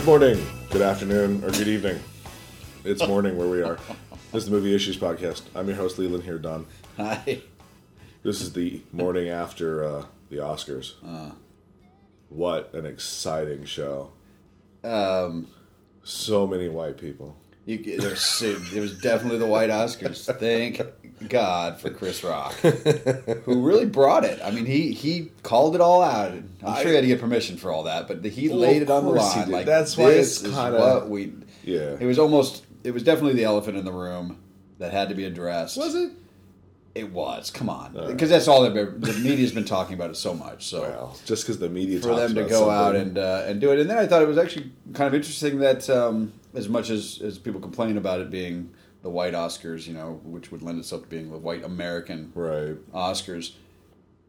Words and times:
Good 0.00 0.06
morning, 0.06 0.46
good 0.70 0.80
afternoon, 0.80 1.44
or 1.44 1.50
good 1.50 1.68
evening. 1.68 2.00
It's 2.84 3.06
morning 3.06 3.36
where 3.36 3.48
we 3.48 3.62
are. 3.62 3.76
This 4.32 4.44
is 4.44 4.46
the 4.46 4.50
Movie 4.50 4.74
Issues 4.74 4.96
Podcast. 4.96 5.42
I'm 5.54 5.68
your 5.68 5.76
host, 5.76 5.98
Leland 5.98 6.24
here, 6.24 6.38
Don. 6.38 6.64
Hi. 6.96 7.42
This 8.22 8.40
is 8.40 8.54
the 8.54 8.80
morning 8.92 9.28
after 9.28 9.84
uh, 9.84 10.04
the 10.30 10.36
Oscars. 10.36 10.94
Uh. 11.06 11.32
What 12.30 12.72
an 12.72 12.86
exciting 12.86 13.66
show. 13.66 14.12
Um, 14.82 15.48
So 16.02 16.46
many 16.46 16.70
white 16.70 16.96
people. 16.96 17.36
you, 17.66 18.00
there's, 18.00 18.40
it 18.40 18.80
was 18.80 18.98
definitely 19.02 19.38
the 19.38 19.46
White 19.46 19.68
Oscars. 19.68 20.24
Thank 20.38 20.80
God 21.28 21.80
for 21.80 21.90
Chris 21.90 22.22
Rock, 22.24 22.52
who 23.44 23.60
really 23.62 23.86
brought 23.86 24.24
it. 24.24 24.40
I 24.42 24.50
mean, 24.50 24.66
he 24.66 24.92
he 24.92 25.30
called 25.42 25.74
it 25.74 25.80
all 25.80 26.02
out. 26.02 26.32
I'm 26.64 26.76
sure 26.82 26.88
he 26.88 26.94
had 26.94 27.02
to 27.02 27.06
get 27.06 27.20
permission 27.20 27.56
for 27.56 27.70
all 27.72 27.84
that, 27.84 28.08
but 28.08 28.24
he 28.24 28.48
Well, 28.48 28.58
laid 28.58 28.82
it 28.82 28.90
on 28.90 29.04
the 29.04 29.10
line. 29.10 29.50
Like 29.50 29.66
That's 29.66 29.96
why 29.96 30.10
this 30.10 30.42
it's 30.42 30.54
kinda- 30.54 30.78
what 30.78 31.08
we. 31.08 31.32
Yeah. 31.64 31.96
It 32.00 32.06
was 32.06 32.18
almost. 32.18 32.64
It 32.84 32.92
was 32.92 33.02
definitely 33.02 33.34
the 33.34 33.44
elephant 33.44 33.76
in 33.76 33.84
the 33.84 33.92
room 33.92 34.38
that 34.78 34.92
had 34.92 35.10
to 35.10 35.14
be 35.14 35.24
addressed. 35.24 35.76
Was 35.76 35.94
it? 35.94 36.12
It 36.94 37.12
was. 37.12 37.50
Come 37.50 37.68
on, 37.68 37.92
right. 37.94 38.08
because 38.08 38.30
that's 38.30 38.48
all 38.48 38.68
been, 38.68 39.00
the 39.00 39.12
media's 39.22 39.52
been 39.52 39.64
talking 39.64 39.94
about 39.94 40.10
it 40.10 40.16
so 40.16 40.34
much. 40.34 40.66
So 40.66 40.80
Well, 40.80 41.16
just 41.24 41.44
because 41.44 41.58
the 41.60 41.68
media 41.68 42.00
for 42.00 42.16
them 42.16 42.34
to 42.34 42.40
about 42.40 42.50
go 42.50 42.68
out 42.70 42.94
something. 42.94 43.02
and 43.10 43.18
uh, 43.18 43.44
and 43.46 43.60
do 43.60 43.70
it. 43.70 43.78
And 43.78 43.88
then 43.88 43.96
I 43.98 44.06
thought 44.06 44.22
it 44.22 44.28
was 44.28 44.38
actually 44.38 44.72
kind 44.94 45.06
of 45.06 45.14
interesting 45.14 45.60
that 45.60 45.88
um, 45.88 46.32
as 46.54 46.68
much 46.68 46.90
as 46.90 47.20
as 47.22 47.38
people 47.38 47.60
complain 47.60 47.96
about 47.96 48.20
it 48.20 48.30
being 48.30 48.70
the 49.02 49.10
white 49.10 49.34
Oscars, 49.34 49.86
you 49.86 49.94
know, 49.94 50.20
which 50.24 50.50
would 50.52 50.62
lend 50.62 50.78
itself 50.78 51.02
to 51.02 51.08
being 51.08 51.30
the 51.30 51.38
white 51.38 51.64
American 51.64 52.32
Right. 52.34 52.76
Oscars, 52.92 53.52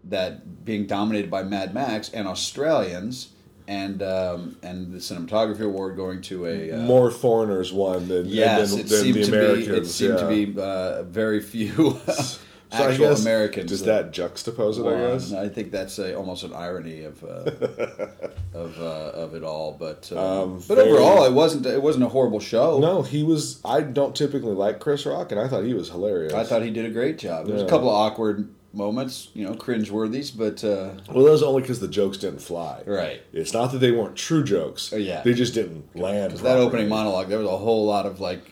that 0.06 0.64
being 0.66 0.88
dominated 0.88 1.30
by 1.30 1.44
Mad 1.44 1.74
Max 1.74 2.10
and 2.10 2.28
Australians. 2.28 3.30
And 3.68 4.02
um, 4.04 4.58
and 4.64 4.92
the 4.92 4.98
cinematography 4.98 5.62
award 5.62 5.96
going 5.96 6.22
to 6.24 6.46
a 6.46 6.72
uh, 6.72 6.78
More 6.80 7.10
foreigners 7.10 7.72
won 7.72 8.08
than, 8.08 8.26
yes, 8.28 8.72
than, 8.72 8.80
it 8.82 8.88
than 8.90 9.02
seemed 9.02 9.16
the 9.16 9.26
to 9.26 9.38
Americans. 9.38 9.68
be 9.68 9.74
it 9.76 9.86
seemed 9.86 10.14
yeah. 10.16 10.20
to 10.20 10.28
be 10.28 10.60
uh, 10.62 11.04
very 11.04 11.42
few 11.42 11.98
So 12.72 12.78
I 12.84 12.90
actual 12.92 13.10
guess, 13.10 13.22
Americans. 13.22 13.70
Does 13.70 13.84
that 13.84 14.12
juxtapose 14.14 14.80
it, 14.80 14.88
I 14.88 15.12
guess? 15.14 15.34
I 15.34 15.50
think 15.50 15.72
that's 15.72 16.00
a, 16.00 16.16
almost 16.16 16.44
an 16.44 16.54
irony 16.54 17.04
of 17.04 17.22
uh, 17.24 17.28
of 18.54 18.80
uh, 18.82 19.12
of 19.14 19.36
it 19.36 19.44
all. 19.44 19.74
But 19.78 20.12
um, 20.12 20.18
Um, 20.18 20.64
but 20.68 20.76
very- 20.76 20.92
overall, 20.92 21.26
it 21.26 21.34
wasn't 21.34 21.66
it 21.66 21.82
wasn't 21.82 22.06
a 22.06 22.10
horrible 22.10 22.40
show. 22.40 22.80
No, 22.80 23.02
he 23.02 23.24
was. 23.24 23.60
I 23.66 23.82
don't 23.82 24.16
typically 24.16 24.54
like 24.54 24.80
Chris 24.80 25.06
Rock, 25.06 25.32
and 25.32 25.40
I 25.42 25.48
thought 25.48 25.64
he 25.64 25.74
was 25.74 25.90
hilarious. 25.90 26.34
I 26.34 26.44
thought 26.44 26.62
he 26.64 26.70
did 26.72 26.86
a 26.86 26.90
great 26.92 27.18
job. 27.18 27.46
There 27.46 27.56
was 27.56 27.64
a 27.64 27.68
couple 27.68 27.90
of 27.90 27.96
awkward 27.96 28.50
moments, 28.74 29.28
you 29.34 29.46
know, 29.46 29.54
cringe-worthies, 29.54 30.32
but 30.32 30.64
uh, 30.64 30.92
Well, 31.12 31.26
that 31.26 31.32
was 31.32 31.44
only 31.44 31.62
because 31.62 31.82
the 31.82 31.90
jokes 31.90 32.18
didn't 32.18 32.40
fly. 32.40 32.82
right. 32.86 33.22
It's 33.34 33.52
not 33.52 33.74
that 33.74 33.80
they 33.80 33.92
weren't 33.92 34.16
true 34.16 34.46
jokes. 34.46 34.94
Oh, 34.94 34.96
yeah. 34.96 35.22
They 35.24 35.34
just 35.34 35.54
didn't 35.54 35.94
land. 35.94 36.32
That 36.38 36.58
opening 36.58 36.88
monologue, 36.88 37.28
there 37.28 37.40
was 37.40 37.50
a 37.50 37.58
whole 37.58 37.86
lot 37.86 38.06
of 38.06 38.22
like 38.22 38.50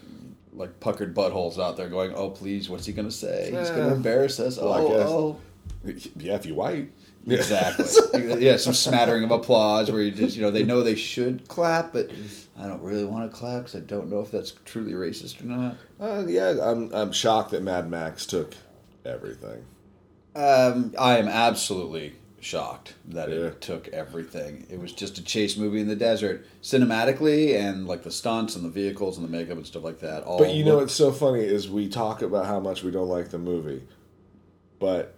like 0.59 0.79
puckered 0.81 1.15
buttholes 1.15 1.57
out 1.57 1.77
there 1.77 1.89
going, 1.89 2.13
"Oh, 2.13 2.29
please, 2.29 2.69
what's 2.69 2.85
he 2.85 2.93
gonna 2.93 3.09
say? 3.09 3.45
He's 3.57 3.69
gonna 3.69 3.93
embarrass 3.93 4.39
us." 4.39 4.57
Well, 4.57 4.73
I 4.73 4.79
oh, 4.79 4.89
guess. 4.89 5.09
oh. 5.09 5.39
Yeah, 6.17 6.35
if 6.35 6.45
you 6.45 6.55
white. 6.55 6.91
Exactly. 7.25 7.85
yeah, 8.45 8.57
some 8.57 8.73
smattering 8.73 9.23
of 9.23 9.31
applause 9.31 9.91
where 9.91 10.01
you 10.01 10.11
just, 10.11 10.35
you 10.35 10.41
know, 10.41 10.51
they 10.51 10.63
know 10.63 10.81
they 10.81 10.95
should 10.95 11.47
clap, 11.47 11.93
but 11.93 12.09
I 12.57 12.67
don't 12.67 12.81
really 12.81 13.05
want 13.05 13.29
to 13.29 13.37
clap 13.37 13.63
because 13.63 13.75
I 13.75 13.81
don't 13.81 14.09
know 14.09 14.19
if 14.19 14.31
that's 14.31 14.51
truly 14.65 14.93
racist 14.93 15.41
or 15.41 15.45
not. 15.45 15.77
Uh, 15.99 16.25
yeah, 16.27 16.57
I'm. 16.61 16.93
I'm 16.93 17.11
shocked 17.11 17.51
that 17.51 17.63
Mad 17.63 17.89
Max 17.89 18.25
took 18.25 18.53
everything. 19.05 19.65
Um, 20.35 20.93
I 20.97 21.17
am 21.17 21.27
absolutely 21.27 22.15
shocked 22.41 22.93
that 23.09 23.29
Yeah. 23.29 23.35
it 23.47 23.61
took 23.61 23.87
everything. 23.89 24.65
It 24.69 24.79
was 24.79 24.91
just 24.93 25.17
a 25.17 25.23
chase 25.23 25.57
movie 25.57 25.79
in 25.81 25.87
the 25.87 25.95
desert, 25.95 26.45
cinematically 26.63 27.55
and 27.55 27.87
like 27.87 28.03
the 28.03 28.11
stunts 28.11 28.55
and 28.55 28.63
the 28.63 28.69
vehicles 28.69 29.17
and 29.17 29.27
the 29.27 29.31
makeup 29.31 29.57
and 29.57 29.65
stuff 29.67 29.83
like 29.83 29.99
that. 29.99 30.23
All 30.23 30.37
But 30.37 30.53
you 30.53 30.63
know 30.63 30.77
what's 30.77 30.93
so 30.93 31.11
funny 31.11 31.41
is 31.43 31.69
we 31.69 31.87
talk 31.89 32.21
about 32.21 32.45
how 32.45 32.59
much 32.59 32.83
we 32.83 32.91
don't 32.91 33.09
like 33.09 33.29
the 33.29 33.37
movie, 33.37 33.83
but 34.79 35.13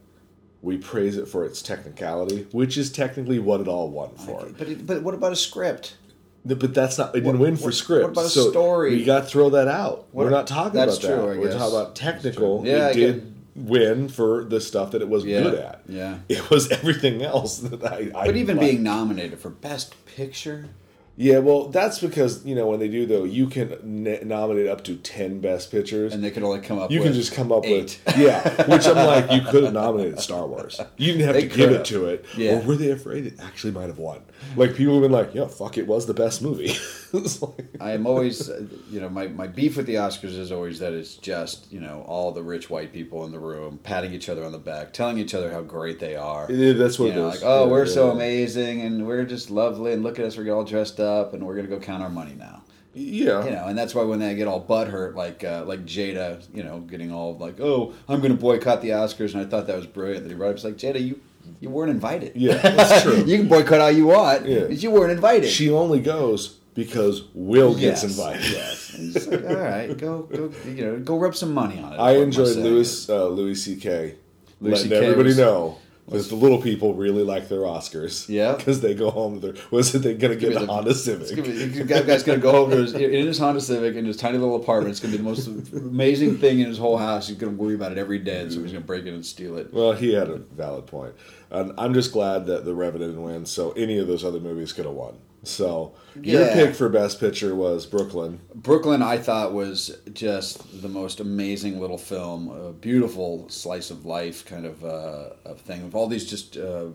we 0.61 0.77
praise 0.77 1.17
it 1.17 1.27
for 1.27 1.45
its 1.45 1.61
technicality, 1.61 2.47
which 2.51 2.77
is 2.77 2.91
technically 2.91 3.39
what 3.39 3.61
it 3.61 3.67
all 3.67 3.89
won 3.89 4.09
for. 4.15 4.47
but 4.57 4.67
it, 4.67 4.85
but 4.85 5.01
what 5.03 5.13
about 5.13 5.31
a 5.31 5.35
script? 5.35 5.95
But 6.43 6.73
that's 6.73 6.97
not. 6.97 7.09
It 7.15 7.19
didn't 7.21 7.33
What- 7.39 7.39
win 7.39 7.55
for 7.57 7.65
what- 7.65 7.73
script. 7.75 8.03
what 8.03 8.11
about 8.13 8.25
a 8.25 8.29
so 8.29 8.49
story? 8.49 8.91
We 8.95 9.03
got 9.03 9.21
to 9.21 9.25
throw 9.27 9.51
that 9.51 9.67
out. 9.67 10.05
What- 10.11 10.23
We're 10.25 10.31
not 10.31 10.47
talking 10.47 10.79
about 10.81 10.99
that. 10.99 11.07
true, 11.07 11.15
I 11.31 11.38
We're 11.38 11.45
guess. 11.49 11.55
talking 11.57 11.75
about 11.75 11.95
technical. 11.95 12.63
Yeah, 12.65 12.88
I 12.88 12.93
did 12.93 13.31
win 13.67 14.07
for 14.09 14.44
the 14.44 14.59
stuff 14.61 14.91
that 14.91 15.01
it 15.01 15.09
was 15.09 15.23
Yeah, 15.25 15.41
good 15.44 15.53
at. 15.55 15.81
yeah. 15.88 16.17
It 16.29 16.49
was 16.49 16.72
everything 16.72 17.22
else 17.22 17.57
that 17.69 17.83
I. 17.83 18.11
I 18.16 18.25
But 18.25 18.35
even 18.38 18.57
liked. 18.57 18.69
being 18.69 18.83
nominated 18.83 19.39
for 19.39 19.49
best 19.49 19.94
picture, 20.05 20.69
Yeah, 21.17 21.39
well, 21.39 21.67
that's 21.67 22.00
because 22.00 22.44
you 22.45 22.55
know 22.55 22.67
when 22.67 22.79
they 22.79 22.88
do 22.88 23.05
though, 23.05 23.25
you 23.25 23.47
can 23.47 23.73
n- 24.07 24.27
nominate 24.27 24.67
up 24.67 24.83
to 24.85 24.95
ten 24.95 25.39
best 25.41 25.69
pictures. 25.71 26.13
and 26.13 26.23
they 26.23 26.31
can 26.31 26.44
only 26.44 26.61
come 26.61 26.79
up. 26.79 26.89
you 26.89 27.01
can 27.01 27.13
just 27.13 27.33
come 27.33 27.51
up 27.51 27.66
eight. 27.66 28.00
with 28.05 28.17
yeah, 28.17 28.41
which 28.71 28.88
I'm 28.88 28.95
like 28.95 29.31
you 29.31 29.41
could 29.41 29.63
have 29.66 29.73
nominated 29.73 30.19
Star 30.19 30.47
Wars. 30.47 30.79
You 30.97 31.11
didn't 31.13 31.25
have 31.27 31.35
They 31.35 31.41
to 31.47 31.47
give 31.47 31.69
could 31.69 31.79
it 31.81 31.85
to 31.85 32.05
it. 32.07 32.25
Yeah. 32.38 32.57
Or 32.59 32.61
were 32.61 32.75
they 32.75 32.91
afraid 32.91 33.25
it 33.27 33.39
actually 33.41 33.73
might 33.73 33.88
have 33.88 34.00
won? 34.00 34.21
Like 34.55 34.75
people 34.75 34.94
have 34.95 35.03
been 35.03 35.11
like, 35.11 35.35
yeah, 35.35 35.47
fuck, 35.47 35.77
it 35.77 35.85
was 35.88 36.05
the 36.07 36.13
best 36.16 36.41
movie. 36.41 36.73
Like- 37.41 37.66
I 37.79 37.91
am 37.91 38.05
always, 38.07 38.49
uh, 38.49 38.63
you 38.89 39.01
know, 39.01 39.09
my, 39.09 39.27
my 39.27 39.47
beef 39.47 39.75
with 39.77 39.85
the 39.85 39.95
Oscars 39.95 40.38
is 40.38 40.51
always 40.51 40.79
that 40.79 40.94
it's 40.94 41.16
just, 41.16 41.72
you 41.72 41.79
know, 41.79 42.03
all 42.07 42.31
the 42.31 42.44
rich 42.44 42.69
white 42.69 42.94
people 42.94 43.25
in 43.25 43.31
the 43.31 43.39
room 43.39 43.79
patting 43.83 44.13
each 44.13 44.29
other 44.29 44.44
on 44.45 44.51
the 44.51 44.57
back, 44.59 44.94
telling 44.94 45.17
each 45.17 45.33
other 45.33 45.51
how 45.51 45.61
great 45.61 46.00
they 46.00 46.16
are. 46.16 46.47
Yeah, 46.51 46.73
that's 46.73 47.00
what 47.00 47.07
you 47.07 47.11
it 47.11 47.16
know, 47.16 47.27
is. 47.29 47.41
like, 47.41 47.44
oh, 47.50 47.66
Yeah, 47.66 47.71
we're 47.71 47.85
so 47.85 48.11
amazing 48.11 48.81
and 48.81 49.05
we're 49.07 49.25
just 49.25 49.50
lovely 49.50 49.94
and 49.94 50.03
look 50.03 50.19
at 50.19 50.25
us, 50.25 50.38
we're 50.38 50.53
all 50.53 50.63
dressed 50.63 51.00
up 51.00 51.33
and 51.33 51.45
we're 51.45 51.55
gonna 51.55 51.67
go 51.67 51.79
count 51.79 52.03
our 52.03 52.09
money 52.09 52.35
now. 52.38 52.61
yeah, 52.94 53.44
You 53.45 53.51
know, 53.51 53.66
and 53.67 53.77
that's 53.77 53.95
why 53.95 54.03
when 54.03 54.19
they 54.19 54.35
get 54.35 54.47
all 54.47 54.63
butthurt, 54.63 55.16
like 55.16 55.44
uh, 55.44 55.63
like 55.66 55.85
Jada, 55.85 56.44
you 56.53 56.63
know, 56.63 56.79
getting 56.81 57.11
all 57.11 57.38
like, 57.38 57.59
oh, 57.59 57.94
I'm 58.07 58.21
gonna 58.21 58.35
boycott 58.35 58.81
the 58.81 58.89
Oscars, 58.89 59.33
and 59.33 59.41
I 59.41 59.50
thought 59.50 59.67
that 59.67 59.75
was 59.75 59.88
brilliant 59.88 60.23
that 60.23 60.29
he 60.29 60.35
brought 60.35 60.50
up. 60.50 60.55
It's 60.55 60.63
like 60.63 60.77
Jada, 60.77 61.03
you 61.03 61.19
you 61.59 61.69
weren't 61.69 61.89
invited. 61.91 62.33
Yeah, 62.35 62.57
that's 62.75 63.01
true. 63.03 63.23
you 63.25 63.38
can 63.38 63.47
boycott 63.47 63.79
all 63.81 63.91
you 63.91 64.05
want, 64.07 64.45
Yeah. 64.45 64.61
but 64.67 64.77
you 64.83 64.91
weren't 64.91 65.11
invited. 65.11 65.50
she 65.50 65.69
only 65.71 66.00
goes 66.00 66.57
because 66.73 67.23
Will 67.33 67.73
gets 67.73 68.03
Yes, 68.03 68.03
invited. 68.03 68.51
Yes. 68.51 68.93
And 68.95 69.15
it's 69.15 69.27
like, 69.27 69.45
all 69.45 69.55
right, 69.55 69.97
go, 69.97 70.23
go, 70.23 70.51
you 70.65 70.85
know, 70.85 70.99
go 70.99 71.17
rub 71.17 71.35
some 71.35 71.53
money 71.53 71.79
on 71.79 71.93
it. 71.93 71.97
I 71.97 72.11
is 72.13 72.37
what 72.37 72.47
I'm 72.47 72.51
enjoyed. 72.53 72.57
Louis 72.57 73.09
uh, 73.09 73.27
Louis 73.27 73.55
C.K. 73.55 74.15
Louis 74.59 74.71
letting 74.73 74.89
CK 74.89 74.93
everybody 75.03 75.27
was- 75.29 75.37
know 75.37 75.77
because 76.05 76.27
the 76.29 76.35
little 76.35 76.61
people 76.61 76.93
really 76.93 77.23
like 77.23 77.47
their 77.47 77.59
Oscars. 77.59 78.27
Yeah. 78.27 78.55
because 78.55 78.81
they 78.81 78.93
go 78.93 79.11
home. 79.11 79.39
to 79.39 79.53
their 79.53 79.63
was 79.71 79.95
it 79.95 79.99
they 79.99 80.13
gonna 80.13 80.35
get 80.35 80.53
the 80.55 80.65
Honda 80.65 80.93
Civic? 80.93 81.29
Gonna 81.29 81.43
be, 81.43 81.65
the 81.67 81.83
guy's 82.03 82.23
gonna 82.23 82.39
go 82.39 82.51
home 82.51 82.71
to 82.71 82.77
his, 82.77 82.93
in 82.93 83.27
his 83.27 83.38
Honda 83.38 83.61
Civic 83.61 83.95
in 83.95 84.03
his 84.05 84.17
tiny 84.17 84.38
little 84.38 84.57
apartment. 84.57 84.91
It's 84.91 84.99
gonna 84.99 85.11
be 85.13 85.17
the 85.17 85.23
most 85.23 85.47
amazing 85.47 86.38
thing 86.39 86.59
in 86.59 86.67
his 86.67 86.77
whole 86.77 86.97
house. 86.97 87.27
He's 87.29 87.38
gonna 87.38 87.53
worry 87.53 87.75
about 87.75 87.93
it 87.93 87.97
every 87.97 88.19
day, 88.19 88.41
and 88.41 88.51
somebody's 88.51 88.73
gonna 88.73 88.85
break 88.85 89.05
in 89.05 89.13
and 89.13 89.25
steal 89.25 89.57
it. 89.57 89.73
Well, 89.73 89.93
he 89.93 90.13
had 90.13 90.29
a 90.29 90.38
valid 90.38 90.85
point. 90.88 91.13
and 91.49 91.71
I'm 91.77 91.93
just 91.93 92.11
glad 92.11 92.45
that 92.47 92.65
The 92.65 92.73
Revenant 92.73 93.15
didn't. 93.15 93.45
So 93.45 93.71
any 93.73 93.97
of 93.97 94.07
those 94.07 94.25
other 94.25 94.39
movies 94.39 94.73
could 94.73 94.85
have 94.85 94.95
won. 94.95 95.17
So 95.44 95.94
your 96.22 96.41
Yeah. 96.41 96.53
pick 96.53 96.75
for 96.75 96.88
Best 96.90 97.19
Picture 97.19 97.56
was 97.56 97.85
Brooklyn. 97.85 98.40
Brooklyn, 98.53 99.02
I 99.02 99.18
thought 99.18 99.53
was 99.53 99.97
just 100.13 100.81
the 100.81 100.90
most 100.90 101.19
amazing 101.19 101.79
little 101.79 101.97
film, 101.97 102.50
a 102.50 102.72
beautiful 102.74 103.47
slice 103.50 103.90
of 103.90 104.06
life 104.06 104.46
kind 104.46 104.66
of 104.66 104.84
uh, 104.85 105.30
of 105.46 105.59
thing. 105.62 105.81
Of 105.84 105.96
all 105.96 106.07
these 106.07 106.30
just 106.30 106.57
uh, 106.57 106.88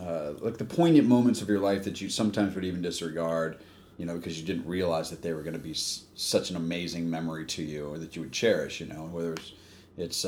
uh, 0.00 0.34
like 0.40 0.58
the 0.58 0.64
poignant 0.64 1.08
moments 1.08 1.42
of 1.42 1.48
your 1.48 1.58
life 1.60 1.84
that 1.84 2.00
you 2.00 2.08
sometimes 2.08 2.54
would 2.54 2.64
even 2.64 2.82
disregard, 2.82 3.58
you 3.98 4.06
know, 4.06 4.16
because 4.16 4.38
you 4.38 4.46
didn't 4.46 4.66
realize 4.66 5.10
that 5.10 5.22
they 5.22 5.32
were 5.32 5.42
going 5.42 5.54
to 5.54 5.58
be 5.58 5.70
s- 5.72 6.04
such 6.14 6.50
an 6.50 6.56
amazing 6.56 7.08
memory 7.08 7.46
to 7.46 7.62
you, 7.62 7.88
or 7.88 7.98
that 7.98 8.14
you 8.14 8.22
would 8.22 8.32
cherish. 8.32 8.80
You 8.80 8.86
know, 8.86 9.08
whether 9.10 9.32
it's 9.34 9.52
it's 9.96 10.24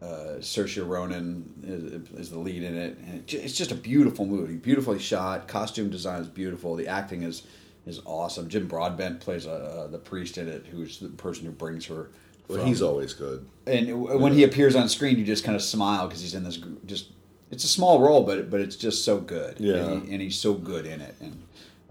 uh, 0.00 0.04
uh, 0.04 0.38
Saoirse 0.38 0.86
Ronan 0.86 1.52
is, 1.62 2.18
is 2.20 2.30
the 2.30 2.38
lead 2.38 2.62
in 2.62 2.76
it, 2.76 2.98
and 2.98 3.32
it's 3.32 3.56
just 3.56 3.72
a 3.72 3.74
beautiful 3.74 4.26
movie, 4.26 4.54
beautifully 4.56 4.98
shot. 4.98 5.48
Costume 5.48 5.90
design 5.90 6.22
is 6.22 6.28
beautiful. 6.28 6.76
The 6.76 6.86
acting 6.88 7.22
is 7.22 7.42
is 7.86 8.00
awesome. 8.04 8.48
Jim 8.48 8.66
Broadbent 8.68 9.20
plays 9.20 9.46
uh, 9.46 9.88
the 9.90 9.98
priest 9.98 10.36
in 10.38 10.46
it, 10.48 10.66
who's 10.66 10.98
the 10.98 11.08
person 11.08 11.46
who 11.46 11.52
brings 11.52 11.86
her. 11.86 12.10
Well, 12.46 12.64
he's 12.64 12.80
always 12.82 13.12
good. 13.14 13.46
and 13.66 13.88
w- 13.88 14.18
when 14.18 14.32
he 14.32 14.42
appears 14.44 14.74
on 14.76 14.88
screen, 14.88 15.18
you 15.18 15.24
just 15.24 15.44
kind 15.44 15.56
of 15.56 15.62
smile 15.62 16.06
because 16.06 16.20
he's 16.22 16.34
in 16.34 16.44
this 16.44 16.58
just. 16.86 17.10
It's 17.50 17.64
a 17.64 17.68
small 17.68 18.00
role, 18.00 18.24
but 18.24 18.50
but 18.50 18.60
it's 18.60 18.76
just 18.76 19.04
so 19.04 19.18
good. 19.18 19.56
Yeah. 19.58 19.76
and, 19.76 20.06
he, 20.06 20.12
and 20.12 20.22
he's 20.22 20.38
so 20.38 20.54
good 20.54 20.86
in 20.86 21.00
it, 21.00 21.14
and 21.20 21.42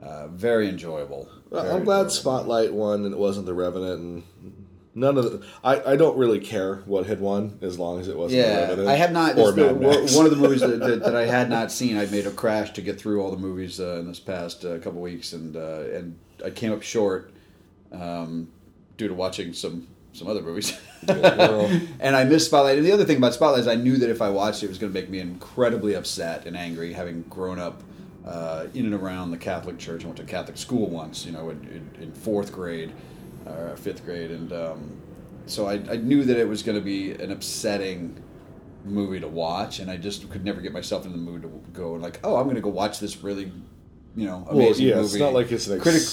uh, 0.02 0.28
very 0.28 0.70
enjoyable. 0.70 1.28
Very 1.52 1.70
I'm 1.70 1.84
glad 1.84 2.02
enjoyable. 2.02 2.10
Spotlight 2.12 2.74
won 2.74 3.04
and 3.06 3.14
it 3.14 3.18
wasn't 3.18 3.46
The 3.48 3.54
Revenant. 3.54 4.00
And 4.00 4.24
none 4.98 5.18
of 5.18 5.24
the. 5.26 5.46
I, 5.64 5.94
I 5.94 5.96
don't 5.96 6.18
really 6.18 6.40
care 6.40 6.78
what 6.86 7.06
had 7.06 7.22
won 7.22 7.60
as 7.62 7.78
long 7.78 8.00
as 8.00 8.08
it 8.08 8.18
wasn't 8.18 8.42
Yeah. 8.42 8.90
I 8.90 8.96
have 8.96 9.12
not. 9.12 9.38
Or 9.38 9.52
the, 9.52 9.74
one 9.74 10.26
of 10.26 10.32
the 10.32 10.38
movies 10.38 10.62
that, 10.62 10.80
that, 10.80 11.04
that 11.04 11.16
I 11.16 11.26
had 11.26 11.50
not 11.50 11.72
seen, 11.72 11.98
I 11.98 12.06
made 12.08 12.26
a 12.26 12.32
crash 12.32 12.72
to 12.72 12.82
get 12.82 13.00
through 13.00 13.22
all 13.22 13.32
the 13.32 13.38
movies 13.38 13.80
uh, 13.80 13.98
in 14.00 14.08
this 14.08 14.20
past 14.20 14.66
uh, 14.66 14.80
couple 14.80 15.00
weeks, 15.02 15.34
and 15.34 15.56
uh, 15.56 15.84
and 15.94 16.18
I 16.44 16.50
came 16.50 16.74
up 16.74 16.82
short 16.82 17.32
um, 17.92 18.50
due 18.98 19.08
to 19.08 19.14
watching 19.14 19.54
some 19.54 19.88
some 20.14 20.28
other 20.28 20.42
movies. 20.42 20.78
and 21.08 22.16
I 22.16 22.24
missed 22.24 22.48
Spotlight. 22.48 22.78
And 22.78 22.86
the 22.86 22.92
other 22.92 23.06
thing 23.06 23.18
about 23.18 23.36
Spotlight 23.36 23.62
is 23.62 23.68
I 23.68 23.76
knew 23.76 23.98
that 23.98 24.10
if 24.10 24.22
I 24.22 24.30
watched 24.30 24.64
it, 24.64 24.66
it 24.66 24.70
was 24.70 24.80
going 24.80 24.92
to 24.92 25.00
make 25.00 25.10
me 25.10 25.20
incredibly 25.20 25.94
upset 25.94 26.48
and 26.48 26.58
angry, 26.58 26.92
having 26.94 27.22
grown 27.24 27.60
up 27.60 27.84
uh, 28.26 28.66
in 28.74 28.86
and 28.86 28.96
around 28.96 29.30
the 29.30 29.38
Catholic 29.38 29.78
Church. 29.78 30.04
I 30.04 30.08
went 30.08 30.18
to 30.18 30.24
Catholic 30.24 30.58
school 30.58 30.90
once, 30.90 31.24
you 31.24 31.32
know, 31.32 31.52
in, 31.52 31.60
in, 31.68 32.04
in 32.04 32.12
fourth 32.12 32.52
grade 32.52 32.92
or 33.52 33.78
fifth 33.78 34.06
grade, 34.06 34.32
and 34.32 34.52
um, 34.54 34.98
so 35.46 35.68
I, 35.68 35.74
I 35.90 35.98
knew 35.98 36.24
that 36.24 36.38
it 36.38 36.48
was 36.48 36.64
going 36.64 36.78
to 36.78 36.84
be 36.84 37.12
an 37.12 37.32
upsetting 37.32 38.22
movie 38.86 39.20
to 39.20 39.28
watch, 39.28 39.80
and 39.80 39.90
I 39.92 39.98
just 39.98 40.30
could 40.30 40.44
never 40.46 40.62
get 40.62 40.74
myself 40.74 41.06
in 41.06 41.12
the 41.12 41.18
mood 41.18 41.42
to 41.44 41.48
go 41.74 41.94
and 41.94 42.02
like, 42.04 42.20
oh, 42.24 42.36
I'm 42.38 42.44
going 42.44 42.56
to 42.56 42.62
go 42.62 42.70
watch 42.70 43.00
this 43.00 43.22
really, 43.24 43.52
you 44.16 44.26
know, 44.26 44.46
amazing 44.50 44.88
Well, 44.88 44.96
yeah, 44.96 44.96
movie. 44.96 45.06
it's 45.06 45.16
not 45.16 45.34
like 45.34 45.52
it's 45.52 45.68
an 45.68 45.80
Critic- 45.80 46.04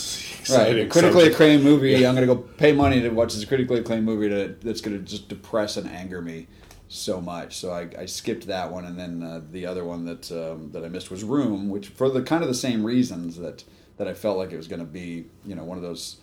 right, 0.50 0.78
a 0.78 0.86
critically 0.86 1.26
acclaimed 1.28 1.64
movie. 1.64 2.06
I'm 2.06 2.14
going 2.14 2.26
to 2.28 2.34
go 2.34 2.40
pay 2.40 2.72
money 2.72 3.00
to 3.00 3.08
watch 3.10 3.34
this 3.34 3.44
critically 3.44 3.78
acclaimed 3.80 4.04
movie 4.04 4.28
to, 4.28 4.54
that's 4.60 4.80
going 4.80 4.96
to 4.98 5.02
just 5.02 5.28
depress 5.28 5.76
and 5.76 5.88
anger 5.88 6.20
me 6.20 6.48
so 6.88 7.20
much. 7.20 7.56
So 7.56 7.72
I, 7.72 7.88
I 7.98 8.06
skipped 8.06 8.46
that 8.48 8.70
one, 8.70 8.84
and 8.84 8.98
then 8.98 9.22
uh, 9.22 9.40
the 9.50 9.66
other 9.66 9.84
one 9.84 10.04
that 10.04 10.30
um, 10.32 10.70
that 10.72 10.84
I 10.84 10.88
missed 10.88 11.10
was 11.10 11.24
Room, 11.24 11.68
which 11.68 11.88
for 11.88 12.08
the 12.10 12.22
kind 12.22 12.42
of 12.42 12.48
the 12.48 12.54
same 12.54 12.84
reasons 12.84 13.36
that 13.38 13.64
that 13.96 14.08
I 14.08 14.14
felt 14.14 14.36
like 14.38 14.52
it 14.52 14.56
was 14.56 14.66
going 14.68 14.80
to 14.80 14.86
be, 14.86 15.26
you 15.46 15.54
know, 15.54 15.62
one 15.64 15.76
of 15.78 15.82
those 15.82 16.16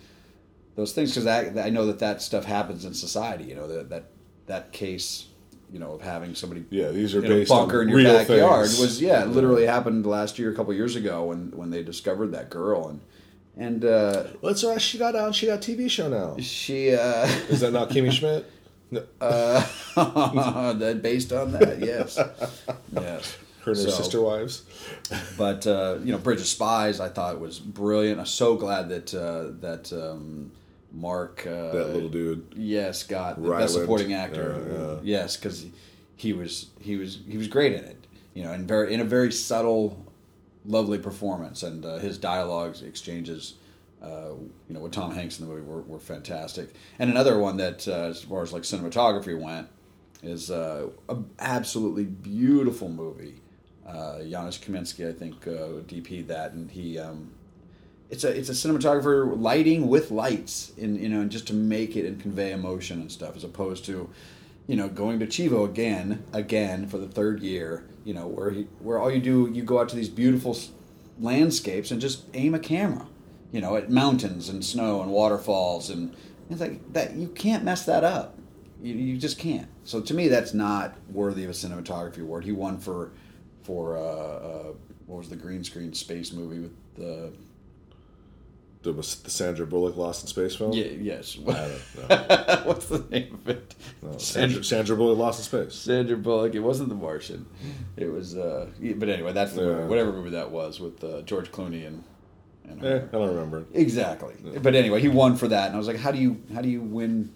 those 0.76 0.94
things 0.94 1.12
because 1.14 1.28
I, 1.28 1.66
I 1.66 1.70
know 1.70 1.86
that 1.88 2.00
that 2.00 2.22
stuff 2.22 2.46
happens 2.46 2.86
in 2.86 2.94
society. 2.94 3.46
You 3.46 3.56
know 3.56 3.68
that 3.68 3.90
that 3.90 4.06
that 4.48 4.72
case, 4.72 5.28
you 5.72 5.80
know, 5.80 5.94
of 5.94 6.02
having 6.02 6.36
somebody 6.36 6.66
Yeah, 6.70 6.90
these 6.90 7.16
are 7.16 7.22
based 7.22 7.52
on 7.52 7.68
bunker 7.68 7.82
in 7.82 7.90
your 7.90 8.04
backyard 8.04 8.68
things. 8.68 8.80
was 8.80 9.02
yeah, 9.02 9.24
it 9.24 9.30
literally 9.30 9.66
happened 9.66 10.06
last 10.06 10.40
year, 10.40 10.52
a 10.52 10.56
couple 10.56 10.74
years 10.74 10.96
ago 10.96 11.26
when 11.26 11.52
when 11.52 11.70
they 11.70 11.84
discovered 11.84 12.32
that 12.34 12.50
girl 12.50 12.88
and 12.88 13.02
and 13.58 13.84
uh, 13.84 14.24
Well, 14.42 14.54
that's 14.54 14.64
all 14.64 14.72
right. 14.72 14.82
She 14.82 14.98
got 14.98 15.16
out. 15.16 15.36
She 15.36 15.48
got 15.48 15.68
a 15.68 15.72
TV 15.72 15.90
show 15.90 16.08
now. 16.10 16.38
she 16.42 16.96
uh, 16.96 17.26
Is 17.50 17.60
that 17.60 17.72
not 17.72 17.90
Kimmy 17.90 18.12
Schmidt? 18.12 18.50
No, 18.94 19.02
uh, 19.22 19.64
that 20.74 21.00
based 21.02 21.32
on 21.32 21.54
that, 21.54 21.80
yes, 21.80 22.20
yes. 22.92 23.38
her 23.64 23.72
and 23.72 23.82
her 23.82 23.90
sister 23.90 24.22
wives. 24.22 24.64
But 25.38 25.66
uh, 25.66 26.00
you 26.04 26.12
know, 26.12 26.18
Bridge 26.18 26.42
of 26.42 26.46
Spies, 26.46 27.00
I 27.00 27.08
thought 27.08 27.40
was 27.40 27.58
brilliant. 27.58 28.20
I'm 28.20 28.26
so 28.26 28.58
glad 28.58 28.90
that 28.90 29.14
uh, 29.14 29.52
that 29.62 29.94
um, 29.94 30.52
Mark, 30.94 31.46
uh, 31.48 31.72
That 31.72 31.94
little 31.94 32.10
dude. 32.10 32.54
yes, 32.56 33.04
got 33.04 33.42
the 33.42 33.50
Rylance. 33.50 33.72
best 33.72 33.82
supporting 33.82 34.14
actor. 34.14 34.66
Yeah, 34.72 34.78
yeah. 34.80 35.00
Yes, 35.04 35.38
because 35.38 35.66
he 36.16 36.34
was 36.34 36.68
he 36.80 36.98
was 36.98 37.20
he 37.28 37.38
was 37.38 37.48
great 37.48 37.74
in 37.74 37.84
it. 37.84 37.98
You 38.34 38.44
know, 38.44 38.52
and 38.52 38.68
very 38.68 38.94
in 38.94 39.00
a 39.00 39.06
very 39.06 39.32
subtle, 39.32 40.06
lovely 40.66 40.98
performance, 41.00 41.64
and 41.64 41.86
uh, 41.86 41.98
his 42.00 42.18
dialogues 42.18 42.82
exchanges. 42.82 43.56
Uh, 44.02 44.32
you 44.68 44.74
know, 44.74 44.80
with 44.80 44.92
Tom 44.94 45.14
Hanks 45.14 45.40
in 45.40 45.46
the 45.46 45.54
movie 45.54 45.64
were, 45.66 45.82
were 45.84 46.00
fantastic. 46.00 46.74
And 46.98 47.12
another 47.12 47.38
one 47.38 47.58
that, 47.58 47.88
uh, 47.88 48.06
as 48.10 48.24
far 48.24 48.42
as 48.42 48.52
like 48.52 48.64
cinematography 48.64 49.40
went, 49.40 49.68
is 50.24 50.50
uh, 50.50 50.88
an 51.08 51.30
absolutely 51.38 52.06
beautiful 52.06 52.90
movie. 52.90 53.36
Uh, 53.86 54.24
Janusz 54.24 54.58
Kaminski, 54.58 55.08
I 55.08 55.14
think, 55.14 55.46
uh, 55.48 55.84
DP 55.88 56.26
that, 56.28 56.54
and 56.54 56.72
he. 56.72 56.98
Um, 56.98 57.32
it's 58.12 58.26
a 58.26 58.30
it's 58.30 58.50
a 58.50 58.54
cinematographer 58.54 59.40
lighting 59.40 59.88
with 59.88 60.12
lights, 60.12 60.74
in 60.78 60.96
you 60.98 61.10
know, 61.10 61.22
and 61.22 61.32
just 61.32 61.48
to 61.48 61.54
make 61.54 61.96
it 61.96 62.06
and 62.06 62.20
convey 62.22 62.52
emotion 62.52 63.00
and 63.00 63.12
stuff, 63.12 63.36
as 63.38 63.44
opposed 63.46 63.86
to, 63.86 64.10
you 64.68 64.76
know, 64.76 64.90
going 64.90 65.20
to 65.20 65.26
Chivo 65.26 65.66
again, 65.66 66.24
again 66.34 66.88
for 66.88 66.98
the 66.98 67.08
third 67.08 67.42
year. 67.42 67.86
You 68.04 68.14
know, 68.14 68.28
where 68.28 68.52
he 68.52 68.68
where 68.80 69.00
all 69.00 69.10
you 69.10 69.22
do 69.22 69.50
you 69.52 69.64
go 69.64 69.80
out 69.80 69.90
to 69.90 69.96
these 69.96 70.10
beautiful 70.10 70.58
landscapes 71.20 71.90
and 71.90 72.02
just 72.02 72.26
aim 72.34 72.54
a 72.54 72.60
camera, 72.60 73.08
you 73.52 73.62
know, 73.62 73.78
at 73.78 73.90
mountains 73.90 74.50
and 74.50 74.64
snow 74.64 75.02
and 75.02 75.10
waterfalls 75.12 75.90
and 75.90 76.16
it's 76.50 76.60
like 76.60 76.92
that 76.92 77.16
you 77.16 77.30
can't 77.30 77.64
mess 77.64 77.86
that 77.86 78.04
up. 78.04 78.38
You, 78.82 78.94
you 78.94 79.18
just 79.18 79.40
can't. 79.40 79.70
So 79.86 80.02
to 80.02 80.14
me, 80.14 80.28
that's 80.28 80.54
not 80.54 80.96
worthy 81.10 81.46
of 81.46 81.50
a 81.50 81.54
cinematography 81.54 82.22
award. 82.22 82.44
He 82.44 82.52
won 82.52 82.78
for 82.78 83.12
for 83.64 83.98
uh, 83.98 84.02
uh, 84.02 84.74
what 85.06 85.20
was 85.20 85.30
the 85.30 85.36
green 85.38 85.64
screen 85.64 85.94
space 85.94 86.34
movie 86.34 86.60
with 86.60 86.76
the 86.96 87.32
The, 88.84 88.94
the 88.94 89.04
Sandra 89.04 89.68
Bullock 89.68 89.96
Lost 89.96 90.24
in 90.24 90.28
Space 90.28 90.56
film. 90.56 90.74
yeah 90.74 90.86
yes. 90.86 91.38
I 91.48 91.52
don't 91.54 92.10
know. 92.10 92.62
What's 92.66 92.88
the 92.88 93.06
name 93.12 93.34
of 93.36 93.48
it? 93.48 93.76
No, 94.02 94.18
Sandra, 94.18 94.64
Sandra 94.64 94.96
Bullock 94.96 95.20
Lost 95.20 95.40
in 95.40 95.44
Space. 95.46 95.76
Sandra 95.76 96.18
Bullock. 96.18 96.56
It 96.56 96.60
wasn't 96.62 96.90
The 96.90 96.96
Martian. 96.96 97.46
It 97.96 98.12
was. 98.12 98.36
Uh, 98.36 98.68
but 98.96 99.08
anyway, 99.10 99.34
that's 99.34 99.54
the 99.54 99.62
Yeah. 99.62 99.68
movie, 99.68 99.88
whatever 99.88 100.12
movie 100.12 100.32
that 100.32 100.50
was 100.50 100.80
with 100.80 101.04
uh, 101.04 101.22
George 101.22 101.52
Clooney 101.52 101.86
and. 101.86 102.04
and 102.68 102.84
Eh, 102.84 102.96
I 102.96 103.00
don't 103.12 103.30
remember. 103.30 103.66
Exactly. 103.74 104.34
But 104.64 104.74
anyway, 104.74 105.00
he 105.00 105.10
won 105.10 105.36
for 105.36 105.48
that, 105.50 105.68
and 105.68 105.76
I 105.76 105.78
was 105.78 105.88
like, 105.88 105.98
how 105.98 106.12
do 106.12 106.18
you 106.18 106.42
how 106.54 106.62
do 106.62 106.70
you 106.70 106.82
win 106.82 107.32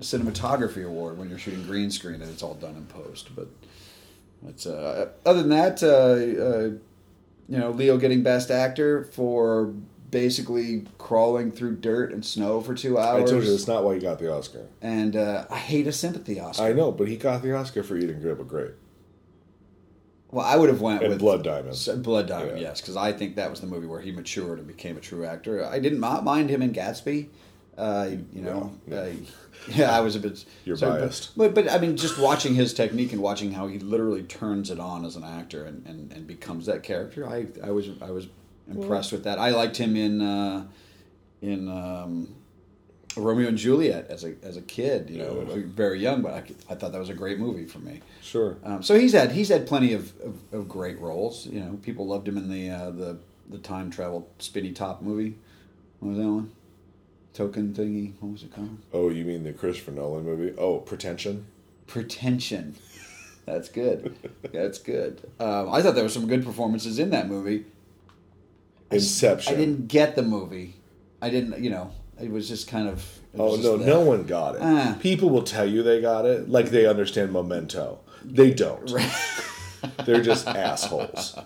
a 0.00 0.02
cinematography 0.02 0.86
award 0.86 1.18
when 1.18 1.28
you're 1.28 1.38
shooting 1.38 1.62
green 1.64 1.90
screen 1.90 2.22
and 2.22 2.30
it's 2.30 2.42
all 2.42 2.54
done 2.54 2.74
in 2.74 2.86
post? 2.86 3.36
But 3.36 3.48
but 4.42 4.66
uh, 4.66 5.08
other 5.26 5.40
than 5.42 5.50
that, 5.50 5.82
uh, 5.82 5.88
uh, 6.42 6.62
you 7.48 7.58
know, 7.58 7.70
Leo 7.70 7.98
getting 7.98 8.22
Best 8.22 8.50
Actor 8.50 9.04
for 9.12 9.74
basically 10.10 10.86
crawling 10.98 11.50
through 11.50 11.76
dirt 11.76 12.12
and 12.12 12.24
snow 12.24 12.60
for 12.60 12.74
two 12.74 12.98
hours. 12.98 13.28
I 13.28 13.32
told 13.32 13.44
you 13.44 13.50
that's 13.50 13.66
not 13.66 13.84
why 13.84 13.94
he 13.94 14.00
got 14.00 14.18
the 14.18 14.32
Oscar. 14.32 14.66
and 14.82 15.16
uh, 15.16 15.46
I 15.50 15.58
hate 15.58 15.86
a 15.86 15.92
sympathy 15.92 16.38
Oscar. 16.40 16.64
I 16.64 16.72
know, 16.72 16.92
but 16.92 17.08
he 17.08 17.16
got 17.16 17.42
the 17.42 17.54
Oscar 17.54 17.82
for 17.82 17.96
eating 17.96 18.20
Grandpa 18.20 18.44
Great 18.44 18.72
Well, 20.30 20.44
I 20.44 20.56
would 20.56 20.68
have 20.68 20.80
went 20.80 21.02
and 21.02 21.10
with 21.10 21.18
Blood 21.20 21.42
Diamond. 21.44 21.76
Blood 22.02 22.28
Diamond, 22.28 22.58
Yeah. 22.60 22.68
yes, 22.68 22.80
because 22.80 22.96
I 22.96 23.12
think 23.12 23.36
that 23.36 23.50
was 23.50 23.60
the 23.60 23.66
movie 23.66 23.86
where 23.86 24.00
he 24.00 24.12
matured 24.12 24.58
and 24.58 24.66
became 24.66 24.96
a 24.96 25.00
true 25.00 25.24
actor. 25.24 25.64
I 25.64 25.78
didn't 25.78 26.00
mind 26.00 26.50
him 26.50 26.62
in 26.62 26.72
Gatsby. 26.72 27.28
Uh, 27.78 28.08
you 28.32 28.40
know, 28.42 28.72
Yeah, 28.88 28.96
uh, 29.00 29.12
yeah, 29.68 29.96
I 29.96 30.00
was 30.00 30.16
a 30.16 30.20
bit. 30.20 30.44
You're 30.64 30.76
sorry, 30.78 30.92
but- 30.94 31.00
biased. 31.00 31.36
but, 31.36 31.54
but 31.54 31.70
I 31.70 31.78
mean, 31.78 31.96
just 31.96 32.18
watching 32.18 32.54
his 32.54 32.72
technique 32.72 33.12
and 33.12 33.20
watching 33.20 33.52
how 33.52 33.66
he 33.66 33.78
literally 33.78 34.22
turns 34.22 34.70
it 34.70 34.80
on 34.80 35.04
as 35.04 35.14
an 35.16 35.24
actor 35.24 35.64
and, 35.66 35.86
and, 35.86 36.10
and 36.12 36.26
becomes 36.26 36.64
that 36.66 36.82
character, 36.82 37.28
I, 37.28 37.46
I 37.62 37.70
was 37.72 37.88
I 38.00 38.10
was 38.10 38.28
impressed 38.70 39.12
with 39.12 39.24
that. 39.24 39.38
I 39.38 39.50
liked 39.50 39.76
him 39.76 39.96
in 39.96 40.20
uh, 40.22 40.66
in 41.42 41.68
um, 41.68 42.34
Romeo 43.16 43.48
and 43.48 43.58
Juliet 43.58 44.06
as 44.10 44.24
a 44.24 44.34
as 44.42 44.56
a 44.56 44.62
kid. 44.62 45.10
You 45.10 45.18
know, 45.18 45.46
Yeah. 45.48 45.62
very 45.66 46.00
young, 46.00 46.22
but 46.22 46.32
I, 46.34 46.38
I 46.70 46.74
thought 46.74 46.92
that 46.92 46.98
was 46.98 47.10
a 47.10 47.14
great 47.14 47.38
movie 47.38 47.64
for 47.66 47.78
me. 47.78 48.00
Sure. 48.22 48.56
Um, 48.64 48.82
so 48.82 48.98
he's 48.98 49.12
had 49.12 49.32
he's 49.32 49.48
had 49.48 49.66
plenty 49.66 49.92
of, 49.92 50.12
of, 50.20 50.36
of 50.52 50.68
great 50.68 51.00
roles. 51.00 51.46
You 51.46 51.60
know, 51.60 51.78
people 51.82 52.06
loved 52.06 52.26
him 52.28 52.36
in 52.36 52.48
the 52.50 52.70
uh, 52.70 52.90
the 52.90 53.18
the 53.48 53.58
time 53.58 53.90
travel 53.90 54.28
spinny 54.38 54.72
top 54.72 55.02
movie. 55.02 55.36
What 56.00 56.08
was 56.10 56.18
that 56.18 56.28
one? 56.28 56.50
Token 57.32 57.74
thingy. 57.74 58.14
What 58.20 58.32
was 58.32 58.42
it 58.42 58.52
called? 58.54 58.78
Oh, 58.92 59.10
you 59.10 59.24
mean 59.24 59.44
the 59.44 59.52
Christopher 59.52 59.90
Nolan 59.92 60.24
movie? 60.24 60.54
Oh, 60.58 60.78
Pretension. 60.78 61.46
Pretension. 61.86 62.74
That's 63.46 63.68
good. 63.68 64.16
That's 64.52 64.78
good. 64.78 65.20
Um, 65.38 65.70
I 65.70 65.80
thought 65.80 65.94
there 65.94 66.02
were 66.02 66.08
some 66.10 66.26
good 66.26 66.44
performances 66.44 66.98
in 66.98 67.10
that 67.10 67.28
movie. 67.28 67.64
Inception. 68.90 69.54
I 69.54 69.56
didn't 69.56 69.88
get 69.88 70.16
the 70.16 70.22
movie. 70.22 70.74
I 71.20 71.30
didn't. 71.30 71.62
You 71.62 71.70
know, 71.70 71.90
it 72.20 72.30
was 72.30 72.48
just 72.48 72.68
kind 72.68 72.88
of. 72.88 73.04
Oh 73.38 73.56
no, 73.56 73.76
no 73.76 74.00
one 74.00 74.24
got 74.24 74.54
it. 74.56 74.60
Ah. 74.62 74.96
People 75.00 75.28
will 75.30 75.42
tell 75.42 75.66
you 75.68 75.82
they 75.82 76.00
got 76.00 76.24
it, 76.24 76.48
like 76.48 76.70
they 76.70 76.86
understand 76.86 77.32
Memento. 77.32 78.00
They 78.24 78.52
don't. 78.52 78.90
They're 80.06 80.22
just 80.22 80.46
assholes. 80.48 81.38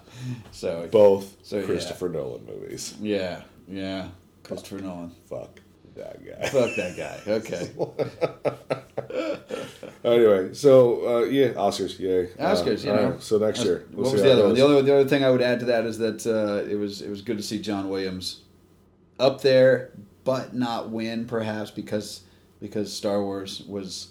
So 0.52 0.88
Both 0.90 1.36
So, 1.42 1.58
yeah. 1.58 1.66
Christopher 1.66 2.08
Nolan 2.08 2.46
movies. 2.46 2.94
yeah, 3.00 3.42
yeah. 3.68 4.08
Christopher 4.44 4.78
Nolan. 4.82 5.10
Fuck 5.28 5.60
that 5.96 6.24
guy. 6.24 6.48
Fuck 6.48 6.76
that 6.76 6.96
guy. 6.96 7.20
Okay. 7.32 7.70
Anyway, 10.02 10.54
so 10.54 11.18
uh, 11.18 11.24
yeah, 11.24 11.48
Oscars, 11.48 11.98
yay. 11.98 12.26
Oscars, 12.38 12.84
Uh, 12.86 12.90
you 12.90 12.96
know. 12.96 13.10
right, 13.10 13.22
so 13.22 13.36
next 13.36 13.62
year, 13.64 13.84
we'll 13.92 14.04
what 14.04 14.12
was 14.14 14.22
the 14.22 14.32
other 14.32 14.44
one? 14.46 14.54
The 14.54 14.64
other, 14.64 14.80
the 14.82 14.94
other 15.00 15.08
thing 15.08 15.22
I 15.24 15.30
would 15.30 15.42
add 15.42 15.60
to 15.60 15.66
that 15.66 15.84
is 15.84 15.98
that 15.98 16.26
uh, 16.26 16.66
it 16.70 16.76
was 16.76 17.02
it 17.02 17.10
was 17.10 17.20
good 17.20 17.36
to 17.36 17.42
see 17.42 17.58
John 17.60 17.90
Williams 17.90 18.40
up 19.18 19.42
there, 19.42 19.90
but 20.24 20.54
not 20.54 20.88
win 20.88 21.26
perhaps 21.26 21.70
because 21.70 22.22
because 22.60 22.92
Star 22.92 23.22
Wars 23.22 23.62
was. 23.68 24.08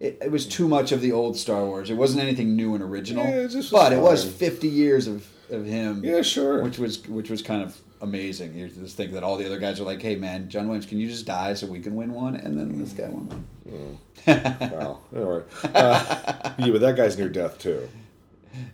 It, 0.00 0.18
it 0.22 0.30
was 0.30 0.46
too 0.46 0.68
much 0.68 0.92
of 0.92 1.00
the 1.00 1.12
old 1.12 1.36
Star 1.36 1.64
Wars. 1.64 1.88
It 1.90 1.94
wasn't 1.96 2.22
anything 2.22 2.54
new 2.56 2.74
and 2.74 2.82
original, 2.82 3.24
Yeah, 3.24 3.46
it 3.48 3.66
but 3.72 3.92
it 3.92 4.00
was 4.00 4.24
fifty 4.24 4.68
years 4.68 5.06
of, 5.08 5.26
of 5.50 5.64
him. 5.64 6.04
Yeah, 6.04 6.22
sure. 6.22 6.62
Which 6.62 6.78
was 6.78 7.08
which 7.08 7.30
was 7.30 7.42
kind 7.42 7.62
of 7.62 7.80
amazing. 8.00 8.54
You 8.54 8.68
just 8.68 8.96
think 8.96 9.12
that 9.12 9.22
all 9.22 9.36
the 9.36 9.46
other 9.46 9.58
guys 9.58 9.80
are 9.80 9.84
like, 9.84 10.02
"Hey, 10.02 10.16
man, 10.16 10.48
John 10.48 10.66
Williams, 10.68 10.86
can 10.86 10.98
you 10.98 11.08
just 11.08 11.26
die 11.26 11.54
so 11.54 11.66
we 11.66 11.80
can 11.80 11.94
win 11.94 12.12
one?" 12.12 12.36
And 12.36 12.58
then 12.58 12.78
this 12.78 12.92
guy 12.92 13.08
won 13.08 13.26
one. 13.64 13.98
Wow. 14.26 15.00
All 15.16 15.22
right. 15.24 15.74
Uh, 15.74 16.52
yeah, 16.58 16.70
but 16.70 16.80
that 16.80 16.96
guy's 16.96 17.18
near 17.18 17.28
death 17.28 17.58
too. 17.58 17.88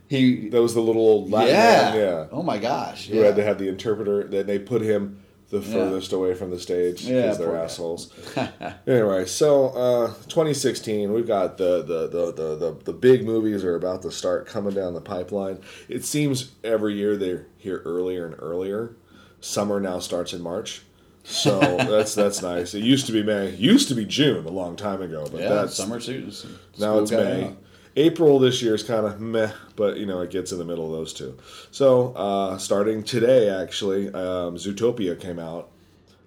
He, 0.08 0.48
That 0.50 0.60
was 0.60 0.74
the 0.74 0.80
little 0.80 1.02
old 1.02 1.30
Latin 1.30 1.54
yeah, 1.54 1.90
man, 1.90 1.96
yeah, 1.96 2.26
Oh 2.32 2.42
my 2.42 2.58
gosh, 2.58 3.08
who 3.08 3.20
had 3.20 3.36
to 3.36 3.44
have 3.44 3.58
the 3.58 3.68
interpreter. 3.68 4.24
Then 4.24 4.46
they 4.46 4.58
put 4.58 4.82
him 4.82 5.22
the 5.48 5.60
furthest 5.60 6.12
away 6.12 6.34
from 6.34 6.50
the 6.50 6.60
stage 6.60 7.02
Yeah, 7.02 7.22
because 7.22 7.38
they're 7.38 7.56
assholes. 7.56 8.12
anyway, 8.86 9.24
so 9.26 9.68
uh, 9.70 10.06
2016, 10.28 11.12
we've 11.12 11.26
got 11.26 11.56
the 11.58 11.82
the, 11.82 12.08
the, 12.08 12.32
the 12.32 12.56
the 12.56 12.76
the 12.84 12.92
big 12.92 13.24
movies 13.24 13.64
are 13.64 13.74
about 13.74 14.02
to 14.02 14.10
start 14.10 14.46
coming 14.46 14.74
down 14.74 14.94
the 14.94 15.00
pipeline. 15.00 15.58
It 15.88 16.04
seems 16.04 16.52
every 16.62 16.94
year 16.94 17.16
they're 17.16 17.46
here 17.56 17.82
earlier 17.84 18.26
and 18.26 18.34
earlier. 18.38 18.94
Summer 19.40 19.80
now 19.80 19.98
starts 19.98 20.32
in 20.32 20.42
March. 20.42 20.82
So 21.24 21.58
that's 21.76 22.14
that's 22.14 22.42
nice. 22.42 22.74
It 22.74 22.82
used 22.82 23.06
to 23.06 23.12
be 23.12 23.22
May. 23.22 23.48
It 23.48 23.58
used 23.58 23.88
to 23.88 23.94
be 23.94 24.04
June 24.04 24.44
a 24.46 24.50
long 24.50 24.76
time 24.76 25.02
ago, 25.02 25.26
but 25.30 25.40
Yeah, 25.40 25.48
that's 25.50 25.74
summer 25.74 26.00
suits. 26.00 26.46
now 26.78 26.98
it's 26.98 27.10
May. 27.10 27.54
April 27.96 28.38
this 28.38 28.62
year 28.62 28.74
is 28.74 28.82
kind 28.84 29.04
of 29.04 29.20
meh, 29.20 29.50
but 29.76 29.96
you 29.96 30.06
know 30.06 30.20
it 30.20 30.30
gets 30.30 30.52
in 30.52 30.58
the 30.58 30.64
middle 30.64 30.86
of 30.86 30.92
those 30.92 31.12
two. 31.12 31.36
So 31.72 32.12
uh, 32.12 32.56
starting 32.58 33.02
today, 33.02 33.50
actually, 33.50 34.06
um, 34.08 34.56
Zootopia 34.56 35.18
came 35.18 35.38
out. 35.38 35.70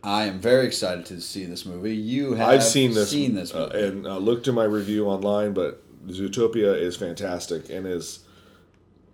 I 0.04 0.26
am 0.26 0.42
very 0.42 0.68
excited 0.68 1.06
to 1.08 1.22
see 1.22 1.46
this 1.46 1.66
movie. 1.66 1.96
You 1.96 2.34
have 2.34 2.50
I've 2.50 2.64
seen 2.64 2.94
this, 2.94 3.10
seen 3.12 3.36
this 3.36 3.54
uh, 3.54 3.70
and 3.74 4.06
uh, 4.06 4.18
looked 4.18 4.50
at 4.50 4.54
my 4.54 4.66
review 4.66 5.08
online, 5.08 5.54
but 5.54 5.82
Zootopia 6.10 6.78
is 6.78 6.98
fantastic 6.98 7.70
and 7.70 7.88
is 7.88 8.20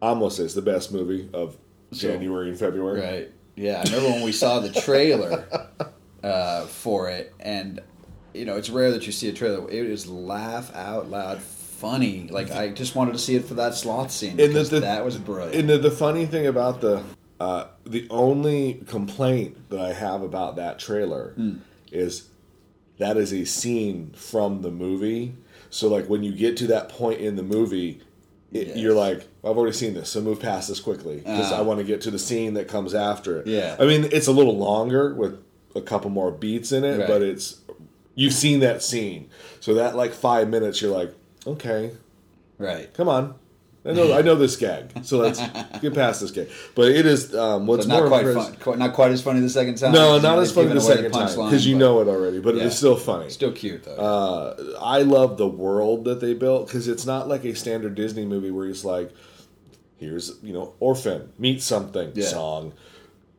almost 0.01 0.37
say 0.37 0.43
it's 0.43 0.55
the 0.55 0.61
best 0.63 0.91
movie 0.91 1.29
of 1.33 1.55
So- 1.91 2.07
January 2.11 2.49
and 2.49 2.57
February. 2.57 2.99
Right. 2.99 3.31
Yeah, 3.59 3.81
I 3.81 3.89
remember 3.89 4.09
when 4.11 4.21
we 4.23 4.31
saw 4.31 4.59
the 4.61 4.71
trailer 4.71 5.45
uh, 6.23 6.65
for 6.65 7.09
it, 7.09 7.33
and 7.41 7.81
you 8.33 8.45
know 8.45 8.55
it's 8.55 8.69
rare 8.69 8.91
that 8.91 9.05
you 9.05 9.11
see 9.11 9.27
a 9.27 9.33
trailer. 9.33 9.69
It 9.69 9.85
is 9.85 10.07
laugh 10.07 10.73
out 10.73 11.09
loud 11.09 11.41
funny. 11.41 12.29
Like 12.31 12.51
I 12.51 12.69
just 12.69 12.95
wanted 12.95 13.11
to 13.13 13.19
see 13.19 13.35
it 13.35 13.43
for 13.45 13.55
that 13.55 13.73
sloth 13.75 14.11
scene 14.11 14.39
And 14.39 14.53
the- 14.55 14.63
the- 14.63 14.79
that 14.81 15.03
was 15.03 15.17
brilliant. 15.17 15.55
And 15.55 15.69
the, 15.69 15.77
the 15.77 15.91
funny 15.91 16.25
thing 16.25 16.47
about 16.47 16.79
the 16.79 17.03
uh, 17.41 17.65
the 17.85 18.07
only 18.09 18.81
complaint 18.87 19.69
that 19.69 19.79
I 19.81 19.91
have 19.93 20.21
about 20.21 20.55
that 20.57 20.79
trailer 20.79 21.31
Hmm. 21.35 21.57
is 21.91 22.29
that 22.97 23.15
is 23.17 23.33
a 23.33 23.45
scene 23.45 24.11
from 24.13 24.61
the 24.61 24.71
movie. 24.71 25.33
So 25.69 25.87
like 25.89 26.07
when 26.07 26.23
you 26.23 26.33
get 26.33 26.55
to 26.57 26.67
that 26.67 26.89
point 26.89 27.19
in 27.21 27.35
the 27.37 27.43
movie, 27.43 28.01
it, 28.51 28.67
Yes. 28.67 28.77
you're 28.77 28.93
like, 28.93 29.27
I've 29.43 29.57
already 29.57 29.73
seen 29.75 29.93
this, 29.93 30.09
so 30.09 30.21
move 30.21 30.39
past 30.39 30.67
this 30.67 30.79
quickly 30.79 31.17
because 31.17 31.51
Ah. 31.51 31.59
I 31.59 31.61
want 31.61 31.79
to 31.79 31.85
get 31.85 32.01
to 32.01 32.11
the 32.11 32.19
scene 32.19 32.53
that 32.55 32.67
comes 32.67 32.93
after 32.93 33.39
it. 33.39 33.47
Yeah. 33.47 33.75
I 33.79 33.85
mean 33.85 34.09
it's 34.11 34.27
a 34.27 34.31
little 34.33 34.57
longer 34.57 35.13
with 35.13 35.39
a 35.75 35.81
couple 35.81 36.09
more 36.09 36.31
beats 36.31 36.71
in 36.71 36.83
it, 36.83 36.97
Right. 36.99 37.07
but 37.07 37.21
it's 37.21 37.57
you've 38.15 38.33
seen 38.33 38.59
that 38.59 38.81
scene, 38.83 39.29
so 39.61 39.73
that 39.75 39.95
like 39.95 40.11
five 40.13 40.49
minutes, 40.49 40.81
you're 40.81 40.91
like, 40.91 41.13
okay, 41.47 41.91
right. 42.57 42.93
Come 42.93 43.07
on. 43.07 43.35
I 43.85 43.93
know 43.93 44.13
I 44.13 44.21
know 44.21 44.35
this 44.35 44.57
gag, 44.57 44.91
so 45.05 45.19
let's 45.19 45.39
get 45.79 45.93
past 45.93 46.19
this 46.19 46.31
gag. 46.31 46.49
But 46.75 46.91
it 46.91 47.05
is 47.05 47.33
um, 47.33 47.65
what's 47.65 47.85
But 47.85 47.93
not 47.93 47.99
more 48.01 48.07
quite 48.09 48.33
fun, 48.33 48.55
quite, 48.57 48.77
not 48.77 48.93
quite 48.93 49.11
as 49.11 49.21
funny 49.21 49.39
the 49.39 49.49
second 49.49 49.75
time. 49.77 49.93
No, 49.93 50.19
not 50.19 50.37
as 50.39 50.51
funny 50.51 50.73
the 50.73 50.81
second 50.81 51.11
time 51.11 51.27
punchline, 51.29 51.49
because 51.49 51.65
you 51.65 51.77
know 51.77 52.01
it 52.01 52.07
already. 52.09 52.39
But 52.39 52.55
Yeah. 52.55 52.65
it's 52.65 52.75
still 52.77 52.97
funny. 52.97 53.29
Still 53.29 53.53
cute 53.53 53.83
though. 53.83 53.95
Uh, 53.95 54.77
I 54.81 55.03
love 55.03 55.37
the 55.37 55.47
world 55.47 56.03
that 56.05 56.19
they 56.19 56.33
built 56.33 56.67
because 56.67 56.87
it's 56.89 57.05
not 57.05 57.29
like 57.29 57.45
a 57.45 57.55
standard 57.55 57.95
Disney 57.95 58.25
movie 58.25 58.51
where 58.51 58.67
it's 58.67 58.83
like, 58.83 59.11
here's 59.97 60.33
you 60.43 60.51
know 60.53 60.73
orphan 60.81 61.31
meet 61.39 61.61
something 61.61 62.11
Yeah. 62.15 62.25
song, 62.27 62.73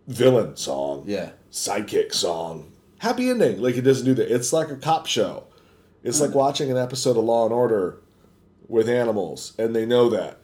villain 0.08 0.56
song, 0.56 1.04
yeah. 1.06 1.30
sidekick 1.52 2.14
song, 2.14 2.72
happy 2.98 3.28
ending. 3.28 3.60
Like 3.60 3.76
it 3.76 3.82
doesn't 3.82 4.06
do 4.06 4.14
that. 4.14 4.34
It's 4.34 4.52
like 4.54 4.70
a 4.70 4.76
cop 4.76 5.06
show. 5.06 5.44
It's 6.02 6.18
Hmm. 6.18 6.24
like 6.26 6.34
watching 6.34 6.70
an 6.70 6.78
episode 6.78 7.18
of 7.18 7.24
Law 7.24 7.44
and 7.44 7.52
Order 7.52 7.98
with 8.70 8.88
animals, 8.88 9.52
and 9.58 9.74
they 9.76 9.84
know 9.84 10.08
that. 10.10 10.38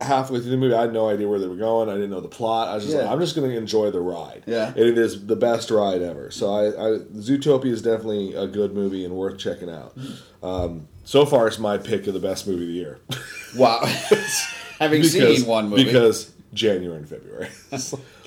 Halfway 0.00 0.40
through 0.40 0.50
the 0.50 0.56
movie, 0.56 0.74
I 0.74 0.82
had 0.82 0.92
no 0.92 1.08
idea 1.08 1.26
where 1.28 1.38
they 1.38 1.46
were 1.46 1.54
going. 1.56 1.88
I 1.88 1.94
didn't 1.94 2.10
know 2.10 2.20
the 2.20 2.28
plot. 2.28 2.68
I 2.68 2.74
was 2.74 2.84
just 2.84 2.96
Yeah. 2.96 3.04
like, 3.04 3.12
I'm 3.12 3.20
just 3.20 3.34
going 3.36 3.48
to 3.48 3.56
enjoy 3.56 3.90
the 3.90 4.00
ride. 4.00 4.42
Yeah. 4.46 4.68
and 4.68 4.76
it 4.78 4.98
is 4.98 5.24
the 5.26 5.36
best 5.36 5.70
ride 5.70 6.02
ever. 6.02 6.30
So 6.32 6.52
I, 6.52 6.66
I 6.66 6.98
Zootopia 7.16 7.66
is 7.70 7.80
definitely 7.80 8.34
a 8.34 8.46
good 8.46 8.74
movie 8.74 9.04
and 9.04 9.14
worth 9.14 9.38
checking 9.38 9.70
out. 9.70 9.96
Um, 10.42 10.88
so 11.04 11.24
far, 11.24 11.46
it's 11.46 11.58
my 11.60 11.78
pick 11.78 12.06
of 12.08 12.12
the 12.12 12.20
best 12.20 12.46
movie 12.46 12.62
of 12.64 12.68
the 12.68 12.74
year. 12.74 12.98
Wow. 13.56 13.80
Having 14.80 15.02
because, 15.02 15.12
seen 15.12 15.46
one 15.46 15.68
movie, 15.68 15.84
because 15.84 16.32
January 16.52 16.98
and 16.98 17.08
February. 17.08 17.48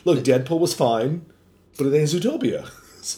Look, 0.05 0.19
Deadpool 0.23 0.59
was 0.59 0.73
fine, 0.73 1.25
but 1.77 1.87
it 1.87 1.93
ain't 1.97 2.09
Zootopia. 2.09 2.69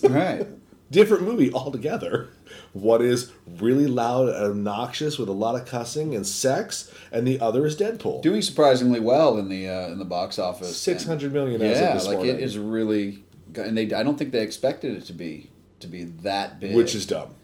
right. 0.09 0.47
Different 0.91 1.23
movie 1.23 1.51
altogether. 1.53 2.29
One 2.73 3.01
is 3.01 3.31
really 3.59 3.87
loud 3.87 4.29
and 4.29 4.35
obnoxious 4.37 5.17
with 5.17 5.29
a 5.29 5.33
lot 5.33 5.55
of 5.55 5.65
cussing 5.65 6.15
and 6.15 6.25
sex, 6.25 6.91
and 7.11 7.25
the 7.27 7.39
other 7.39 7.65
is 7.65 7.75
Deadpool. 7.75 8.21
Doing 8.21 8.41
surprisingly 8.41 8.99
well 8.99 9.37
in 9.37 9.49
the 9.49 9.67
uh, 9.67 9.87
in 9.89 9.99
the 9.99 10.05
box 10.05 10.37
office. 10.39 10.77
Six 10.77 11.05
hundred 11.05 11.33
million. 11.33 11.61
And- 11.61 11.63
hundred 11.63 11.75
million 11.79 11.97
as 11.97 12.03
Yeah, 12.03 12.09
like 12.09 12.17
morning, 12.17 12.35
it 12.35 12.41
is 12.41 12.57
really, 12.57 13.23
and 13.55 13.77
they. 13.77 13.91
I 13.93 14.03
don't 14.03 14.17
think 14.17 14.31
they 14.31 14.41
expected 14.43 14.95
it 14.97 15.05
to 15.05 15.13
be 15.13 15.49
to 15.79 15.87
be 15.87 16.03
that 16.03 16.59
big. 16.59 16.75
which 16.75 16.93
is 16.95 17.05
dumb. 17.05 17.35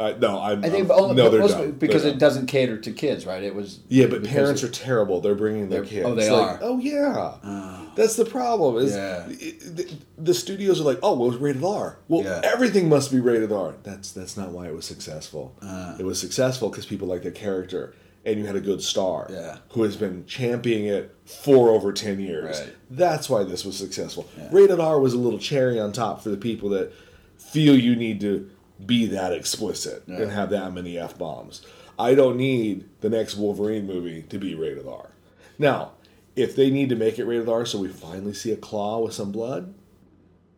I 0.00 0.12
no, 0.14 0.40
I'm. 0.40 0.64
I 0.64 0.70
think 0.70 0.90
I'm- 0.90 1.00
only, 1.00 1.14
no, 1.14 1.30
they're 1.30 1.40
mostly 1.40 1.66
dumb. 1.66 1.70
because 1.72 2.02
They're 2.02 2.10
it 2.10 2.14
dumb. 2.14 2.18
doesn't 2.18 2.46
cater 2.46 2.78
to 2.78 2.90
kids, 2.90 3.26
right? 3.26 3.42
It 3.44 3.54
was 3.54 3.78
Yeah, 3.88 4.06
but 4.06 4.24
parents 4.24 4.62
it- 4.64 4.66
are 4.68 4.72
terrible. 4.72 5.20
They're 5.20 5.36
bringing 5.36 5.68
their 5.68 5.82
They're- 5.82 5.88
kids. 5.88 6.06
oh, 6.06 6.14
they 6.16 6.28
Like, 6.30 6.40
are? 6.40 6.58
Oh 6.62 6.78
yeah, 6.80 7.86
that's 7.94 8.16
the 8.16 8.24
problem. 8.24 8.76
Is 8.84 8.92
Yeah. 8.96 9.24
it- 9.28 9.76
the, 9.76 9.88
the 10.18 10.34
studios 10.34 10.80
are 10.80 10.84
like, 10.84 10.98
oh, 11.02 11.14
well, 11.14 11.28
it 11.28 11.32
was 11.34 11.40
rated 11.40 11.62
R. 11.64 11.98
Well, 12.08 12.24
Yeah. 12.24 12.40
everything 12.42 12.88
must 12.88 13.12
be 13.12 13.20
rated 13.20 13.52
R. 13.52 13.74
That's 13.84 14.10
that's 14.10 14.36
not 14.36 14.50
why 14.50 14.66
it 14.66 14.74
was 14.74 14.84
successful. 14.84 15.54
Uh. 15.62 15.94
it 15.98 16.04
was 16.04 16.18
successful 16.18 16.70
because 16.70 16.86
people 16.86 17.06
like 17.06 17.22
the 17.22 17.30
character, 17.30 17.94
and 18.26 18.36
you 18.40 18.46
had 18.46 18.56
a 18.56 18.60
good 18.60 18.82
star. 18.82 19.28
Yeah. 19.30 19.58
who 19.70 19.84
has 19.84 19.94
been 19.96 20.24
championing 20.26 20.86
it 20.86 21.14
for 21.24 21.68
over 21.70 21.92
ten 21.92 22.18
years. 22.18 22.58
Right. 22.58 22.70
That's 22.90 23.30
why 23.30 23.44
this 23.44 23.64
was 23.64 23.76
successful. 23.76 24.26
Yeah. 24.36 24.48
Rated 24.50 24.80
R 24.80 24.98
was 24.98 25.14
a 25.14 25.18
little 25.18 25.38
cherry 25.38 25.78
on 25.78 25.92
top 25.92 26.20
for 26.20 26.30
the 26.30 26.36
people 26.36 26.68
that 26.70 26.90
feel 27.38 27.76
you 27.78 27.94
need 27.94 28.20
to 28.22 28.50
be 28.84 29.06
that 29.06 29.32
explicit 29.32 30.02
Yeah. 30.06 30.16
and 30.22 30.30
have 30.30 30.50
that 30.50 30.72
many 30.72 30.98
f 30.98 31.16
bombs. 31.18 31.62
I 31.98 32.14
don't 32.14 32.36
need 32.36 32.84
the 33.00 33.08
next 33.08 33.36
Wolverine 33.36 33.86
movie 33.86 34.22
to 34.22 34.38
be 34.38 34.54
rated 34.54 34.86
R. 34.86 35.10
Now, 35.58 35.92
if 36.34 36.56
they 36.56 36.70
need 36.70 36.88
to 36.88 36.96
make 36.96 37.18
it 37.18 37.24
rated 37.24 37.48
R 37.48 37.64
so 37.64 37.78
we 37.78 37.88
finally 37.88 38.34
see 38.34 38.50
a 38.50 38.56
claw 38.56 38.98
with 38.98 39.14
some 39.14 39.30
blood, 39.30 39.72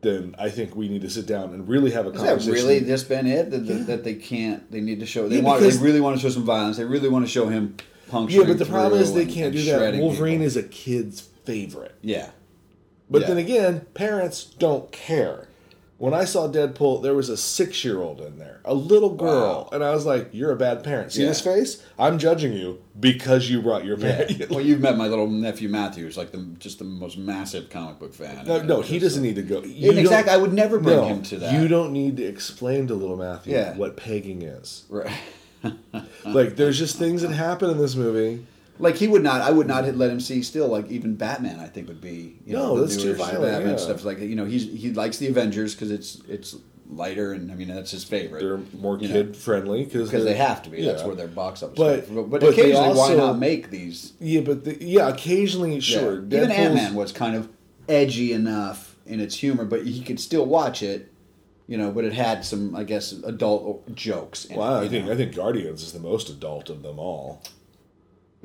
then 0.01 0.35
I 0.39 0.49
think 0.51 0.75
we 0.75 0.89
need 0.89 1.03
to 1.03 1.11
sit 1.11 1.27
down 1.27 1.53
and 1.53 1.69
really 1.69 1.91
have 1.91 2.07
a 2.07 2.13
Has 2.13 2.21
that 2.23 2.27
conversation. 2.29 2.53
really 2.55 2.79
this 2.79 3.05
been 3.05 3.27
it 3.27 3.51
that, 3.51 3.67
that, 3.67 3.87
that 3.87 4.05
they 4.05 4.15
can't? 4.15 4.71
They 4.71 4.81
need 4.81 5.01
to 5.01 5.07
show. 5.07 5.29
They 5.29 5.37
Yeah, 5.37 5.43
want. 5.43 5.61
They 5.61 5.77
really 5.79 6.01
want 6.01 6.17
to 6.17 6.23
show 6.23 6.31
some 6.31 6.45
violence. 6.45 6.77
They 6.79 6.85
really 6.85 7.09
want 7.09 7.25
to 7.27 7.31
show 7.31 7.49
him 7.49 7.77
yeah, 8.29 8.45
but 8.45 8.59
the 8.59 8.65
problem 8.67 9.01
is 9.01 9.13
they 9.15 9.27
can't 9.27 9.53
do 9.53 9.63
that. 9.65 9.97
Wolverine 9.97 10.35
people. 10.35 10.47
is 10.47 10.57
a 10.57 10.63
kid's 10.63 11.21
favorite. 11.45 11.95
Yeah. 12.03 12.31
But 13.11 13.23
Yeah. 13.23 13.27
then 13.29 13.39
again, 13.39 13.81
parents 13.95 14.45
don't 14.45 14.91
care. 14.93 15.46
When 15.99 16.13
I 16.13 16.27
saw 16.27 16.47
Deadpool, 16.47 17.03
there 17.03 17.15
was 17.15 17.31
a 17.31 17.39
six 17.39 17.83
year 17.83 18.03
old 18.03 18.21
in 18.21 18.39
there, 18.39 18.61
a 18.67 18.75
little 18.75 19.15
girl. 19.15 19.63
Wow. 19.65 19.69
And 19.73 19.83
I 19.83 19.93
was 19.93 20.05
like, 20.05 20.29
You're 20.33 20.53
a 20.53 20.57
bad 20.57 20.85
parent. 20.85 21.13
See 21.13 21.23
Yeah. 21.23 21.29
this 21.29 21.41
face? 21.41 21.83
I'm 21.99 22.19
judging 22.19 22.53
you 22.53 22.83
because 23.01 23.49
you 23.49 23.63
brought 23.63 23.85
your 23.87 23.99
Yeah. 23.99 24.25
parent. 24.27 24.51
well, 24.51 24.61
you've 24.61 24.81
met 24.81 24.99
my 24.99 25.09
little 25.09 25.27
nephew 25.27 25.71
Matthew, 25.71 26.05
who's 26.05 26.19
like 26.19 26.33
the 26.33 26.45
just 26.59 26.79
the 26.79 26.85
most 26.85 27.17
massive 27.17 27.71
comic 27.71 27.99
book 27.99 28.13
fan. 28.13 28.45
no, 28.47 28.61
no, 28.61 28.81
he 28.83 28.99
doesn't 28.99 29.23
need 29.23 29.37
to 29.37 29.43
go. 29.43 29.61
Exactly, 29.65 30.33
I 30.33 30.37
would 30.37 30.53
never 30.53 30.79
bring 30.79 30.97
no, 30.97 31.05
him 31.07 31.23
to 31.23 31.39
that. 31.39 31.59
You 31.61 31.67
don't 31.67 31.93
need 31.95 32.19
to 32.19 32.25
explain 32.25 32.87
to 32.89 32.95
little 32.95 33.17
Matthew 33.17 33.55
Yeah. 33.55 33.75
what 33.75 33.97
pegging 33.97 34.43
is. 34.43 34.85
Right. 34.91 35.11
Like, 36.25 36.55
there's 36.57 36.79
just 36.79 36.97
things 36.97 37.23
that 37.23 37.31
happen 37.33 37.71
in 37.71 37.79
this 37.79 37.97
movie. 37.97 38.45
Like 38.79 38.97
he 38.97 39.09
would 39.09 39.23
not, 39.23 39.41
I 39.41 39.51
would 39.51 39.67
not 39.67 39.85
mm-hmm. 39.85 39.99
let 39.99 40.11
him 40.11 40.21
see. 40.21 40.43
Still, 40.43 40.69
like 40.69 40.91
even 40.91 41.17
Batman, 41.17 41.61
I 41.61 41.67
think 41.67 41.89
would 41.89 42.01
be. 42.01 42.39
You 42.45 42.55
No, 42.55 42.67
know, 42.67 42.75
the 42.77 42.87
that's 42.87 42.97
too 43.03 43.15
violent, 43.15 43.43
Batman 43.43 43.71
yeah. 43.71 43.77
stuff 43.77 44.05
like 44.05 44.21
you 44.21 44.37
know 44.37 44.45
he's 44.45 44.65
he 44.65 44.93
likes 44.93 45.19
the 45.19 45.29
Avengers 45.29 45.75
because 45.75 45.91
it's 45.91 46.21
it's 46.29 46.57
lighter 46.89 47.33
and 47.33 47.51
I 47.51 47.55
mean 47.55 47.69
that's 47.69 47.91
his 47.91 48.05
favorite. 48.05 48.41
They're 48.41 48.59
more 48.79 48.99
You 48.99 49.09
know, 49.09 49.15
kid 49.15 49.37
friendly 49.37 49.85
because 49.85 50.11
they 50.11 50.35
have 50.35 50.63
to 50.63 50.71
be. 50.71 50.85
That's 50.85 51.03
where 51.03 51.15
their 51.15 51.29
box 51.29 51.63
office. 51.63 51.77
But- 51.77 52.15
but, 52.15 52.31
but, 52.31 52.43
occasionally, 52.43 52.97
why 52.97 53.15
not 53.15 53.39
make 53.39 53.71
these? 53.71 54.13
Yeah, 54.21 54.43
but 54.43 54.65
the, 54.65 54.83
yeah, 54.83 55.09
occasionally, 55.09 55.81
sure. 55.81 56.21
Yeah. 56.29 56.39
Even 56.39 56.51
Ant 56.51 56.75
Man 56.75 56.95
was 56.95 57.13
kind 57.13 57.37
of 57.37 57.49
edgy 57.89 58.33
enough 58.33 58.97
in 59.07 59.21
its 59.21 59.37
humor, 59.37 59.65
but 59.65 59.87
he 59.87 60.03
could 60.03 60.21
still 60.21 60.47
watch 60.47 60.83
it. 60.83 61.13
You 61.69 61.77
know, 61.77 61.91
but 61.91 62.05
it 62.05 62.13
had 62.13 62.45
some, 62.45 62.77
I 62.77 62.85
guess, 62.85 63.11
adult 63.11 63.93
jokes. 63.93 64.45
In 64.45 64.57
Well, 64.57 64.83
it, 64.83 64.87
I 64.87 64.89
think 64.89 65.07
know. 65.07 65.13
I 65.13 65.17
think 65.17 65.35
Guardians 65.35 65.83
is 65.83 65.93
the 65.93 65.99
most 65.99 66.29
adult 66.31 66.71
of 66.71 66.83
them 66.85 67.01
all. 67.01 67.43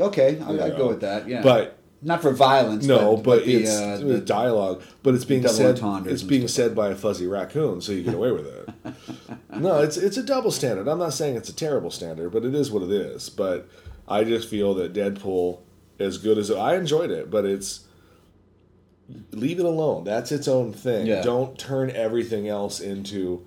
Okay, 0.01 0.39
I, 0.39 0.65
I'd 0.65 0.77
go 0.77 0.87
with 0.87 1.01
that. 1.01 1.27
Yeah, 1.27 1.41
But 1.41 1.77
not 2.01 2.21
for 2.21 2.31
violence. 2.31 2.85
no, 2.85 3.15
but, 3.15 3.45
the, 3.45 3.55
it's 3.55 3.71
uh, 3.71 3.97
the, 4.03 4.19
dialogue. 4.19 4.81
But 5.03 5.13
it's 5.15 5.25
being 5.25 5.47
said. 5.47 5.79
It's 6.07 6.23
being 6.23 6.47
said 6.47 6.75
by 6.75 6.89
a 6.89 6.95
fuzzy 6.95 7.27
raccoon, 7.27 7.81
so 7.81 7.91
you 7.91 8.03
get 8.03 8.15
away 8.15 8.31
with 8.31 8.47
it. 8.47 8.69
no, 9.59 9.81
it's 9.81 9.97
it's 9.97 10.17
a 10.17 10.23
double 10.23 10.51
standard. 10.51 10.87
I'm 10.87 10.99
not 10.99 11.13
saying 11.13 11.35
it's 11.35 11.49
a 11.49 11.55
terrible 11.55 11.91
standard, 11.91 12.31
but 12.31 12.43
it 12.43 12.55
is 12.55 12.71
what 12.71 12.83
it 12.83 12.91
is. 12.91 13.29
But 13.29 13.69
I 14.07 14.23
just 14.23 14.49
feel 14.49 14.73
that 14.75 14.93
Deadpool, 14.93 15.59
as 15.99 16.17
good 16.17 16.37
as 16.37 16.49
I 16.49 16.75
enjoyed 16.75 17.11
it, 17.11 17.29
but 17.29 17.45
it's 17.45 17.85
leave 19.31 19.59
it 19.59 19.65
alone. 19.65 20.03
That's 20.03 20.31
its 20.31 20.47
own 20.47 20.73
thing. 20.73 21.05
Yeah. 21.05 21.21
Don't 21.21 21.57
turn 21.57 21.91
everything 21.91 22.47
else 22.47 22.79
into 22.79 23.45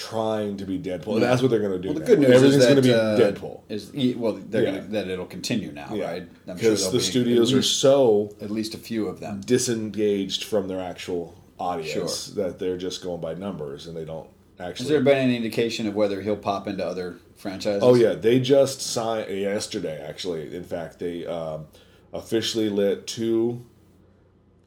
trying 0.00 0.56
to 0.56 0.64
be 0.64 0.78
Deadpool. 0.78 1.14
And 1.14 1.22
that's 1.22 1.42
what 1.42 1.50
they're 1.50 1.60
going 1.60 1.72
to 1.72 1.78
do. 1.78 1.88
well, 1.88 1.94
the 1.94 2.00
now. 2.00 2.06
good 2.06 2.18
news 2.20 2.30
Everything's 2.30 2.54
is 2.54 2.66
that 2.66 2.72
going 2.72 2.82
to 2.82 2.88
be 2.88 2.94
uh, 2.94 3.18
Deadpool. 3.32 3.60
Is 3.68 4.16
well, 4.16 4.32
they're 4.32 4.62
Yeah. 4.64 4.70
gonna, 4.78 4.82
that 4.88 5.08
it'll 5.08 5.26
continue 5.26 5.72
now, 5.72 5.90
Yeah. 5.94 6.10
right? 6.10 6.22
I'm 6.48 6.56
Because 6.56 6.80
there'll 6.80 6.92
the 6.92 6.98
be 6.98 7.04
studios 7.04 7.52
at 7.52 7.58
are 7.58 7.62
so 7.62 8.34
at 8.40 8.50
least 8.50 8.74
a 8.74 8.78
few 8.78 9.06
of 9.08 9.20
them. 9.20 9.42
disengaged 9.44 10.44
from 10.44 10.68
their 10.68 10.80
actual 10.80 11.34
audience 11.58 12.26
Sure. 12.32 12.34
that 12.44 12.58
they're 12.58 12.78
just 12.78 13.02
going 13.02 13.20
by 13.20 13.34
numbers 13.34 13.86
and 13.86 13.94
they 13.96 14.04
don't 14.06 14.28
actually. 14.58 14.84
Has 14.84 14.88
there 14.88 15.02
been 15.02 15.18
any 15.18 15.36
indication 15.36 15.86
of 15.86 15.94
whether 15.94 16.22
he'll 16.22 16.36
pop 16.36 16.66
into 16.66 16.84
other 16.86 17.16
franchises? 17.36 17.82
oh 17.82 17.94
yeah, 17.94 18.14
they 18.14 18.40
just 18.40 18.80
signed 18.80 19.30
yesterday. 19.30 20.02
Actually, 20.02 20.54
in 20.56 20.64
fact, 20.64 20.98
they 20.98 21.26
um, 21.26 21.66
officially 22.14 22.70
lit 22.70 23.06
two 23.06 23.62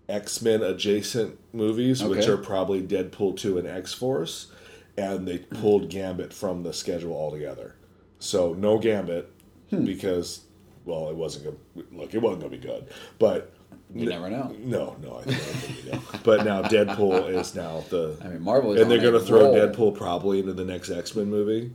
X 0.07 0.41
Men 0.43 0.61
adjacent 0.61 1.39
movies, 1.53 2.03
which 2.03 2.27
are 2.27 2.37
probably 2.37 2.81
Deadpool 2.83 3.37
two 3.37 3.57
and 3.57 3.67
X 3.67 3.93
Force, 3.93 4.51
and 4.97 5.27
they 5.27 5.39
pulled 5.39 5.89
Gambit 5.89 6.33
from 6.33 6.63
the 6.63 6.73
schedule 6.73 7.13
altogether. 7.13 7.75
So 8.19 8.53
no 8.53 8.77
Gambit 8.77 9.31
hmm. 9.69 9.85
because, 9.85 10.41
well, 10.85 11.09
it 11.09 11.15
wasn't 11.15 11.45
to 11.45 11.83
Look, 11.91 12.13
it 12.13 12.19
wasn't 12.19 12.43
to 12.51 12.57
be 12.57 12.57
good, 12.57 12.87
but 13.19 13.53
You 13.93 14.07
never 14.07 14.29
know. 14.29 14.55
no, 14.59 14.95
no, 15.01 15.17
I 15.17 15.23
think 15.23 15.87
gonna 15.87 15.91
good. 15.91 16.23
But 16.23 16.45
now 16.45 16.61
Deadpool 16.63 17.29
is 17.29 17.55
now 17.55 17.83
the. 17.89 18.17
I 18.23 18.27
mean, 18.27 18.41
Marvel 18.41 18.73
is 18.73 18.81
and 18.81 18.89
they're 18.89 18.99
going 18.99 19.13
to 19.13 19.19
throw. 19.19 19.53
Deadpool 19.53 19.95
probably 19.95 20.39
into 20.39 20.53
the 20.53 20.65
next 20.65 20.89
X 20.89 21.15
Men 21.15 21.29
movie. 21.29 21.73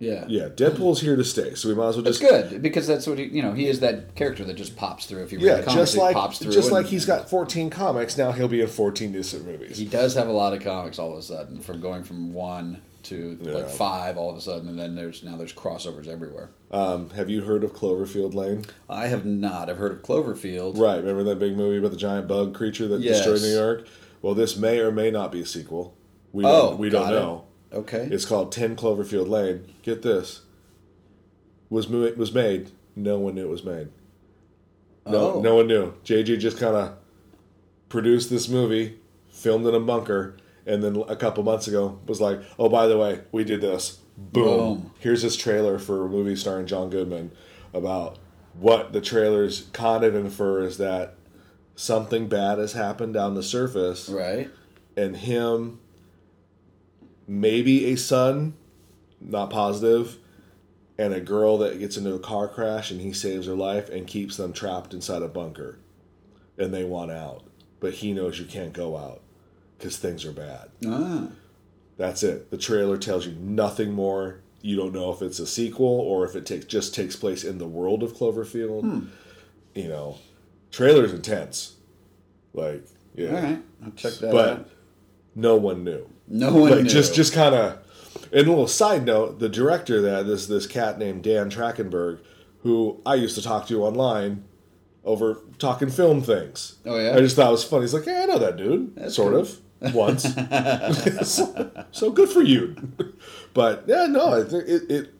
Yeah. 0.00 0.24
Yeah, 0.28 0.48
Deadpool's 0.48 1.00
here 1.00 1.16
to 1.16 1.24
stay, 1.24 1.54
so 1.56 1.68
we 1.68 1.74
might 1.74 1.88
as 1.88 1.96
well 1.96 2.04
just. 2.04 2.22
It's 2.22 2.30
good 2.30 2.62
because 2.62 2.86
that's 2.86 3.06
what 3.06 3.18
he, 3.18 3.24
you 3.24 3.42
know. 3.42 3.52
He 3.52 3.66
is 3.66 3.80
that 3.80 4.14
character 4.14 4.44
that 4.44 4.54
just 4.54 4.76
pops 4.76 5.06
through. 5.06 5.24
If 5.24 5.32
you 5.32 5.38
read 5.38 5.46
Yeah, 5.46 5.54
the 5.56 5.62
comics, 5.64 5.90
just 5.90 5.96
like 5.96 6.14
pops 6.14 6.38
through. 6.38 6.52
just 6.52 6.68
and 6.68 6.76
like 6.76 6.86
he's 6.86 7.04
got 7.04 7.28
14 7.28 7.68
comics, 7.70 8.16
now 8.16 8.30
he'll 8.30 8.46
be 8.48 8.60
in 8.60 8.68
14 8.68 9.10
decent 9.12 9.44
movies. 9.44 9.76
he 9.76 9.84
does 9.84 10.14
have 10.14 10.28
a 10.28 10.32
lot 10.32 10.52
of 10.54 10.62
comics 10.62 10.98
all 11.00 11.12
of 11.12 11.18
a 11.18 11.22
sudden, 11.22 11.60
from 11.60 11.80
going 11.80 12.04
from 12.04 12.32
one 12.32 12.80
to 13.04 13.38
like 13.40 13.68
five 13.68 14.16
all 14.18 14.30
of 14.30 14.36
a 14.36 14.40
sudden, 14.40 14.68
and 14.68 14.78
then 14.78 14.94
there's 14.94 15.22
now 15.24 15.36
there's 15.36 15.52
crossovers 15.52 16.06
everywhere. 16.06 16.50
Um, 16.70 17.10
have 17.10 17.28
you 17.30 17.40
heard 17.42 17.64
of 17.64 17.72
Cloverfield 17.72 18.34
Lane? 18.34 18.66
I 18.88 19.06
have 19.08 19.24
not. 19.24 19.68
I've 19.70 19.78
heard 19.78 19.92
of 19.92 20.02
Cloverfield. 20.02 20.78
Right, 20.78 20.96
remember 20.98 21.24
that 21.24 21.38
big 21.40 21.56
movie 21.56 21.78
about 21.78 21.90
the 21.90 21.96
giant 21.96 22.28
bug 22.28 22.54
creature 22.54 22.86
that 22.88 23.00
Yes. 23.00 23.24
destroyed 23.24 23.40
New 23.42 23.56
York? 23.56 23.88
Well, 24.22 24.34
this 24.34 24.56
may 24.56 24.78
or 24.78 24.92
may 24.92 25.10
not 25.10 25.32
be 25.32 25.40
a 25.40 25.46
sequel. 25.46 25.94
We 26.32 26.44
Oh, 26.44 26.70
don't, 26.70 26.78
we 26.78 26.90
don't 26.90 27.02
got 27.08 27.14
it. 27.14 27.44
Okay. 27.72 28.08
It's 28.10 28.24
called 28.24 28.50
10 28.52 28.76
Cloverfield 28.76 29.28
Lane. 29.28 29.72
Get 29.82 30.02
this. 30.02 30.42
Was 31.70 31.88
mo- 31.88 32.12
was 32.16 32.32
made. 32.32 32.70
No 32.96 33.18
one 33.18 33.34
knew 33.34 33.44
it 33.46 33.50
was 33.50 33.64
made. 33.64 33.88
No, 35.06 35.34
Oh. 35.34 35.40
no 35.40 35.56
one 35.56 35.66
knew. 35.66 35.92
JJ 36.04 36.38
just 36.38 36.58
kind 36.58 36.76
of 36.76 36.92
produced 37.88 38.30
this 38.30 38.48
movie, 38.48 38.98
filmed 39.30 39.66
in 39.66 39.74
a 39.74 39.80
bunker, 39.80 40.36
and 40.66 40.82
then 40.82 41.02
a 41.08 41.16
couple 41.16 41.42
months 41.44 41.66
ago 41.68 41.98
was 42.06 42.20
like, 42.20 42.40
"Oh, 42.58 42.68
by 42.68 42.86
the 42.86 42.98
way, 42.98 43.20
we 43.32 43.44
did 43.44 43.60
this." 43.60 43.98
Boom. 44.16 44.44
Boom. 44.44 44.90
Here's 44.98 45.22
this 45.22 45.36
trailer 45.36 45.78
for 45.78 46.04
a 46.04 46.08
movie 46.08 46.36
starring 46.36 46.66
John 46.66 46.90
Goodman 46.90 47.30
about 47.72 48.18
what 48.58 48.92
the 48.92 49.00
trailers 49.00 49.66
kind 49.72 50.04
of 50.04 50.14
infer 50.14 50.62
is 50.62 50.78
that 50.78 51.14
something 51.76 52.26
bad 52.28 52.58
has 52.58 52.72
happened 52.72 53.14
down 53.14 53.34
the 53.34 53.42
surface, 53.42 54.08
right. 54.08 54.50
and 54.96 55.16
him, 55.18 55.78
maybe 57.28 57.86
a 57.92 57.96
son, 57.96 58.54
not 59.20 59.50
positive, 59.50 60.16
and 60.98 61.14
a 61.14 61.20
girl 61.20 61.58
that 61.58 61.78
gets 61.78 61.96
into 61.96 62.12
a 62.14 62.18
car 62.18 62.48
crash 62.48 62.90
and 62.90 63.00
he 63.00 63.12
saves 63.12 63.46
her 63.46 63.54
life 63.54 63.88
and 63.88 64.06
keeps 64.06 64.36
them 64.36 64.52
trapped 64.52 64.92
inside 64.94 65.22
a 65.22 65.28
bunker, 65.28 65.78
and 66.56 66.74
they 66.74 66.82
want 66.82 67.12
out, 67.12 67.44
but 67.78 67.94
he 67.94 68.12
knows 68.12 68.40
you 68.40 68.46
can't 68.46 68.72
go 68.72 68.96
out 68.96 69.20
because 69.78 69.96
things 69.96 70.24
are 70.24 70.32
bad. 70.32 70.70
Ah. 70.86 71.28
That's 71.96 72.22
it. 72.22 72.50
The 72.50 72.58
trailer 72.58 72.96
tells 72.96 73.26
you 73.26 73.32
nothing 73.40 73.92
more. 73.92 74.40
You 74.60 74.76
don't 74.76 74.92
know 74.92 75.12
if 75.12 75.20
it's 75.22 75.38
a 75.40 75.46
sequel 75.46 75.86
or 75.86 76.24
if 76.24 76.34
it 76.36 76.46
takes 76.46 76.64
just 76.64 76.94
takes 76.94 77.14
place 77.16 77.44
in 77.44 77.58
the 77.58 77.66
world 77.66 78.02
of 78.02 78.14
Cloverfield. 78.14 79.08
You 79.74 79.88
know, 79.88 80.18
trailer's 80.72 81.12
intense. 81.12 81.74
Like, 82.54 82.84
yeah. 83.14 83.28
All 83.36 83.42
right. 83.42 83.62
I'll 83.84 83.90
check 83.92 84.14
that 84.14 84.30
But 84.32 84.48
out. 84.48 84.70
no 85.34 85.56
one 85.56 85.82
knew. 85.84 86.08
No 86.28 86.54
one 86.54 86.70
like 86.70 86.82
knew. 86.84 86.88
just 86.90 87.14
just 87.14 87.32
kind 87.32 87.54
of. 87.54 87.78
And 88.32 88.46
a 88.46 88.50
little 88.50 88.68
side 88.68 89.04
note: 89.06 89.38
the 89.38 89.48
director 89.48 90.00
that 90.02 90.26
this 90.26 90.46
this 90.46 90.66
cat 90.66 90.98
named 90.98 91.22
Dan 91.24 91.50
Trachtenberg, 91.50 92.18
who 92.62 93.00
I 93.06 93.14
used 93.14 93.34
to 93.36 93.42
talk 93.42 93.66
to 93.68 93.82
online 93.84 94.44
over 95.04 95.40
talking 95.58 95.88
film 95.88 96.20
things. 96.22 96.76
Oh, 96.84 96.98
yeah? 96.98 97.14
I 97.16 97.20
just 97.20 97.36
thought 97.36 97.48
it 97.48 97.52
was 97.52 97.64
funny. 97.64 97.82
He's 97.84 97.94
like, 97.94 98.04
"Yeah, 98.06 98.22
I 98.22 98.26
know 98.26 98.38
that 98.38 98.56
dude, 98.58 98.94
That's 98.96 99.14
sort 99.14 99.32
cool. 99.32 99.40
of, 99.42 99.94
once." 99.94 100.24
so, 101.22 101.70
so 101.92 102.10
good 102.10 102.28
for 102.28 102.42
you. 102.42 102.76
But 103.54 103.84
yeah, 103.88 104.06
no, 104.06 104.34
I 104.40 104.44
think 104.44 104.68
it. 104.68 104.90
it 104.90 105.14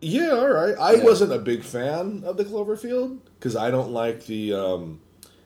yeah, 0.00 0.30
all 0.30 0.48
right. 0.48 0.74
I 0.80 0.94
Yeah. 0.94 1.04
wasn't 1.04 1.32
a 1.32 1.38
big 1.38 1.62
fan 1.62 2.22
of 2.24 2.36
the 2.38 2.44
Cloverfield 2.44 3.18
because 3.38 3.54
I 3.54 3.70
don't 3.70 3.92
like 3.92 4.24
the 4.26 4.54
um, 4.54 5.00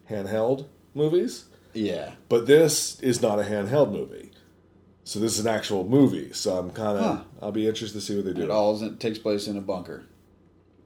handheld 0.08 0.66
movies. 0.94 1.46
yeah. 1.74 2.12
But 2.28 2.46
this 2.46 3.00
is 3.00 3.20
not 3.20 3.38
a 3.40 3.42
handheld 3.42 3.90
movie. 3.92 4.30
So 5.04 5.20
this 5.20 5.38
is 5.38 5.44
an 5.44 5.52
actual 5.54 5.86
movie. 5.86 6.32
So 6.32 6.56
I'm 6.56 6.70
kind 6.70 6.98
of 6.98 7.04
Huh. 7.04 7.24
I'll 7.42 7.52
be 7.52 7.68
interested 7.68 7.98
to 7.98 8.04
see 8.04 8.16
what 8.16 8.24
they 8.24 8.32
do. 8.32 8.42
It 8.42 8.50
all 8.50 8.78
takes 8.96 9.18
place 9.18 9.46
in 9.46 9.56
a 9.56 9.60
bunker. 9.60 10.04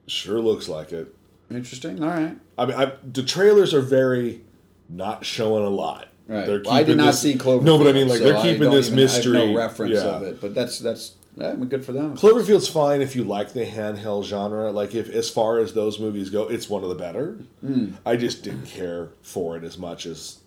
Sure 0.07 0.41
looks 0.41 0.69
like 0.69 0.93
it. 0.93 1.15
Interesting. 1.51 2.03
All 2.03 2.09
right. 2.11 2.37
I 2.59 2.67
mean, 2.67 2.77
I, 2.77 2.93
the 3.11 3.23
trailers 3.23 3.73
are 3.73 3.81
very 3.81 4.43
not 4.89 5.25
showing 5.25 5.65
a 5.65 5.69
lot. 5.71 6.09
Right. 6.27 6.47
They're 6.47 6.61
Well, 6.65 6.75
I 6.75 6.83
did 6.83 6.97
not 6.97 7.07
this- 7.07 7.21
see 7.23 7.35
Cloverfield. 7.37 7.63
No, 7.63 7.79
but 7.79 7.87
I 7.87 7.93
mean, 7.93 8.09
like 8.09 8.19
so 8.19 8.25
they're 8.25 8.43
keeping 8.43 8.71
this 8.71 8.87
even- 8.89 8.97
mystery. 8.97 9.33
No 9.39 9.55
reference 9.57 9.95
yeah. 9.95 10.01
of 10.17 10.23
it, 10.25 10.41
but 10.41 10.55
that's 10.55 10.79
that's 10.79 11.15
yeah, 11.37 11.55
good 11.55 11.85
for 11.85 11.93
them. 11.93 12.17
Cloverfield's 12.17 12.69
fine 12.69 13.01
if 13.01 13.15
you 13.15 13.23
like 13.25 13.53
the 13.53 13.65
handheld 13.65 14.25
genre. 14.25 14.71
Like 14.73 14.95
if 14.95 15.09
as 15.09 15.31
far 15.31 15.59
as 15.59 15.73
those 15.73 15.99
movies 16.01 16.29
go, 16.31 16.49
it's 16.49 16.69
one 16.69 16.83
of 16.83 16.89
the 16.89 16.97
better. 16.97 17.39
Hmm. 17.61 17.93
I 18.05 18.17
just 18.17 18.43
didn't 18.43 18.67
care 18.67 19.11
for 19.23 19.57
it 19.57 19.63
as 19.65 19.79
much 19.79 20.05
as. 20.05 20.39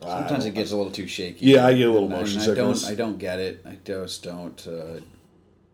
Sometimes 0.00 0.46
it 0.46 0.54
gets 0.54 0.70
a 0.72 0.76
little 0.76 0.92
too 0.92 1.06
shaky. 1.08 1.46
Yeah, 1.46 1.66
I 1.66 1.74
get 1.74 1.88
a 1.88 1.92
little 1.92 2.06
And 2.06 2.14
I- 2.14 2.20
motion 2.20 2.40
and 2.40 2.52
I 2.52 2.54
don't. 2.54 2.74
sickness. 2.76 2.90
I 2.92 2.94
don't 2.94 3.18
get 3.18 3.38
it. 3.40 3.62
I 3.66 3.76
just 3.84 4.22
don't. 4.22 4.66
Uh, 4.66 5.00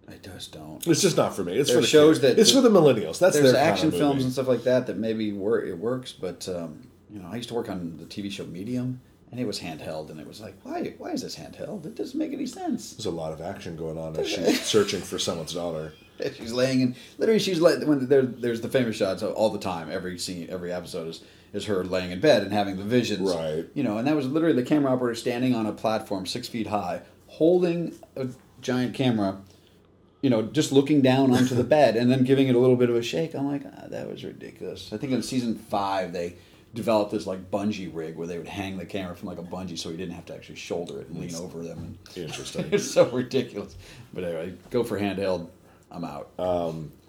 I 0.08 0.14
just 0.22 0.52
don't. 0.52 0.86
It's 0.86 1.00
just 1.02 1.16
not 1.16 1.34
for 1.34 1.44
me. 1.44 1.56
It's 1.56 1.68
There 1.70 1.78
for 1.78 1.80
the 1.82 1.86
shows 1.86 2.20
that- 2.20 2.38
it's 2.38 2.50
for 2.50 2.60
the 2.60 2.68
millennials. 2.70 3.18
That's 3.18 3.36
There's 3.38 3.54
action 3.54 3.90
films 3.90 4.24
and 4.24 4.32
stuff 4.32 4.48
like 4.48 4.64
that 4.64 4.86
that 4.86 4.96
maybe 4.98 5.32
work. 5.32 5.66
It 5.66 5.74
works, 5.78 6.12
but 6.12 6.48
um, 6.48 6.88
you 7.12 7.20
know, 7.20 7.28
I 7.30 7.36
used 7.36 7.48
to 7.50 7.54
work 7.54 7.68
on 7.68 7.96
the 7.98 8.04
TV 8.06 8.30
show 8.30 8.44
Medium, 8.44 9.00
and 9.30 9.40
it 9.40 9.46
was 9.46 9.60
handheld, 9.60 10.10
and 10.10 10.18
it 10.20 10.26
was 10.26 10.40
like, 10.40 10.54
why? 10.62 10.94
Why 10.98 11.10
is 11.10 11.22
this 11.22 11.36
handheld? 11.36 11.86
It 11.86 11.94
doesn't 11.94 12.18
make 12.18 12.32
any 12.32 12.46
sense. 12.46 12.92
There's 12.92 13.06
a 13.06 13.10
lot 13.10 13.32
of 13.32 13.40
action 13.40 13.76
going 13.76 13.98
on 13.98 14.16
as 14.16 14.28
she's 14.28 14.60
searching 14.64 15.00
for 15.00 15.18
someone's 15.18 15.54
daughter. 15.54 15.92
She's 16.34 16.52
laying 16.52 16.80
in. 16.80 16.96
Literally, 17.18 17.40
she's 17.40 17.60
like 17.60 17.82
when 17.84 18.08
there, 18.08 18.22
there's 18.22 18.60
the 18.60 18.68
famous 18.68 18.96
shots 18.96 19.22
all 19.22 19.50
the 19.50 19.58
time. 19.58 19.90
Every 19.90 20.18
scene, 20.18 20.48
every 20.50 20.72
episode 20.72 21.08
is 21.08 21.22
is 21.52 21.66
her 21.66 21.84
laying 21.84 22.10
in 22.10 22.20
bed 22.20 22.42
and 22.42 22.52
having 22.52 22.76
the 22.76 22.84
visions. 22.84 23.34
Right. 23.34 23.66
You 23.74 23.82
know, 23.82 23.98
and 23.98 24.06
that 24.06 24.16
was 24.16 24.26
literally 24.26 24.56
the 24.56 24.64
camera 24.64 24.92
operator 24.92 25.14
standing 25.14 25.54
on 25.54 25.66
a 25.66 25.72
platform 25.72 26.26
six 26.26 26.48
feet 26.48 26.66
high, 26.66 27.02
holding 27.28 27.94
a 28.16 28.28
giant 28.60 28.94
camera. 28.94 29.40
You 30.20 30.30
know, 30.30 30.42
just 30.42 30.72
looking 30.72 31.02
down 31.02 31.32
onto 31.32 31.54
the 31.54 31.64
bed 31.78 31.96
and 31.96 32.10
then 32.10 32.24
giving 32.24 32.48
it 32.48 32.54
a 32.54 32.58
little 32.58 32.76
bit 32.76 32.88
of 32.88 32.96
a 32.96 33.02
shake. 33.02 33.34
I'm 33.34 33.46
like, 33.46 33.62
ah, 33.66 33.88
that 33.88 34.10
was 34.10 34.24
ridiculous. 34.24 34.90
I 34.92 34.96
think 34.96 35.12
in 35.12 35.22
season 35.22 35.54
five 35.54 36.12
they 36.12 36.36
developed 36.74 37.12
this 37.12 37.26
like 37.26 37.50
bungee 37.50 37.94
rig 37.94 38.16
where 38.16 38.26
they 38.26 38.36
would 38.36 38.48
hang 38.48 38.76
the 38.76 38.84
camera 38.84 39.14
from 39.14 39.28
like 39.28 39.38
a 39.38 39.42
bungee 39.42 39.78
so 39.78 39.90
he 39.90 39.96
didn't 39.96 40.14
have 40.14 40.24
to 40.26 40.34
actually 40.34 40.56
shoulder 40.56 41.00
it 41.00 41.08
and 41.08 41.20
lean 41.20 41.34
over 41.36 41.62
them. 41.62 41.98
Interesting. 42.16 42.66
it's 42.72 42.90
so 42.90 43.08
ridiculous. 43.10 43.76
But 44.12 44.24
anyway, 44.24 44.54
go 44.70 44.82
for 44.82 44.98
handheld. 44.98 45.48
I'm 45.94 46.04
out. 46.04 46.30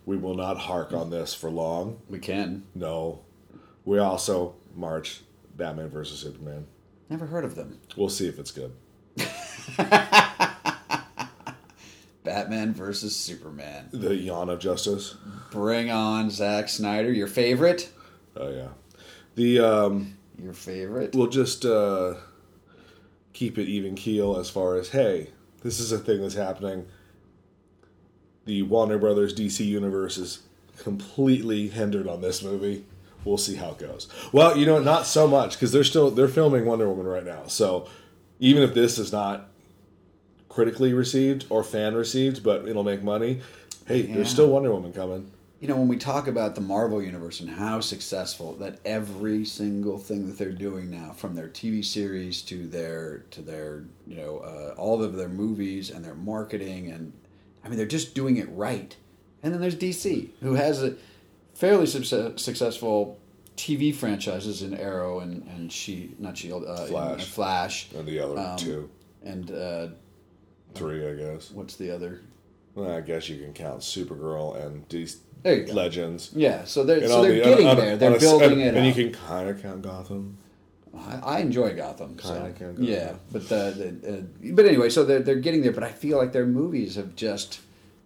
we 0.05 0.15
will 0.17 0.35
not 0.35 0.57
hark 0.57 0.93
on 0.93 1.09
this 1.09 1.33
for 1.33 1.49
long. 1.49 1.99
we 2.07 2.19
can. 2.19 2.63
No. 2.75 3.21
We 3.83 3.97
also 3.97 4.55
march 4.75 5.21
Batman 5.55 5.89
versus 5.89 6.19
Superman. 6.19 6.67
Never 7.09 7.25
heard 7.25 7.43
of 7.45 7.55
them. 7.55 7.79
We'll 7.97 8.09
see 8.09 8.27
if 8.27 8.37
it's 8.37 8.51
good. 8.51 8.71
Batman 12.23 12.73
versus 12.73 13.15
Superman. 13.15 13.89
The 13.91 14.15
yawn 14.15 14.49
of 14.49 14.59
justice. 14.59 15.15
Bring 15.51 15.89
on 15.91 16.29
Zack 16.29 16.69
Snyder. 16.69 17.11
Your 17.11 17.27
favorite? 17.27 17.89
Oh 18.35 18.49
yeah. 18.49 18.69
The 19.35 19.59
um 19.59 20.17
Your 20.41 20.53
favorite? 20.53 21.15
we'll 21.15 21.27
just 21.27 21.65
uh 21.65 22.15
keep 23.33 23.57
it 23.57 23.67
even 23.67 23.95
keel 23.95 24.37
as 24.37 24.49
far 24.49 24.75
as 24.75 24.89
hey, 24.89 25.29
this 25.61 25.79
is 25.79 25.91
a 25.91 25.99
thing 25.99 26.21
that's 26.21 26.33
happening. 26.35 26.85
The 28.45 28.62
Warner 28.63 28.97
Brothers 28.97 29.34
DC 29.34 29.65
universe 29.65 30.17
is 30.17 30.39
completely 30.77 31.67
hindered 31.67 32.08
on 32.08 32.21
this 32.21 32.43
movie. 32.43 32.86
We'll 33.23 33.38
see 33.38 33.55
how 33.55 33.71
it 33.71 33.79
goes. 33.79 34.08
Well, 34.31 34.55
you 34.55 34.65
know, 34.67 34.79
not 34.79 35.08
so 35.08 35.27
much 35.27 35.53
because 35.53 35.71
they're 35.71 35.84
still 35.84 36.12
they're 36.12 36.27
filming 36.27 36.65
Wonder 36.65 36.88
Woman 36.88 37.08
right 37.08 37.25
now. 37.25 37.47
So 37.47 37.88
even 38.39 38.62
if 38.62 38.73
this 38.75 38.99
is 38.99 39.12
not 39.12 39.47
critically 40.49 40.93
received 40.93 41.45
or 41.49 41.63
fan 41.63 41.95
received, 41.95 42.43
but 42.43 42.67
it'll 42.67 42.84
make 42.84 43.03
money. 43.03 43.41
Hey, 43.88 44.01
Yeah. 44.01 44.15
there's 44.15 44.29
still 44.29 44.47
Wonder 44.49 44.71
Woman 44.71 44.93
coming. 44.93 45.31
You 45.60 45.69
know, 45.69 45.77
when 45.77 45.88
we 45.88 45.97
talk 45.97 46.27
about 46.27 46.53
the 46.53 46.62
Marvel 46.62 47.01
Universe 47.01 47.39
and 47.39 47.49
how 47.49 47.79
successful 47.79 48.53
that 48.58 48.77
every 48.86 49.43
single 49.45 49.97
thing 49.97 50.27
that 50.27 50.38
they're 50.38 50.51
doing 50.51 50.91
now, 50.91 51.12
from 51.15 51.34
their 51.34 51.47
TV 51.47 51.84
series 51.84 52.41
to 52.43 52.67
their 52.67 53.23
to 53.31 53.41
their 53.41 53.86
you 54.05 54.17
know 54.17 54.38
uh, 54.39 54.75
all 54.77 55.01
of 55.01 55.15
their 55.15 55.29
movies 55.29 55.89
and 55.89 56.05
their 56.05 56.13
marketing, 56.13 56.91
and 56.91 57.12
I 57.65 57.69
mean 57.69 57.78
they're 57.78 57.86
just 57.88 58.13
doing 58.15 58.38
it 58.38 58.47
right. 58.51 58.95
And 59.43 59.54
then 59.54 59.60
there's 59.62 59.75
DC, 59.75 60.30
who 60.41 60.54
has 60.56 60.82
a 60.84 60.95
fairly 61.54 61.86
success, 61.86 62.41
successful 62.41 63.19
TV 63.58 63.93
franchises 63.93 64.62
in 64.62 64.73
Arrow 64.75 65.19
and 65.19 65.43
and 65.47 65.71
she 65.71 66.15
not 66.19 66.38
Shield, 66.38 66.65
uh, 66.65 66.86
Flash. 66.86 67.12
and 67.13 67.21
Flash, 67.23 67.88
And 67.95 68.08
the 68.08 68.19
other 68.19 68.38
Um, 68.39 68.58
two, 68.58 68.89
and 69.23 69.51
uh, 69.51 69.88
three, 70.73 71.08
I 71.08 71.13
guess. 71.15 71.51
what's 71.51 71.75
the 71.75 71.91
other? 71.91 72.21
Well, 72.75 72.91
I 72.91 73.01
guess 73.01 73.30
you 73.30 73.38
can 73.39 73.54
count 73.54 73.80
Supergirl 73.80 74.62
and 74.65 74.88
DC 74.89 75.17
There 75.43 75.56
you 75.60 75.63
go. 75.67 75.73
Legends. 75.73 76.32
Yeah, 76.36 76.65
so 76.65 76.84
they're 76.84 77.08
so 77.08 77.21
they're 77.21 77.36
the- 77.36 77.41
getting 77.43 77.67
on- 77.67 77.78
there. 77.78 77.95
They're 77.97 78.19
building 78.19 78.51
and, 78.54 78.62
it, 78.62 78.75
and 78.75 78.86
you 78.86 78.93
can 78.93 79.13
kind 79.13 79.47
of 79.49 79.62
count 79.62 79.82
Gotham. 79.82 80.38
I, 80.97 81.38
I 81.38 81.39
enjoy 81.39 81.75
Gotham. 81.75 82.17
So. 82.19 82.34
Kinda 82.34 82.51
can 82.53 82.75
go, 82.75 82.81
yeah, 82.81 82.95
yeah. 82.95 83.13
but 83.31 83.49
the, 83.49 83.99
the 84.01 84.17
uh, 84.17 84.51
but 84.53 84.65
anyway, 84.65 84.89
so 84.89 85.03
they're 85.03 85.19
they're 85.19 85.36
getting 85.36 85.62
there. 85.62 85.71
But 85.71 85.84
I 85.84 85.91
feel 85.91 86.17
like 86.17 86.31
their 86.31 86.45
movies 86.45 86.95
have 86.95 87.15
just 87.15 87.60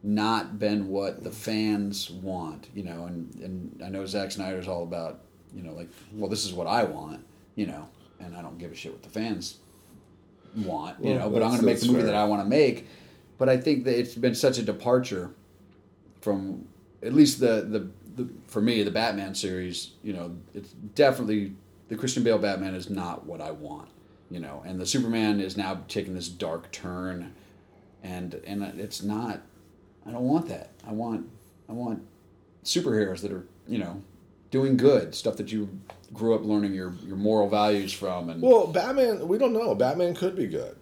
not 0.04 0.60
been 0.60 0.88
what 0.88 1.23
the 1.23 1.32
fans 1.32 2.10
want, 2.10 2.67
you 2.73 2.84
know, 2.84 3.06
and, 3.06 3.36
and 3.41 3.82
I 3.84 3.89
know 3.89 4.06
Zack 4.06 4.32
Snyder's 4.32 4.67
all 4.67 4.84
about, 4.84 5.19
you 5.54 5.62
know, 5.62 5.73
like, 5.73 5.89
well, 6.13 6.30
this 6.30 6.45
is 6.45 6.54
what 6.54 6.67
I 6.67 6.86
want, 6.86 7.25
you 7.56 7.65
know, 7.67 7.89
and 8.21 8.36
I 8.36 8.41
don't 8.41 8.58
give 8.58 8.71
a 8.71 8.75
shit 8.75 8.93
what 8.93 9.04
the 9.04 9.10
fans 9.10 9.58
want, 10.56 11.04
you 11.04 11.12
Well, 11.12 11.19
know, 11.19 11.30
but 11.30 11.43
I'm 11.43 11.49
going 11.49 11.60
to 11.60 11.65
make 11.65 11.82
the 11.82 11.88
movie 11.88 11.99
fair. 11.99 12.08
that 12.08 12.15
I 12.15 12.23
want 12.23 12.41
to 12.41 12.47
make. 12.47 12.88
But 13.38 13.49
I 13.49 13.58
think 13.58 13.84
that 13.86 13.99
it's 13.99 14.15
been 14.15 14.36
such 14.36 14.58
a 14.58 14.62
departure 14.63 15.32
from 16.21 16.67
at 17.04 17.13
least 17.13 17.41
the, 17.41 17.65
the, 17.67 17.89
the 18.23 18.30
for 18.47 18.62
me, 18.62 18.84
the 18.84 18.91
Batman 18.91 19.36
series, 19.36 19.91
you 20.02 20.13
know, 20.13 20.36
it's 20.54 20.69
definitely 20.95 21.56
the 21.89 21.95
Christian 21.95 22.23
Bale 22.23 22.38
Batman 22.38 22.75
is 22.75 22.89
not 22.89 23.25
what 23.25 23.41
I 23.41 23.52
want, 23.52 23.89
you 24.32 24.39
know, 24.39 24.63
and 24.65 24.80
the 24.80 24.86
Superman 24.86 25.41
is 25.41 25.58
now 25.58 25.82
taking 25.88 26.15
this 26.15 26.30
dark 26.30 26.71
turn 26.71 27.34
and 28.02 28.36
and 28.45 28.63
it's 28.80 29.04
not 29.04 29.41
I 30.06 30.12
don't 30.12 30.23
want 30.23 30.47
that. 30.47 30.71
I 30.88 30.91
want 30.91 31.30
I 31.67 31.73
want 31.73 32.02
superheroes 32.63 33.21
that 33.21 33.32
are 33.32 33.45
you 33.67 33.78
know 33.78 34.02
doing 34.52 34.78
good 34.78 35.13
stuff 35.13 35.38
that 35.38 35.52
you 35.52 35.69
grew 36.13 36.34
up 36.34 36.43
learning 36.43 36.73
your 36.73 36.93
your 37.06 37.17
moral 37.17 37.49
values 37.49 37.93
from 37.93 38.30
and 38.30 38.41
Well, 38.41 38.67
Batman, 38.67 39.28
we 39.28 39.38
don't 39.38 39.54
know. 39.54 39.75
Batman 39.75 40.15
could 40.15 40.36
be 40.36 40.47
good. 40.47 40.75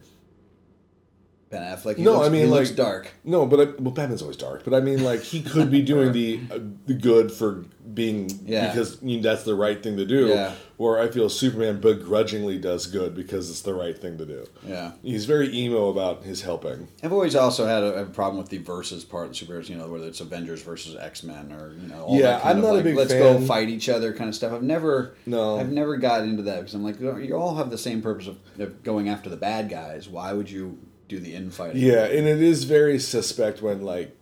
Ben 1.49 1.61
Affleck. 1.61 1.95
He 1.95 2.03
No, 2.03 2.13
looks, 2.15 2.27
I 2.27 2.29
mean 2.29 2.41
he 2.45 2.47
like 2.47 2.59
looks 2.59 2.71
dark. 2.71 3.09
No, 3.23 3.45
but 3.45 3.59
I, 3.59 3.63
well, 3.79 3.91
Batman's 3.91 4.21
always 4.21 4.35
dark. 4.37 4.63
But 4.65 4.73
I 4.73 4.81
mean, 4.81 5.03
like 5.03 5.21
he 5.21 5.41
could 5.41 5.71
be 5.71 5.81
doing 5.81 6.11
the 6.11 6.41
uh, 6.51 6.59
the 6.85 6.93
good 6.93 7.31
for 7.31 7.63
being 7.93 8.29
Yeah. 8.45 8.67
because 8.67 9.01
you 9.01 9.17
know, 9.17 9.23
that's 9.23 9.43
the 9.43 9.55
right 9.55 9.81
thing 9.81 9.95
to 9.97 10.05
do. 10.05 10.27
Yeah. 10.27 10.53
Or 10.77 10.99
I 10.99 11.07
feel 11.07 11.29
Superman 11.29 11.79
begrudgingly 11.79 12.59
does 12.59 12.85
good 12.85 13.15
because 13.15 13.49
it's 13.49 13.61
the 13.61 13.73
right 13.73 13.97
thing 13.97 14.17
to 14.19 14.25
do. 14.25 14.45
Yeah, 14.63 14.91
He's 15.01 15.25
very 15.25 15.51
emo 15.57 15.87
about 15.89 16.23
his 16.23 16.41
helping. 16.41 16.89
I've 17.01 17.13
always 17.13 17.35
also 17.35 17.65
had 17.65 17.81
a, 17.81 18.01
a 18.01 18.05
problem 18.05 18.37
with 18.37 18.49
the 18.49 18.57
versus 18.59 19.03
part 19.05 19.27
of 19.27 19.31
superheroes. 19.31 19.69
You 19.69 19.77
know, 19.77 19.87
whether 19.87 20.05
it's 20.05 20.19
Avengers 20.19 20.61
versus 20.61 20.95
X 20.97 21.23
Men 21.23 21.53
or 21.53 21.73
you 21.81 21.87
know, 21.87 22.03
all 22.03 22.19
Yeah, 22.19 22.41
I'm 22.43 22.61
not 22.61 22.77
a 22.77 22.83
big 22.83 22.95
let's 22.97 23.13
go 23.13 23.39
fight 23.39 23.69
each 23.69 23.87
other 23.87 24.13
kind 24.13 24.27
of 24.27 24.35
stuff. 24.35 24.51
I've 24.51 24.63
never, 24.63 25.15
No. 25.25 25.57
I've 25.57 25.71
never 25.71 25.95
got 25.97 26.23
into 26.23 26.43
that 26.43 26.57
because 26.59 26.73
I'm 26.73 26.83
like, 26.83 26.99
you 26.99 27.33
all 27.35 27.55
have 27.55 27.69
the 27.69 27.77
same 27.77 28.01
purpose 28.01 28.27
of, 28.27 28.37
of 28.59 28.83
going 28.83 29.07
after 29.07 29.29
the 29.29 29.37
bad 29.37 29.69
guys. 29.69 30.09
Why 30.09 30.33
would 30.33 30.51
you 30.51 30.77
do 31.07 31.19
the 31.19 31.33
infighting? 31.33 31.81
Yeah, 31.81 32.05
and 32.05 32.27
it 32.27 32.41
is 32.41 32.63
very 32.65 32.99
suspect 32.99 33.61
when 33.61 33.81
like 33.81 34.15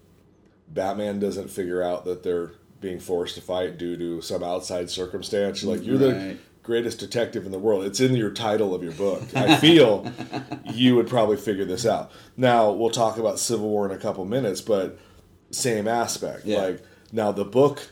Batman 0.68 1.20
doesn't 1.20 1.50
figure 1.50 1.82
out 1.82 2.06
that 2.06 2.24
they're 2.24 2.54
being 2.82 3.00
forced 3.00 3.36
to 3.36 3.42
fight 3.42 3.78
due 3.78 3.98
to 3.98 4.22
some 4.22 4.44
outside 4.44 4.90
circumstance. 4.90 5.64
You're 5.64 5.76
like 5.76 5.86
you're 5.86 5.98
the 5.98 6.38
greatest 6.64 7.00
detective 7.00 7.46
in 7.46 7.52
the 7.52 7.60
world. 7.60 7.86
It's 7.86 8.00
in 8.00 8.16
your 8.16 8.32
title 8.32 8.74
of 8.74 8.84
your 8.84 8.92
book. 8.94 9.24
I 9.36 9.56
feel 9.58 10.12
you 10.74 10.96
would 10.96 11.08
probably 11.08 11.38
figure 11.38 11.66
this 11.66 11.86
out. 11.86 12.12
Now 12.38 12.72
we'll 12.72 12.90
talk 12.90 13.18
about 13.18 13.40
Civil 13.40 13.70
War 13.70 13.86
in 13.86 13.92
a 13.96 14.00
couple 14.00 14.26
minutes, 14.26 14.62
but 14.62 14.98
same 15.52 15.88
aspect. 15.88 16.46
Yeah. 16.46 16.62
Like 16.62 16.84
now 17.12 17.32
the 17.32 17.46
book 17.46 17.90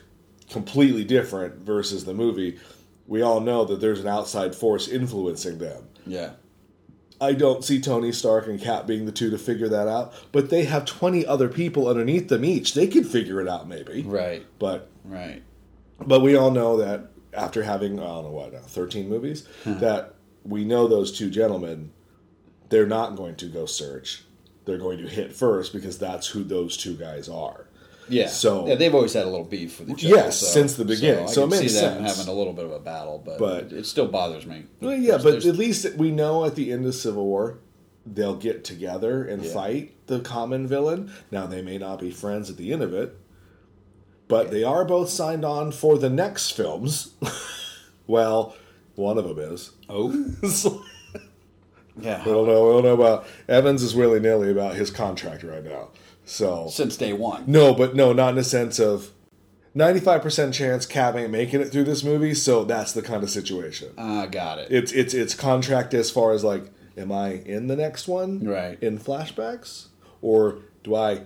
completely 0.50 1.04
different 1.04 1.60
versus 1.60 2.04
the 2.04 2.14
movie. 2.14 2.58
We 3.06 3.22
all 3.22 3.40
know 3.40 3.64
that 3.64 3.80
there's 3.80 4.00
an 4.00 4.06
outside 4.08 4.54
force 4.54 4.88
influencing 4.88 5.58
them. 5.58 5.88
yeah. 6.06 6.30
I 7.20 7.32
don't 7.32 7.64
see 7.64 7.80
Tony 7.80 8.12
Stark 8.12 8.46
and 8.46 8.60
Cap 8.60 8.86
being 8.86 9.06
the 9.06 9.12
two 9.12 9.30
to 9.30 9.38
figure 9.38 9.68
that 9.68 9.88
out, 9.88 10.12
but 10.32 10.50
they 10.50 10.64
have 10.64 10.84
20 10.84 11.24
other 11.26 11.48
people 11.48 11.88
underneath 11.88 12.28
them 12.28 12.44
each. 12.44 12.74
They 12.74 12.86
could 12.86 13.06
figure 13.06 13.40
it 13.40 13.48
out 13.48 13.68
maybe. 13.68 14.02
Right, 14.02 14.44
But 14.58 14.90
right. 15.04 15.42
but 16.06 16.20
we 16.20 16.36
all 16.36 16.50
know 16.50 16.76
that 16.78 17.10
after 17.32 17.62
having 17.62 17.98
I 18.00 18.04
don't 18.04 18.24
know 18.24 18.30
what 18.30 18.54
uh, 18.54 18.60
13 18.60 19.08
movies 19.08 19.48
that 19.64 20.14
we 20.44 20.64
know 20.64 20.86
those 20.88 21.16
two 21.16 21.30
gentlemen 21.30 21.92
they're 22.68 22.86
not 22.86 23.14
going 23.16 23.36
to 23.36 23.46
go 23.46 23.66
search. 23.66 24.24
They're 24.64 24.78
going 24.78 24.98
to 24.98 25.06
hit 25.08 25.32
first 25.32 25.72
because 25.72 25.98
that's 25.98 26.26
who 26.28 26.42
those 26.42 26.76
two 26.76 26.96
guys 26.96 27.28
are. 27.28 27.68
Yeah. 28.08 28.26
So- 28.28 28.66
yeah, 28.66 28.74
they've 28.74 28.94
always 28.94 29.12
had 29.14 29.24
a 29.24 29.30
little 29.30 29.44
beef 29.46 29.80
with 29.80 29.90
each 29.90 30.04
other. 30.04 30.14
Yes, 30.16 30.38
since 30.40 30.74
the 30.74 30.84
beginning. 30.84 31.26
So, 31.28 31.34
So 31.34 31.40
I 31.42 31.44
it 31.46 31.50
can 31.50 31.60
makes 31.60 31.72
see 31.74 31.80
them 31.80 32.04
sense. 32.04 32.16
having 32.18 32.32
a 32.32 32.36
little 32.36 32.52
bit 32.52 32.64
of 32.66 32.72
a 32.72 32.78
battle, 32.80 33.22
but, 33.24 33.38
But- 33.38 33.62
it, 33.64 33.72
it 33.72 33.86
still 33.86 34.06
bothers 34.08 34.46
me. 34.46 34.64
Well, 34.80 34.92
yeah, 34.94 35.12
There's- 35.18 35.22
but 35.22 35.30
there's- 35.30 35.46
at 35.46 35.56
least 35.56 35.94
we 35.96 36.10
know 36.10 36.44
at 36.44 36.54
the 36.54 36.70
end 36.72 36.84
of 36.86 36.94
Civil 36.94 37.24
War 37.24 37.58
they'll 38.06 38.36
get 38.36 38.64
together 38.64 39.24
and 39.24 39.42
Yeah. 39.42 39.52
fight 39.52 39.92
the 40.08 40.20
common 40.20 40.66
villain. 40.66 41.10
Now 41.30 41.46
they 41.46 41.62
may 41.62 41.78
not 41.78 41.98
be 42.00 42.10
friends 42.10 42.50
at 42.50 42.58
the 42.58 42.70
end 42.72 42.82
of 42.82 42.92
it, 42.92 43.16
but 44.28 44.50
they 44.50 44.62
are 44.62 44.84
both 44.84 45.08
signed 45.08 45.44
on 45.44 45.72
for 45.72 45.96
the 45.96 46.10
next 46.10 46.50
films. 46.50 47.12
well, 48.06 48.54
one 48.94 49.16
of 49.18 49.24
them 49.26 49.38
is. 49.38 49.70
oh, 49.88 50.12
So, 50.46 50.82
yeah. 52.00 52.20
I 52.20 52.24
don't 52.24 52.46
know. 52.46 52.68
I 52.70 52.72
don't 52.74 52.84
know 52.84 52.94
about 52.94 53.26
Evans 53.48 53.82
is 53.82 53.94
willy 53.94 54.20
nilly 54.20 54.50
about 54.50 54.74
his 54.74 54.90
contract 54.90 55.42
right 55.42 55.64
now. 55.64 55.88
So 56.24 56.68
Since 56.70 56.96
day 56.96 57.12
one. 57.12 57.44
no, 57.46 57.74
but 57.74 57.94
no, 57.94 58.12
not 58.12 58.30
in 58.30 58.34
the 58.36 58.44
sense 58.44 58.78
of. 58.78 59.10
95% 59.76 60.52
chance 60.52 60.86
Cap 60.86 61.16
ain't 61.16 61.32
making 61.32 61.60
it 61.60 61.72
through 61.72 61.82
this 61.82 62.04
movie, 62.04 62.32
so 62.32 62.62
that's 62.64 62.92
the 62.92 63.02
kind 63.02 63.24
of 63.24 63.30
situation. 63.30 63.88
Ah, 63.98 64.26
got 64.26 64.60
it. 64.60 64.68
it's 64.70 64.92
it's 64.92 65.12
it's 65.14 65.34
contract 65.34 65.92
as 65.94 66.12
far 66.12 66.32
as 66.32 66.44
like 66.44 66.70
am 66.96 67.10
i 67.10 67.32
in 67.32 67.66
the 67.66 67.74
next 67.74 68.06
one 68.06 68.44
Right. 68.46 68.80
in 68.80 69.00
flashbacks 69.00 69.88
or 70.22 70.58
do 70.84 70.94
i 70.94 71.22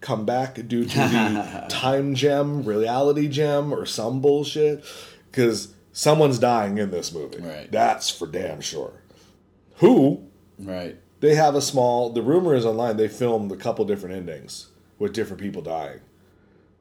come 0.00 0.24
back 0.26 0.56
due 0.66 0.84
to 0.84 0.96
the 0.98 1.66
time 1.68 2.16
gem 2.16 2.64
reality 2.64 3.28
gem 3.28 3.72
or 3.72 3.86
some 3.86 4.20
bullshit 4.20 4.84
because 5.30 5.72
someone's 5.92 6.40
dying 6.40 6.78
in 6.78 6.90
this 6.90 7.12
movie 7.14 7.38
Right. 7.38 7.70
that's 7.70 8.10
for 8.10 8.26
damn 8.26 8.60
sure 8.60 8.94
who 9.76 10.24
right. 10.58 10.96
They 11.22 11.34
have 11.34 11.54
a 11.54 11.62
small 11.62 12.10
the 12.10 12.20
rumor 12.22 12.54
is 12.54 12.66
online 12.66 12.98
they 12.98 13.08
filmed 13.08 13.50
a 13.50 13.56
couple 13.56 13.84
different 13.86 14.14
endings 14.14 14.66
with 14.98 15.14
different 15.14 15.40
people 15.40 15.62
dying 15.62 16.00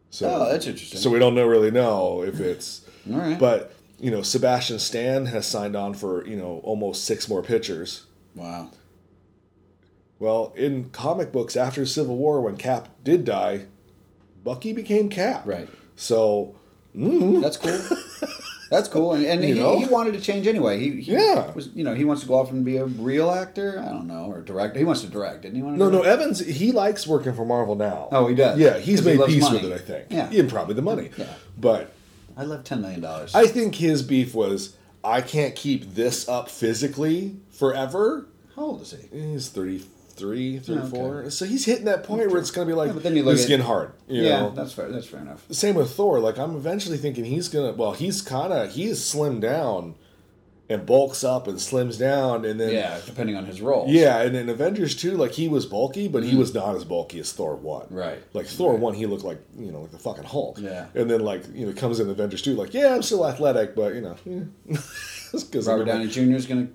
so 0.10 0.30
Oh, 0.30 0.52
that's 0.52 0.68
interesting. 0.68 1.00
so 1.00 1.10
we 1.10 1.20
don't 1.20 1.34
know 1.36 1.48
really 1.48 1.72
know 1.72 2.22
if 2.22 2.40
it's 2.42 2.86
All 3.12 3.18
right. 3.18 3.40
but 3.40 3.74
you 4.00 4.10
know, 4.10 4.24
Sebastian 4.24 4.80
Stan 4.80 5.28
has 5.28 5.46
signed 5.46 5.76
on 5.76 5.94
for 5.94 6.26
you 6.28 6.36
know 6.36 6.60
almost 6.64 7.06
six 7.06 7.30
more 7.30 7.42
pictures. 7.44 8.08
wow. 8.36 8.70
Well, 10.20 10.54
in 10.56 10.90
comic 10.90 11.32
books 11.32 11.56
after 11.56 11.86
Civil 11.86 12.16
War, 12.18 12.42
when 12.42 12.58
Cap 12.58 12.90
did 13.04 13.26
die, 13.26 13.66
Bucky 14.44 14.74
became 14.74 15.10
Cap. 15.10 15.44
Right. 15.46 15.68
So 15.96 16.56
mm, 16.96 17.42
That's 17.42 17.58
cool. 17.58 17.80
That's 18.72 18.88
cool. 18.88 19.12
And, 19.14 19.26
and 19.26 19.44
he, 19.44 19.54
he 19.54 19.86
wanted 19.86 20.14
to 20.14 20.22
change 20.22 20.48
anyway. 20.48 20.80
He, 20.80 21.02
he 21.02 21.12
Yeah. 21.12 21.52
was 21.52 21.68
you 21.76 21.84
know, 21.84 21.94
he 21.94 22.06
wants 22.06 22.22
to 22.22 22.28
go 22.28 22.36
off 22.36 22.52
and 22.52 22.64
be 22.64 22.78
a 22.78 22.86
real 22.86 23.30
actor. 23.30 23.78
I 23.80 23.90
don't 23.90 24.08
know, 24.08 24.32
or 24.32 24.42
director. 24.42 24.80
He 24.80 24.86
wants 24.86 25.02
to 25.02 25.08
direct, 25.08 25.42
didn't 25.42 25.58
he 25.58 25.62
want 25.62 25.76
to 25.78 25.80
no, 25.84 25.90
no. 25.90 26.02
Evans 26.04 26.40
he 26.40 26.72
likes 26.72 27.06
working 27.06 27.34
for 27.34 27.46
Marvel 27.46 27.76
now. 27.76 28.08
Oh, 28.14 28.28
he 28.28 28.34
does? 28.34 28.58
Yeah, 28.58 28.80
he's 28.80 29.04
made 29.06 29.20
loves 29.20 29.34
peace 29.34 29.44
money. 29.44 29.62
with 29.62 29.72
it. 29.74 29.76
I 29.76 29.78
think. 29.78 30.06
Yeah. 30.10 30.40
and 30.42 30.50
probably 30.50 30.76
the 30.76 30.82
money. 30.82 31.12
Yeah. 31.18 31.26
But 31.60 31.92
I 32.38 32.44
love 32.44 32.64
ten 32.64 32.82
million 32.82 33.02
dollars. 33.02 33.36
I 33.36 33.46
think 33.46 33.76
his 33.76 34.02
beef 34.04 34.34
was 34.34 34.78
I 35.04 35.20
can't 35.20 35.54
keep 35.56 35.94
this 35.94 36.30
up 36.30 36.48
physically 36.50 37.36
forever. 37.50 38.28
How 38.56 38.62
old 38.64 38.82
is 38.84 38.92
he? 38.92 39.20
He's 39.20 39.50
33, 40.12 40.60
34. 40.60 41.16
Okay. 41.20 41.30
So 41.30 41.46
he's 41.46 41.66
hitting 41.66 41.86
that 41.86 42.04
point 42.04 42.30
where 42.30 42.40
it's 42.40 42.52
going 42.52 42.68
to 42.68 42.72
be 42.72 42.76
like, 42.78 42.88
Yeah, 42.88 42.94
but 42.94 43.04
then 43.04 43.16
you 43.16 43.24
look 43.24 43.36
this 43.38 43.48
getting 43.48 43.66
hard. 43.66 43.94
You 44.08 44.24
yeah, 44.24 44.40
know? 44.42 44.50
that's 44.52 44.74
fair. 44.74 44.90
That's 44.90 45.08
fair 45.08 45.22
enough. 45.22 45.46
Same 45.52 45.76
with 45.76 45.92
Thor. 45.92 46.20
Like 46.20 46.38
I'm 46.38 46.56
eventually 46.56 46.98
thinking 46.98 47.26
he's 47.26 47.50
gonna. 47.50 47.74
Well, 47.74 47.94
he's 47.94 48.22
kind 48.22 48.54
of 48.54 48.72
he's 48.74 49.00
slimmed 49.00 49.42
down 49.42 49.96
and 50.70 50.86
bulks 50.86 51.22
up 51.24 51.48
and 51.48 51.58
slims 51.58 52.00
down, 52.00 52.46
and 52.46 52.58
then 52.58 52.72
Yeah, 52.74 52.98
depending 53.06 53.36
on 53.36 53.46
his 53.46 53.62
role. 53.62 53.88
yeah, 53.90 54.22
and 54.22 54.38
in 54.38 54.48
Avengers 54.48 54.96
two, 54.96 55.18
like 55.18 55.32
he 55.32 55.50
was 55.50 55.66
bulky, 55.66 56.08
but 56.08 56.24
he 56.24 56.36
was 56.38 56.54
not 56.54 56.76
as 56.76 56.86
bulky 56.86 57.20
as 57.20 57.34
Thor 57.34 57.56
one. 57.58 57.88
Mm. 57.88 57.96
Right. 57.96 58.24
Like 58.34 58.46
Thor 58.46 58.76
one, 58.76 58.94
he 58.94 59.06
looked 59.06 59.26
like 59.26 59.40
you 59.58 59.72
know 59.72 59.82
like 59.82 59.92
the 59.92 60.00
fucking 60.00 60.24
Hulk. 60.24 60.60
Yeah. 60.60 60.86
And 60.96 61.10
then 61.12 61.22
like 61.22 61.44
you 61.54 61.66
know 61.66 61.74
comes 61.74 62.00
in 62.00 62.10
Avengers 62.10 62.42
two, 62.42 62.54
like 62.56 62.74
yeah, 62.74 62.96
I'm 62.96 63.02
still 63.02 63.28
athletic, 63.28 63.76
but 63.76 63.94
you 63.96 64.02
know, 64.02 64.16
because 65.32 65.68
Robert 65.68 65.86
Downey 65.86 66.08
Jr. 66.08 66.36
is 66.36 66.46
going 66.46 66.68
to 66.68 66.74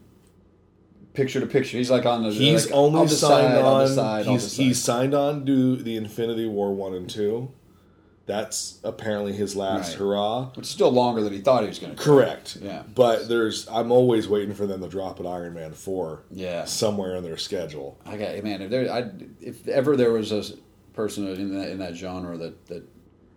picture 1.16 1.40
to 1.40 1.46
picture. 1.46 1.76
He's 1.78 1.90
like 1.90 2.06
on 2.06 2.22
the. 2.22 2.30
He's 2.30 2.66
like, 2.66 2.74
only 2.74 3.00
I'll 3.00 3.06
decide, 3.06 3.28
signed 3.28 3.58
I'll 3.58 3.74
on. 3.74 3.86
decide, 3.88 4.26
I'll 4.26 4.32
he's 4.34 4.44
decide. 4.44 4.62
he's 4.62 4.84
signed 4.84 5.14
on 5.14 5.46
to 5.46 5.76
the 5.76 5.96
Infinity 5.96 6.46
War 6.46 6.72
one 6.74 6.94
and 6.94 7.08
two. 7.10 7.50
That's 8.26 8.80
apparently 8.82 9.32
his 9.32 9.54
last 9.54 9.90
Right. 9.90 9.98
hurrah. 10.00 10.50
Which 10.56 10.64
is 10.66 10.70
still 10.70 10.90
longer 10.90 11.22
than 11.22 11.32
he 11.32 11.38
thought 11.40 11.62
he 11.62 11.68
was 11.68 11.78
going 11.78 11.94
to. 11.94 12.02
Correct. 12.02 12.58
Yeah. 12.60 12.82
But 12.92 13.28
there's 13.28 13.68
I'm 13.68 13.92
always 13.92 14.26
waiting 14.28 14.52
for 14.52 14.66
them 14.66 14.80
to 14.80 14.88
drop 14.88 15.20
an 15.20 15.26
Iron 15.26 15.54
Man 15.54 15.72
four. 15.72 16.22
Yeah. 16.32 16.64
Somewhere 16.64 17.14
in 17.14 17.22
their 17.22 17.36
schedule. 17.36 17.98
I 18.04 18.16
got 18.16 18.42
man. 18.42 18.62
If 18.62 18.70
there, 18.70 18.92
I, 18.92 19.10
if 19.40 19.66
ever 19.68 19.96
there 19.96 20.10
was 20.12 20.32
a 20.32 20.42
person 20.92 21.28
in 21.28 21.56
that 21.58 21.70
in 21.70 21.78
that 21.78 21.94
genre 21.94 22.36
that 22.36 22.66
that 22.66 22.82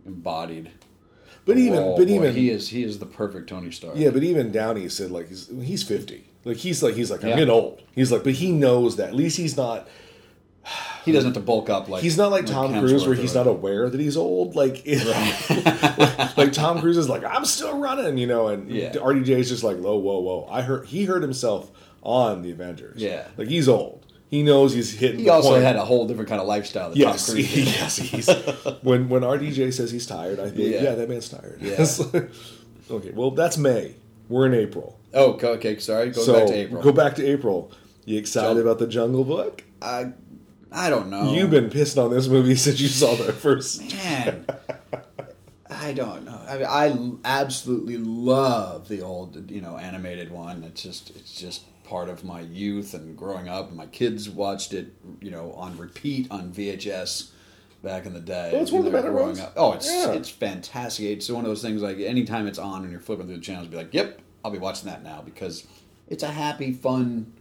embodied. 0.07 0.71
But 1.45 1.57
even 1.57 1.95
but 1.95 2.07
boy, 2.07 2.13
even 2.13 2.33
he 2.35 2.49
is 2.49 2.69
he 2.69 2.83
is 2.83 2.97
the 2.99 3.05
perfect 3.05 3.47
Tony 3.49 3.69
Stark. 3.71 3.93
yeah, 3.95 4.09
but 4.09 4.23
even 4.23 4.51
Downey 4.51 4.89
said 4.89 5.11
like 5.11 5.29
he's 5.29 5.49
he's 5.61 5.83
fifty. 5.83 6.25
Like 6.45 6.57
he's 6.57 6.81
like 6.81 6.95
he's 6.95 7.11
like 7.11 7.23
I'm 7.23 7.29
Yeah. 7.29 7.35
getting 7.35 7.49
old. 7.53 7.81
He's 7.93 8.11
like 8.11 8.23
but 8.23 8.33
he 8.33 8.51
knows 8.51 8.95
that. 8.97 9.09
At 9.09 9.15
least 9.15 9.37
he's 9.37 9.57
not 9.57 9.87
he 11.05 11.11
doesn't 11.11 11.29
have 11.33 11.41
to 11.41 11.45
bulk 11.45 11.69
up 11.69 11.89
like 11.89 12.01
he's 12.03 12.17
not 12.17 12.31
like 12.31 12.45
Tom 12.45 12.73
Hemsworth 12.73 12.79
Cruise 12.89 13.07
where 13.07 13.15
he's 13.15 13.35
not 13.35 13.47
aware 13.47 13.89
that 13.89 13.99
he's 13.99 14.17
old. 14.17 14.55
Like 14.55 14.83
like, 14.87 15.49
like 16.37 16.53
Tom 16.53 16.79
Cruise 16.79 16.97
is 16.97 17.09
like 17.09 17.23
I'm 17.23 17.45
still 17.45 17.77
running, 17.77 18.17
you 18.17 18.27
know, 18.27 18.47
and 18.47 18.69
Yeah. 18.71 18.91
RDJ 18.93 19.29
is 19.29 19.49
just 19.49 19.63
like 19.63 19.77
whoa 19.77 19.97
whoa 19.97 20.19
whoa. 20.19 20.47
I 20.49 20.61
heard 20.61 20.85
he 20.87 21.05
heard 21.05 21.21
himself 21.21 21.71
on 22.01 22.41
the 22.41 22.51
Avengers. 22.51 23.01
Yeah. 23.01 23.27
like 23.37 23.47
he's 23.47 23.67
old. 23.67 24.05
He 24.29 24.43
knows 24.43 24.73
he's 24.73 24.93
hitting. 24.93 25.21
He 25.21 25.29
also 25.29 25.49
point. 25.53 25.63
had 25.63 25.75
a 25.75 25.83
whole 25.83 26.07
different 26.07 26.29
kind 26.29 26.39
of 26.39 26.45
lifestyle. 26.47 26.91
Yes, 26.95 27.25
Tom 27.25 27.33
Cruise 27.35 27.55
yes. 27.57 27.97
He's, 27.97 28.27
when 28.83 29.09
when 29.09 29.23
RDJ 29.23 29.73
says 29.73 29.89
he's 29.91 30.05
tired, 30.05 30.39
I 30.39 30.51
think, 30.51 30.71
yeah, 30.71 30.83
Yeah. 30.83 30.95
that 30.95 31.09
man's 31.09 31.29
tired. 31.29 31.59
Yeah. 31.61 31.83
Okay, 32.91 33.11
well, 33.11 33.31
that's 33.31 33.57
May. 33.57 33.95
We're 34.29 34.45
in 34.45 34.53
April. 34.53 34.98
Oh, 35.13 35.33
okay. 35.41 35.77
Sorry. 35.79 36.09
Go 36.11 36.21
so 36.21 36.33
back 36.33 36.47
to 36.47 36.53
April. 36.53 36.81
go 36.83 36.91
back 36.91 37.15
to 37.15 37.25
April. 37.25 37.71
You 38.05 38.17
excited 38.17 38.55
So- 38.57 38.61
about 38.61 38.79
the 38.79 38.87
Jungle 38.87 39.23
Book? 39.23 39.63
I, 39.81 40.11
I 40.71 40.89
don't 40.89 41.09
know. 41.09 41.33
You've 41.33 41.49
been 41.51 41.69
pissed 41.69 41.97
on 41.97 42.11
this 42.11 42.27
movie 42.27 42.55
since 42.65 42.79
you 42.79 42.87
saw 42.87 43.15
the 43.15 43.31
first. 43.33 43.81
man. 43.93 44.45
I 45.69 45.93
don't 45.93 46.25
know. 46.25 46.39
I, 46.47 46.89
mean, 46.89 47.19
I 47.23 47.39
absolutely 47.41 47.97
love 47.97 48.87
the 48.87 49.01
old, 49.01 49.49
you 49.51 49.61
know, 49.61 49.77
animated 49.77 50.31
one. 50.31 50.63
It's 50.63 50.81
just, 50.81 51.11
it's 51.15 51.33
just 51.39 51.61
part 51.83 52.09
of 52.09 52.23
my 52.23 52.41
youth 52.41 52.93
and 52.93 53.15
growing 53.17 53.47
up. 53.47 53.71
My 53.71 53.85
kids 53.85 54.29
watched 54.29 54.73
it, 54.73 54.93
you 55.21 55.31
know, 55.31 55.53
on 55.53 55.77
repeat 55.77 56.27
on 56.31 56.51
VHS 56.51 57.29
back 57.83 58.05
in 58.05 58.13
the 58.13 58.19
day. 58.19 58.51
Oh, 58.53 58.61
it's 58.61 58.71
one 58.71 58.85
of 58.85 58.91
the 58.91 58.97
better 58.97 59.13
ones. 59.13 59.39
Up. 59.39 59.53
Oh, 59.55 59.73
it's 59.73 59.87
Yeah. 59.87 60.11
it's 60.11 60.29
fantastic. 60.29 61.05
It's 61.05 61.29
one 61.29 61.45
of 61.45 61.49
those 61.49 61.61
things 61.61 61.81
like 61.81 61.97
anytime 61.99 62.47
it's 62.47 62.59
on 62.59 62.81
and 62.81 62.91
you're 62.91 62.99
flipping 62.99 63.27
through 63.27 63.35
the 63.37 63.41
channels, 63.41 63.67
be 63.67 63.77
like, 63.77 63.93
"Yep, 63.93 64.19
I'll 64.43 64.51
be 64.51 64.57
watching 64.59 64.89
that 64.89 65.03
now" 65.03 65.21
because 65.23 65.65
it's 66.07 66.23
a 66.23 66.27
happy, 66.27 66.71
fun 66.73 67.33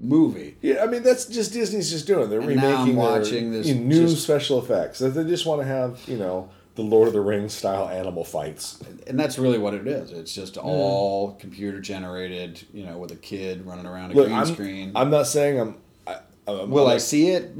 movie. 0.00 0.56
Yeah, 0.62 0.82
I 0.82 0.86
mean 0.86 1.02
that's 1.02 1.26
just 1.26 1.52
Disney's 1.52 1.90
just 1.90 2.06
doing. 2.06 2.30
They're 2.30 2.40
And 2.40 2.48
remaking 2.48 2.94
their 2.96 3.04
watching 3.04 3.50
this 3.52 3.66
new 3.68 4.06
just- 4.08 4.22
special 4.22 4.58
effects. 4.60 4.98
They 5.00 5.24
just 5.24 5.46
want 5.46 5.60
to 5.60 5.66
have 5.66 6.00
you 6.06 6.16
know 6.16 6.48
the 6.76 6.82
Lord 6.82 7.08
of 7.08 7.12
the 7.14 7.20
Rings 7.20 7.52
style 7.54 7.88
animal 7.88 8.22
fights. 8.24 8.78
and 9.08 9.18
that's 9.18 9.36
really 9.38 9.58
what 9.58 9.74
it 9.74 9.86
is. 9.88 10.12
It's 10.12 10.32
just 10.32 10.56
all 10.56 11.32
computer 11.40 11.80
generated, 11.80 12.64
you 12.72 12.84
know, 12.86 12.98
with 12.98 13.10
a 13.10 13.16
kid 13.16 13.66
running 13.66 13.84
around 13.86 14.12
a 14.12 14.14
Look, 14.14 14.26
green 14.26 14.38
I'm, 14.38 14.46
screen. 14.46 14.92
I'm 14.94 15.10
not 15.10 15.26
saying 15.26 15.58
I'm. 15.58 15.74
I, 16.06 16.18
I'm 16.46 16.70
Will 16.70 16.86
I 16.86 16.98
see 16.98 17.30
it? 17.30 17.50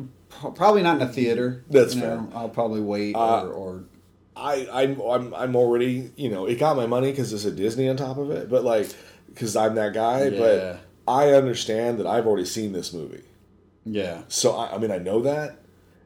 Probably 0.54 0.82
not 0.82 0.96
in 0.96 1.02
a 1.02 1.12
theater. 1.12 1.64
That's 1.68 1.94
fair. 1.94 2.16
know. 2.18 2.30
I'll 2.32 2.48
probably 2.48 2.80
wait 2.80 3.16
Uh, 3.16 3.42
or, 3.42 3.48
or 3.48 3.84
I, 4.38 4.68
I'm, 4.72 5.00
I'm, 5.00 5.34
I'm 5.34 5.56
already, 5.56 6.10
you 6.16 6.30
know, 6.30 6.46
it 6.46 6.58
got 6.58 6.76
my 6.76 6.86
money 6.86 7.10
because 7.10 7.32
it's 7.32 7.44
a 7.44 7.50
Disney 7.50 7.88
on 7.88 7.96
top 7.96 8.16
of 8.16 8.30
it, 8.30 8.48
but 8.48 8.64
like, 8.64 8.88
because 9.28 9.56
I'm 9.56 9.74
that 9.74 9.92
guy. 9.92 10.28
Yeah. 10.28 10.38
But 10.38 10.80
I 11.06 11.32
understand 11.32 11.98
that 11.98 12.06
I've 12.06 12.26
already 12.26 12.44
seen 12.44 12.72
this 12.72 12.92
movie, 12.92 13.24
yeah, 13.84 14.22
so 14.28 14.54
I, 14.54 14.74
I 14.74 14.78
mean, 14.78 14.90
I 14.90 14.98
know 14.98 15.22
that, 15.22 15.58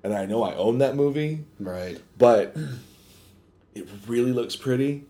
and 0.02 0.14
I 0.14 0.26
know 0.26 0.42
I 0.42 0.54
own 0.54 0.78
that 0.78 0.94
movie, 0.94 1.44
right. 1.58 2.00
but 2.16 2.56
it 3.74 3.88
really 4.06 4.32
looks 4.32 4.56
pretty. 4.56 5.04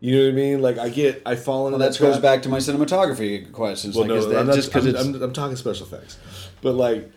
You 0.00 0.18
know 0.18 0.24
what 0.24 0.32
I 0.32 0.34
mean? 0.34 0.60
Like, 0.60 0.76
I 0.76 0.90
get, 0.90 1.22
I 1.24 1.34
fall 1.34 1.66
into 1.66 1.78
Well, 1.78 1.90
that 1.90 1.98
goes 1.98 2.18
back 2.18 2.42
to 2.42 2.50
my 2.50 2.58
cinematography 2.58 3.50
questions. 3.52 3.96
Well, 3.96 4.02
like, 4.02 4.08
no, 4.08 4.16
is 4.16 4.26
that 4.28 4.38
I'm, 4.38 4.46
not, 4.48 4.54
just 4.54 4.70
because 4.70 4.86
I'm, 4.86 5.14
I'm, 5.14 5.22
I'm 5.22 5.32
talking 5.32 5.56
special 5.56 5.86
effects, 5.86 6.18
but 6.60 6.74
like, 6.74 7.10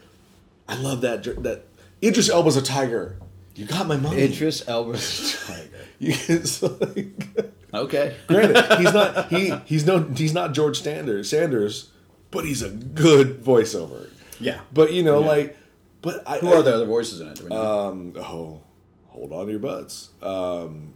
I 0.69 0.77
love 0.77 1.01
that 1.01 1.23
that 1.43 1.65
Idris 2.01 2.29
Elba's 2.29 2.55
a 2.55 2.61
tiger. 2.61 3.17
You 3.57 3.65
got 3.65 3.87
my 3.87 3.97
money. 3.97 4.21
Idris 4.21 4.67
Elba's 4.67 5.35
tiger. 5.47 5.69
It's 5.99 6.61
like- 6.61 7.43
Okay. 7.73 8.15
Granted, 8.27 8.77
he's 8.79 8.93
not 8.93 9.29
he 9.31 9.53
he's 9.65 9.85
no 9.85 10.03
he's 10.03 10.33
not 10.33 10.53
George 10.53 10.81
Sanders 10.81 11.29
Sanders, 11.29 11.91
but 12.31 12.45
he's 12.45 12.61
a 12.61 12.69
good 12.69 13.43
voiceover. 13.43 14.09
Yeah. 14.39 14.61
But 14.73 14.93
you 14.93 15.03
know, 15.03 15.19
Yeah. 15.21 15.27
like, 15.27 15.57
but 16.01 16.23
I, 16.27 16.37
Who 16.37 16.47
are 16.53 16.61
the 16.63 16.73
other 16.73 16.85
voices 16.85 17.19
in 17.19 17.27
it? 17.27 17.35
Do 17.35 17.43
we 17.43 17.49
know? 17.49 17.87
Um, 17.89 18.13
oh, 18.17 18.61
hold 19.07 19.33
on 19.33 19.45
to 19.47 19.51
your 19.51 19.59
butts. 19.59 20.09
Um, 20.21 20.93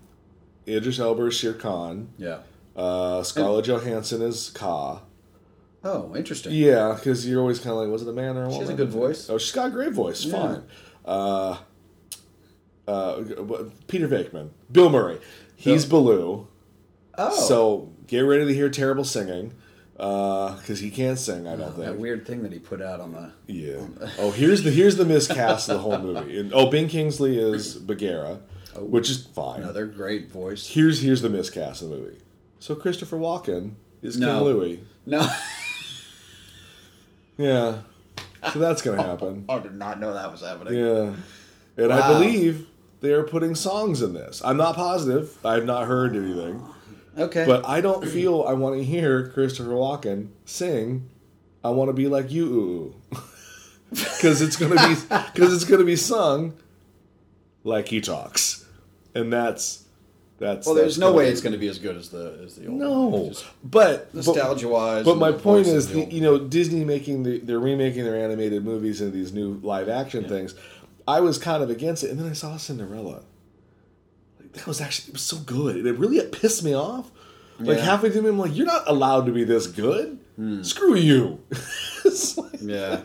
Idris 0.67 0.99
Elba 0.99 1.25
is 1.25 1.33
Shere 1.35 1.53
Khan. 1.53 2.09
yeah. 2.17 2.39
Uh, 2.73 3.21
Scarlett 3.23 3.65
Johansson 3.65 4.21
is 4.21 4.49
Kaa. 4.51 5.01
Oh, 5.83 6.15
interesting. 6.15 6.53
Yeah, 6.53 6.93
because 6.95 7.27
you're 7.27 7.41
always 7.41 7.59
kind 7.59 7.71
of 7.71 7.77
like, 7.79 7.89
was 7.89 8.01
it 8.03 8.07
a 8.07 8.13
man 8.13 8.37
or 8.37 8.43
a 8.43 8.47
woman? 8.47 8.53
She 8.53 8.59
has 8.59 8.69
a 8.69 8.73
good 8.75 8.89
voice. 8.89 9.29
Oh, 9.29 9.37
she's 9.37 9.51
got 9.51 9.67
a 9.67 9.71
great 9.71 9.91
voice. 9.91 10.23
Yeah. 10.23 10.31
Fine. 10.33 10.63
Uh, 11.03 11.57
uh, 12.91 13.63
Peter 13.87 14.07
Venkman, 14.07 14.49
Bill 14.71 14.89
Murray. 14.89 15.19
He's 15.55 15.85
Baloo. 15.85 16.47
Oh, 17.17 17.47
So 17.47 17.91
get 18.07 18.21
ready 18.21 18.45
to 18.45 18.53
hear 18.53 18.69
terrible 18.69 19.03
singing, 19.03 19.53
because 19.93 20.79
he 20.79 20.89
can't 20.89 21.19
sing. 21.19 21.45
I 21.47 21.51
don't 21.51 21.59
that 21.59 21.73
think. 21.75 21.85
That 21.85 21.99
weird 21.99 22.25
thing 22.25 22.41
that 22.43 22.51
he 22.51 22.59
put 22.59 22.81
out 22.81 22.99
on 22.99 23.11
the. 23.11 23.31
Yeah. 23.51 23.81
Oh, 24.17 24.31
here's 24.31 24.63
the 24.63 24.71
here's 24.71 24.95
the 24.95 25.05
miscast 25.15 25.69
of 25.69 25.75
the 25.75 25.81
whole 25.81 25.99
movie. 25.99 26.39
And, 26.39 26.51
oh, 26.53 26.69
Ben 26.71 26.87
Kingsley 26.87 27.37
is 27.37 27.75
Bagheera, 27.75 28.39
which 28.77 29.09
is 29.09 29.25
fine. 29.27 29.61
Another 29.61 29.85
great 29.85 30.31
voice. 30.31 30.67
Here's 30.67 31.01
here's 31.01 31.21
the 31.21 31.29
miscast 31.29 31.81
of 31.83 31.89
the 31.89 31.97
movie. 31.97 32.17
So 32.59 32.73
Christopher 32.75 33.17
Walken 33.17 33.73
is 34.01 34.15
King 34.15 34.25
No. 34.27 34.43
Louis. 34.43 34.79
No, 35.05 35.21
Yeah. 37.37 37.79
So 38.53 38.59
that's 38.59 38.81
gonna 38.81 39.03
happen. 39.03 39.45
I 39.49 39.59
did 39.59 39.75
not 39.75 39.99
know 39.99 40.13
that 40.13 40.31
was 40.31 40.41
happening. 40.41 40.73
Yeah. 40.73 41.13
And 41.77 41.93
I 41.93 42.13
believe 42.13 42.67
they 43.01 43.11
are 43.11 43.23
putting 43.23 43.55
songs 43.55 44.01
in 44.01 44.13
this. 44.13 44.41
I'm 44.45 44.57
not 44.57 44.75
positive. 44.75 45.37
I 45.43 45.55
have 45.55 45.65
not 45.65 45.87
heard 45.87 46.15
anything. 46.15 46.63
Okay, 47.17 47.45
But 47.45 47.67
I 47.67 47.81
don't 47.81 48.07
feel 48.07 48.45
I 48.47 48.53
want 48.53 48.77
to 48.77 48.83
hear 48.83 49.27
Christopher 49.29 49.71
Walken 49.71 50.29
sing 50.45 51.09
I 51.63 51.69
want 51.69 51.89
to 51.89 51.93
be 51.93 52.07
like 52.07 52.31
you 52.31 52.45
ooh, 52.45 53.17
Cuz 54.21 54.41
it's 54.41 54.55
going 54.55 54.71
to 54.77 54.87
be 54.87 54.95
cuz 55.35 55.53
it's 55.53 55.65
going 55.65 55.81
to 55.81 55.85
be 55.85 55.97
sung 55.97 56.53
like 57.65 57.89
he 57.89 57.99
talks. 57.99 58.65
And 59.13 59.31
that's 59.31 59.83
that's 60.39 60.65
well, 60.65 60.73
there's 60.73 60.95
that's 60.95 60.99
no 60.99 61.11
way 61.13 61.25
be- 61.25 61.31
it's 61.31 61.41
going 61.41 61.53
to 61.53 61.59
be 61.59 61.67
as 61.67 61.77
good 61.79 61.97
as 61.97 62.09
the 62.09 62.39
as 62.43 62.55
the 62.55 62.67
old. 62.67 62.79
No. 62.79 63.07
one. 63.07 63.33
But 63.63 64.13
but- 64.13 64.15
nostalgia-wise. 64.15 65.05
But 65.05 65.11
and 65.11 65.19
my 65.19 65.33
point 65.33 65.67
is, 65.67 65.89
the 65.89 66.05
the, 66.05 66.13
you 66.13 66.21
know, 66.21 66.39
Disney 66.39 66.83
making 66.85 67.23
the 67.23 67.39
they're 67.39 67.59
remaking 67.59 68.05
their 68.05 68.15
animated 68.15 68.63
movies 68.63 69.01
into 69.01 69.13
these 69.13 69.33
new 69.33 69.59
live 69.61 69.89
action 69.89 70.23
things. 70.27 70.55
I 71.07 71.19
was 71.21 71.37
kind 71.37 71.63
of 71.63 71.69
against 71.69 72.03
it, 72.03 72.09
and 72.11 72.19
then 72.19 72.27
I 72.29 72.33
saw 72.33 72.57
Cinderella. 72.57 73.23
Like 74.39 74.53
that 74.53 74.67
was 74.67 74.81
actually 74.81 75.09
it 75.09 75.13
was 75.13 75.21
so 75.21 75.37
good, 75.37 75.75
and 75.77 75.87
it 75.87 75.97
really 75.97 76.17
it 76.17 76.31
pissed 76.31 76.63
me 76.63 76.73
off. 76.73 77.11
Like 77.59 77.77
Yeah. 77.77 77.83
halfway 77.85 78.09
through, 78.09 78.27
I'm 78.27 78.39
like, 78.39 78.55
"You're 78.55 78.65
not 78.65 78.87
allowed 78.87 79.25
to 79.27 79.31
be 79.31 79.43
this 79.43 79.67
good. 79.67 80.19
Screw 80.63 80.95
you." 80.95 81.39
Like- 82.37 82.61
yeah, 82.61 83.01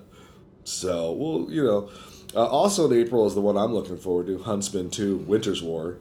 so, 0.64 1.12
well, 1.12 1.46
you 1.50 1.64
know, 1.64 1.90
uh, 2.34 2.44
also 2.46 2.90
in 2.90 2.98
April 2.98 3.26
is 3.26 3.34
the 3.34 3.40
one 3.40 3.56
I'm 3.56 3.72
looking 3.72 3.96
forward 3.96 4.26
to: 4.26 4.38
Huntsman 4.38 4.90
Two: 4.90 5.16
Winter's 5.18 5.62
War. 5.62 5.96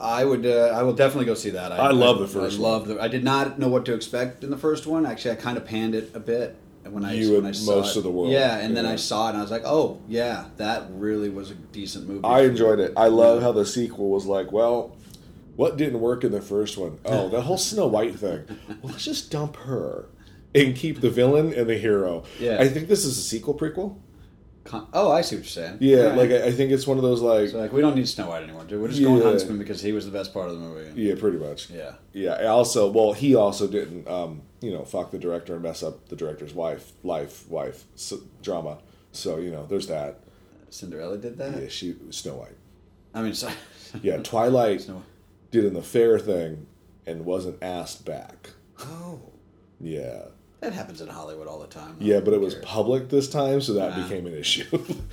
I 0.00 0.24
would. 0.24 0.46
Uh, 0.46 0.72
I 0.74 0.82
will 0.82 0.94
definitely 0.94 1.26
go 1.26 1.34
see 1.34 1.50
that. 1.50 1.72
I 1.72 1.90
love 1.90 2.18
the 2.18 2.26
first 2.26 2.58
I 2.58 2.62
love 2.62 2.88
the. 2.88 3.00
I 3.00 3.08
did 3.08 3.22
not 3.24 3.58
know 3.58 3.68
what 3.68 3.84
to 3.86 3.94
expect 3.94 4.42
in 4.42 4.50
the 4.50 4.56
first 4.56 4.86
one. 4.86 5.04
Actually, 5.04 5.32
I 5.32 5.34
kind 5.36 5.56
of 5.58 5.64
panned 5.66 5.94
it 5.94 6.10
a 6.14 6.20
bit 6.20 6.56
when 6.84 7.04
I 7.04 7.12
You 7.14 7.30
when 7.30 7.38
and 7.38 7.48
I 7.48 7.52
saw 7.52 7.76
most 7.76 7.94
it. 7.94 7.98
of 7.98 8.04
the 8.04 8.10
world. 8.10 8.30
Yeah, 8.32 8.56
and 8.58 8.76
then 8.76 8.86
I 8.86 8.96
saw 8.96 9.26
it 9.26 9.30
and 9.30 9.38
I 9.38 9.42
was 9.42 9.50
like, 9.50 9.64
oh 9.64 10.00
yeah, 10.08 10.46
that 10.56 10.86
really 10.92 11.28
was 11.28 11.50
a 11.50 11.54
decent 11.54 12.08
movie. 12.08 12.24
I 12.24 12.42
enjoyed 12.42 12.80
it. 12.80 12.92
I 12.96 13.08
love 13.08 13.42
how 13.42 13.52
the 13.52 13.66
sequel 13.66 14.10
was 14.10 14.26
like, 14.26 14.50
well, 14.52 14.96
what 15.56 15.76
didn't 15.76 16.00
work 16.00 16.24
in 16.24 16.32
the 16.32 16.40
first 16.40 16.78
one? 16.78 16.98
Oh, 17.04 17.28
the 17.28 17.42
whole 17.42 17.58
Snow 17.58 17.86
White 17.86 18.14
thing. 18.16 18.44
Well, 18.82 18.92
let's 18.92 19.04
just 19.04 19.30
dump 19.30 19.56
her 19.56 20.06
and 20.54 20.74
keep 20.74 21.00
the 21.00 21.10
villain 21.10 21.52
and 21.52 21.68
the 21.68 21.76
hero. 21.78 22.24
Yeah. 22.38 22.58
I 22.60 22.68
think 22.68 22.88
this 22.88 23.04
is 23.04 23.18
a 23.18 23.22
sequel 23.22 23.54
prequel. 23.54 23.96
Con- 24.64 24.86
oh, 24.92 25.10
I 25.10 25.22
see 25.22 25.36
what 25.36 25.44
you're 25.44 25.48
saying. 25.50 25.78
Yeah, 25.80 26.08
Right. 26.08 26.16
like 26.18 26.30
I 26.30 26.46
I 26.46 26.50
think 26.52 26.70
it's 26.70 26.86
one 26.86 26.96
of 26.98 27.02
those 27.02 27.22
like, 27.22 27.48
So 27.50 27.58
like 27.58 27.72
we 27.72 27.80
don't 27.80 27.94
need 27.96 28.06
Snow 28.08 28.28
White 28.28 28.42
anymore, 28.42 28.64
dude. 28.64 28.80
We're 28.80 28.88
just 28.88 29.02
going 29.02 29.16
Yeah. 29.18 29.24
Huntsman 29.24 29.58
because 29.58 29.80
he 29.80 29.92
was 29.92 30.04
the 30.04 30.10
best 30.12 30.32
part 30.34 30.48
of 30.50 30.54
the 30.54 30.60
movie. 30.60 31.00
yeah, 31.00 31.14
pretty 31.18 31.38
much. 31.38 31.70
Yeah. 31.70 31.92
Yeah. 32.12 32.44
Also, 32.46 32.90
well, 32.90 33.12
he 33.14 33.34
also 33.34 33.66
didn't, 33.66 34.06
um, 34.06 34.42
you 34.60 34.70
know, 34.72 34.84
fuck 34.84 35.10
the 35.12 35.18
director 35.18 35.54
and 35.54 35.62
mess 35.62 35.82
up 35.82 36.08
the 36.10 36.16
director's 36.16 36.52
wife, 36.54 36.92
life, 37.02 37.48
wife 37.48 37.84
s 37.94 38.12
drama. 38.42 38.78
So 39.12 39.38
you 39.38 39.50
know, 39.50 39.64
there's 39.66 39.86
that. 39.88 40.20
Cinderella 40.68 41.16
did 41.18 41.38
that. 41.38 41.60
Yeah, 41.62 41.68
she 41.68 41.96
Snow 42.10 42.34
White. 42.34 42.56
I 43.14 43.22
mean, 43.22 43.34
sorry. 43.34 43.54
Yeah, 44.02 44.18
Twilight 44.18 44.88
did 45.50 45.64
an 45.64 45.74
affair 45.74 46.18
thing 46.20 46.66
and 47.06 47.24
wasn't 47.24 47.56
asked 47.60 48.04
back. 48.04 48.50
Oh, 48.78 49.18
Yeah. 49.80 50.26
That 50.60 50.72
happens 50.72 51.00
in 51.00 51.08
Hollywood 51.08 51.46
all 51.46 51.58
the 51.58 51.66
time. 51.66 51.96
Yeah, 51.98 52.20
but 52.20 52.34
it 52.34 52.40
was 52.40 52.54
public 52.56 53.08
this 53.08 53.28
time, 53.28 53.60
so 53.60 53.72
that 53.74 53.96
Wow. 53.96 54.02
became 54.08 54.26
an 54.26 54.34
issue. 54.34 54.64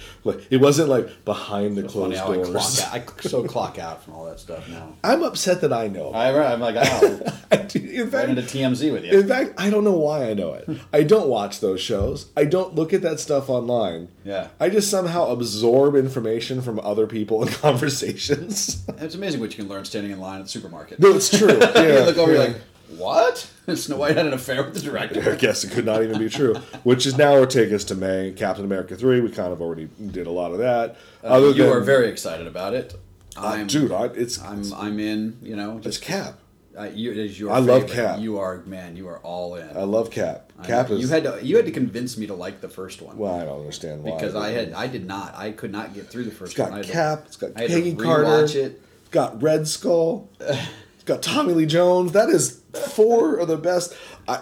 like 0.24 0.46
it 0.50 0.58
wasn't 0.58 0.90
like 0.90 1.24
behind 1.26 1.78
the 1.78 1.84
funny 1.90 2.16
closed 2.16 2.18
how 2.18 2.32
I 2.32 2.36
doors. 2.36 2.50
clock 2.50 2.94
out. 2.94 2.94
I 2.94 3.28
so 3.28 3.44
clock 3.46 3.80
out 3.80 4.04
from 4.04 4.14
all 4.14 4.26
that 4.26 4.40
stuff 4.40 4.68
now. 4.70 4.94
I'm 5.04 5.24
upset 5.24 5.62
that 5.62 5.72
I 5.74 5.88
know. 5.88 6.12
I, 6.12 6.54
I'm 6.54 6.60
like, 6.60 6.76
oh, 6.78 7.20
I 7.52 7.56
do- 7.58 7.80
in 7.80 8.04
right 8.04 8.12
fact, 8.12 8.30
into 8.30 8.42
TMZ 8.44 8.92
with 8.92 9.06
you. 9.06 9.20
in 9.20 9.28
fact, 9.28 9.54
I 9.58 9.70
don't 9.70 9.84
know 9.84 9.98
why 9.98 10.30
I 10.30 10.34
know 10.34 10.54
it. 10.54 10.70
I 10.94 11.04
don't 11.04 11.28
watch 11.30 11.60
those 11.62 11.80
shows. 11.82 12.28
I 12.38 12.46
don't 12.46 12.76
look 12.76 12.94
at 12.94 13.02
that 13.04 13.20
stuff 13.20 13.50
online. 13.50 14.10
Yeah. 14.24 14.50
I 14.60 14.70
just 14.70 14.92
somehow 14.92 15.28
absorb 15.28 15.96
information 15.96 16.62
from 16.62 16.80
other 16.82 17.08
people 17.08 17.42
and 17.42 17.52
conversations. 17.52 18.84
It's 19.00 19.16
amazing 19.16 19.40
what 19.40 19.52
you 19.52 19.64
can 19.64 19.68
learn 19.70 19.86
standing 19.86 20.12
in 20.12 20.20
line 20.20 20.40
at 20.40 20.44
the 20.46 20.50
supermarket. 20.50 21.00
no, 21.00 21.14
it's 21.16 21.36
true. 21.36 21.48
Yeah, 21.58 22.00
you 22.00 22.06
look 22.06 22.18
over, 22.18 22.34
yeah. 22.34 22.38
you're 22.40 22.48
like, 22.50 22.62
what? 22.90 23.50
Snow 23.76 23.98
White 23.98 24.16
had 24.16 24.26
an 24.26 24.34
affair 24.34 24.64
with 24.64 24.74
the 24.74 24.80
director. 24.80 25.32
I 25.32 25.36
guess 25.36 25.64
it 25.64 25.72
could 25.72 25.86
not 25.86 26.04
even 26.04 26.20
be 26.20 26.30
true. 26.30 26.56
Which 26.84 27.06
is 27.06 27.18
now 27.18 27.40
will 27.40 27.48
take 27.48 27.72
us 27.72 27.84
to 27.86 27.96
May. 27.96 28.32
Captain 28.36 28.64
America 28.64 28.96
three. 28.96 29.20
We 29.22 29.30
kind 29.30 29.52
of 29.52 29.62
already 29.62 29.90
did 30.12 30.28
a 30.28 30.32
lot 30.32 30.52
of 30.52 30.60
that. 30.60 30.98
Uh, 31.24 31.52
you 31.56 31.70
are 31.72 31.82
very 31.82 32.08
excited 32.08 32.48
about 32.48 32.74
it. 32.74 32.96
Uh, 33.36 33.64
dude. 33.64 33.92
I, 33.92 34.06
it's 34.06 34.42
I'm, 34.42 34.74
I'm 34.74 35.00
in. 35.00 35.38
You 35.42 35.56
know, 35.56 35.78
it's 35.78 35.86
just 35.86 36.02
Cap. 36.02 36.40
Uh, 36.78 36.84
you, 36.94 37.12
it 37.12 37.18
is 37.18 37.40
your 37.40 37.52
I 37.52 37.60
love. 37.60 37.90
Cap. 37.90 38.20
You 38.20 38.38
are 38.38 38.58
man. 38.66 38.96
You 38.96 39.08
are 39.08 39.18
all 39.20 39.56
in. 39.56 39.68
I 39.76 39.82
love 39.84 40.12
Cap. 40.12 40.54
I 40.60 40.66
Cap 40.66 40.90
is 40.92 41.02
you 41.02 41.08
had 41.08 41.24
to 41.24 41.40
you 41.44 41.56
had 41.56 41.66
to 41.66 41.72
convince 41.72 42.18
me 42.18 42.28
to 42.28 42.34
like 42.36 42.62
the 42.62 42.70
first 42.70 43.02
one 43.02 43.18
well, 43.18 43.34
I 43.36 43.46
don't 43.46 43.60
understand 43.60 44.04
why 44.04 44.16
because 44.16 44.36
I 44.36 44.50
had 44.50 44.74
I 44.74 44.88
did 44.88 45.06
not 45.06 45.36
I 45.36 45.52
could 45.52 45.72
not 45.72 45.94
get 45.94 46.08
through 46.08 46.26
the 46.26 46.32
first 46.32 46.52
It's 46.52 46.58
got 46.58 46.70
one. 46.70 46.78
Had 46.78 46.86
to- 46.86 46.92
Cap. 46.94 47.24
It's 47.26 47.36
got 47.38 47.54
Peggy 47.56 47.96
Carter. 47.96 48.46
it. 48.46 48.82
It's 49.02 49.10
got 49.12 49.42
Red 49.42 49.68
Skull. 49.68 50.30
It's 50.40 51.04
got 51.06 51.22
Tommy 51.24 51.54
Lee 51.54 51.66
Jones. 51.66 52.12
That 52.12 52.30
is 52.30 52.57
four 52.74 53.38
of 53.38 53.48
the 53.48 53.58
best. 53.58 53.94
I 54.28 54.42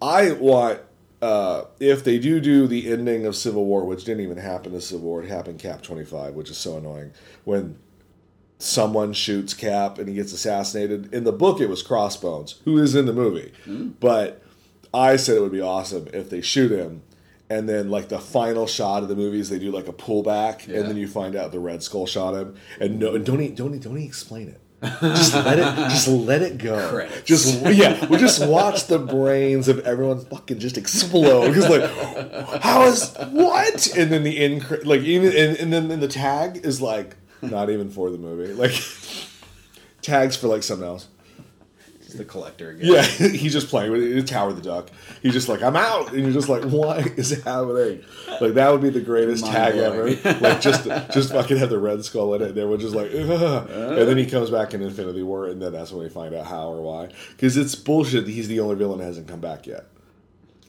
I 0.00 0.32
want 0.32 0.80
uh, 1.22 1.64
if 1.80 2.04
they 2.04 2.18
do 2.18 2.40
do 2.40 2.66
the 2.66 2.92
ending 2.92 3.24
of 3.26 3.34
Civil 3.36 3.64
War, 3.64 3.84
which 3.84 4.04
didn't 4.04 4.22
even 4.24 4.36
happen 4.38 4.72
to 4.72 4.80
Civil 4.80 5.06
War, 5.06 5.22
it 5.22 5.28
happened 5.28 5.58
Cap 5.58 5.82
twenty 5.82 6.04
five, 6.04 6.34
which 6.34 6.50
is 6.50 6.58
so 6.58 6.76
annoying 6.76 7.12
when 7.44 7.78
someone 8.58 9.12
shoots 9.12 9.52
Cap 9.54 9.98
and 9.98 10.08
he 10.08 10.14
gets 10.14 10.32
assassinated. 10.32 11.12
In 11.12 11.24
the 11.24 11.32
book, 11.32 11.60
it 11.60 11.68
was 11.68 11.82
Crossbones, 11.82 12.60
who 12.64 12.78
is 12.78 12.94
in 12.94 13.06
the 13.06 13.12
movie, 13.12 13.52
but 14.00 14.42
I 14.92 15.16
said 15.16 15.36
it 15.36 15.40
would 15.40 15.52
be 15.52 15.60
awesome 15.60 16.08
if 16.12 16.30
they 16.30 16.40
shoot 16.40 16.70
him. 16.70 17.02
And 17.50 17.68
then, 17.68 17.90
like 17.90 18.08
the 18.08 18.18
final 18.18 18.66
shot 18.66 19.02
of 19.02 19.10
the 19.10 19.14
movies, 19.14 19.50
they 19.50 19.58
do 19.58 19.70
like 19.70 19.86
a 19.86 19.92
pullback, 19.92 20.66
Yeah. 20.66 20.78
and 20.80 20.88
then 20.88 20.96
you 20.96 21.06
find 21.06 21.36
out 21.36 21.52
the 21.52 21.60
Red 21.60 21.82
Skull 21.82 22.06
shot 22.06 22.34
him. 22.34 22.56
And 22.80 22.98
no, 22.98 23.14
and 23.14 23.24
don't 23.24 23.38
he, 23.38 23.48
don't 23.48 23.74
he, 23.74 23.78
don't 23.78 23.96
he 23.96 24.06
explain 24.06 24.48
it? 24.48 24.60
Just 25.00 25.34
let 25.34 25.58
it, 25.58 25.90
just 25.90 26.08
let 26.28 26.42
it 26.42 26.58
go. 26.58 26.88
Credits. 26.88 27.22
Just 27.22 27.62
yeah, 27.66 28.06
we'll 28.06 28.20
just 28.20 28.46
watch 28.46 28.86
the 28.86 28.98
brains 28.98 29.68
of 29.68 29.80
everyone 29.80 30.24
fucking 30.26 30.58
just 30.58 30.76
explode. 30.78 31.48
Because 31.48 31.68
like, 31.68 32.62
how 32.62 32.84
is 32.84 33.14
what? 33.30 33.96
And 33.96 34.10
then 34.10 34.22
the 34.22 34.38
end, 34.38 34.84
like 34.84 35.00
even, 35.02 35.28
and, 35.36 35.56
and 35.56 35.90
then 35.90 36.00
the 36.00 36.08
tag 36.08 36.64
is 36.64 36.80
like 36.80 37.16
not 37.42 37.70
even 37.70 37.90
for 37.90 38.10
the 38.10 38.18
movie. 38.18 38.52
Like 38.52 38.72
tags 40.02 40.36
for 40.36 40.48
like 40.48 40.62
something 40.62 40.86
else. 40.86 41.08
It's 42.14 42.18
the 42.18 42.24
collector 42.24 42.70
again. 42.70 42.92
Yeah, 42.92 43.02
he's 43.28 43.52
just 43.52 43.68
playing 43.68 43.90
with 43.90 44.02
it. 44.02 44.30
Howard 44.30 44.56
the 44.56 44.62
Duck. 44.62 44.88
He's 45.20 45.32
just 45.32 45.48
like, 45.48 45.62
I'm 45.62 45.74
out, 45.74 46.12
and 46.12 46.22
you're 46.22 46.32
just 46.32 46.48
like, 46.48 46.62
what 46.64 47.06
is 47.18 47.42
happening? 47.42 48.04
Like 48.40 48.54
that 48.54 48.70
would 48.70 48.80
be 48.82 48.90
the 48.90 49.00
greatest 49.00 49.44
tag 49.46 49.74
ever. 49.76 50.04
Like 50.40 50.60
just, 50.60 50.84
just 51.12 51.32
fucking 51.32 51.56
have 51.56 51.70
the 51.70 51.78
Red 51.78 52.04
Skull 52.04 52.34
in 52.34 52.42
it, 52.42 52.50
and 52.50 52.58
everyone's 52.58 52.82
just 52.82 52.94
like, 52.94 53.10
Ugh. 53.12 53.70
and 53.70 54.08
then 54.08 54.16
he 54.16 54.26
comes 54.26 54.50
back 54.50 54.74
in 54.74 54.82
Infinity 54.82 55.22
War, 55.22 55.46
and 55.48 55.60
then 55.60 55.72
that's 55.72 55.90
when 55.92 56.02
we 56.04 56.08
find 56.08 56.34
out 56.34 56.46
how 56.46 56.68
or 56.68 56.82
why. 56.82 57.08
Because 57.30 57.56
it's 57.56 57.74
bullshit. 57.74 58.26
that 58.26 58.30
He's 58.32 58.48
the 58.48 58.60
only 58.60 58.76
villain 58.76 58.98
that 59.00 59.04
hasn't 59.06 59.26
come 59.28 59.40
back 59.40 59.66
yet. 59.66 59.86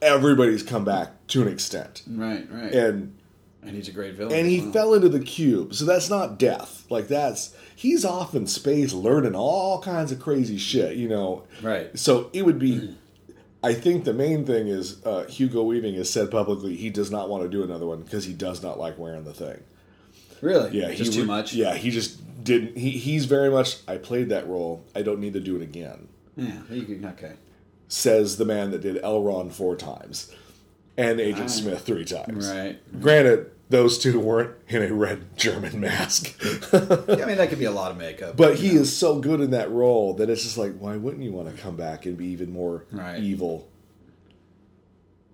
Everybody's 0.01 0.63
come 0.63 0.83
back 0.85 1.11
to 1.27 1.41
an 1.41 1.47
extent, 1.47 2.03
Right, 2.07 2.45
right. 2.51 2.71
and 2.73 3.15
and 3.63 3.75
he's 3.75 3.87
a 3.87 3.91
great 3.91 4.13
villain. 4.13 4.37
and 4.37 4.47
he 4.47 4.59
fell 4.71 4.93
into 4.93 5.09
the 5.09 5.19
cube 5.19 5.73
so 5.73 5.85
that's 5.85 6.07
not 6.07 6.37
death 6.37 6.85
like 6.91 7.07
that's 7.07 7.55
he's 7.75 8.05
off 8.05 8.33
in 8.35 8.47
space 8.47 8.93
learning 8.93 9.35
all 9.35 9.81
kinds 9.81 10.11
of 10.11 10.19
crazy 10.19 10.57
shit 10.57 10.95
you 10.95 11.07
know 11.09 11.43
Right. 11.61 11.97
so 11.97 12.29
it 12.33 12.45
would 12.45 12.57
be 12.59 12.95
i 13.63 13.73
think 13.73 14.03
the 14.05 14.13
main 14.13 14.45
thing 14.45 14.67
is 14.67 15.05
uh, 15.05 15.25
hugo 15.25 15.63
weaving 15.63 15.95
has 15.95 16.09
said 16.09 16.31
publicly 16.31 16.75
he 16.75 16.89
does 16.89 17.11
not 17.11 17.29
want 17.29 17.43
to 17.43 17.49
do 17.49 17.63
another 17.63 17.85
one 17.85 18.01
because 18.01 18.25
he 18.25 18.33
does 18.33 18.61
not 18.63 18.79
like 18.79 18.97
wearing 18.97 19.23
the 19.25 19.33
thing 19.33 19.61
Really? 20.41 20.77
yeah 20.79 20.93
Just 20.93 21.13
he 21.13 21.19
too 21.21 21.25
much? 21.25 21.53
yeah 21.53 21.75
he 21.75 21.89
just 21.91 22.21
didn't 22.43 22.77
he, 22.77 22.91
he's 22.91 23.25
very 23.25 23.49
much 23.49 23.77
i 23.87 23.97
played 23.97 24.29
that 24.29 24.47
role 24.47 24.83
i 24.95 25.01
don't 25.01 25.19
need 25.19 25.33
to 25.33 25.39
do 25.39 25.55
it 25.55 25.61
again 25.61 26.07
Yeah. 26.37 26.59
Okay. 27.09 27.33
says 27.87 28.37
the 28.37 28.45
man 28.45 28.71
that 28.71 28.81
did 28.81 29.01
Elrond 29.01 29.51
four 29.51 29.75
times 29.75 30.31
and 30.97 31.19
agent 31.19 31.49
smith 31.51 31.81
three 31.85 32.05
times 32.05 32.47
Right. 32.49 33.01
granted 33.01 33.51
those 33.69 33.97
two 33.97 34.19
weren't 34.19 34.55
in 34.67 34.83
a 34.83 34.93
red 34.93 35.35
german 35.37 35.79
mask 35.79 36.35
Yeah, 36.71 36.79
I 37.09 37.25
mean, 37.25 37.37
that 37.37 37.47
could 37.49 37.59
be 37.59 37.65
a 37.65 37.71
lot 37.71 37.91
of 37.91 37.97
makeup. 37.97 38.37
But 38.37 38.55
he 38.57 38.73
know. 38.73 38.81
is 38.81 38.95
so 38.95 39.19
good 39.19 39.41
in 39.41 39.51
that 39.51 39.71
role 39.71 40.13
that 40.15 40.29
it's 40.29 40.43
just 40.43 40.57
like, 40.57 40.77
why 40.77 40.97
wouldn't 40.97 41.23
you 41.23 41.31
want 41.31 41.53
to 41.55 41.61
come 41.61 41.75
back 41.75 42.05
and 42.05 42.15
be 42.17 42.27
even 42.27 42.51
more 42.51 42.85
Right. 42.91 43.19
evil? 43.21 43.67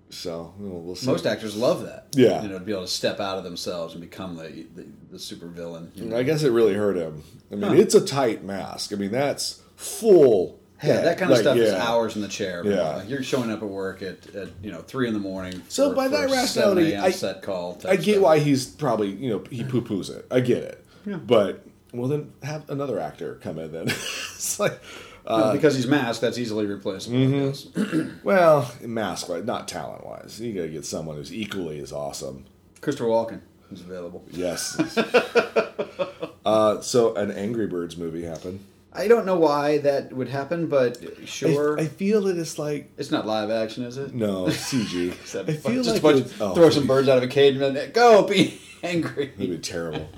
So 0.10 0.54
you 0.60 0.68
know, 0.68 0.76
we'll 0.76 0.96
see. 0.96 1.06
Most 1.08 1.26
actors 1.26 1.56
love 1.56 1.84
that. 1.84 2.08
Yeah. 2.14 2.42
You 2.42 2.50
know, 2.50 2.60
to 2.60 2.66
be 2.66 2.74
able 2.74 2.82
to 2.84 2.88
step 2.90 3.20
out 3.22 3.38
of 3.38 3.44
themselves 3.46 3.94
and 3.94 4.02
become 4.02 4.36
the 4.36 4.66
the, 4.76 4.86
the 5.12 5.20
super 5.20 5.48
villain. 5.48 5.92
you 5.96 6.06
know? 6.06 6.18
I 6.18 6.24
guess 6.24 6.44
it 6.44 6.52
really 6.52 6.74
hurt 6.74 6.98
him. 6.98 7.24
I 7.52 7.56
mean, 7.56 7.64
Huh. 7.72 7.76
it's 7.76 7.96
a 7.96 8.06
tight 8.06 8.44
mask. 8.44 8.92
I 8.92 8.98
mean, 8.98 9.12
that's 9.12 9.62
full. 9.78 10.60
Yeah, 10.84 11.02
that 11.02 11.18
kind 11.18 11.32
of 11.32 11.38
Like, 11.38 11.44
stuff 11.44 11.58
is 11.58 11.74
hours 11.74 12.16
in 12.16 12.22
the 12.22 12.28
chair. 12.28 12.66
Yeah. 12.66 12.98
Like, 12.98 13.10
you're 13.10 13.24
showing 13.24 13.52
up 13.52 13.62
at 13.62 13.68
work 13.70 14.02
at, 14.02 14.34
at 14.36 14.50
you 14.64 14.72
know 14.72 14.82
three 14.82 15.08
in 15.08 15.14
the 15.14 15.20
morning. 15.20 15.62
So 15.70 15.94
by 15.94 16.08
that 16.08 16.26
a 16.26 16.30
7 16.30 16.78
rationality, 16.78 16.96
I- 16.96 17.12
set 17.12 17.42
call. 17.42 17.80
I 17.88 17.96
get 17.96 18.14
stuff. 18.14 18.24
why 18.24 18.40
he's 18.40 18.66
probably 18.66 19.10
you 19.12 19.30
know 19.30 19.44
he 19.50 19.64
poo 19.64 19.82
poos 19.82 20.10
it. 20.10 20.26
I 20.32 20.40
get 20.40 20.64
it. 20.64 20.86
Yeah. 21.06 21.18
But 21.18 21.66
well, 21.94 22.08
then 22.08 22.32
have 22.44 22.70
another 22.70 23.00
actor 23.00 23.36
come 23.42 23.60
in. 23.60 23.72
Then 23.72 23.88
it's 23.90 24.60
like, 24.60 24.80
No, 25.26 25.32
uh, 25.36 25.54
because 25.54 25.76
he's 25.76 25.88
masked, 25.88 26.22
that's 26.22 26.38
easily 26.38 26.66
replaceable. 26.66 27.28
Guess. 27.30 27.68
well, 28.24 28.72
mask 28.82 29.30
wise, 29.30 29.44
not 29.44 29.68
talent 29.68 30.06
wise. 30.06 30.40
You 30.40 30.54
got 30.54 30.62
to 30.62 30.70
get 30.70 30.86
someone 30.86 31.18
who's 31.18 31.34
equally 31.34 31.80
as 31.80 31.92
awesome. 31.92 32.46
Christopher 32.80 33.10
Walken 33.10 33.42
is 33.72 33.82
available. 33.82 34.24
Yes. 34.32 34.78
uh, 36.46 36.82
so 36.82 37.14
an 37.16 37.32
Angry 37.32 37.68
Birds 37.68 37.98
movie 37.98 38.24
happened. 38.24 38.66
I 38.94 39.08
don't 39.08 39.26
know 39.26 39.38
why 39.38 39.78
that 39.80 40.12
would 40.12 40.28
happen, 40.28 40.68
but 40.68 40.98
sure. 41.26 41.80
I, 41.80 41.84
I 41.84 41.88
feel 41.88 42.24
that 42.24 42.38
it's 42.38 42.60
like 42.60 42.92
it's 42.98 43.10
not 43.12 43.26
live 43.26 43.50
action, 43.50 43.84
is 43.86 43.98
it? 43.98 44.14
no 44.14 44.46
CG. 44.48 45.12
I 45.48 45.54
feel 45.54 45.82
just 45.84 45.90
like 45.90 45.98
a 46.00 46.02
bunch, 46.02 46.20
it's- 46.26 46.34
oh, 46.42 46.54
throw 46.54 46.70
some 46.70 46.88
birds 46.88 47.08
out 47.08 47.18
of 47.18 47.24
a 47.24 47.28
cage 47.28 47.56
and 47.56 47.76
then 47.76 47.92
go 47.94 48.24
be 48.24 48.60
angry. 48.84 49.28
That'd 49.38 49.50
be 49.50 49.58
terrible. 49.60 50.10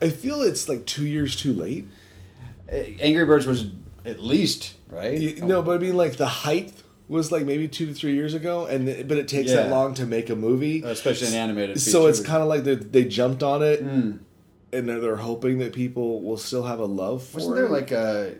I 0.00 0.08
feel 0.10 0.42
it's 0.42 0.68
like 0.68 0.86
two 0.86 1.06
years 1.06 1.34
too 1.36 1.52
late. 1.52 1.86
Angry 2.70 3.24
Birds 3.24 3.46
was 3.46 3.66
at 4.04 4.20
least 4.20 4.74
right. 4.88 5.18
You- 5.18 5.44
No, 5.44 5.62
but 5.62 5.72
I 5.72 5.78
mean 5.78 5.96
like 5.96 6.16
the 6.16 6.26
height 6.26 6.72
was 7.08 7.30
like 7.30 7.44
maybe 7.44 7.68
two 7.68 7.86
to 7.86 7.92
three 7.94 8.14
years 8.14 8.34
ago, 8.34 8.66
and 8.66 8.88
it- 8.88 9.08
but 9.08 9.18
it 9.18 9.28
takes 9.28 9.50
that 9.52 9.68
long 9.70 9.94
to 9.94 10.06
make 10.06 10.30
a 10.30 10.36
movie, 10.36 10.82
especially 10.82 11.28
an 11.28 11.34
animated. 11.34 11.80
So 11.80 12.06
it's 12.06 12.20
kind 12.20 12.42
of 12.42 12.48
like 12.48 12.64
they, 12.64 12.76
they 12.76 13.04
jumped 13.04 13.42
on 13.42 13.62
it, 13.62 13.84
Mm. 13.84 14.20
And 14.72 14.88
they're, 14.88 15.16
hoping 15.16 15.58
that 15.58 15.72
people 15.72 16.22
will 16.22 16.36
still 16.38 16.62
have 16.64 16.78
a 16.78 16.84
love 16.84 17.22
for 17.22 17.36
Wasn't 17.38 17.52
it. 17.52 17.60
there 17.60 17.68
like 17.68 17.90
a 17.90 18.34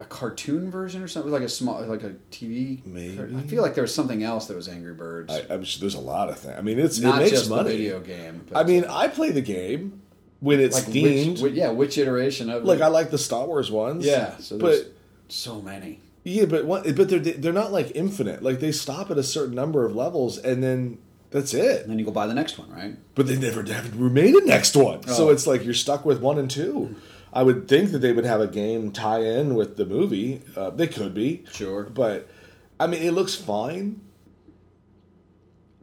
a 0.00 0.04
cartoon 0.06 0.68
version 0.70 1.00
or 1.02 1.06
something 1.08 1.30
like 1.30 1.42
a 1.42 1.48
small 1.48 1.80
like 1.86 2.02
a 2.02 2.14
TV? 2.30 2.84
Maybe. 2.84 3.18
I 3.36 3.40
feel 3.42 3.62
like 3.62 3.74
there 3.74 3.82
was 3.82 3.94
something 3.94 4.22
else 4.22 4.46
that 4.46 4.56
was 4.56 4.68
Angry 4.68 4.94
Birds. 4.94 5.32
I, 5.32 5.44
I'm 5.52 5.62
sure 5.64 5.80
there's 5.80 5.94
a 5.94 6.00
lot 6.00 6.28
of 6.28 6.38
things. 6.38 6.54
I 6.58 6.60
mean, 6.62 6.78
it's 6.78 6.98
Not 6.98 7.16
it 7.20 7.24
makes 7.24 7.30
just 7.38 7.50
money. 7.50 7.70
the 7.70 7.76
video 7.76 8.00
game. 8.00 8.44
I 8.54 8.64
mean, 8.64 8.84
I 8.88 9.08
play 9.08 9.30
the 9.30 9.42
game 9.42 10.02
when 10.40 10.58
it's 10.60 10.74
like 10.74 10.84
themed. 10.92 11.32
which, 11.34 11.40
which- 11.40 11.54
yeah, 11.54 11.70
which 11.70 11.98
iteration 11.98 12.50
of 12.50 12.64
like 12.64 12.80
it? 12.80 12.82
I 12.82 12.88
like 12.88 13.10
the 13.10 13.18
Star 13.18 13.46
Wars 13.46 13.70
ones. 13.70 14.04
yeah. 14.04 14.36
So 14.38 14.58
there's 14.58 14.82
but 14.82 14.92
so 15.28 15.60
many. 15.62 16.00
yeah, 16.24 16.46
but 16.46 16.64
what? 16.64 16.82
But 16.96 17.08
they're 17.08 17.20
they're 17.20 17.52
not 17.52 17.70
like 17.72 17.92
infinite. 17.94 18.42
Like 18.42 18.58
they 18.60 18.72
stop 18.72 19.10
at 19.12 19.18
a 19.18 19.22
certain 19.22 19.54
number 19.54 19.84
of 19.86 19.94
levels, 19.94 20.36
and 20.38 20.62
then 20.64 20.98
that's 21.32 21.54
it. 21.54 21.82
And 21.82 21.90
then 21.90 21.98
you 21.98 22.04
go 22.04 22.10
buy 22.12 22.26
the 22.26 22.34
next 22.34 22.58
one, 22.58 22.70
right? 22.70 22.96
But 23.14 23.26
they 23.26 23.36
never 23.38 23.62
have 23.62 23.98
remade 23.98 24.34
a 24.34 24.44
next 24.44 24.76
one. 24.76 25.02
So 25.08 25.28
Oh. 25.28 25.32
it's 25.32 25.46
like 25.46 25.64
you're 25.64 25.74
stuck 25.74 26.04
with 26.04 26.20
one 26.20 26.38
and 26.38 26.50
two. 26.50 26.94
I 27.32 27.42
would 27.42 27.66
think 27.66 27.92
that 27.92 27.98
they 28.00 28.12
would 28.12 28.26
have 28.26 28.40
a 28.42 28.46
game 28.46 28.92
tie 28.92 29.22
in 29.22 29.54
with 29.54 29.76
the 29.78 29.86
movie. 29.86 30.42
Uh, 30.54 30.68
they 30.70 30.86
could 30.86 31.14
be, 31.14 31.44
Sure. 31.50 31.84
but 31.84 32.28
I 32.78 32.86
mean, 32.86 33.02
it 33.02 33.12
looks 33.12 33.34
fine. 33.34 34.00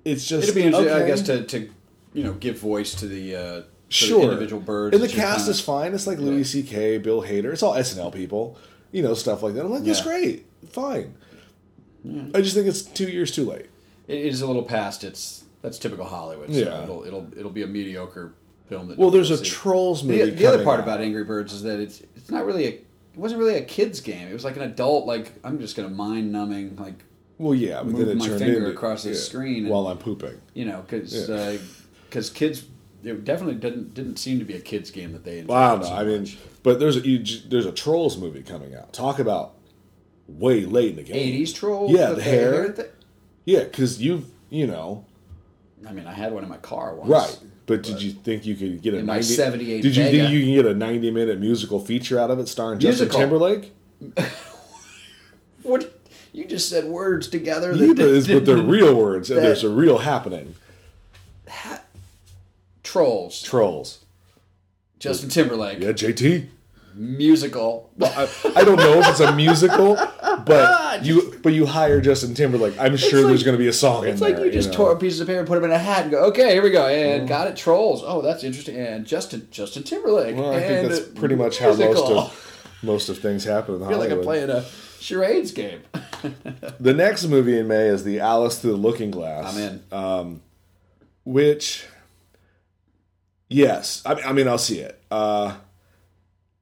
It's 0.06 0.26
just 0.28 0.44
It'd 0.50 0.56
be 0.56 0.64
interesting, 0.64 0.94
I 0.94 1.06
guess, 1.08 1.22
to, 1.24 1.44
to 1.44 1.70
you 2.14 2.24
know 2.24 2.34
give 2.34 2.60
voice 2.60 2.94
to 2.96 3.08
the 3.08 3.36
uh, 3.36 3.40
to 3.42 3.62
the 3.62 3.66
sure 3.90 4.24
individual 4.24 4.62
birds. 4.62 4.96
And 4.96 5.04
the 5.04 5.08
cast 5.12 5.48
is 5.50 5.60
fine. 5.60 5.94
It's 5.94 6.08
like 6.08 6.20
Louis 6.20 6.44
C.K., 6.44 7.00
Bill 7.00 7.22
Hader. 7.24 7.52
It's 7.52 7.64
all 7.64 7.74
SNL 7.74 8.14
people, 8.14 8.58
you 8.92 9.02
know, 9.04 9.14
stuff 9.14 9.44
like 9.44 9.54
that. 9.56 9.66
I'm 9.66 9.72
like, 9.72 9.84
that's 9.84 10.00
Yeah. 10.00 10.06
great, 10.06 10.46
fine. 10.70 11.16
I 12.34 12.42
just 12.42 12.56
think 12.56 12.68
it's 12.68 12.82
two 12.82 13.10
years 13.10 13.32
too 13.32 13.44
late. 13.46 13.66
It 14.10 14.26
is 14.26 14.42
a 14.42 14.48
little 14.48 14.64
past. 14.64 15.04
It's 15.04 15.44
that's 15.62 15.78
typical 15.80 16.06
Hollywood. 16.06 16.52
So 16.54 16.60
Yeah. 16.60 16.84
it'll 16.84 17.04
it'll 17.06 17.28
it'll 17.38 17.52
be 17.52 17.62
a 17.64 17.68
mediocre 17.68 18.34
film. 18.68 18.88
That 18.90 18.98
Well, 18.98 19.10
there's 19.12 19.30
a 19.32 19.38
see. 19.38 19.46
Trolls 19.46 20.04
movie. 20.04 20.24
The, 20.26 20.32
the 20.32 20.46
other 20.48 20.64
part 20.64 20.80
out. 20.80 20.84
about 20.84 21.02
Angry 21.02 21.24
Birds 21.24 21.54
is 21.54 21.64
that 21.64 21.80
it's 21.80 22.02
it's 22.16 22.30
not 22.32 22.46
really 22.46 22.66
a 22.66 22.70
it 22.70 22.86
wasn't 23.16 23.40
really 23.40 23.56
a 23.56 23.64
kids 23.64 24.02
game. 24.02 24.28
It 24.28 24.34
was 24.34 24.44
like 24.44 24.56
an 24.56 24.64
adult 24.64 25.06
like 25.06 25.34
I'm 25.44 25.60
just 25.60 25.76
gonna 25.76 25.90
mind 25.90 26.32
numbing 26.32 26.76
like 26.76 27.04
well, 27.38 27.56
yeah, 27.56 27.78
but 27.78 27.88
move 27.94 28.18
my 28.18 28.28
finger 28.28 28.58
into, 28.58 28.70
across 28.72 29.04
the 29.04 29.12
yeah, 29.12 29.16
screen 29.16 29.60
and- 29.64 29.70
while 29.70 29.88
I'm 29.88 29.98
pooping. 29.98 30.42
you 30.54 30.66
know 30.66 30.82
because 30.82 31.30
Yeah. 31.30 31.36
Uh, 31.36 31.58
because 32.10 32.30
kids 32.30 32.66
it 33.04 33.24
definitely 33.24 33.56
didn't 33.56 33.94
didn't 33.94 34.18
seem 34.18 34.40
to 34.40 34.46
be 34.46 34.56
a 34.56 34.60
kids 34.60 34.92
game 34.92 35.12
that 35.14 35.24
they 35.24 35.40
enjoyed. 35.40 35.50
Well, 35.50 35.58
I 35.64 35.70
don't 35.72 35.80
know. 35.82 35.86
so 35.88 35.94
I 35.94 36.04
mean, 36.04 36.28
but 36.64 36.80
there's 36.80 36.98
a 36.98 37.02
you, 37.02 37.24
there's 37.48 37.66
a 37.66 37.72
Trolls 37.72 38.18
movie 38.18 38.42
coming 38.44 38.76
out. 38.76 38.92
Talk 38.92 39.20
about 39.20 39.54
way 40.28 40.66
late 40.66 40.92
in 40.92 40.96
the 40.98 41.04
game. 41.04 41.46
80s 41.46 41.54
Trolls. 41.56 41.92
Yeah, 41.92 42.10
with 42.10 42.18
the 42.18 42.24
hair. 42.24 42.68
thi- 42.74 42.84
Yeah, 43.46 43.64
because 43.64 44.02
you've 44.02 44.26
you 44.50 44.68
know 44.68 45.06
I 45.88 45.94
mean, 45.94 46.06
I 46.08 46.14
had 46.14 46.34
one 46.34 46.44
in 46.44 46.50
my 46.50 46.58
car 46.58 46.96
once. 46.96 47.10
right. 47.10 47.40
But 47.66 47.84
did 47.84 48.02
you 48.02 48.12
think 48.12 48.48
you 48.48 48.56
could 48.56 48.82
get 48.82 48.96
a 48.96 49.04
90, 49.04 49.22
78 49.24 49.82
Did 49.84 49.96
you 49.96 50.04
Vega. 50.04 50.18
think 50.18 50.32
you 50.34 50.44
can 50.44 50.54
get 50.56 50.66
a 50.66 50.74
90 50.74 51.12
minute 51.12 51.40
musical 51.40 51.80
feature 51.80 52.20
out 52.20 52.32
of 52.32 52.40
it 52.40 52.48
starring 52.48 52.80
Justin 52.80 53.10
Timberlake? 53.10 53.72
What 55.62 56.00
you 56.32 56.46
just 56.46 56.70
said 56.70 56.86
words 56.86 57.28
together. 57.28 57.76
Yeah, 57.76 57.94
but, 57.94 58.28
but 58.28 58.46
they're 58.46 58.58
real 58.58 58.96
words, 58.96 59.30
and 59.30 59.38
that- 59.40 59.44
there's 59.44 59.64
a 59.64 59.70
real 59.70 60.00
happening. 60.00 60.56
Trolls. 62.82 63.44
Trolls. 63.44 64.04
Justin 65.00 65.30
Timberlake. 65.30 65.80
Yeah, 65.80 65.92
JT. 65.92 66.48
Musical. 67.00 67.90
I, 68.02 68.30
I 68.56 68.64
don't 68.64 68.76
know 68.78 69.00
if 69.00 69.08
it's 69.10 69.20
a 69.22 69.34
musical, 69.36 69.96
but 70.46 71.04
you 71.04 71.40
but 71.42 71.54
you 71.54 71.66
hire 71.66 72.02
Justin 72.02 72.34
Timberlake. 72.34 72.80
I'm 72.80 72.98
sure 72.98 73.26
there's 73.26 73.44
going 73.44 73.58
to 73.58 73.62
be 73.62 73.68
a 73.68 73.74
song 73.74 74.04
in 74.04 74.10
It's 74.10 74.22
like 74.22 74.36
there. 74.36 74.46
you 74.46 74.52
just 74.52 74.70
know? 74.70 74.76
tore 74.76 74.96
pieces 74.98 75.22
of 75.22 75.28
paper, 75.28 75.46
put 75.46 75.56
them 75.56 75.64
in 75.64 75.72
a 75.72 75.80
hat, 75.80 76.04
and 76.04 76.12
go, 76.12 76.26
okay, 76.26 76.52
here 76.52 76.62
we 76.62 76.70
go, 76.70 76.88
and 76.88 77.28
got 77.28 77.48
it. 77.48 77.56
Trolls. 77.56 78.04
Oh, 78.06 78.22
that's 78.22 78.44
interesting. 78.44 78.76
And 78.76 79.06
Justin 79.06 79.48
Justin 79.50 79.84
Timberlake. 79.84 80.36
Well, 80.36 80.54
I 80.54 80.60
think 80.60 80.90
that's 80.90 81.08
pretty 81.08 81.36
much 81.36 81.58
how 81.60 81.74
most 81.74 82.12
of 82.12 82.80
most 82.84 83.10
of 83.10 83.20
things 83.20 83.46
happen 83.46 83.76
in 83.76 83.84
I 83.86 83.88
feel 83.88 83.98
like 83.98 84.12
I'm 84.12 84.22
playing 84.22 84.50
a 84.50 84.66
charades 85.00 85.52
game. 85.52 85.82
The 86.82 86.94
next 86.94 87.26
movie 87.28 87.58
in 87.58 87.70
May 87.70 87.88
is 87.88 88.04
the 88.04 88.20
Alice 88.20 88.60
Through 88.60 88.72
the 88.72 88.78
Looking 88.78 89.10
Glass. 89.10 89.56
I'm 89.56 89.62
in. 89.62 89.84
Uh, 89.90 90.26
which 91.24 91.86
yes 93.50 94.02
I, 94.06 94.14
I 94.16 94.34
mean 94.34 94.48
i'll 94.48 94.58
see 94.58 94.80
it 94.80 95.00
uh 95.12 95.56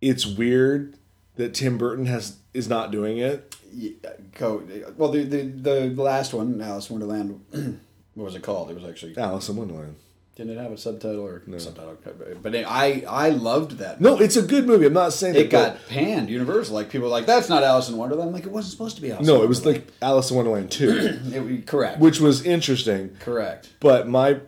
it's 0.02 0.26
weird 0.26 0.95
that 1.36 1.54
tim 1.54 1.78
burton 1.78 2.06
has 2.06 2.38
is 2.54 2.68
not 2.68 2.91
doing 2.91 3.18
it 3.18 3.56
Yeah, 3.74 3.91
go. 4.36 4.64
Well, 4.98 5.10
the, 5.12 5.24
the 5.24 5.43
the 5.43 6.02
last 6.02 6.34
one, 6.34 6.62
Alice 6.62 6.89
in 6.89 7.00
Wonderland. 7.00 7.43
what 8.16 8.24
was 8.26 8.36
it 8.36 8.41
called? 8.41 8.72
It 8.72 8.76
was 8.76 8.86
actually 8.86 9.16
alice 9.18 9.50
in 9.50 9.56
wonderland 9.56 9.95
didn't 10.36 10.56
it 10.56 10.62
have 10.62 10.72
a 10.72 10.78
subtitle 10.78 11.22
or 11.26 11.41
no. 11.48 11.58
subtitle? 11.58 11.98
But 12.43 12.56
I 12.56 13.04
I 13.10 13.30
loved 13.32 13.80
that. 13.80 14.00
no 14.00 14.20
it's 14.20 14.36
a 14.36 14.41
good 14.43 14.66
movie 14.68 14.86
i'm 14.86 14.93
not 14.93 15.12
saying 15.14 15.34
It 15.36 15.50
that 15.50 15.52
got 15.52 15.88
panned 15.88 16.30
universal. 16.30 16.76
Like 16.76 16.89
people 16.91 17.08
were 17.08 17.12
like 17.12 17.26
that's 17.26 17.50
not 17.50 17.64
Alice 17.64 17.89
in 17.89 17.98
Wonderland. 17.98 18.30
I'm 18.30 18.34
like 18.36 18.45
it 18.45 18.52
wasn't 18.52 18.72
supposed 18.74 18.95
to 18.98 19.02
be 19.02 19.12
Alice. 19.12 19.26
no 19.28 19.41
it 19.43 19.50
was 19.50 19.66
like 19.66 19.88
alice 20.02 20.30
in 20.32 20.38
wonderland 20.38 20.70
2 20.72 20.89
It- 21.34 21.66
correct. 21.68 22.00
which 22.00 22.20
was 22.20 22.45
interesting 22.45 23.16
correct. 23.20 23.70
but 23.80 24.08
my 24.08 24.39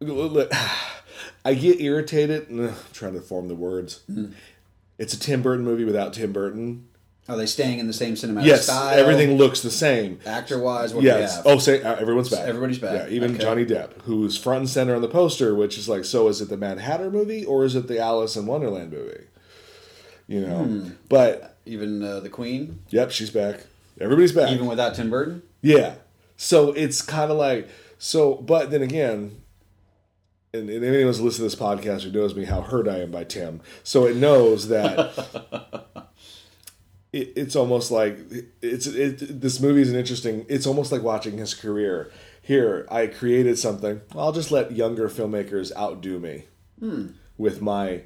i 1.44 1.54
get 1.54 1.80
irritated 1.80 2.46
ugh, 2.58 2.74
trying 2.92 3.14
to 3.14 3.20
form 3.20 3.48
the 3.48 3.54
words 3.54 4.00
Hmm. 4.06 4.26
it's 4.98 5.12
a 5.14 5.18
tim 5.18 5.42
burton 5.42 5.64
movie 5.64 5.84
without 5.84 6.12
tim 6.12 6.32
burton 6.32 6.86
Are 7.28 7.36
they 7.36 7.46
staying 7.46 7.78
in 7.78 7.86
the 7.86 7.92
same 7.92 8.14
cinematic 8.14 8.44
yes 8.46 8.64
style? 8.64 8.98
everything 8.98 9.36
looks 9.38 9.60
the 9.62 9.70
same 9.70 10.18
actor 10.26 10.58
wise. 10.58 10.92
What 10.92 11.04
Yes. 11.04 11.42
do 11.42 11.48
we 11.48 11.54
Oh, 11.54 11.58
say 11.58 11.82
uh, 11.82 11.94
everyone's 11.96 12.28
back. 12.28 12.46
Everybody's 12.46 12.78
back. 12.78 13.08
Yeah, 13.08 13.14
even 13.16 13.30
Okay. 13.34 13.42
Johnny 13.42 13.64
Depp, 13.64 14.02
who's 14.02 14.36
front 14.36 14.58
and 14.60 14.68
center 14.68 14.94
on 14.94 15.00
the 15.00 15.08
poster, 15.08 15.54
which 15.54 15.78
is 15.78 15.88
like, 15.88 16.04
so 16.04 16.28
is 16.28 16.42
it 16.42 16.50
the 16.50 16.58
Mad 16.58 16.78
Hatter 16.80 17.10
movie 17.10 17.42
or 17.46 17.64
is 17.64 17.74
it 17.76 17.88
the 17.88 17.98
Alice 17.98 18.36
in 18.36 18.44
Wonderland 18.44 18.92
movie? 18.92 19.24
You 20.28 20.40
know, 20.42 20.64
Hmm. 20.64 20.88
but 21.08 21.56
even 21.64 22.02
uh, 22.02 22.20
the 22.20 22.28
Queen, 22.28 22.80
yep, 22.90 23.10
she's 23.10 23.30
back. 23.30 23.60
Everybody's 23.98 24.32
back. 24.32 24.50
even 24.50 24.66
without 24.66 24.94
Tim 24.94 25.08
Burton. 25.08 25.42
yeah. 25.62 25.94
So 26.36 26.72
it's 26.72 27.00
kind 27.00 27.30
of 27.30 27.38
like 27.38 27.68
so, 27.98 28.34
but 28.34 28.70
then 28.70 28.82
again. 28.82 29.40
And, 30.54 30.70
and 30.70 30.84
anyone 30.84 31.06
who's 31.06 31.20
listened 31.20 31.50
to 31.50 31.56
this 31.56 31.60
podcast 31.60 32.02
who 32.02 32.12
knows 32.12 32.34
me 32.34 32.44
how 32.44 32.60
hurt 32.60 32.86
I 32.86 33.00
am 33.00 33.10
by 33.10 33.24
Tim, 33.24 33.60
so 33.82 34.06
it 34.06 34.16
knows 34.16 34.68
that 34.68 35.12
it, 37.12 37.32
it's 37.36 37.56
almost 37.56 37.90
like 37.90 38.18
it's 38.62 38.86
it, 38.86 39.40
this 39.40 39.60
movie 39.60 39.82
is 39.82 39.90
an 39.90 39.96
interesting. 39.96 40.46
It's 40.48 40.66
almost 40.66 40.92
like 40.92 41.02
watching 41.02 41.38
his 41.38 41.54
career. 41.54 42.12
Here, 42.40 42.86
I 42.90 43.06
created 43.06 43.58
something. 43.58 44.02
I'll 44.14 44.32
just 44.32 44.50
let 44.50 44.72
younger 44.72 45.08
filmmakers 45.08 45.74
outdo 45.76 46.18
me 46.20 46.44
hmm. 46.78 47.08
with 47.38 47.60
my 47.60 48.02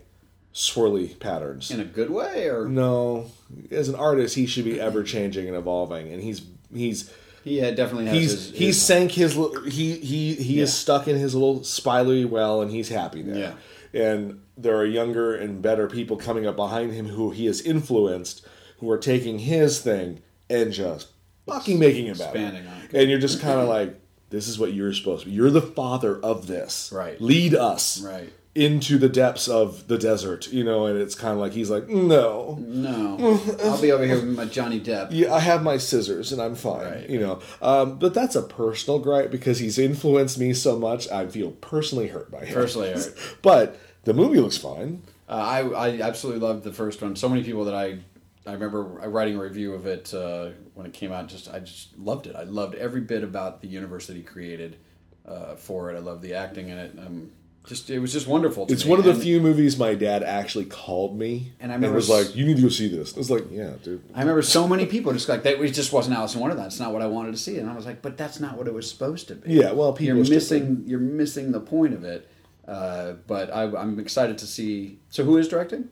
swirly 0.54 1.18
patterns. 1.18 1.70
In 1.70 1.80
a 1.80 1.84
good 1.84 2.10
way, 2.10 2.48
or 2.48 2.66
No, 2.66 3.30
as 3.70 3.88
an 3.88 3.94
artist, 3.94 4.36
he 4.36 4.46
should 4.46 4.64
be 4.64 4.80
ever 4.80 5.02
changing 5.02 5.48
and 5.48 5.56
evolving, 5.56 6.12
and 6.12 6.22
he's 6.22 6.42
he's 6.72 7.12
he 7.48 7.58
had 7.58 7.74
definitely 7.76 8.06
has 8.06 8.14
he's 8.16 8.30
his, 8.32 8.50
he 8.50 8.66
his- 8.66 8.82
sank 8.82 9.12
his 9.12 9.34
he 9.66 9.94
he 9.98 10.34
he 10.34 10.60
is 10.60 10.72
stuck 10.72 11.08
in 11.08 11.16
his 11.16 11.34
little 11.34 11.64
spirally 11.64 12.24
well, 12.24 12.60
and 12.62 12.70
he's 12.70 12.88
happy 12.88 13.22
there. 13.22 13.54
And 13.94 14.40
there 14.56 14.76
are 14.76 14.84
younger 14.84 15.34
and 15.34 15.62
better 15.62 15.88
people 15.88 16.16
coming 16.16 16.46
up 16.46 16.56
behind 16.56 16.92
him 16.92 17.06
who 17.06 17.30
he 17.30 17.46
has 17.46 17.60
influenced, 17.60 18.46
who 18.78 18.90
are 18.90 18.98
taking 18.98 19.38
his 19.38 19.80
thing 19.80 20.20
and 20.50 20.72
just 20.72 21.08
fucking 21.46 21.78
making 21.78 22.06
it 22.06 22.18
better. 22.18 22.30
Expanding 22.38 22.66
on 22.66 22.82
it. 22.82 22.94
And 22.94 23.10
you're 23.10 23.18
just 23.20 23.40
kind 23.40 23.58
of 23.60 23.68
like, 23.68 23.98
this 24.30 24.46
is 24.46 24.58
what 24.58 24.74
you're 24.74 24.92
supposed 24.92 25.24
to 25.24 25.30
be. 25.30 25.34
You're 25.34 25.50
the 25.50 25.62
father 25.62 26.18
of 26.20 26.46
this. 26.46 26.90
Right. 26.92 27.18
Lead 27.20 27.54
us. 27.54 28.02
Right. 28.02 28.30
Into 28.54 28.98
the 28.98 29.08
depths 29.08 29.46
of 29.46 29.86
the 29.86 29.96
desert, 29.98 30.50
you 30.50 30.64
know, 30.64 30.86
and 30.86 30.98
it's 31.00 31.14
kind 31.14 31.32
of 31.34 31.38
like 31.38 31.52
he's 31.52 31.70
like, 31.70 31.88
no, 31.88 32.56
no. 32.60 33.40
I'll 33.64 33.80
be 33.80 33.92
over 33.92 34.04
here 34.04 34.16
with 34.16 34.36
my 34.36 34.46
Johnny 34.46 34.80
Depp. 34.80 35.08
yeah, 35.12 35.32
I 35.32 35.38
have 35.38 35.62
my 35.62 35.76
scissors 35.76 36.32
and 36.32 36.42
I'm 36.42 36.56
fine, 36.56 36.80
Right. 36.84 37.08
you 37.10 37.20
know. 37.20 37.40
Um, 37.62 38.00
but 38.00 38.14
that's 38.14 38.34
a 38.34 38.42
personal 38.42 38.98
gripe 38.98 39.30
because 39.30 39.60
he's 39.60 39.78
influenced 39.78 40.40
me 40.40 40.54
so 40.54 40.76
much. 40.76 41.08
I 41.10 41.28
feel 41.28 41.52
personally 41.52 42.08
hurt 42.08 42.32
by 42.32 42.46
him. 42.46 42.54
Personally 42.54 42.90
hurt. 42.92 43.14
but 43.42 43.78
the 44.04 44.14
movie 44.14 44.40
looks 44.40 44.56
fine. 44.56 45.02
Uh, 45.28 45.32
I 45.34 45.60
I 45.68 46.00
absolutely 46.00 46.40
loved 46.44 46.64
the 46.64 46.72
first 46.72 47.00
one. 47.00 47.14
So 47.14 47.28
many 47.28 47.44
people 47.44 47.64
that 47.66 47.74
I 47.74 47.98
I 48.44 48.54
remember 48.54 48.82
writing 48.82 49.36
a 49.36 49.40
review 49.40 49.74
of 49.74 49.86
it 49.86 50.12
uh, 50.12 50.48
when 50.74 50.86
it 50.86 50.94
came 50.94 51.12
out. 51.12 51.28
Just 51.28 51.48
I 51.52 51.60
just 51.60 51.96
loved 51.96 52.26
it. 52.26 52.34
I 52.34 52.42
loved 52.42 52.74
every 52.74 53.02
bit 53.02 53.22
about 53.22 53.60
the 53.60 53.68
universe 53.68 54.06
that 54.08 54.16
he 54.16 54.22
created 54.22 54.78
uh, 55.26 55.54
for 55.54 55.92
it. 55.92 55.96
I 55.96 56.00
loved 56.00 56.22
the 56.22 56.34
acting 56.34 56.70
in 56.70 56.78
it. 56.78 56.98
Um, 56.98 57.30
just 57.68 57.90
it 57.90 57.98
was 57.98 58.12
just 58.12 58.26
wonderful. 58.26 58.66
To 58.66 58.72
It's 58.72 58.84
me. 58.84 58.90
one 58.90 58.98
of 58.98 59.04
the 59.04 59.12
And 59.12 59.22
few 59.22 59.40
movies 59.40 59.78
my 59.78 59.94
dad 59.94 60.22
actually 60.22 60.64
called 60.64 61.18
me 61.18 61.52
And 61.60 61.70
I 61.70 61.74
and 61.74 61.82
remember 61.82 61.96
was 61.96 62.08
like, 62.08 62.34
"You 62.34 62.44
need 62.46 62.56
to 62.56 62.62
go 62.62 62.68
see 62.68 62.88
this." 62.88 63.14
I 63.14 63.18
was 63.18 63.30
like, 63.30 63.44
"Yeah, 63.50 63.72
dude." 63.82 64.02
I 64.14 64.20
remember 64.20 64.42
so 64.42 64.66
many 64.66 64.86
people 64.86 65.12
just 65.12 65.28
like 65.28 65.42
that. 65.44 65.60
It 65.60 65.72
just 65.72 65.92
wasn't 65.92 66.16
Alice 66.16 66.34
in 66.34 66.40
Wonderland. 66.40 66.66
It's 66.72 66.80
not 66.80 66.92
what 66.92 67.02
I 67.02 67.06
wanted 67.06 67.32
to 67.32 67.38
see. 67.38 67.58
And 67.58 67.68
I 67.70 67.74
was 67.76 67.86
like, 67.86 68.02
but 68.02 68.16
that's 68.16 68.40
not 68.40 68.56
what 68.56 68.66
it 68.66 68.74
was 68.74 68.88
supposed 68.90 69.28
to 69.28 69.34
be. 69.36 69.52
Yeah, 69.54 69.72
well, 69.72 69.92
people 69.92 70.16
you're 70.16 70.28
missing 70.28 70.84
you're 70.86 70.98
missing 70.98 71.52
the 71.52 71.60
point 71.60 71.94
of 71.94 72.04
it. 72.04 72.28
Uh, 72.66 73.14
but 73.26 73.52
I, 73.54 73.62
I'm 73.64 73.98
excited 73.98 74.36
to 74.38 74.46
see. 74.46 74.98
So 75.10 75.24
who 75.24 75.36
is 75.38 75.48
directing? 75.48 75.88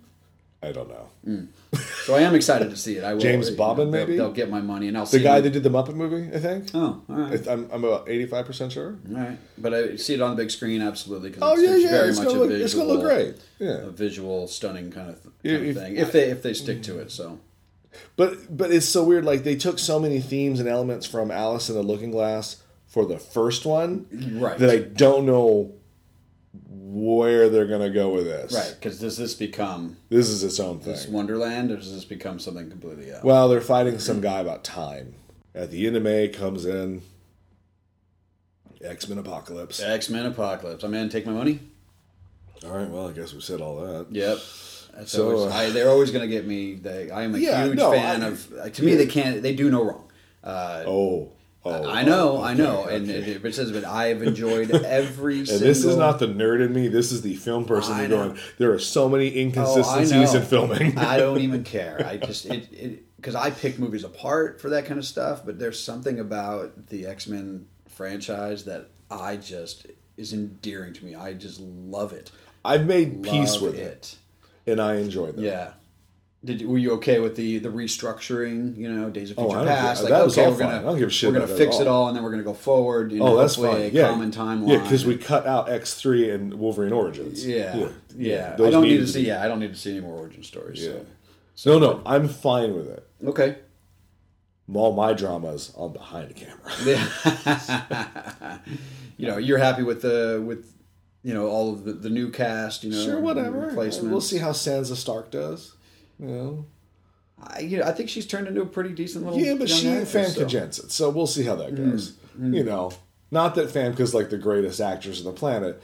I 0.62 0.72
don't 0.72 0.88
know. 0.88 1.46
So 2.06 2.14
I 2.14 2.22
am 2.22 2.34
excited 2.34 2.70
to 2.70 2.76
see 2.76 2.96
it. 2.96 3.04
I 3.04 3.12
will, 3.14 3.20
James 3.20 3.46
you 3.50 3.56
know, 3.56 3.58
Bobin, 3.58 3.90
they'll- 3.90 4.06
maybe? 4.06 4.16
they'll 4.16 4.32
get 4.32 4.48
my 4.50 4.60
money, 4.60 4.88
and 4.88 4.96
I'll 4.96 5.04
see 5.06 5.18
The 5.18 5.24
guy 5.24 5.38
it. 5.38 5.42
that 5.42 5.50
did 5.50 5.62
the 5.62 5.68
Muppet 5.68 5.94
movie, 5.94 6.34
I 6.34 6.40
think. 6.40 6.70
Oh, 6.74 7.02
all 7.08 7.14
right. 7.16 7.46
I'm, 7.46 7.68
I'm 7.70 7.84
about 7.84 8.08
eighty 8.08 8.26
five 8.26 8.46
percent 8.46 8.72
sure. 8.72 8.96
All 9.10 9.16
right, 9.16 9.38
but 9.58 9.74
I 9.74 9.96
see 9.96 10.14
it 10.14 10.20
on 10.22 10.30
the 10.30 10.42
big 10.42 10.50
screen 10.50 10.80
absolutely 10.82 11.30
because 11.30 11.42
Oh 11.42 11.52
it's, 11.54 11.62
yeah, 11.62 11.70
it's 11.74 11.82
yeah. 11.84 11.90
very 11.90 12.08
It's 12.08 12.18
much 12.18 12.28
gonna, 12.28 12.38
a 12.38 12.40
look, 12.40 12.48
visual, 12.48 12.64
it's 12.64 12.74
gonna 12.74 12.88
look 12.88 13.02
great. 13.02 13.34
Yeah. 13.58 13.86
a 13.86 13.90
visual, 13.90 14.48
stunning 14.48 14.90
kind 14.90 15.10
of, 15.10 15.22
kind 15.22 15.34
Yeah, 15.42 15.54
of 15.58 15.76
thing. 15.76 15.96
If 15.96 16.12
they 16.12 16.30
if 16.30 16.42
they 16.42 16.54
stick 16.54 16.82
to 16.84 16.98
it, 17.00 17.10
so 17.12 17.38
But 18.16 18.56
but 18.56 18.70
it's 18.72 18.86
so 18.86 19.04
weird. 19.04 19.24
Like 19.24 19.44
they 19.44 19.56
took 19.56 19.78
so 19.78 19.98
many 20.00 20.20
themes 20.20 20.58
and 20.58 20.68
elements 20.68 21.06
from 21.06 21.30
Alice 21.30 21.68
in 21.68 21.76
the 21.76 21.82
Looking 21.82 22.10
Glass 22.10 22.62
for 22.86 23.04
the 23.04 23.18
first 23.18 23.66
one, 23.66 24.06
Right. 24.40 24.58
That 24.58 24.70
I 24.70 24.78
don't 24.78 25.26
know 25.26 25.74
where 26.68 27.48
they're 27.48 27.66
gonna 27.66 27.90
go 27.90 28.08
with 28.10 28.24
this. 28.24 28.52
right. 28.54 28.74
Because 28.78 28.98
does 29.00 29.16
this 29.16 29.34
become 29.34 29.96
This 30.08 30.28
is 30.28 30.42
its 30.44 30.58
own 30.60 30.80
thing. 30.80 30.92
this 30.92 31.06
Wonderland, 31.06 31.70
or 31.70 31.76
does 31.76 31.92
this 31.92 32.04
become 32.04 32.38
something 32.38 32.70
completely 32.70 33.10
else? 33.10 33.22
Well, 33.24 33.48
they're 33.48 33.60
fighting 33.60 33.98
some 33.98 34.20
guy 34.20 34.40
about 34.40 34.64
time. 34.64 35.14
At 35.54 35.70
the 35.70 35.86
end 35.86 35.96
of 35.96 36.02
May 36.02 36.28
comes 36.28 36.64
in 36.66 37.02
X 38.82 39.08
Men 39.08 39.18
Apocalypse. 39.18 39.80
X 39.80 40.10
Men 40.10 40.26
Apocalypse. 40.26 40.84
I'm 40.84 40.94
in. 40.94 41.08
Take 41.08 41.26
my 41.26 41.32
money. 41.32 41.60
All 42.64 42.70
right. 42.72 42.88
Well, 42.88 43.08
I 43.08 43.12
guess 43.12 43.32
we 43.32 43.40
said 43.40 43.60
all 43.60 43.76
that. 43.80 44.06
Yep. 44.10 44.38
That's 44.96 45.12
So, 45.12 45.30
always, 45.36 45.52
I, 45.52 45.70
they're 45.70 45.90
always 45.90 46.10
going 46.10 46.22
to 46.22 46.34
get 46.34 46.46
me. 46.46 46.74
They, 46.74 47.10
I 47.10 47.22
am 47.24 47.34
a 47.34 47.38
Yeah, 47.38 47.64
huge 47.66 47.76
no, 47.76 47.90
fan 47.92 48.22
I- 48.22 48.28
of. 48.28 48.72
To 48.74 48.82
me, 48.82 48.94
they 48.94 49.06
can't. 49.06 49.42
They 49.42 49.54
do 49.54 49.70
no 49.70 49.84
wrong. 49.84 50.10
Uh, 50.42 50.84
Oh. 50.86 51.32
Oh. 51.68 51.90
I 51.90 52.02
know, 52.02 52.38
oh, 52.38 52.40
I 52.42 52.52
okay, 52.52 52.62
know, 52.62 52.84
and 52.84 53.10
it, 53.10 53.44
it 53.44 53.54
says, 53.54 53.72
but 53.72 53.84
I 53.84 54.06
have 54.08 54.22
enjoyed 54.22 54.70
every. 54.70 55.38
And 55.38 55.48
single, 55.48 55.66
this 55.68 55.84
is 55.84 55.96
not 55.96 56.18
the 56.18 56.26
nerd 56.26 56.64
in 56.64 56.72
me. 56.72 56.88
This 56.88 57.12
is 57.12 57.22
the 57.22 57.34
film 57.36 57.64
person. 57.64 57.94
Who's 57.96 58.08
going. 58.08 58.38
There 58.58 58.72
are 58.72 58.78
so 58.78 59.08
many 59.08 59.28
Oh, 59.34 59.40
inconsistencies 59.40 60.32
know. 60.34 60.40
in 60.40 60.46
filming. 60.46 60.98
I 60.98 61.16
don't 61.16 61.40
even 61.40 61.64
care. 61.76 62.04
I 62.06 62.16
just 62.16 62.46
it 62.46 62.72
it 62.72 63.16
because 63.16 63.34
I 63.34 63.50
pick 63.50 63.78
movies 63.78 64.04
apart 64.04 64.60
for 64.60 64.70
that 64.70 64.86
kind 64.86 64.98
of 64.98 65.04
stuff. 65.04 65.44
But 65.44 65.58
there's 65.58 65.82
something 65.82 66.20
about 66.20 66.88
the 66.88 67.06
X 67.06 67.26
Men 67.26 67.66
franchise 67.88 68.64
that 68.64 68.90
I 69.10 69.36
just 69.36 69.86
is 70.16 70.32
endearing 70.32 70.92
to 70.94 71.04
me. 71.04 71.14
I 71.14 71.32
just 71.34 71.60
love 71.60 72.12
it. 72.12 72.30
I've 72.64 72.86
made 72.86 73.22
peace 73.22 73.54
Love 73.54 73.62
with 73.62 73.78
it, 73.78 74.16
and 74.66 74.80
I 74.80 74.96
enjoy 74.96 75.32
them. 75.32 75.44
Yeah. 75.44 75.72
Did 76.46 76.60
you- 76.62 76.68
were 76.70 76.78
you 76.78 76.92
okay 76.92 77.18
with 77.18 77.36
the 77.36 77.58
the 77.58 77.68
restructuring? 77.68 78.76
You 78.76 78.90
know, 78.90 79.10
Days 79.10 79.30
of 79.32 79.38
Oh, 79.38 79.42
Future 79.48 79.58
don't 79.58 79.66
Past. 79.68 80.02
Like, 80.04 80.10
That 80.12 80.24
was 80.24 80.32
okay, 80.38 80.46
all 80.46 80.52
we're 80.52 80.58
fine. 80.58 80.68
gonna 80.68 80.78
I 80.78 80.82
don't 80.90 80.98
give 80.98 81.08
a 81.08 81.10
shit 81.10 81.30
we're 81.32 81.40
gonna 81.40 81.54
fix 81.54 81.76
at 81.76 81.82
it 81.82 81.86
all. 81.88 82.02
all, 82.02 82.08
and 82.08 82.16
then 82.16 82.24
we're 82.24 82.30
gonna 82.30 82.42
go 82.42 82.54
forward. 82.54 83.12
You 83.12 83.20
Oh, 83.22 83.26
know, 83.26 83.36
that's 83.36 83.56
hopefully 83.56 83.88
fine. 83.90 83.94
Yeah, 83.94 84.08
common 84.08 84.30
timeline. 84.30 84.68
Yeah, 84.68 84.82
because 84.82 85.04
we 85.04 85.16
cut 85.18 85.46
out 85.46 85.68
X 85.68 85.94
three 85.94 86.30
and 86.30 86.54
Wolverine 86.54 86.92
Origins. 86.92 87.46
Yeah, 87.46 87.88
yeah. 88.16 88.56
Those 88.56 88.68
I 88.68 88.70
don't 88.70 88.84
need 88.84 88.96
to 88.98 89.02
be- 89.02 89.06
see. 89.06 89.26
Yeah, 89.26 89.42
I 89.44 89.48
don't 89.48 89.60
need 89.60 89.72
to 89.74 89.78
see 89.78 89.90
any 89.90 90.00
more 90.00 90.16
origin 90.18 90.42
stories. 90.42 90.82
Yeah. 90.84 90.92
So. 91.54 91.78
No, 91.78 91.92
no, 91.94 92.00
I'm 92.06 92.28
fine 92.28 92.74
with 92.74 92.88
it. 92.88 93.06
Okay. 93.26 93.56
All 94.74 94.92
my 94.94 95.12
dramas 95.12 95.72
on 95.76 95.92
behind 95.92 96.28
the 96.28 96.34
camera. 96.34 96.60
you 99.16 99.26
know, 99.28 99.38
you're 99.38 99.58
happy 99.58 99.82
with 99.82 100.02
the 100.02 100.42
with 100.44 100.72
you 101.22 101.34
know 101.34 101.46
all 101.48 101.72
of 101.72 101.84
the, 101.84 101.92
the 101.92 102.10
new 102.10 102.30
cast. 102.30 102.84
You 102.84 102.90
know, 102.90 103.04
sure, 103.04 103.20
whatever. 103.20 103.60
Replacements. 103.68 104.10
We'll 104.10 104.20
see 104.20 104.38
how 104.38 104.50
Sansa 104.50 104.96
Stark 104.96 105.30
does. 105.30 105.74
You 106.20 106.26
know. 106.26 106.66
I, 107.42 107.60
you 107.60 107.78
know, 107.78 107.84
I 107.84 107.92
think 107.92 108.08
she's 108.08 108.26
turned 108.26 108.48
into 108.48 108.62
a 108.62 108.66
pretty 108.66 108.94
decent 108.94 109.24
little. 109.26 109.38
Yeah, 109.38 109.54
but 109.54 109.68
she 109.68 109.88
actress, 109.90 110.14
Famke 110.14 110.34
so. 110.36 110.44
Janssen, 110.46 110.88
so 110.88 111.10
we'll 111.10 111.26
see 111.26 111.44
how 111.44 111.54
that 111.56 111.74
Mm, 111.74 111.90
goes. 111.90 112.14
You 112.38 112.64
know, 112.64 112.92
not 113.30 113.54
that 113.56 113.68
Famke's 113.68 114.14
like 114.14 114.30
the 114.30 114.38
greatest 114.38 114.80
actress 114.80 115.18
on 115.20 115.26
the 115.26 115.32
planet, 115.32 115.82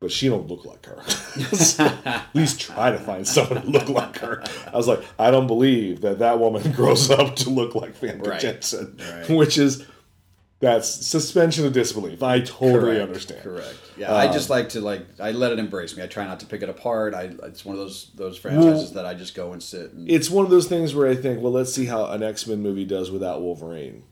but 0.00 0.10
she 0.10 0.28
don't 0.28 0.46
look 0.48 0.64
like 0.64 0.84
her. 0.86 0.98
At 2.06 2.26
least 2.34 2.60
try 2.60 2.90
to 2.90 2.98
find 2.98 3.26
someone 3.26 3.58
who 3.58 3.70
look 3.70 3.88
like 3.88 4.18
her. 4.18 4.42
I 4.72 4.76
was 4.76 4.86
like, 4.88 5.02
I 5.18 5.30
don't 5.30 5.46
believe 5.46 6.00
that 6.02 6.18
that 6.20 6.38
woman 6.38 6.72
grows 6.76 7.10
up 7.10 7.36
to 7.36 7.50
look 7.50 7.74
like 7.74 7.94
Famke 7.98 8.26
Right. 8.26 8.40
Janssen, 8.40 8.98
Right. 8.98 9.28
which 9.30 9.58
is 9.58 9.86
that's 10.64 10.88
suspension 10.88 11.66
of 11.66 11.72
disbelief. 11.72 12.22
I 12.22 12.40
totally 12.40 12.96
Correct, 12.96 13.00
understand. 13.02 13.42
Correct. 13.42 13.76
Yeah, 13.96 14.14
I 14.14 14.26
just 14.32 14.50
um, 14.50 14.56
like 14.58 14.68
to 14.70 14.80
like 14.80 15.06
I 15.20 15.30
let 15.32 15.52
it 15.52 15.58
embrace 15.58 15.96
me. 15.96 16.02
I 16.02 16.06
try 16.06 16.24
not 16.26 16.40
to 16.40 16.46
pick 16.46 16.62
it 16.62 16.68
apart. 16.68 17.14
I 17.14 17.30
it's 17.44 17.64
one 17.64 17.74
of 17.76 17.80
those 17.80 18.10
those 18.14 18.36
franchises 18.38 18.92
that 18.92 19.06
I 19.06 19.14
just 19.14 19.34
go 19.34 19.52
and 19.52 19.62
sit 19.62 19.92
and 19.92 20.10
It's 20.10 20.30
one 20.30 20.44
of 20.44 20.50
those 20.50 20.66
things 20.66 20.94
where 20.94 21.08
I 21.08 21.14
think, 21.14 21.40
well, 21.40 21.52
let's 21.52 21.72
see 21.72 21.86
how 21.86 22.06
an 22.06 22.22
X 22.22 22.46
Men 22.46 22.60
movie 22.62 22.84
does 22.84 23.10
without 23.10 23.40
Wolverine. 23.42 24.04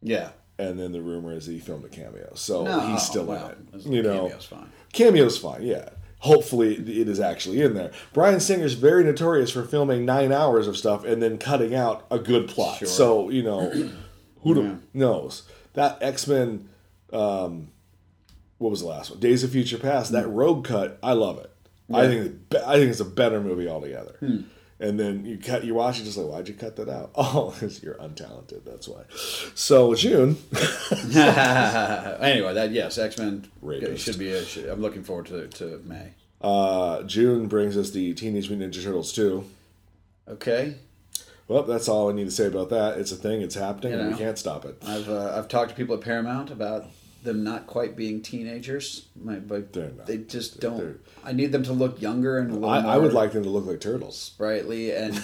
yeah. 0.00 0.30
And 0.58 0.78
then 0.78 0.92
the 0.92 1.00
rumor 1.00 1.32
is 1.32 1.46
that 1.46 1.52
he 1.52 1.58
filmed 1.58 1.84
a 1.84 1.88
cameo, 1.88 2.34
so 2.34 2.62
No, 2.64 2.78
he's 2.80 3.02
still 3.02 3.24
well, 3.24 3.48
in 3.72 3.80
it. 3.80 3.86
You 3.86 4.02
know, 4.02 4.28
cameo's 4.28 4.44
fine. 4.44 4.72
Cameo's 4.92 5.38
fine, 5.38 5.62
yeah. 5.62 5.88
Hopefully, 6.18 6.74
it 6.76 7.08
is 7.08 7.18
actually 7.18 7.62
in 7.62 7.74
there. 7.74 7.90
Bryan 8.12 8.38
Singer's 8.38 8.74
very 8.74 9.02
notorious 9.02 9.50
for 9.50 9.64
filming 9.64 10.04
nine 10.04 10.30
hours 10.30 10.68
of 10.68 10.76
stuff 10.76 11.04
and 11.04 11.20
then 11.20 11.38
cutting 11.38 11.74
out 11.74 12.06
a 12.12 12.18
good 12.18 12.48
plot. 12.48 12.78
Sure. 12.78 12.86
So 12.86 13.28
you 13.30 13.42
know, 13.42 13.70
who 14.42 14.54
the- 14.54 14.78
knows 14.94 15.42
that 15.74 15.98
X 16.02 16.26
Men? 16.26 16.68
Um, 17.12 17.68
what 18.58 18.70
was 18.70 18.80
the 18.80 18.86
last 18.86 19.10
one? 19.10 19.20
Days 19.20 19.42
of 19.44 19.50
Future 19.50 19.78
Past. 19.78 20.12
That 20.12 20.28
rogue 20.28 20.64
cut, 20.64 20.98
I 21.02 21.12
love 21.14 21.38
it. 21.38 21.50
I 21.92 22.06
think 22.06 22.38
it's 22.50 22.64
I 22.64 22.76
think 22.76 22.90
it's 22.90 23.00
a 23.00 23.04
better 23.04 23.40
movie 23.40 23.68
altogether. 23.68 24.16
And 24.80 24.98
then 24.98 25.24
you 25.24 25.36
cut, 25.38 25.62
you 25.64 25.74
watch 25.74 26.00
it, 26.00 26.04
just 26.04 26.16
like, 26.16 26.26
why'd 26.26 26.48
you 26.48 26.54
cut 26.54 26.74
that 26.76 26.88
out? 26.88 27.10
Oh, 27.16 27.54
'cause 27.58 27.82
you're 27.82 27.94
untalented. 27.96 28.64
That's 28.64 28.88
why. 28.88 29.02
So 29.54 29.94
June, 29.94 30.36
anyway, 32.20 32.54
that 32.54 32.70
yes, 32.72 32.98
X 32.98 33.18
Men 33.18 33.44
should 33.96 34.18
be. 34.18 34.30
A, 34.32 34.44
should, 34.44 34.66
I'm 34.68 34.80
looking 34.80 35.02
forward 35.04 35.26
to 35.26 35.46
to 35.48 35.80
May. 35.84 36.12
uh, 36.40 37.02
June 37.04 37.46
brings 37.48 37.76
us 37.76 37.90
the 37.90 38.14
Teenage 38.14 38.48
Mutant 38.50 38.74
Ninja 38.74 38.82
Turtles 38.82 39.12
two. 39.12 39.44
Okay, 40.28 40.76
Well, 41.52 41.62
that's 41.64 41.88
all 41.88 42.08
I 42.10 42.12
need 42.12 42.24
to 42.24 42.30
say 42.30 42.46
about 42.46 42.70
that. 42.70 42.98
It's 42.98 43.12
a 43.12 43.16
thing. 43.16 43.42
It's 43.42 43.54
happening. 43.54 43.92
You 43.92 43.98
and 44.00 44.12
we 44.12 44.18
can't 44.18 44.38
stop 44.38 44.64
it. 44.64 44.76
I've 44.86 45.08
uh, 45.08 45.34
I've 45.36 45.48
talked 45.48 45.70
to 45.70 45.76
people 45.76 45.94
at 45.96 46.00
Paramount 46.00 46.50
about 46.50 46.86
them 47.22 47.44
not 47.44 47.66
quite 47.68 47.94
being 47.96 48.20
teenagers. 48.22 49.06
My, 49.22 49.36
but 49.36 49.72
They're 49.72 49.90
not. 49.90 50.06
they 50.06 50.18
just 50.18 50.60
don't. 50.60 50.76
they're- 50.78 50.98
I 51.24 51.32
need 51.32 51.52
them 51.52 51.62
to 51.64 51.72
look 51.72 52.00
younger 52.02 52.38
and 52.38 52.50
a 52.50 52.54
little 52.54 52.68
I, 52.68 52.80
more 52.82 52.90
I 52.92 52.96
would 52.98 53.12
like 53.12 53.30
them 53.32 53.44
to 53.44 53.48
look 53.48 53.64
like 53.66 53.80
turtles. 53.80 54.18
sprightly 54.18 54.90
and 54.92 55.20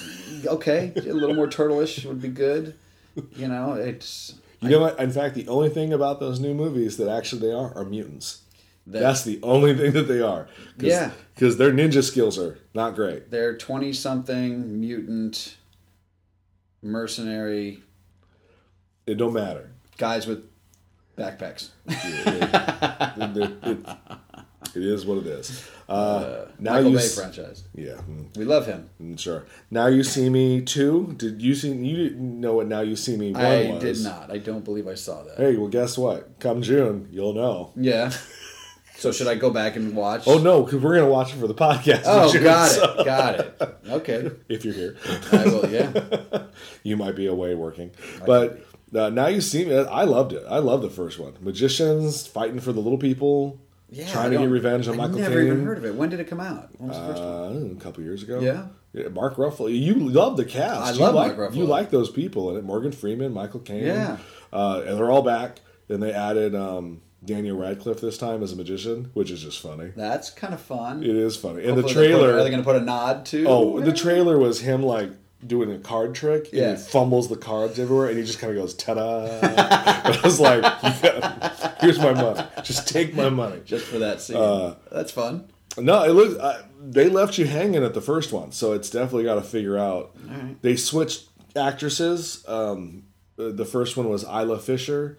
okay, 0.47 0.93
a 0.97 1.01
little 1.13 1.35
more 1.35 1.49
turtleish 1.49 2.05
would 2.05 2.23
be 2.23 2.29
good. 2.29 2.75
You 3.35 3.49
know, 3.49 3.73
it's 3.73 4.35
You 4.61 4.71
know 4.71 4.81
what? 4.81 5.01
In 5.01 5.11
fact, 5.11 5.35
the 5.35 5.49
only 5.49 5.71
thing 5.71 5.93
about 5.93 6.21
those 6.21 6.39
new 6.39 6.55
movies 6.55 6.99
that 6.99 7.09
actually 7.09 7.41
they 7.41 7.53
are 7.53 7.73
are 7.77 7.85
mutants. 7.85 8.43
that 8.87 9.01
That's 9.01 9.25
the 9.25 9.41
only 9.43 9.75
thing 9.75 9.91
that 9.93 10.07
they 10.07 10.21
are. 10.21 10.45
Cause, 10.79 10.89
Yeah. 10.89 11.11
Because 11.35 11.57
their 11.57 11.73
ninja 11.73 12.03
skills 12.05 12.39
are 12.39 12.59
not 12.75 12.95
great. 12.95 13.31
they're 13.33 13.57
twenty 13.57 13.93
something 13.93 14.79
mutant 14.81 15.57
mercenary 16.83 17.83
It 19.07 19.17
don't 19.17 19.33
matter. 19.33 19.71
guys 19.97 20.27
with 20.27 20.45
backpacks. 21.17 21.71
It- 21.87 23.37
it- 23.37 23.59
it- 23.63 23.87
it 24.75 24.83
is 24.85 25.07
what 25.07 25.19
it 25.19 25.27
is. 25.27 25.63
Uh, 25.89 26.45
now 26.59 26.75
Michael 26.75 26.91
you 26.91 26.97
Bay 26.99 27.05
s- 27.05 27.15
franchise. 27.15 27.65
Yeah, 27.75 27.95
mm, 27.95 28.37
We 28.37 28.45
love 28.45 28.67
him. 28.67 28.91
mm, 29.03 29.19
sure. 29.19 29.45
Now 29.71 29.87
you 29.87 30.05
see 30.05 30.29
me 30.29 30.61
two. 30.61 31.15
Did 31.17 31.41
you 31.41 31.55
see? 31.55 31.73
You 31.73 31.97
didn't 31.97 32.41
know 32.41 32.55
what 32.57 32.67
Now 32.69 32.81
You 32.83 32.95
See 32.95 33.17
Me 33.17 33.33
one 33.33 33.43
I 33.43 33.71
was. 33.73 33.83
did 33.83 33.99
not. 34.05 34.31
I 34.31 34.37
don't 34.39 34.65
believe 34.65 34.87
I 34.87 34.95
saw 34.95 35.23
that. 35.25 35.39
Hey, 35.39 35.57
well, 35.57 35.69
guess 35.69 35.97
what? 35.97 36.39
Come 36.41 36.61
June, 36.63 37.09
you'll 37.11 37.33
know. 37.33 37.73
Yeah. 37.77 38.13
So 38.99 39.13
should 39.13 39.29
I 39.29 39.37
go 39.37 39.51
back 39.51 39.77
and 39.77 39.95
watch? 39.95 40.25
Oh 40.27 40.39
no, 40.39 40.63
because 40.65 40.83
we're 40.83 40.97
gonna 40.97 41.09
watch 41.09 41.33
it 41.33 41.39
for 41.39 41.47
the 41.47 41.55
podcast. 41.55 42.03
Oh, 42.05 42.33
June, 42.33 42.43
got 42.43 42.71
so- 42.71 42.95
it. 42.99 43.05
Got 43.05 43.41
it. 43.41 43.63
Okay. 43.89 44.31
If 44.49 44.65
you're 44.65 44.75
here, 44.75 44.97
I 45.33 45.45
will. 45.45 45.71
Yeah. 45.71 46.43
you 46.83 46.97
might 46.97 47.15
be 47.15 47.27
away 47.27 47.55
working. 47.55 47.93
But 48.27 48.65
uh, 48.95 49.11
now 49.11 49.29
you 49.29 49.41
see 49.41 49.65
me. 49.65 49.77
I 49.79 50.03
loved 50.05 50.33
it. 50.33 50.43
I 50.49 50.59
love 50.59 50.83
the 50.83 50.91
first 50.91 51.19
one. 51.19 51.35
Magicians 51.41 52.27
fighting 52.27 52.59
for 52.61 52.73
the 52.73 52.81
little 52.81 52.99
people, 52.99 53.61
Yeah. 53.91 54.11
trying 54.11 54.27
I 54.33 54.37
to 54.37 54.39
get 54.39 54.51
revenge 54.51 54.89
on 54.89 54.95
I 54.95 55.07
Michael 55.07 55.19
never 55.21 55.41
even 55.41 55.65
heard 55.65 55.79
of 55.79 55.85
it. 55.85 55.95
When 55.95 56.09
did 56.09 56.19
it 56.21 56.25
come 56.29 56.41
out? 56.41 56.71
When 56.79 56.89
was 56.89 56.99
the 56.99 57.07
first? 57.07 57.23
Uh, 57.23 57.77
a 57.77 57.81
couple 57.81 58.03
years 58.03 58.23
ago. 58.25 58.41
Yeah? 58.41 58.67
Mark 59.11 59.37
Ruffalo. 59.37 59.73
You 59.73 59.95
love 59.95 60.37
the 60.37 60.45
cast. 60.45 60.81
I 60.83 60.91
You 60.93 60.99
love 61.01 61.15
like, 61.15 61.37
Mark 61.37 61.53
Ruffalo. 61.53 61.57
You 61.57 61.65
like 61.67 61.91
those 61.91 62.11
people 62.11 62.51
in 62.51 62.57
it. 62.57 62.65
Morgan 62.65 62.91
Freeman, 62.91 63.33
Michael 63.33 63.61
Caine. 63.61 63.85
Yeah. 63.87 64.17
Uh, 64.53 64.83
and 64.87 64.99
they're 64.99 65.11
all 65.11 65.23
back. 65.23 65.61
And 65.91 66.03
they 66.03 66.13
added 66.13 66.55
um, 66.57 67.03
Daniel 67.25 67.57
Radcliffe 67.59 68.01
this 68.01 68.17
time 68.17 68.43
as 68.43 68.53
a 68.53 68.57
magician, 68.57 69.11
which 69.15 69.31
is 69.31 69.43
just 69.43 69.61
funny. 69.61 69.93
That's 69.97 70.31
kind 70.31 70.55
of 70.55 70.61
fun. 70.61 71.03
It 71.03 71.17
is 71.17 71.37
funny. 71.37 71.65
And 71.65 71.77
the 71.77 71.83
put- 71.83 71.93
trailer. 71.93 72.35
Are 72.37 72.43
they 72.45 72.51
going 72.51 72.63
to 72.63 72.65
put 72.65 72.77
a 72.77 72.81
nod 72.85 73.27
to? 73.27 73.45
Oh, 73.47 73.81
the 73.81 73.93
trailer 73.93 74.39
was 74.39 74.61
him 74.61 74.83
like 74.83 75.11
doing 75.47 75.71
a 75.73 75.79
card 75.79 76.15
trick. 76.15 76.51
Yeah. 76.53 76.71
And 76.71 76.79
he 76.79 76.85
fumbles 76.85 77.29
the 77.29 77.37
cards 77.37 77.79
everywhere, 77.79 78.09
and 78.09 78.19
he 78.19 78.25
just 78.25 78.39
kind 78.39 78.57
of 78.57 78.61
goes 78.63 78.75
ta-da. 78.75 79.39
I 79.43 80.21
was 80.25 80.39
like, 80.41 80.63
yeah, 80.63 81.75
"Here's 81.81 81.99
my 81.99 82.13
money. 82.13 82.43
Just 82.63 82.89
take 82.89 83.15
my 83.15 83.29
money." 83.31 83.61
Just 83.65 83.87
for 83.87 83.99
that 83.99 84.21
scene. 84.21 84.37
Uh, 84.37 84.77
That's 84.91 85.11
fun. 85.13 85.49
No, 85.77 86.03
it 86.05 86.11
looks. 86.13 86.35
Uh, 86.41 86.63
they 86.81 87.09
left 87.09 87.37
you 87.39 87.47
hanging 87.47 87.83
at 87.85 87.95
the 87.95 88.01
first 88.01 88.33
one, 88.33 88.53
so 88.53 88.73
it's 88.73 88.91
definitely 88.91 89.25
got 89.25 89.35
to 89.37 89.43
figure 89.43 89.77
out. 89.77 90.13
right. 90.25 90.61
They 90.63 90.77
switched 90.77 91.29
actresses. 91.57 92.45
Um, 92.49 93.05
the 93.37 93.65
first 93.65 93.97
one 93.97 94.09
was 94.09 94.25
Isla 94.25 94.59
Fisher. 94.59 95.19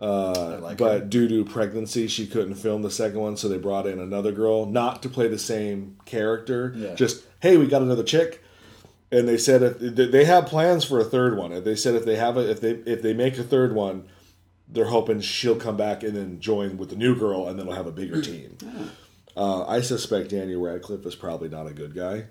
Uh, 0.00 0.58
like 0.62 0.78
but 0.78 1.00
her. 1.00 1.06
due 1.06 1.28
to 1.28 1.44
pregnancy, 1.44 2.08
she 2.08 2.26
couldn't 2.26 2.54
film 2.54 2.80
the 2.82 2.90
second 2.90 3.20
one, 3.20 3.36
so 3.36 3.48
they 3.48 3.58
brought 3.58 3.86
in 3.86 3.98
another 3.98 4.32
girl, 4.32 4.64
not 4.64 5.02
to 5.02 5.08
play 5.10 5.28
the 5.28 5.38
same 5.38 5.98
character. 6.06 6.72
Yeah. 6.74 6.94
Just 6.94 7.24
hey, 7.40 7.58
we 7.58 7.66
got 7.66 7.82
another 7.82 8.02
chick, 8.02 8.42
and 9.12 9.28
they 9.28 9.36
said 9.36 9.62
if 9.62 10.10
they 10.10 10.24
have 10.24 10.46
plans 10.46 10.84
for 10.84 10.98
a 11.00 11.04
third 11.04 11.36
one. 11.36 11.62
They 11.62 11.76
said 11.76 11.94
if 11.94 12.06
they 12.06 12.16
have 12.16 12.38
a, 12.38 12.50
if 12.50 12.60
they 12.62 12.70
if 12.70 13.02
they 13.02 13.12
make 13.12 13.36
a 13.36 13.42
third 13.42 13.74
one, 13.74 14.08
they're 14.66 14.86
hoping 14.86 15.20
she'll 15.20 15.56
come 15.56 15.76
back 15.76 16.02
and 16.02 16.16
then 16.16 16.40
join 16.40 16.78
with 16.78 16.88
the 16.88 16.96
new 16.96 17.14
girl, 17.14 17.46
and 17.46 17.58
then 17.58 17.66
they'll 17.66 17.76
have 17.76 17.86
a 17.86 17.92
bigger 17.92 18.22
team. 18.22 18.56
Uh, 19.36 19.66
I 19.66 19.80
suspect 19.82 20.30
Daniel 20.30 20.62
Radcliffe 20.62 21.04
is 21.04 21.14
probably 21.14 21.48
not 21.48 21.66
a 21.66 21.72
good 21.72 21.94
guy. 21.94 22.24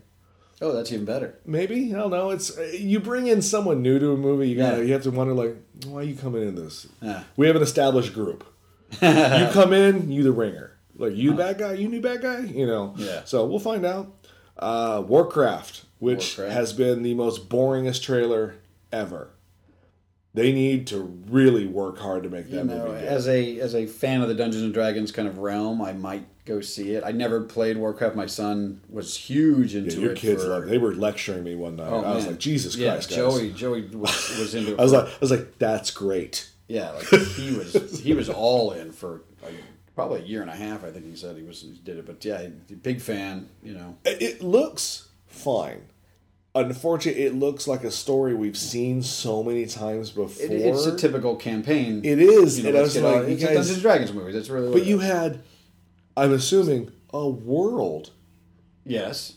Oh, 0.62 0.74
that's 0.74 0.92
even 0.92 1.06
better. 1.06 1.40
Maybe 1.46 1.94
I 1.94 1.98
don't 1.98 2.12
know. 2.12 2.32
It's 2.32 2.58
uh, 2.58 2.72
you 2.78 3.00
bring 3.00 3.28
in 3.28 3.42
someone 3.42 3.82
new 3.82 3.98
to 4.00 4.12
a 4.12 4.18
movie, 4.18 4.50
you 4.50 4.58
got 4.58 4.78
Yeah. 4.78 4.84
you 4.84 4.94
have 4.94 5.04
to 5.04 5.12
wonder 5.12 5.34
like 5.34 5.56
why 5.88 6.00
are 6.02 6.04
you 6.04 6.16
coming 6.16 6.42
in 6.48 6.56
this? 6.56 6.88
Yeah. 7.02 7.24
We 7.38 7.48
have 7.48 7.56
an 7.56 7.62
established 7.62 8.14
group. 8.14 8.46
you 8.92 8.98
come 9.52 9.72
in, 9.74 10.12
you 10.12 10.24
the 10.24 10.32
ringer. 10.34 10.78
Like 10.98 11.16
you 11.16 11.34
bad 11.34 11.58
guy, 11.60 11.74
you 11.74 11.88
new 11.88 12.02
bad 12.02 12.22
guy. 12.22 12.40
You 12.42 12.68
know. 12.68 12.94
Yeah. 12.98 13.24
So 13.26 13.46
we'll 13.46 13.60
find 13.60 13.86
out. 13.86 14.14
Uh, 14.58 15.02
Warcraft, 15.08 15.86
which 16.00 16.38
Warcraft. 16.38 16.58
has 16.60 16.74
been 16.74 17.04
the 17.04 17.14
most 17.14 17.48
boringest 17.48 18.04
trailer 18.04 18.56
ever. 18.92 19.30
They 20.34 20.52
need 20.52 20.88
to 20.88 21.00
really 21.30 21.66
work 21.66 21.98
hard 21.98 22.24
to 22.24 22.30
make 22.30 22.50
that 22.50 22.58
You 22.58 22.64
know, 22.66 22.86
movie. 22.88 23.00
good. 23.00 23.04
as 23.08 23.28
a 23.30 23.60
as 23.62 23.74
a 23.74 23.86
fan 23.88 24.22
of 24.22 24.28
the 24.28 24.36
Dungeons 24.36 24.64
and 24.64 24.74
Dragons 24.74 25.12
kind 25.14 25.28
of 25.30 25.38
realm, 25.38 25.82
I 25.82 25.94
might 25.94 26.26
go 26.50 26.62
see 26.62 26.94
it. 26.94 27.04
I 27.06 27.12
never 27.12 27.42
played 27.42 27.78
Warcraft. 27.78 28.16
My 28.16 28.26
son 28.26 28.82
was 28.90 29.16
huge 29.16 29.76
into 29.76 29.96
Yeah, 29.96 30.02
your 30.02 30.12
it. 30.12 30.18
kids 30.18 30.44
for, 30.44 30.50
love. 30.50 30.66
They 30.68 30.78
were 30.78 30.94
lecturing 30.96 31.44
me 31.44 31.56
one 31.56 31.76
night. 31.78 31.88
Oh, 31.90 32.04
I 32.04 32.16
was 32.16 32.24
man. 32.26 32.34
like, 32.34 32.40
Jesus 32.42 32.76
yeah, 32.76 32.92
Christ, 32.94 33.10
guys. 33.10 33.18
Joey 33.18 33.52
Joey 33.54 33.82
was, 33.96 34.38
was 34.40 34.56
into 34.56 34.74
it. 34.74 34.80
I 34.80 34.84
was 34.84 34.92
like, 34.94 35.06
I 35.08 35.18
was 35.22 35.32
like, 35.32 35.58
that's 35.60 35.92
great. 35.92 36.50
yeah, 36.68 36.92
like 36.92 37.08
he 37.38 37.56
was 37.56 38.00
he 38.02 38.14
was 38.14 38.30
all 38.30 38.72
in 38.72 38.92
for 38.92 39.22
like, 39.44 39.54
probably 39.96 40.22
a 40.22 40.26
year 40.26 40.42
and 40.42 40.50
a 40.52 40.56
half. 40.56 40.84
I 40.84 40.92
think 40.92 41.06
he 41.06 41.16
said 41.16 41.36
he 41.38 41.44
was 41.44 41.62
he 41.62 41.80
did 41.84 41.98
it, 41.98 42.06
but 42.06 42.24
yeah, 42.26 42.48
big 42.84 43.00
fan. 43.02 43.48
You 43.64 43.74
know, 43.74 43.98
It 44.06 44.22
it 44.22 44.44
looks 44.44 45.08
fine. 45.28 45.82
Unfortunately, 46.56 47.24
it 47.24 47.36
looks 47.36 47.68
like 47.68 47.84
a 47.84 47.92
story 47.92 48.34
we've 48.34 48.58
seen 48.58 49.04
so 49.04 49.44
many 49.44 49.68
times 49.68 50.10
before. 50.10 50.44
it, 50.46 50.52
it's 50.52 50.86
a 50.88 50.98
typical 50.98 51.36
campaign. 51.36 52.02
It 52.04 52.20
is, 52.20 52.58
You 52.58 52.64
know, 52.64 52.70
and 52.70 52.78
I 52.80 52.82
was 52.82 52.98
like, 52.98 53.28
you 53.28 53.34
it's 53.34 53.44
a 53.44 53.46
guys- 53.46 53.56
Dungeons 53.56 53.70
and 53.74 53.82
Dragons 53.84 54.14
movie. 54.14 54.32
That's 54.32 54.50
really. 54.50 54.72
but 54.74 54.82
it 54.82 54.88
you 54.88 54.98
had, 54.98 55.42
I'm 56.20 56.34
assuming, 56.34 56.92
a 57.14 57.28
world. 57.28 58.12
yes, 58.86 59.34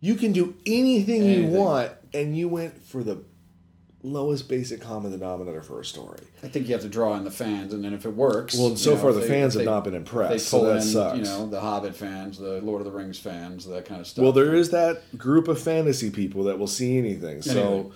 You 0.00 0.14
can 0.16 0.32
do 0.32 0.54
anything, 0.66 1.24
you 1.24 1.46
want, 1.46 1.92
and 2.12 2.36
you 2.36 2.48
went 2.48 2.82
for 2.82 3.02
the 3.02 3.22
lowest 4.02 4.48
basic 4.50 4.80
common 4.82 5.10
denominator 5.12 5.62
for 5.62 5.80
a 5.80 5.84
story. 5.84 6.20
I 6.42 6.48
think 6.48 6.66
you 6.68 6.74
have 6.74 6.82
to 6.82 6.88
draw 6.90 7.14
in 7.16 7.24
the 7.24 7.30
fans, 7.30 7.72
and 7.72 7.82
then 7.84 7.94
if 7.94 8.04
it 8.04 8.14
works, 8.14 8.54
Well, 8.56 8.76
so 8.76 8.94
know, 8.94 8.96
far 9.00 9.12
the 9.14 9.20
they- 9.20 9.28
fans 9.28 9.56
if 9.56 9.60
have 9.60 9.66
not 9.74 9.84
been 9.84 9.92
They 9.94 9.98
impressed, 9.98 10.50
pull 10.50 10.60
so 10.60 10.66
that 10.66 10.76
in, 10.76 10.82
sucks. 10.82 11.18
you 11.18 11.24
know, 11.24 11.46
the 11.48 11.60
Hobbit 11.60 11.94
fans, 11.94 12.38
the 12.38 12.60
Lord 12.60 12.80
of 12.82 12.84
the 12.86 12.92
Rings 12.98 13.18
fans, 13.18 13.66
that 13.66 13.84
kind 13.86 14.00
of 14.02 14.06
stuff. 14.06 14.22
well, 14.22 14.32
there 14.32 14.54
is 14.54 14.70
that 14.70 15.16
group 15.18 15.48
of 15.48 15.58
fantasy 15.60 16.10
people 16.10 16.44
that 16.44 16.58
will 16.58 16.66
see 16.66 16.98
anything. 16.98 17.40
So, 17.42 17.50
Anything. 17.62 17.92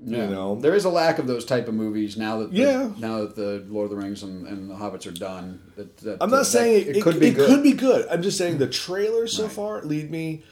Yeah. 0.00 0.28
you 0.28 0.34
know. 0.34 0.60
there 0.60 0.74
is 0.74 0.84
a 0.84 0.90
lack 0.90 1.18
of 1.18 1.26
those 1.26 1.44
type 1.44 1.66
of 1.66 1.74
movies 1.74 2.16
now 2.16 2.38
that 2.38 2.52
the, 2.52 2.56
Yeah. 2.56 2.90
now 2.98 3.20
that 3.20 3.34
the 3.34 3.64
Lord 3.68 3.90
of 3.90 3.90
the 3.90 3.96
Rings 3.96 4.22
and, 4.22 4.46
and 4.46 4.70
the 4.70 4.74
Hobbits 4.74 5.06
are 5.06 5.12
done. 5.12 5.60
That, 5.76 5.96
that, 5.98 6.18
I'm 6.20 6.30
not 6.30 6.38
that- 6.38 6.44
saying 6.46 6.88
it, 6.88 6.96
it, 6.98 7.02
could 7.02 7.18
be 7.18 7.28
it 7.28 7.34
good. 7.34 7.48
could 7.48 7.62
be 7.62 7.72
good. 7.72 8.06
I'm 8.08 8.22
just 8.22 8.38
saying 8.38 8.58
the 8.58 8.68
trailers 8.84 9.32
so 9.32 9.48
far 9.48 9.82
lead 9.82 10.10
me 10.10 10.42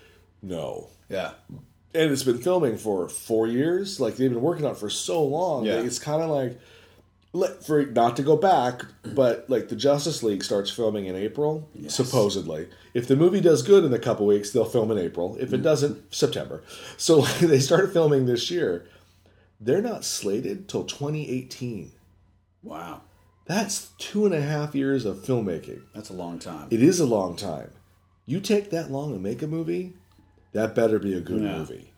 no. 0.42 0.88
Yeah, 1.08 1.32
and 1.94 2.12
it's 2.12 2.22
been 2.22 2.38
filming 2.38 2.76
for 2.76 3.08
four 3.08 3.46
years. 3.46 4.00
Like 4.00 4.16
they've 4.16 4.30
been 4.30 4.42
working 4.42 4.64
on 4.64 4.72
it 4.72 4.78
for 4.78 4.90
so 4.90 5.22
long. 5.22 5.64
Yeah. 5.64 5.80
it's 5.80 5.98
kind 5.98 6.22
of 6.22 6.30
like 6.30 6.58
for 7.62 7.84
not 7.86 8.16
to 8.16 8.22
go 8.22 8.36
back, 8.36 8.84
but 9.14 9.48
like 9.48 9.68
the 9.68 9.76
Justice 9.76 10.22
League 10.22 10.42
starts 10.42 10.70
filming 10.70 11.06
in 11.06 11.14
April, 11.14 11.68
supposedly. 11.88 12.68
If 12.94 13.08
the 13.08 13.16
movie 13.16 13.40
does 13.40 13.62
good 13.62 13.84
in 13.84 13.92
a 13.92 13.98
couple 13.98 14.26
weeks, 14.26 14.50
they'll 14.50 14.64
film 14.64 14.90
in 14.90 14.98
April. 14.98 15.36
If 15.38 15.52
it 15.52 15.60
mm. 15.60 15.64
doesn't, 15.64 16.14
September. 16.14 16.62
So 16.96 17.20
they 17.40 17.60
started 17.60 17.92
filming 17.92 18.26
this 18.26 18.50
year. 18.50 18.86
They're 19.60 19.82
not 19.82 20.04
slated 20.04 20.68
till 20.68 20.84
2018. 20.84 21.92
Wow, 22.62 23.02
That's 23.46 23.90
two 23.98 24.26
and 24.26 24.34
a 24.34 24.40
half 24.40 24.74
years 24.74 25.04
of 25.04 25.18
filmmaking. 25.18 25.82
that's 25.94 26.10
a 26.10 26.14
long 26.14 26.38
time. 26.40 26.66
It 26.70 26.82
is 26.82 26.98
a 26.98 27.06
long 27.06 27.36
time. 27.36 27.70
You 28.26 28.40
take 28.40 28.70
that 28.70 28.90
long 28.90 29.12
to 29.12 29.20
make 29.20 29.40
a 29.40 29.46
movie, 29.46 29.94
that 30.52 30.74
better 30.74 30.98
be 30.98 31.14
a 31.14 31.20
good 31.20 31.42
Yeah. 31.42 31.58
movie. 31.58 31.92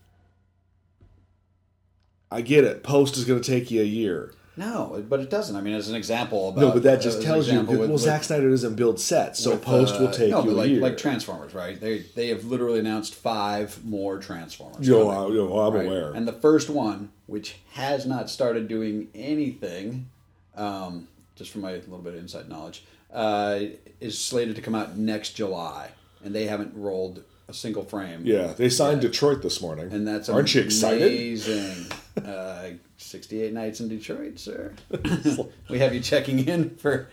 I 2.30 2.42
get 2.42 2.64
it. 2.64 2.82
Post 2.82 3.16
is 3.16 3.24
going 3.24 3.40
to 3.40 3.50
take 3.50 3.70
you 3.70 3.80
a 3.80 3.84
year. 3.84 4.34
No, 4.58 5.02
but 5.08 5.20
it 5.20 5.30
doesn't. 5.30 5.54
I 5.56 5.60
mean, 5.60 5.74
as 5.74 5.88
an 5.88 5.94
example 5.94 6.48
about 6.50 6.60
No, 6.60 6.70
but 6.72 6.82
that 6.82 7.00
just 7.00 7.18
an 7.18 7.24
tells 7.24 7.46
you. 7.46 7.52
example 7.52 7.74
Well, 7.74 7.80
with- 7.82 7.90
with- 7.92 8.00
Zack 8.02 8.24
Snyder 8.24 8.50
doesn't 8.50 8.74
build 8.74 8.98
sets, 9.00 9.38
so 9.38 9.52
with, 9.52 9.62
post 9.62 9.94
uh, 9.94 10.00
will 10.00 10.10
take 10.10 10.30
no, 10.30 10.44
you 10.44 10.50
like, 10.50 10.70
like 10.72 10.96
Transformers, 10.98 11.54
right? 11.54 11.80
They 11.80 12.00
they 12.14 12.28
have 12.28 12.44
literally 12.44 12.80
announced 12.80 13.14
five 13.14 13.84
more 13.84 14.18
Transformers. 14.18 14.86
Yo, 14.86 15.08
coming, 15.10 15.32
I, 15.32 15.34
yo, 15.36 15.58
I'm 15.60 15.74
right? 15.74 15.86
aware. 15.86 16.12
And 16.12 16.26
the 16.26 16.32
first 16.32 16.68
one, 16.68 17.10
which 17.26 17.56
has 17.72 18.04
not 18.04 18.28
started 18.28 18.68
doing 18.68 19.08
anything, 19.14 20.08
um, 20.56 21.08
just 21.36 21.50
from 21.50 21.62
my 21.62 21.72
little 21.72 21.98
bit 21.98 22.14
of 22.14 22.20
inside 22.20 22.48
knowledge, 22.48 22.84
uh, 23.12 23.60
is 24.00 24.18
slated 24.18 24.56
to 24.56 24.62
come 24.62 24.74
out 24.74 24.96
next 24.96 25.30
July, 25.34 25.90
and 26.24 26.34
they 26.34 26.46
haven't 26.46 26.72
rolled 26.74 27.22
a 27.48 27.54
single 27.54 27.84
frame. 27.84 28.22
yeah, 28.24 28.48
they 28.52 28.68
signed 28.68 29.00
Detroit 29.00 29.42
this 29.42 29.60
morning. 29.62 29.90
And 29.92 30.06
that's 30.06 30.28
aren't 30.28 30.54
you 30.54 30.60
excited? 30.62 31.06
Amazing. 31.10 31.86
uh, 32.24 32.68
Sixty-eight 32.98 33.52
nights 33.52 33.80
in 33.80 33.88
Detroit, 33.88 34.38
sir. 34.38 34.74
we 35.70 35.78
have 35.78 35.94
you 35.94 36.00
checking 36.00 36.46
in 36.46 36.70
for 36.76 37.08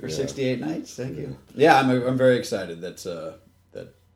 for 0.00 0.08
Yeah. 0.08 0.14
sixty-eight 0.14 0.60
nights. 0.60 0.94
Thank 0.94 1.18
you. 1.18 1.36
Yeah, 1.54 1.78
I'm, 1.78 1.90
I'm 1.90 2.16
very 2.16 2.36
excited 2.36 2.80
That's 2.80 3.04
uh, 3.06 3.34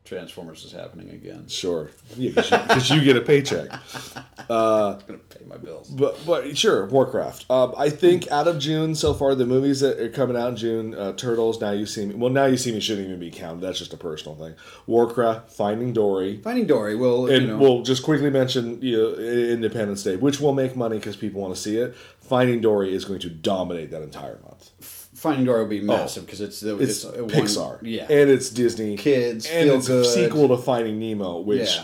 Transformers 0.05 0.63
is 0.63 0.71
happening 0.71 1.09
again. 1.09 1.47
Sure, 1.47 1.89
yeah, 2.15 2.29
because 2.29 2.91
you, 2.91 3.03
get 3.03 3.17
a 3.17 3.21
paycheck. 3.21 3.71
I'm 3.71 4.47
gonna 4.47 5.17
pay 5.29 5.43
my 5.45 5.57
bills. 5.57 5.89
But 5.89 6.19
but 6.27 6.55
sure, 6.55 6.85
Warcraft. 6.85 7.49
Um, 7.49 7.73
I 7.75 7.89
think 7.89 8.31
out 8.31 8.47
of 8.47 8.59
June 8.59 8.93
so 8.93 9.15
far, 9.15 9.33
the 9.33 9.47
movies 9.47 9.79
that 9.79 9.99
are 9.99 10.09
coming 10.09 10.37
out 10.37 10.49
in 10.49 10.55
June, 10.57 10.93
uh, 10.93 11.13
Turtles. 11.13 11.59
Now 11.59 11.71
you 11.71 11.87
see 11.87 12.05
me. 12.05 12.13
Well, 12.13 12.29
now 12.29 12.45
you 12.45 12.55
see 12.55 12.71
me 12.71 12.79
shouldn't 12.79 13.07
even 13.07 13.19
be 13.19 13.31
counted. 13.31 13.61
That's 13.61 13.79
just 13.79 13.93
a 13.93 13.97
personal 13.97 14.35
thing. 14.35 14.53
Warcraft, 14.85 15.51
Finding 15.51 15.91
Dory, 15.91 16.37
Finding 16.37 16.67
Dory 16.67 16.95
will 16.95 17.25
and 17.25 17.41
you 17.41 17.47
know 17.47 17.57
we'll 17.57 17.81
just 17.81 18.03
quickly 18.03 18.29
mention 18.29 18.79
you 18.83 18.97
know, 18.97 19.15
Independence 19.15 20.03
Day, 20.03 20.17
which 20.17 20.39
will 20.39 20.53
make 20.53 20.75
money 20.75 20.97
because 20.97 21.15
people 21.15 21.41
want 21.41 21.55
to 21.55 21.59
see 21.59 21.77
it. 21.77 21.95
Finding 22.19 22.61
Dory 22.61 22.93
is 22.93 23.05
going 23.05 23.19
to 23.21 23.29
dominate 23.29 23.89
that 23.89 24.03
entire 24.03 24.39
month. 24.43 25.04
Finding 25.15 25.45
Dory 25.45 25.61
will 25.63 25.69
be 25.69 25.81
massive 25.81 26.25
because 26.25 26.41
it's 26.41 26.59
the 26.59 26.73
Oh, 26.73 26.77
It's, 26.77 27.03
a 27.03 27.09
one- 27.23 27.29
Pixar, 27.29 27.79
yeah, 27.81 28.03
and 28.03 28.29
it's 28.29 28.49
Disney 28.49 28.97
Kids, 28.97 29.45
and 29.47 29.67
feel 29.69 29.77
it's 29.77 29.87
good. 29.87 30.05
a 30.05 30.09
sequel 30.09 30.47
to 30.49 30.57
Finding 30.57 30.99
Nemo, 30.99 31.39
which 31.39 31.75
yeah, 31.77 31.83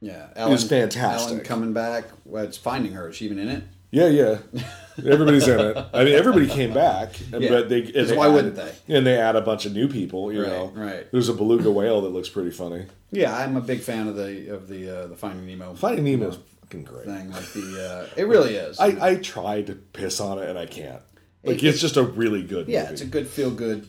yeah. 0.00 0.26
Ellen, 0.36 0.58
fantastic. 0.58 1.32
Ellen 1.32 1.44
coming 1.44 1.72
back. 1.72 2.04
Well, 2.24 2.44
it's 2.44 2.56
Finding 2.58 2.92
Her. 2.92 3.08
Is 3.10 3.16
she 3.16 3.26
even 3.26 3.38
in 3.38 3.48
it? 3.48 3.64
Yeah, 3.90 4.06
yeah. 4.08 4.38
Everybody's 4.98 5.46
in 5.46 5.60
it. 5.60 5.76
I 5.92 6.04
mean, 6.04 6.14
everybody 6.14 6.46
came 6.46 6.72
back, 6.72 7.14
Yeah. 7.30 7.48
but 7.50 7.68
they, 7.68 7.82
and 7.94 8.16
why 8.16 8.26
add- 8.28 8.32
wouldn't 8.34 8.56
they? 8.56 8.72
And 8.88 9.06
they 9.06 9.16
add 9.18 9.36
a 9.36 9.40
bunch 9.42 9.66
of 9.66 9.72
new 9.74 9.86
people. 9.88 10.32
You 10.32 10.42
Right, 10.42 10.50
know, 10.50 10.72
right. 10.74 11.12
There's 11.12 11.28
a 11.28 11.34
beluga 11.34 11.70
whale 11.70 12.00
that 12.02 12.08
looks 12.08 12.28
pretty 12.30 12.50
funny. 12.50 12.86
Yeah, 13.10 13.36
I'm 13.36 13.56
a 13.56 13.60
big 13.60 13.80
fan 13.80 14.08
of 14.08 14.16
the 14.16 14.48
of 14.54 14.68
the 14.68 15.04
uh, 15.04 15.06
the 15.08 15.16
Finding 15.16 15.46
Nemo 15.46 15.74
Finding 15.74 16.04
Nemo 16.04 16.28
is 16.30 16.38
fucking 16.62 16.84
great. 16.84 17.04
thing. 17.04 17.30
Like 17.30 17.52
the 17.52 18.08
uh, 18.10 18.14
it 18.20 18.24
really 18.26 18.54
is. 18.54 18.80
I, 18.80 18.96
I 19.10 19.14
tried 19.16 19.66
to 19.66 19.74
piss 19.74 20.20
on 20.20 20.38
it 20.38 20.48
and 20.48 20.58
I 20.58 20.64
can't. 20.66 21.02
Like 21.44 21.62
It- 21.62 21.68
it's 21.68 21.80
just 21.80 21.96
a 21.96 22.02
really 22.02 22.42
good 22.42 22.68
yeah, 22.68 22.82
movie. 22.82 22.92
it's 22.92 23.02
a 23.02 23.06
good 23.06 23.26
feel 23.26 23.50
good. 23.50 23.86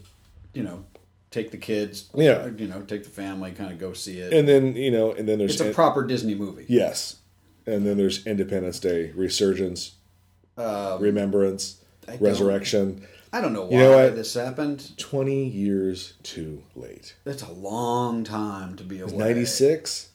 You 0.53 0.63
know, 0.63 0.85
take 1.31 1.51
the 1.51 1.57
kids. 1.57 2.09
Yeah. 2.15 2.47
you 2.57 2.67
know, 2.67 2.81
take 2.81 3.03
the 3.03 3.09
family, 3.09 3.51
kind 3.51 3.71
of 3.71 3.79
go 3.79 3.93
see 3.93 4.19
it. 4.19 4.33
and 4.33 4.47
then 4.47 4.75
you 4.75 4.91
know, 4.91 5.11
and 5.11 5.27
then 5.27 5.39
there's 5.39 5.53
it's 5.59 5.61
a 5.61 5.71
proper 5.73 6.03
Disney 6.05 6.35
movie. 6.35 6.65
yes, 6.67 7.17
and 7.65 7.85
then 7.85 7.97
there's 7.97 8.25
Independence 8.25 8.79
Day, 8.79 9.11
Resurgence, 9.15 9.93
Um, 10.57 11.01
Remembrance, 11.01 11.77
don't- 12.07 12.21
Resurrection. 12.21 13.07
I 13.31 13.41
don't 13.41 13.53
know 13.53 13.63
why 13.65 13.71
You 13.71 13.79
know 13.79 14.09
this 14.11 14.35
happened. 14.35 14.95
Twenty 14.97 15.47
years 15.47 16.13
too 16.21 16.61
late. 16.75 17.15
That's 17.23 17.41
a 17.41 17.51
long 17.51 18.23
time 18.23 18.75
to 18.75 18.83
be 18.83 18.99
away. 18.99 19.15
Ninety 19.17 19.45
six. 19.45 20.09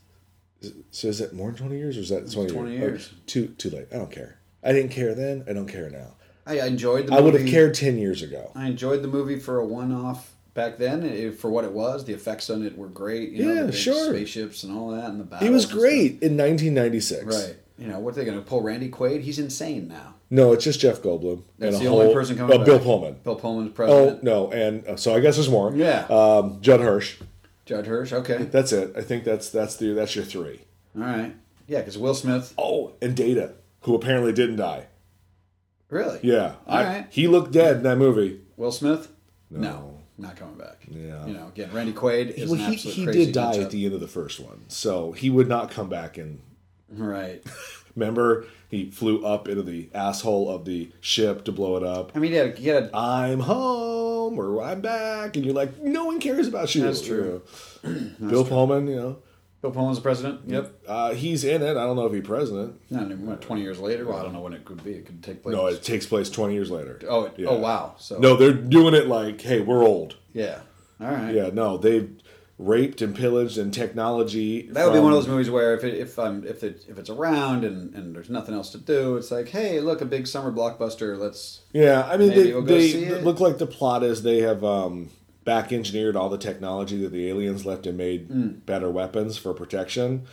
So 0.93 1.09
is 1.09 1.21
it 1.21 1.33
more 1.33 1.49
than 1.51 1.57
twenty 1.59 1.79
years, 1.79 1.97
or 1.97 2.01
is 2.01 2.09
that 2.11 2.31
twenty, 2.31 2.51
20 2.53 2.71
years? 2.73 2.81
years. 2.81 3.11
Oh, 3.13 3.19
too 3.27 3.47
too 3.59 3.71
late. 3.71 3.87
I 3.93 3.97
don't 3.97 4.11
care. 4.11 4.39
I 4.63 4.73
didn't 4.73 4.91
care 4.93 5.15
then. 5.15 5.45
I 5.49 5.53
don't 5.53 5.67
care 5.69 5.89
now. 5.91 6.15
I, 6.49 6.67
enjoyed 6.67 7.07
the. 7.07 7.15
I 7.15 7.21
would 7.21 7.35
have 7.35 7.47
cared 7.47 7.75
ten 7.75 7.99
years 7.99 8.23
ago. 8.23 8.51
I 8.55 8.67
enjoyed 8.67 9.03
the 9.03 9.09
movie 9.09 9.39
for 9.39 9.59
a 9.59 9.65
one-off 9.67 10.33
back 10.55 10.79
then. 10.79 11.05
It, 11.05 11.39
for 11.39 11.51
what 11.51 11.65
it 11.65 11.73
was, 11.73 12.05
the 12.05 12.13
effects 12.15 12.51
on 12.51 12.65
it 12.65 12.77
were 12.77 12.89
great. 12.89 13.31
You 13.33 13.45
know, 13.47 13.55
Yeah, 13.55 13.63
the 13.65 13.73
sure. 13.73 14.13
Spaceships 14.13 14.63
and 14.65 14.77
all 14.77 14.91
that, 14.91 15.11
and 15.11 15.21
the 15.21 15.25
It 15.25 15.31
battles 15.31 15.51
was 15.51 15.67
great 15.67 16.23
in 16.23 16.37
1996. 16.37 17.25
Right. 17.25 17.57
You 17.79 17.87
know, 17.87 18.01
what 18.01 18.15
They're 18.15 18.25
they 18.25 18.31
going 18.31 18.43
to 18.43 18.49
pull 18.49 18.61
Randy 18.61 18.91
Quaid? 18.91 19.21
He's 19.21 19.39
insane 19.39 19.87
now. 19.87 20.15
No, 20.31 20.53
it's 20.53 20.65
just 20.65 20.81
Jeff 20.81 21.01
Goldblum. 21.01 21.43
That's 21.59 21.79
the 21.79 21.87
only 21.87 22.13
person 22.13 22.37
coming 22.37 22.61
uh, 22.61 22.65
Bill. 22.65 22.81
Pullman. 22.81 23.21
Bill 23.23 23.37
Pullman's 23.37 23.73
president. 23.73 24.01
Oh 24.01 24.05
president. 24.19 24.25
no, 24.25 24.51
and 24.51 24.87
uh, 24.87 24.97
so 24.97 25.15
I 25.15 25.21
guess 25.21 25.37
there's 25.37 25.49
more. 25.49 25.73
Yeah. 25.75 26.07
Um, 26.11 26.61
Judd 26.61 26.81
Hirsch. 26.81 27.19
Judd 27.65 27.87
Hirsch. 27.87 28.13
Okay. 28.13 28.45
That's 28.45 28.73
it. 28.73 28.95
I 28.97 29.03
think 29.03 29.25
that's 29.25 29.49
that's 29.51 29.77
the 29.77 29.93
that's 29.93 30.17
your 30.17 30.25
three. 30.25 30.61
All 30.97 31.03
right. 31.03 31.35
Yeah, 31.67 31.79
because 31.79 31.97
Will 31.97 32.15
Smith. 32.15 32.53
Oh, 32.59 32.93
and 33.01 33.15
Data, 33.17 33.55
who 33.83 33.95
apparently 33.95 34.33
didn't 34.33 34.57
die. 34.57 34.87
Really? 35.91 36.21
Yeah, 36.23 36.55
All 36.67 36.79
I- 36.79 36.85
right. 36.85 37.07
he 37.11 37.27
looked 37.29 37.53
dead 37.53 37.77
in 37.79 37.83
that 37.85 37.97
movie. 37.99 38.41
Will 38.57 38.73
Smith? 38.73 39.11
No. 39.51 39.95
not 40.19 40.37
coming 40.37 40.57
back. 40.59 40.83
Yeah. 40.91 41.27
You 41.27 41.33
know, 41.35 41.49
again, 41.49 41.71
Randy 41.73 41.93
Quaid 41.93 42.31
is 42.31 42.51
Well, 42.51 42.61
an 42.61 42.73
he 42.73 42.77
he 42.91 43.07
did 43.07 43.33
die 43.33 43.57
at 43.59 43.71
the 43.71 43.85
end 43.87 43.95
of 43.95 44.01
the 44.01 44.09
first 44.09 44.41
one, 44.41 44.65
so 44.69 45.13
he 45.13 45.31
would 45.31 45.49
not 45.49 45.71
come 45.71 45.89
back 45.89 46.19
and. 46.19 46.41
Right. 46.91 47.43
remember 47.95 48.47
he 48.69 48.91
flew 48.91 49.25
up 49.25 49.49
into 49.49 49.63
the 49.63 49.89
asshole 49.95 50.51
of 50.51 50.65
the 50.65 50.91
ship 51.01 51.45
to 51.45 51.53
blow 51.53 51.77
it 51.77 51.83
up. 51.83 52.13
I 52.15 52.19
mean, 52.19 52.33
he 52.33 52.37
had, 52.37 52.59
he 52.59 52.69
had 52.69 52.85
a, 52.85 52.97
I'm 52.97 53.41
home 53.41 54.39
or 54.39 54.63
I'm 54.63 54.81
back, 54.81 55.37
and 55.37 55.45
you're 55.45 55.55
like, 55.55 55.79
no 55.83 56.05
one 56.05 56.21
cares 56.21 56.47
about 56.49 56.75
you. 56.75 56.83
That's 56.83 57.01
true. 57.03 57.43
know. 57.83 58.11
Bill 58.29 58.45
Pullman, 58.45 58.87
you 58.89 58.97
know, 58.97 59.19
Bill 59.61 59.73
Pullman's 59.73 59.99
the 59.99 60.03
president. 60.03 60.43
Yep. 60.47 60.83
uh, 60.87 61.15
he's 61.15 61.43
in 61.43 61.63
it. 61.63 61.71
I 61.71 61.85
don't 61.85 61.97
know 61.97 62.07
if 62.07 62.13
he's 62.13 62.23
president. 62.23 62.81
No, 62.91 63.01
what, 63.01 63.41
20 63.41 63.61
years 63.61 63.81
later? 63.81 64.07
Well, 64.07 64.17
I 64.17 64.23
don't 64.23 64.33
know 64.33 64.41
when 64.41 64.53
it 64.53 64.65
could 64.65 64.85
be. 64.85 64.93
It 64.93 65.07
could 65.07 65.23
take 65.23 65.43
place. 65.43 65.55
No, 65.55 65.67
it 65.67 65.83
takes 65.83 66.07
place 66.07 66.31
20 66.31 66.55
years 66.55 66.71
later. 66.71 67.01
oh, 67.09 67.25
it, 67.25 67.35
Yeah. 67.39 67.49
oh, 67.49 67.59
wow. 67.59 67.95
So, 67.99 68.19
No, 68.19 68.37
they're 68.37 68.53
doing 68.53 68.95
it 68.95 69.09
like, 69.09 69.41
hey, 69.41 69.61
we're 69.61 69.83
old. 69.83 70.17
Yeah. 70.33 70.61
All 71.01 71.09
right. 71.11 71.35
Yeah, 71.35 71.51
no, 71.53 71.77
they've 71.77 72.11
raped 72.59 73.01
and 73.03 73.15
pillaged 73.15 73.57
and 73.57 73.73
technology. 73.73 74.69
That 74.71 74.87
would 74.87 74.93
be 74.93 74.99
one 74.99 75.13
of 75.13 75.19
those 75.19 75.29
movies 75.29 75.49
where 75.49 75.75
if 75.75 75.85
it, 75.85 75.95
if 75.95 76.19
I'm 76.19 76.45
if 76.45 76.65
it 76.65 76.85
if 76.89 76.99
it's 76.99 77.11
around 77.11 77.65
and, 77.65 77.95
and 77.95 78.15
there's 78.15 78.31
nothing 78.31 78.55
else 78.55 78.71
to 78.71 78.79
do, 78.79 79.17
it's 79.17 79.31
like, 79.31 79.49
hey, 79.49 79.81
look, 79.81 80.01
a 80.01 80.05
big 80.05 80.27
summer 80.27 80.53
blockbuster. 80.53 81.17
Let's 81.17 81.61
Yeah, 81.73 82.07
I 82.11 82.17
mean, 82.17 82.31
they, 82.31 82.53
we'll 82.53 82.63
they 82.63 83.21
look 83.21 83.39
like 83.39 83.59
the 83.59 83.67
plot 83.67 84.03
is 84.03 84.23
they 84.23 84.41
have 84.41 84.65
um, 84.65 85.11
back 85.49 85.73
engineered 85.73 86.15
all 86.15 86.29
the 86.29 86.37
technology 86.39 86.99
that 87.03 87.11
the 87.11 87.27
aliens 87.29 87.65
left 87.65 87.87
and 87.87 87.97
made 87.97 88.27
Hmm. 88.29 88.49
better 88.67 88.91
weapons 88.91 89.39
for 89.39 89.55
protection, 89.55 90.25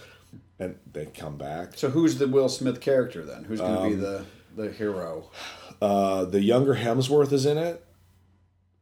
and 0.60 0.76
they 0.92 1.06
come 1.06 1.38
back. 1.38 1.78
So 1.78 1.90
who's 1.90 2.18
the 2.18 2.28
Will 2.28 2.50
Smith 2.50 2.82
character 2.82 3.24
then? 3.24 3.46
Who's 3.46 3.62
going 3.62 3.76
to 3.76 3.82
Um, 3.82 3.90
be 3.90 3.96
the 3.96 4.26
the 4.56 4.72
hero? 4.72 5.30
Uh, 5.82 6.26
the 6.26 6.42
younger 6.42 6.76
Hemsworth 6.76 7.32
is 7.34 7.46
in 7.46 7.58
it. 7.58 7.84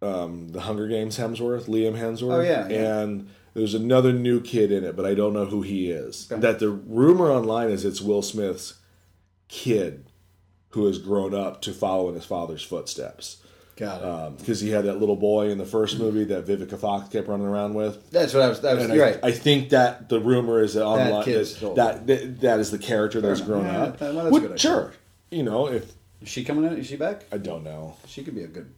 Um, 0.01 0.49
the 0.49 0.61
Hunger 0.61 0.87
Games 0.87 1.17
Hemsworth, 1.17 1.65
Liam 1.65 1.95
Hemsworth. 1.97 2.33
Oh, 2.39 2.41
yeah, 2.41 2.67
yeah. 2.67 2.99
And 3.01 3.29
there's 3.53 3.73
another 3.73 4.11
new 4.11 4.41
kid 4.41 4.71
in 4.71 4.83
it, 4.83 4.95
but 4.95 5.05
I 5.05 5.13
don't 5.13 5.33
know 5.33 5.45
who 5.45 5.61
he 5.61 5.89
is. 5.91 6.27
Okay. 6.31 6.41
That 6.41 6.59
the 6.59 6.69
rumor 6.69 7.31
online 7.31 7.69
is 7.69 7.85
it's 7.85 8.01
Will 8.01 8.21
Smith's 8.21 8.75
kid 9.47 10.05
who 10.69 10.85
has 10.87 10.97
grown 10.97 11.33
up 11.33 11.61
to 11.61 11.71
follow 11.71 12.09
in 12.09 12.15
his 12.15 12.25
father's 12.25 12.63
footsteps. 12.63 13.37
Got 13.75 14.31
it. 14.33 14.37
Because 14.37 14.59
he 14.61 14.69
had 14.69 14.85
that 14.85 14.99
little 14.99 15.15
boy 15.15 15.49
in 15.49 15.57
the 15.57 15.65
first 15.65 15.97
movie 15.97 16.25
that 16.25 16.45
Vivica 16.45 16.77
Fox 16.77 17.09
kept 17.09 17.27
running 17.27 17.47
around 17.47 17.73
with. 17.73 18.11
That's 18.11 18.33
what 18.33 18.43
I 18.43 18.47
was. 18.49 18.61
That 18.61 18.77
was 18.77 18.87
you're 18.89 19.03
I, 19.03 19.09
right. 19.11 19.19
I 19.23 19.31
think 19.31 19.69
that 19.69 20.09
the 20.09 20.19
rumor 20.19 20.61
is 20.61 20.75
that 20.75 20.85
online 20.85 21.23
kid's 21.23 21.49
that, 21.51 21.55
still- 21.57 21.73
that, 21.75 22.05
that 22.07 22.41
that 22.41 22.59
is 22.59 22.69
the 22.71 22.77
character 22.77 23.19
that's 23.19 23.41
grown 23.41 23.65
Yeah, 23.65 23.81
up. 23.83 23.99
well, 24.01 24.13
that's 24.13 24.31
Which- 24.31 24.43
good 24.43 24.59
sure, 24.59 24.93
you 25.31 25.41
know 25.43 25.67
if 25.67 25.91
Is 26.21 26.29
she 26.29 26.43
coming 26.43 26.65
in? 26.65 26.77
Is 26.77 26.85
she 26.87 26.95
back? 26.97 27.23
I 27.31 27.37
don't 27.39 27.63
know. 27.63 27.95
She 28.07 28.23
could 28.23 28.35
be 28.35 28.43
a 28.43 28.47
good 28.47 28.71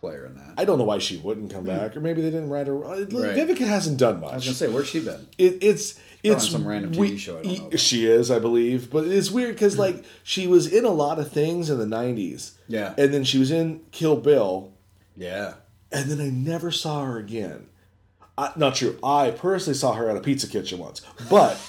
player 0.00 0.24
in 0.26 0.34
that. 0.36 0.54
I 0.56 0.64
don't 0.64 0.78
know 0.78 0.84
why 0.84 0.98
she 0.98 1.18
wouldn't 1.18 1.52
come 1.52 1.64
back, 1.64 1.94
or 1.96 2.00
maybe 2.00 2.22
they 2.22 2.30
didn't 2.30 2.48
write 2.48 2.66
her. 2.66 2.84
uh, 2.84 2.88
Right. 3.00 3.36
Vivica 3.36 3.58
hasn't 3.66 3.98
done 3.98 4.20
much. 4.20 4.32
I 4.32 4.34
was 4.36 4.44
gonna 4.46 4.54
say, 4.56 4.68
where's 4.68 4.88
she 4.88 5.00
been? 5.00 5.26
it, 5.38 5.58
it's 5.62 6.00
it's 6.22 6.48
some 6.48 6.66
random 6.66 6.92
TV 6.92 6.98
we- 6.98 7.18
show 7.18 7.38
I 7.38 7.42
don't 7.42 7.70
know. 7.72 7.76
She 7.76 8.06
is, 8.06 8.30
I 8.30 8.38
believe, 8.38 8.90
but 8.90 9.06
it's 9.06 9.30
weird 9.30 9.54
because 9.54 9.78
like 9.78 10.04
she 10.22 10.46
was 10.46 10.72
in 10.72 10.84
a 10.84 10.90
lot 10.90 11.18
of 11.18 11.30
things 11.30 11.68
in 11.70 11.78
the 11.78 11.96
'90s, 11.96 12.52
Yeah. 12.68 12.94
and 12.96 13.12
then 13.12 13.24
she 13.24 13.38
was 13.38 13.50
in 13.50 13.80
Kill 13.90 14.16
Bill, 14.16 14.72
Yeah. 15.16 15.54
and 15.90 16.10
then 16.10 16.20
I 16.20 16.30
never 16.30 16.70
saw 16.70 17.04
her 17.04 17.18
again. 17.18 17.66
I, 18.38 18.50
not 18.56 18.74
true. 18.76 18.98
I 19.04 19.30
personally 19.30 19.76
saw 19.76 19.92
her 19.94 20.08
at 20.08 20.16
a 20.16 20.20
pizza 20.20 20.46
kitchen 20.48 20.78
once, 20.78 21.00
but 21.28 21.58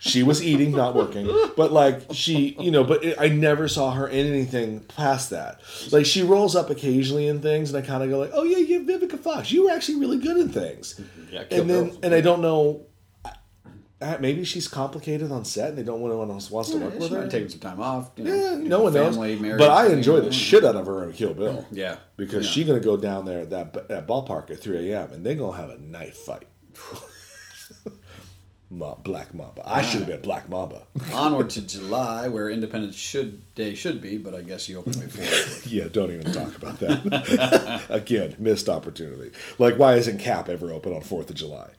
She 0.00 0.22
was 0.22 0.42
eating, 0.42 0.72
not 0.72 0.94
working, 0.94 1.26
but 1.56 1.72
like 1.72 2.02
she, 2.12 2.54
you 2.60 2.70
know, 2.70 2.84
but 2.84 3.02
it, 3.02 3.16
I 3.18 3.28
never 3.28 3.68
saw 3.68 3.90
her 3.92 4.06
in 4.06 4.26
anything 4.26 4.80
past 4.80 5.30
that. 5.30 5.62
Like 5.92 6.04
she 6.04 6.22
rolls 6.22 6.54
up 6.54 6.68
occasionally 6.68 7.26
in 7.26 7.40
things, 7.40 7.72
and 7.72 7.82
I 7.82 7.86
kind 7.86 8.02
of 8.02 8.10
go 8.10 8.18
like, 8.18 8.32
"Oh 8.34 8.42
yeah, 8.42 8.58
yeah, 8.58 8.80
Vivica 8.80 9.18
Fox, 9.18 9.50
you 9.50 9.64
were 9.64 9.70
actually 9.70 10.00
really 10.00 10.18
good 10.18 10.36
in 10.36 10.50
things." 10.50 11.00
Yeah, 11.32 11.44
and 11.50 11.70
then 11.70 11.88
Bill. 11.88 11.98
and 12.02 12.12
I 12.14 12.20
don't 12.20 12.42
know. 12.42 12.82
Uh, 14.00 14.16
Maybe 14.20 14.44
she's 14.44 14.68
complicated 14.68 15.30
on 15.30 15.44
set, 15.44 15.70
and 15.70 15.78
they 15.78 15.82
don't 15.82 16.00
want 16.00 16.12
anyone 16.12 16.30
else 16.30 16.50
wants 16.50 16.70
to 16.70 16.78
work 16.78 16.98
with 16.98 17.10
her. 17.10 17.28
Taking 17.28 17.48
some 17.48 17.60
time 17.60 17.80
off. 17.80 18.10
You 18.16 18.24
know, 18.24 18.34
Yeah, 18.34 18.54
no 18.56 18.82
one 18.82 18.92
knows. 18.92 19.14
family, 19.14 19.36
marriage, 19.36 19.58
But 19.58 19.70
I 19.70 19.92
enjoy 19.92 20.20
the 20.20 20.30
mm. 20.30 20.32
shit 20.32 20.64
out 20.64 20.76
of 20.76 20.86
her 20.86 21.04
in 21.04 21.12
Kill 21.12 21.34
Bill. 21.34 21.58
Mm, 21.58 21.66
yeah, 21.70 21.96
Because 22.16 22.44
yeah. 22.44 22.50
she's 22.50 22.66
gonna 22.66 22.80
go 22.80 22.96
down 22.96 23.24
there 23.24 23.40
at 23.40 23.50
that 23.50 23.88
that 23.88 24.06
ballpark 24.06 24.50
at 24.50 24.60
3 24.60 24.90
a.m. 24.90 25.12
and 25.12 25.24
they're 25.24 25.36
gonna 25.36 25.56
have 25.56 25.70
a 25.70 25.78
knife 25.78 26.16
fight. 26.16 26.46
Black 28.70 29.32
Mamba. 29.34 29.62
I 29.64 29.80
ah. 29.80 29.82
should 29.82 30.00
have 30.00 30.08
been 30.08 30.20
Black 30.20 30.48
Mamba. 30.48 30.82
onward 31.12 31.50
to 31.50 31.62
July, 31.62 32.28
where 32.28 32.50
Independence 32.50 32.96
should 32.96 33.54
Day 33.54 33.74
should 33.74 34.00
be, 34.00 34.18
but 34.18 34.34
I 34.34 34.42
guess 34.42 34.68
you 34.68 34.78
opened 34.78 34.96
way 34.96 35.06
for 35.06 35.68
yeah, 35.68 35.86
don't 35.90 36.10
even 36.10 36.32
talk 36.32 36.56
about 36.56 36.80
that. 36.80 37.82
Again, 37.88 38.34
missed 38.38 38.68
opportunity. 38.68 39.30
Like, 39.58 39.78
why 39.78 39.94
isn't 39.94 40.18
Cap 40.18 40.48
ever 40.48 40.72
open 40.72 40.92
on 40.92 41.02
Fourth 41.02 41.30
of 41.30 41.36
July? 41.36 41.70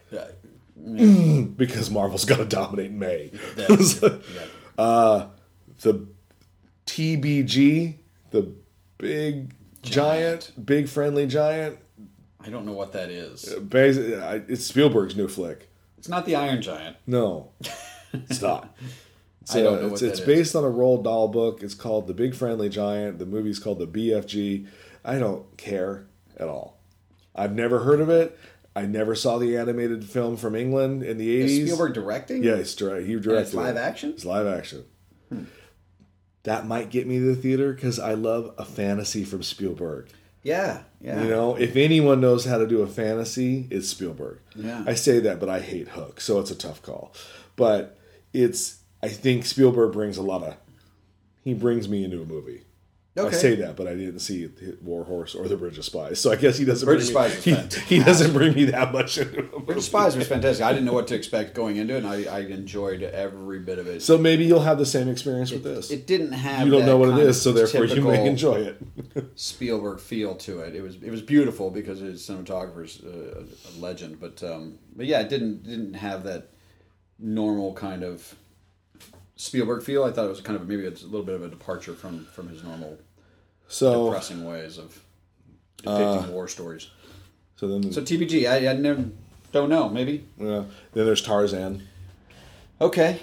Yeah, 0.85 1.41
Because 1.55 1.89
Marvel's 1.89 2.25
gonna 2.25 2.45
dominate 2.45 2.91
May. 2.91 3.31
yeah. 3.57 3.67
the 3.67 5.29
TBG, 6.85 7.95
the 8.31 8.53
big 8.97 9.53
giant, 9.81 10.51
big 10.63 10.87
friendly 10.87 11.27
giant. 11.27 11.79
I 12.39 12.49
don't 12.49 12.65
know 12.65 12.73
what 12.73 12.93
that 12.93 13.09
is. 13.09 13.53
Basically, 13.55 14.13
it's 14.47 14.65
Spielberg's 14.65 15.15
new 15.15 15.27
flick. 15.27 15.69
It's 15.97 16.07
not 16.07 16.27
the 16.27 16.35
Iron 16.35 16.61
Giant. 16.61 16.95
No, 17.07 17.49
it's 18.13 18.39
not. 18.39 18.75
It's, 19.41 19.55
I 19.55 19.63
don't 19.63 19.77
uh, 19.77 19.81
know 19.81 19.93
it's, 19.93 20.01
what 20.01 20.09
it's 20.09 20.19
that 20.19 20.29
is. 20.29 20.37
based 20.37 20.55
on 20.55 20.63
a 20.63 20.69
Roald 20.69 21.03
Dahl 21.03 21.27
book. 21.27 21.63
It's 21.63 21.73
called 21.73 22.05
The 22.05 22.13
Big 22.13 22.35
Friendly 22.35 22.69
Giant. 22.69 23.17
The 23.17 23.25
movie's 23.25 23.57
called 23.57 23.79
The 23.79 23.87
BFG. 23.87 24.67
I 25.03 25.17
don't 25.17 25.57
care 25.57 26.05
at 26.37 26.47
all. 26.47 26.77
I've 27.35 27.55
never 27.55 27.79
heard 27.79 28.01
of 28.01 28.09
it. 28.09 28.37
I 28.75 28.85
never 28.85 29.15
saw 29.15 29.37
the 29.37 29.55
animated 29.57 30.03
film 30.03 30.35
from 30.37 30.55
England 30.55 31.01
in 31.03 31.17
the 31.17 31.35
Is 31.37 31.51
eighties. 31.51 31.67
Spielberg 31.67 31.93
directing? 31.93 32.43
Yeah, 32.43 32.55
it's 32.55 32.75
direct. 32.75 33.07
He 33.07 33.13
directed 33.19 33.41
it's 33.47 33.53
live 33.53 33.75
it. 33.77 33.79
action? 33.79 34.09
It's 34.11 34.25
live 34.25 34.47
action. 34.47 34.83
Hmm. 35.29 35.43
That 36.43 36.67
might 36.67 36.89
get 36.89 37.07
me 37.07 37.17
to 37.19 37.25
the 37.33 37.35
theater 37.41 37.73
because 37.73 37.99
I 37.99 38.13
love 38.13 38.53
a 38.57 38.65
fantasy 38.65 39.23
from 39.23 39.41
Spielberg. 39.43 40.09
yeah, 40.43 40.83
yeah. 41.01 41.23
You 41.23 41.29
know, 41.29 41.55
if 41.55 41.75
anyone 41.75 42.19
knows 42.21 42.45
how 42.45 42.57
to 42.59 42.67
do 42.67 42.81
a 42.81 42.87
fantasy, 42.87 43.67
it's 43.71 43.87
Spielberg. 43.87 44.39
Yeah. 44.55 44.83
I 44.85 44.93
say 44.93 45.19
that, 45.19 45.39
but 45.39 45.49
I 45.49 45.59
hate 45.59 45.87
Hook, 45.89 46.21
so 46.21 46.39
it's 46.39 46.51
a 46.51 46.55
tough 46.55 46.81
call. 46.83 47.13
But 47.55 47.97
it's 48.33 48.79
I 49.01 49.07
think 49.07 49.45
Spielberg 49.45 49.93
brings 49.93 50.17
a 50.17 50.21
lot 50.21 50.43
of 50.43 50.55
he 51.43 51.53
brings 51.53 51.87
me 51.87 52.03
into 52.03 52.21
a 52.21 52.25
movie. 52.25 52.63
I 53.17 53.31
say 53.31 53.55
that, 53.55 53.77
but 53.77 53.87
I 53.87 53.95
didn't 53.95 54.19
see 54.19 54.49
War 54.81 55.05
Horse 55.05 55.35
or 55.35 55.47
The 55.47 55.55
Bridge 55.55 55.77
of 55.77 55.85
Spies, 55.85 56.19
so 56.19 56.31
I 56.31 56.35
guess 56.35 56.57
he 56.57 56.65
doesn't. 56.65 56.85
Bridge 56.85 57.03
of 57.03 57.07
Spies 57.07 57.35
was 57.35 57.45
me, 57.45 57.53
he, 57.53 57.95
he 57.97 58.03
doesn't 58.03 58.33
bring 58.33 58.53
me 58.53 58.65
that 58.65 58.91
much 58.91 59.17
into 59.17 59.39
a. 59.55 59.59
Bridge 59.61 59.77
of 59.77 59.83
Spies 59.83 60.17
was 60.17 60.27
fantastic. 60.27 60.65
I 60.65 60.73
didn't 60.73 60.85
know 60.85 60.93
what 60.93 61.07
to 61.07 61.15
expect 61.15 61.55
going 61.55 61.77
into 61.77 61.95
it, 61.95 61.99
and 62.03 62.07
I, 62.07 62.25
I 62.25 62.39
enjoyed 62.41 63.03
every 63.03 63.59
bit 63.59 63.79
of 63.79 63.87
it. 63.87 64.01
So 64.01 64.17
maybe 64.17 64.43
you'll 64.43 64.61
have 64.61 64.77
the 64.77 64.85
same 64.85 65.07
experience 65.07 65.51
with 65.51 65.63
this. 65.63 65.91
it 65.91 66.05
didn't 66.05 66.33
have. 66.33 66.65
you 66.65 66.71
don't 66.71 66.85
know 66.85 66.97
what 66.97 67.17
it 67.17 67.19
is, 67.19 67.41
so 67.41 67.53
therefore 67.53 67.85
you 67.85 68.01
may 68.01 68.27
enjoy 68.27 68.55
it. 68.55 68.83
Spielberg 69.35 70.01
feel 70.01 70.35
to 70.35 70.59
it. 70.59 70.75
It 70.75 70.81
was 70.81 70.95
it 71.01 71.09
was 71.09 71.21
beautiful 71.21 71.71
because 71.71 71.99
his 71.99 72.21
cinematographer's 72.21 73.01
uh, 73.01 73.45
a 73.45 73.79
legend, 73.79 74.19
but 74.19 74.43
um, 74.43 74.77
but 74.93 75.05
yeah, 75.05 75.21
it 75.21 75.29
didn't 75.29 75.63
didn't 75.63 75.93
have 75.93 76.23
that 76.25 76.49
normal 77.17 77.73
kind 77.73 78.03
of 78.03 78.35
Spielberg 79.35 79.83
feel. 79.83 80.03
I 80.03 80.11
thought 80.11 80.25
it 80.25 80.29
was 80.29 80.41
kind 80.41 80.59
of 80.59 80.67
maybe 80.67 80.85
it's 80.85 81.03
a 81.03 81.07
little 81.07 81.25
bit 81.25 81.35
of 81.35 81.43
a 81.43 81.47
departure 81.49 81.93
from 81.93 82.25
from 82.25 82.47
his 82.49 82.63
normal 82.63 82.97
So, 83.67 84.05
depressing 84.05 84.45
ways 84.45 84.77
of 84.77 85.01
depicting 85.77 86.31
war 86.33 86.47
stories. 86.47 86.89
so 87.57 87.67
then, 87.67 87.91
So 87.91 88.01
TBG, 88.01 88.47
I, 88.49 88.69
I 88.69 88.73
never 88.73 89.05
don't 89.51 89.69
know. 89.69 89.89
Maybe 89.89 90.25
yeah, 90.37 90.63
then 90.93 91.05
there's 91.05 91.21
Tarzan. 91.21 91.83
okay. 92.81 93.19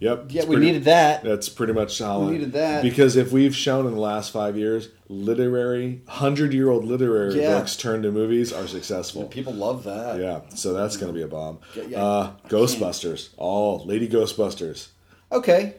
Yep. 0.00 0.26
Yeah, 0.30 0.42
we 0.42 0.56
pretty- 0.56 0.66
needed 0.66 0.84
that. 0.86 1.22
That's 1.22 1.48
pretty 1.48 1.72
much 1.74 1.96
solid. 1.96 2.32
needed 2.32 2.52
that. 2.54 2.82
because 2.82 3.14
if 3.14 3.30
we've 3.30 3.54
shown 3.54 3.86
in 3.86 3.92
the 3.94 4.00
last 4.00 4.32
five 4.32 4.56
years, 4.58 4.88
literary 5.08 6.02
hundred-year-old 6.08 6.84
literary 6.84 7.40
Yeah. 7.40 7.58
books 7.60 7.76
turned 7.76 8.02
to 8.02 8.10
movies 8.10 8.52
are 8.52 8.66
successful. 8.66 9.26
People 9.26 9.52
love 9.52 9.84
that. 9.84 10.18
Yeah, 10.18 10.40
so 10.56 10.72
that's 10.72 10.96
going 10.96 11.12
to 11.12 11.16
be 11.16 11.22
a 11.22 11.28
bomb. 11.28 11.60
Yeah, 11.76 11.82
yeah. 11.88 12.02
Uh, 12.04 12.30
Ghostbusters, 12.48 13.28
oh, 13.38 13.76
Lady 13.84 14.08
Ghostbusters. 14.08 14.88
Okay. 15.32 15.74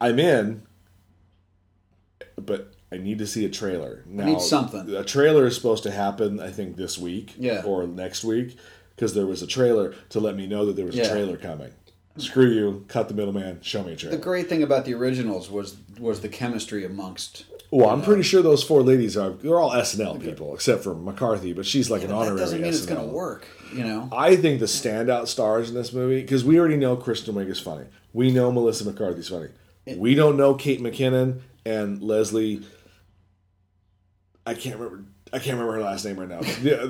I'm 0.00 0.18
in, 0.18 0.62
but 2.36 2.72
I 2.92 2.98
need 2.98 3.18
to 3.18 3.26
see 3.26 3.44
a 3.44 3.48
trailer. 3.48 4.02
Now, 4.06 4.26
need 4.26 4.40
something. 4.40 4.94
A 4.94 5.04
trailer 5.04 5.46
is 5.46 5.56
supposed 5.56 5.82
to 5.84 5.90
happen, 5.90 6.40
I 6.40 6.50
think, 6.50 6.76
this 6.76 6.98
week 6.98 7.34
Yeah. 7.38 7.62
or 7.64 7.86
next 7.86 8.24
week 8.24 8.56
because 8.94 9.14
there 9.14 9.26
was 9.26 9.42
a 9.42 9.46
trailer 9.46 9.94
to 10.10 10.20
let 10.20 10.36
me 10.36 10.46
know 10.46 10.66
that 10.66 10.76
there 10.76 10.86
was 10.86 10.98
a 10.98 11.08
trailer 11.08 11.36
coming. 11.36 11.70
Screw 12.16 12.48
you, 12.48 12.84
cut 12.86 13.08
the 13.08 13.14
middleman, 13.14 13.60
show 13.60 13.82
me 13.82 13.94
a 13.94 13.96
trailer. 13.96 14.16
The 14.16 14.22
great 14.22 14.48
thing 14.48 14.62
about 14.62 14.84
the 14.84 14.94
originals 14.94 15.50
was 15.50 15.76
was 15.98 16.20
the 16.20 16.28
chemistry 16.28 16.84
amongst. 16.84 17.44
Well, 17.72 17.90
I'm 17.90 18.02
pretty 18.02 18.22
sure 18.22 18.40
those 18.40 18.62
four 18.62 18.82
ladies 18.82 19.16
are 19.16 19.30
they're 19.30 19.58
all 19.58 19.72
SNL 19.72 20.22
people 20.22 20.54
except 20.54 20.84
for 20.84 20.94
McCarthy, 20.94 21.52
but 21.52 21.66
she's 21.66 21.90
like 21.90 22.04
an 22.04 22.12
honorary 22.12 22.36
That 22.36 22.42
doesn't 22.42 22.60
mean 22.60 22.72
it's 22.72 22.86
going 22.86 23.00
to 23.00 23.12
work. 23.12 23.48
You 23.74 23.82
know. 23.82 24.08
I 24.12 24.36
think 24.36 24.60
the 24.60 24.66
standout 24.66 25.26
stars 25.26 25.70
in 25.70 25.74
this 25.74 25.92
movie 25.92 26.20
because 26.20 26.44
we 26.44 26.56
already 26.60 26.76
know 26.76 26.94
Kristen 26.94 27.34
Wiig 27.34 27.50
is 27.50 27.58
funny. 27.58 27.86
We 28.14 28.30
know 28.30 28.50
Melissa 28.50 28.86
McCarthy's 28.86 29.28
funny. 29.28 29.48
We 29.86 30.14
don't 30.14 30.38
know 30.38 30.54
Kate 30.54 30.80
McKinnon 30.80 31.40
and 31.66 32.00
Leslie. 32.02 32.62
I 34.46 34.54
can't 34.54 34.78
remember. 34.78 35.04
I 35.32 35.38
can't 35.38 35.58
remember 35.58 35.72
her 35.74 35.82
last 35.82 36.04
name 36.04 36.18
right 36.18 36.28
now. 36.28 36.40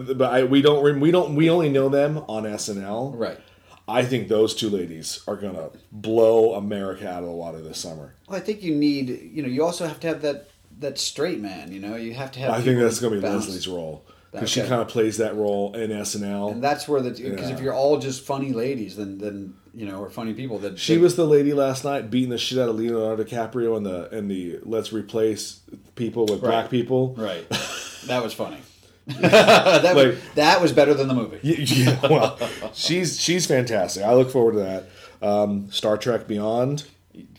But 0.14 0.32
I, 0.32 0.44
we 0.44 0.62
don't. 0.62 1.00
We 1.00 1.10
don't. 1.10 1.34
We 1.34 1.50
only 1.50 1.70
know 1.70 1.88
them 1.88 2.18
on 2.28 2.44
SNL. 2.44 3.12
Right. 3.18 3.38
I 3.86 4.04
think 4.04 4.28
those 4.28 4.54
two 4.54 4.70
ladies 4.70 5.20
are 5.26 5.36
gonna 5.36 5.70
blow 5.92 6.54
America 6.54 7.08
out 7.10 7.22
of 7.22 7.28
the 7.28 7.34
water 7.34 7.60
this 7.60 7.78
summer. 7.78 8.14
Well, 8.28 8.38
I 8.38 8.40
think 8.40 8.62
you 8.62 8.74
need, 8.74 9.08
you 9.32 9.42
know, 9.42 9.48
you 9.48 9.62
also 9.62 9.86
have 9.86 10.00
to 10.00 10.06
have 10.08 10.22
that 10.22 10.48
that 10.78 10.98
straight 10.98 11.40
man. 11.40 11.72
You 11.72 11.80
know, 11.80 11.96
you 11.96 12.14
have 12.14 12.32
to 12.32 12.40
have. 12.40 12.50
I 12.50 12.60
think 12.62 12.78
that's 12.78 13.00
gonna 13.00 13.16
be 13.16 13.20
bounce. 13.22 13.46
Leslie's 13.46 13.68
role 13.68 14.04
because 14.32 14.50
she 14.50 14.60
kind 14.60 14.80
of 14.82 14.88
plays 14.88 15.18
that 15.18 15.36
role 15.36 15.74
in 15.74 15.90
SNL. 15.90 16.52
And 16.52 16.62
that's 16.62 16.88
where 16.88 17.00
the 17.00 17.10
because 17.10 17.50
Yeah. 17.50 17.54
if 17.56 17.60
you're 17.60 17.74
all 17.74 17.98
just 17.98 18.22
funny 18.22 18.52
ladies, 18.52 18.96
then 18.96 19.18
then 19.18 19.54
you 19.74 19.86
know, 19.86 20.00
or 20.00 20.10
funny 20.10 20.34
people, 20.34 20.58
that 20.60 20.78
She 20.78 20.98
was 20.98 21.16
the 21.16 21.24
lady 21.26 21.52
last 21.52 21.84
night 21.84 22.10
beating 22.10 22.30
the 22.30 22.38
shit 22.38 22.58
out 22.58 22.68
of 22.68 22.76
Leonardo 22.76 23.24
DiCaprio 23.24 23.76
in 23.76 23.82
the 23.82 24.08
and 24.16 24.30
the 24.30 24.60
let's 24.62 24.92
replace 24.92 25.60
people 25.96 26.26
with 26.26 26.40
black 26.40 26.70
people. 26.70 27.14
right. 27.16 27.44
That 28.06 28.22
was 28.22 28.34
funny. 28.34 28.58
that, 29.06 29.94
was, 29.96 30.18
that 30.34 30.60
was 30.60 30.72
better 30.72 30.92
than 30.92 31.08
the 31.08 31.14
movie. 31.14 31.38
Yeah, 31.42 31.98
well, 32.06 32.38
she's 32.74 33.18
she's 33.18 33.46
fantastic. 33.46 34.02
I 34.02 34.12
look 34.14 34.30
forward 34.30 34.52
to 34.52 34.58
that. 34.58 34.88
Um, 35.26 35.70
Star 35.70 35.96
Trek 35.96 36.26
Beyond. 36.26 36.84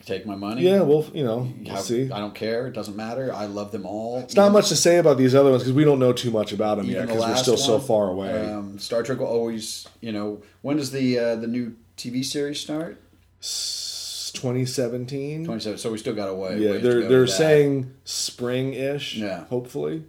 Take 0.05 0.25
my 0.25 0.35
money. 0.35 0.61
Yeah, 0.63 0.81
well, 0.81 1.05
you 1.13 1.23
know, 1.23 1.51
we'll 1.63 1.75
How- 1.75 1.81
see. 1.81 2.11
I 2.11 2.19
don't 2.19 2.33
care. 2.33 2.67
It 2.67 2.73
doesn't 2.73 2.95
matter. 2.95 3.33
I 3.33 3.45
love 3.45 3.71
them 3.71 3.85
all. 3.85 4.19
It's 4.19 4.35
not 4.35 4.51
much 4.51 4.69
to 4.69 4.75
say 4.75 4.97
about 4.97 5.17
these 5.17 5.35
other 5.35 5.49
ones 5.51 5.63
because 5.63 5.73
we 5.73 5.83
don't 5.83 5.99
know 5.99 6.13
too 6.13 6.31
much 6.31 6.51
about 6.51 6.77
them 6.77 6.85
yet 6.85 6.95
Even 6.97 7.07
the 7.07 7.13
because 7.13 7.29
we're 7.29 7.37
still 7.43 7.57
so 7.57 7.79
far 7.79 8.09
away. 8.09 8.51
Um, 8.51 8.77
Star 8.79 9.03
Trek 9.03 9.19
will 9.19 9.25
always, 9.27 9.87
you 10.01 10.11
know, 10.11 10.41
when 10.61 10.77
does 10.77 10.91
the 10.91 11.17
uh, 11.19 11.35
the 11.35 11.47
new 11.47 11.75
TV 11.97 12.23
series 12.23 12.59
start? 12.59 12.97
2017. 14.33 15.45
Twenty 15.45 15.59
seven. 15.61 15.77
So 15.77 15.91
we 15.91 15.97
still 15.97 16.13
got 16.15 16.29
a 16.29 16.33
way. 16.33 16.57
Yeah, 16.59 16.77
they're 16.77 17.07
they're 17.07 17.27
saying 17.27 17.93
spring-ish. 18.03 19.15
Yeah. 19.15 19.45
hopefully. 19.45 20.03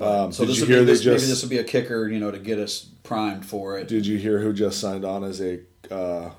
Um, 0.00 0.32
So 0.32 0.42
did 0.44 0.50
this 0.50 0.60
you 0.60 0.66
hear 0.66 0.80
be, 0.80 0.84
this, 0.84 1.04
maybe 1.04 1.18
this 1.18 1.42
will 1.42 1.48
be 1.48 1.58
a 1.58 1.64
kicker, 1.64 2.08
you 2.08 2.18
know, 2.20 2.30
to 2.30 2.38
get 2.38 2.58
us 2.58 2.84
primed 3.04 3.46
for 3.46 3.78
it. 3.78 3.88
Did 3.88 4.06
you 4.06 4.18
hear 4.18 4.38
who 4.40 4.52
just 4.52 4.78
signed 4.80 5.04
on 5.04 5.24
as 5.24 5.40
a 5.40 5.60
uh, 5.90 6.30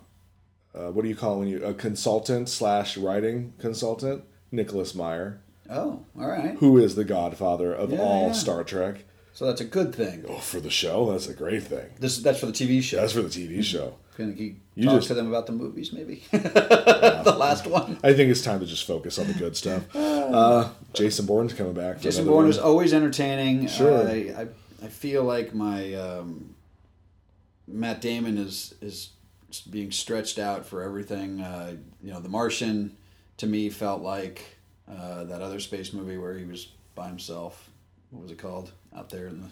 uh, 0.76 0.92
what 0.92 1.02
do 1.02 1.10
you 1.10 1.16
call 1.16 1.40
when 1.40 1.48
you 1.48 1.64
a 1.66 1.74
consultant 1.74 2.48
slash 2.48 2.96
writing 2.98 3.54
consultant? 3.58 4.24
Nicholas 4.52 4.94
Meyer, 4.96 5.42
Oh, 5.70 6.04
all 6.20 6.28
right. 6.28 6.56
who 6.58 6.78
is 6.80 6.96
the 6.96 7.04
godfather 7.04 7.72
of 7.74 7.92
Yeah, 7.92 8.00
all 8.00 8.28
yeah. 8.28 8.34
Star 8.34 8.64
Trek. 8.64 9.06
So 9.34 9.46
that's 9.46 9.62
a 9.62 9.66
good 9.66 9.94
thing. 9.94 10.26
Oh, 10.28 10.38
for 10.40 10.60
the 10.60 10.72
show, 10.72 11.12
that's 11.12 11.28
a 11.28 11.34
great 11.36 11.64
thing. 11.64 11.86
This 12.00 12.18
that's 12.18 12.40
for 12.40 12.48
the 12.48 12.52
TV 12.52 12.82
show. 12.84 12.98
That's 12.98 13.14
for 13.14 13.22
the 13.22 13.30
TV 13.30 13.64
show. 13.64 13.96
Can 14.28 14.38
you 14.38 14.56
You 14.76 14.86
talk 14.86 14.96
just- 14.96 15.08
to 15.08 15.14
them 15.14 15.28
about 15.28 15.46
the 15.46 15.54
movies, 15.54 15.94
maybe? 15.94 16.24
the 16.32 17.36
last 17.38 17.66
one. 17.68 17.98
I 18.04 18.14
think 18.14 18.30
it's 18.32 18.42
time 18.42 18.60
to 18.60 18.66
just 18.66 18.86
focus 18.86 19.18
on 19.18 19.28
the 19.28 19.34
good 19.34 19.56
stuff. 19.56 19.84
Uh, 20.30 20.70
Jason 20.94 21.26
Bourne's 21.26 21.54
coming 21.56 21.74
back. 21.74 22.00
Jason 22.02 22.24
Bourne 22.28 22.44
one. 22.44 22.50
is 22.50 22.60
always 22.60 22.94
entertaining. 22.94 23.66
Sure. 23.68 24.08
I, 24.08 24.12
I 24.38 24.48
I 24.84 24.88
feel 24.88 25.24
like 25.24 25.56
my 25.56 25.96
um, 25.96 26.54
Matt 27.68 28.00
Damon 28.02 28.38
is 28.38 28.76
is 28.80 29.10
being 29.72 29.92
stretched 29.92 30.38
out 30.38 30.68
for 30.68 30.84
everything. 30.84 31.42
Uh, 31.42 31.78
you 32.04 32.12
know, 32.14 32.20
The 32.20 32.30
Martian 32.30 32.96
to 33.38 33.48
me 33.48 33.72
felt 33.72 34.04
like 34.04 34.46
uh, 34.88 35.24
that 35.24 35.42
other 35.42 35.60
space 35.60 35.94
movie 35.94 36.18
where 36.20 36.38
he 36.38 36.46
was 36.46 36.68
by 36.94 37.08
himself. 37.08 37.72
What 38.12 38.22
was 38.22 38.32
it 38.32 38.38
called? 38.38 38.72
Out 38.96 39.10
there 39.10 39.26
in 39.30 39.50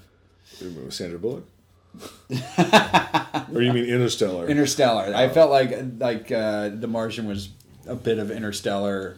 the 0.60 0.92
Sandra 0.92 1.18
Bullock. 1.18 1.46
or 3.54 3.62
you 3.62 3.74
mean 3.74 3.86
Interstellar? 3.86 4.48
Interstellar. 4.48 5.14
I 5.16 5.30
felt 5.30 5.50
like 5.52 5.74
like 6.00 6.32
uh, 6.32 6.70
The 6.70 6.88
Martian 6.88 7.28
was 7.28 7.50
a 7.86 7.96
bit 7.96 8.20
of 8.20 8.32
Interstellar 8.32 9.18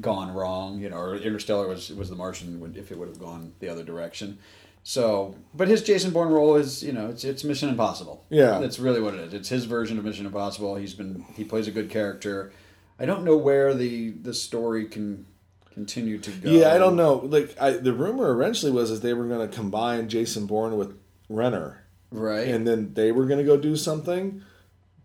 gone 0.00 0.32
wrong, 0.32 0.80
you 0.80 0.88
know, 0.90 0.96
or 0.96 1.16
Interstellar 1.16 1.68
was 1.68 1.90
was 1.90 2.08
The 2.10 2.16
Martian 2.16 2.74
if 2.76 2.90
it 2.90 2.98
would 2.98 3.08
have 3.08 3.18
gone 3.18 3.52
the 3.60 3.68
other 3.68 3.84
direction. 3.84 4.38
So, 4.84 5.34
but 5.52 5.68
his 5.68 5.82
Jason 5.82 6.12
Bourne 6.12 6.30
role 6.30 6.56
is, 6.56 6.82
you 6.82 6.92
know, 6.92 7.08
it's 7.08 7.24
it's 7.24 7.44
Mission 7.44 7.68
Impossible. 7.68 8.24
Yeah. 8.30 8.58
that's 8.58 8.78
really 8.78 9.00
what 9.02 9.14
it 9.14 9.20
is. 9.20 9.34
It's 9.34 9.48
his 9.48 9.64
version 9.66 9.98
of 9.98 10.04
Mission 10.04 10.24
Impossible. 10.24 10.76
He's 10.76 10.94
been 10.94 11.24
he 11.36 11.44
plays 11.44 11.68
a 11.68 11.70
good 11.70 11.90
character. 11.90 12.52
I 12.98 13.04
don't 13.04 13.24
know 13.24 13.36
where 13.36 13.74
the 13.74 14.10
the 14.10 14.32
story 14.32 14.86
can 14.86 15.26
continue 15.74 16.18
to 16.18 16.30
go. 16.30 16.50
yeah, 16.50 16.72
I 16.72 16.78
don't 16.78 16.96
know. 16.96 17.16
Like 17.16 17.54
I, 17.60 17.72
the 17.72 17.92
rumor 17.92 18.32
eventually 18.32 18.72
was 18.72 18.90
that 18.90 19.02
they 19.02 19.12
were 19.12 19.26
going 19.26 19.48
to 19.48 19.54
combine 19.54 20.08
Jason 20.08 20.46
Bourne 20.46 20.76
with 20.76 20.98
Renner, 21.28 21.84
Right. 22.10 22.48
and 22.48 22.66
then 22.66 22.94
they 22.94 23.12
were 23.12 23.26
going 23.26 23.38
to 23.38 23.44
go 23.44 23.56
do 23.56 23.76
something. 23.76 24.42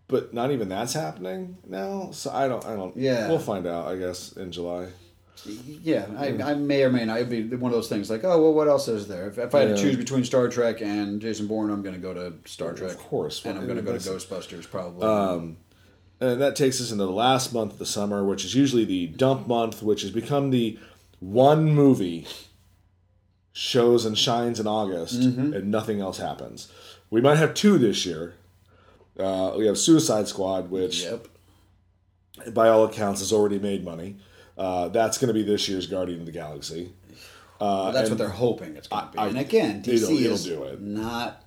But 0.06 0.34
not 0.34 0.50
even 0.50 0.68
that's 0.68 0.92
happening 0.92 1.56
now. 1.66 2.10
So 2.12 2.30
I 2.30 2.46
don't. 2.46 2.64
I 2.66 2.76
don't. 2.76 2.94
Yeah. 2.96 3.26
we'll 3.28 3.38
find 3.38 3.66
out. 3.66 3.86
I 3.88 3.96
guess 3.96 4.32
in 4.32 4.52
July. 4.52 4.88
Yeah, 5.66 6.06
I, 6.16 6.28
I 6.42 6.54
may 6.54 6.84
or 6.84 6.90
may 6.90 7.04
not. 7.06 7.18
It'd 7.18 7.28
be 7.30 7.56
one 7.56 7.70
of 7.72 7.76
those 7.76 7.88
things 7.88 8.08
like, 8.10 8.22
oh, 8.24 8.40
well, 8.40 8.52
what 8.54 8.68
else 8.68 8.86
is 8.88 9.08
there? 9.08 9.28
If, 9.28 9.38
if 9.38 9.54
I 9.54 9.60
had 9.60 9.70
Yeah. 9.70 9.74
to 9.76 9.82
choose 9.82 9.96
between 9.96 10.24
Star 10.24 10.48
Trek 10.48 10.80
and 10.82 11.20
Jason 11.20 11.46
Bourne, 11.46 11.70
I'm 11.70 11.82
going 11.82 11.94
to 11.94 12.00
go 12.00 12.14
to 12.14 12.34
Star 12.46 12.72
Trek. 12.74 12.92
Of 12.92 12.98
course. 12.98 13.44
And 13.44 13.58
I'm 13.58 13.64
going 13.64 13.76
to 13.76 13.82
go 13.82 13.92
to 13.92 13.98
Ghostbusters, 13.98 14.70
probably. 14.70 15.06
Um, 15.06 15.56
and 16.20 16.40
that 16.40 16.54
takes 16.56 16.80
us 16.80 16.90
into 16.92 17.04
the 17.04 17.10
last 17.12 17.52
month 17.52 17.72
of 17.72 17.78
the 17.78 17.84
summer, 17.86 18.24
which 18.24 18.44
is 18.44 18.54
usually 18.54 18.84
the 18.84 19.06
dump 19.08 19.46
month, 19.46 19.82
which 19.82 20.02
has 20.02 20.10
become 20.10 20.50
the 20.50 20.78
one 21.20 21.64
movie 21.66 22.26
shows 23.52 24.04
and 24.04 24.16
shines 24.18 24.60
in 24.60 24.66
August, 24.66 25.20
Mm-hmm. 25.20 25.52
and 25.54 25.70
nothing 25.70 26.00
else 26.00 26.18
happens. 26.18 26.70
We 27.14 27.20
might 27.20 27.36
have 27.38 27.54
two 27.54 27.78
this 27.78 28.04
year. 28.04 28.34
Uh, 29.16 29.52
we 29.56 29.66
have 29.66 29.78
Suicide 29.78 30.26
Squad, 30.26 30.68
which, 30.68 31.04
yep. 31.04 31.28
by 32.52 32.68
all 32.68 32.84
accounts, 32.86 33.20
has 33.20 33.32
already 33.32 33.60
made 33.60 33.84
money. 33.84 34.16
Uh, 34.58 34.88
that's 34.88 35.16
going 35.18 35.28
to 35.28 35.34
be 35.34 35.44
this 35.44 35.68
year's 35.68 35.86
Guardian 35.86 36.18
of 36.18 36.26
the 36.26 36.32
Galaxy. 36.32 36.92
Uh, 37.60 37.64
Well, 37.84 37.92
that's 37.92 38.08
what 38.08 38.18
they're 38.18 38.28
hoping 38.30 38.74
it's 38.74 38.88
going 38.88 39.06
to 39.06 39.12
be. 39.12 39.18
I- 39.18 39.28
and 39.28 39.38
again, 39.38 39.80
DC 39.80 39.94
it'll- 40.02 40.18
it'll 40.18 40.32
is 40.32 40.44
do 40.44 40.64
it. 40.64 40.80
not 40.80 41.44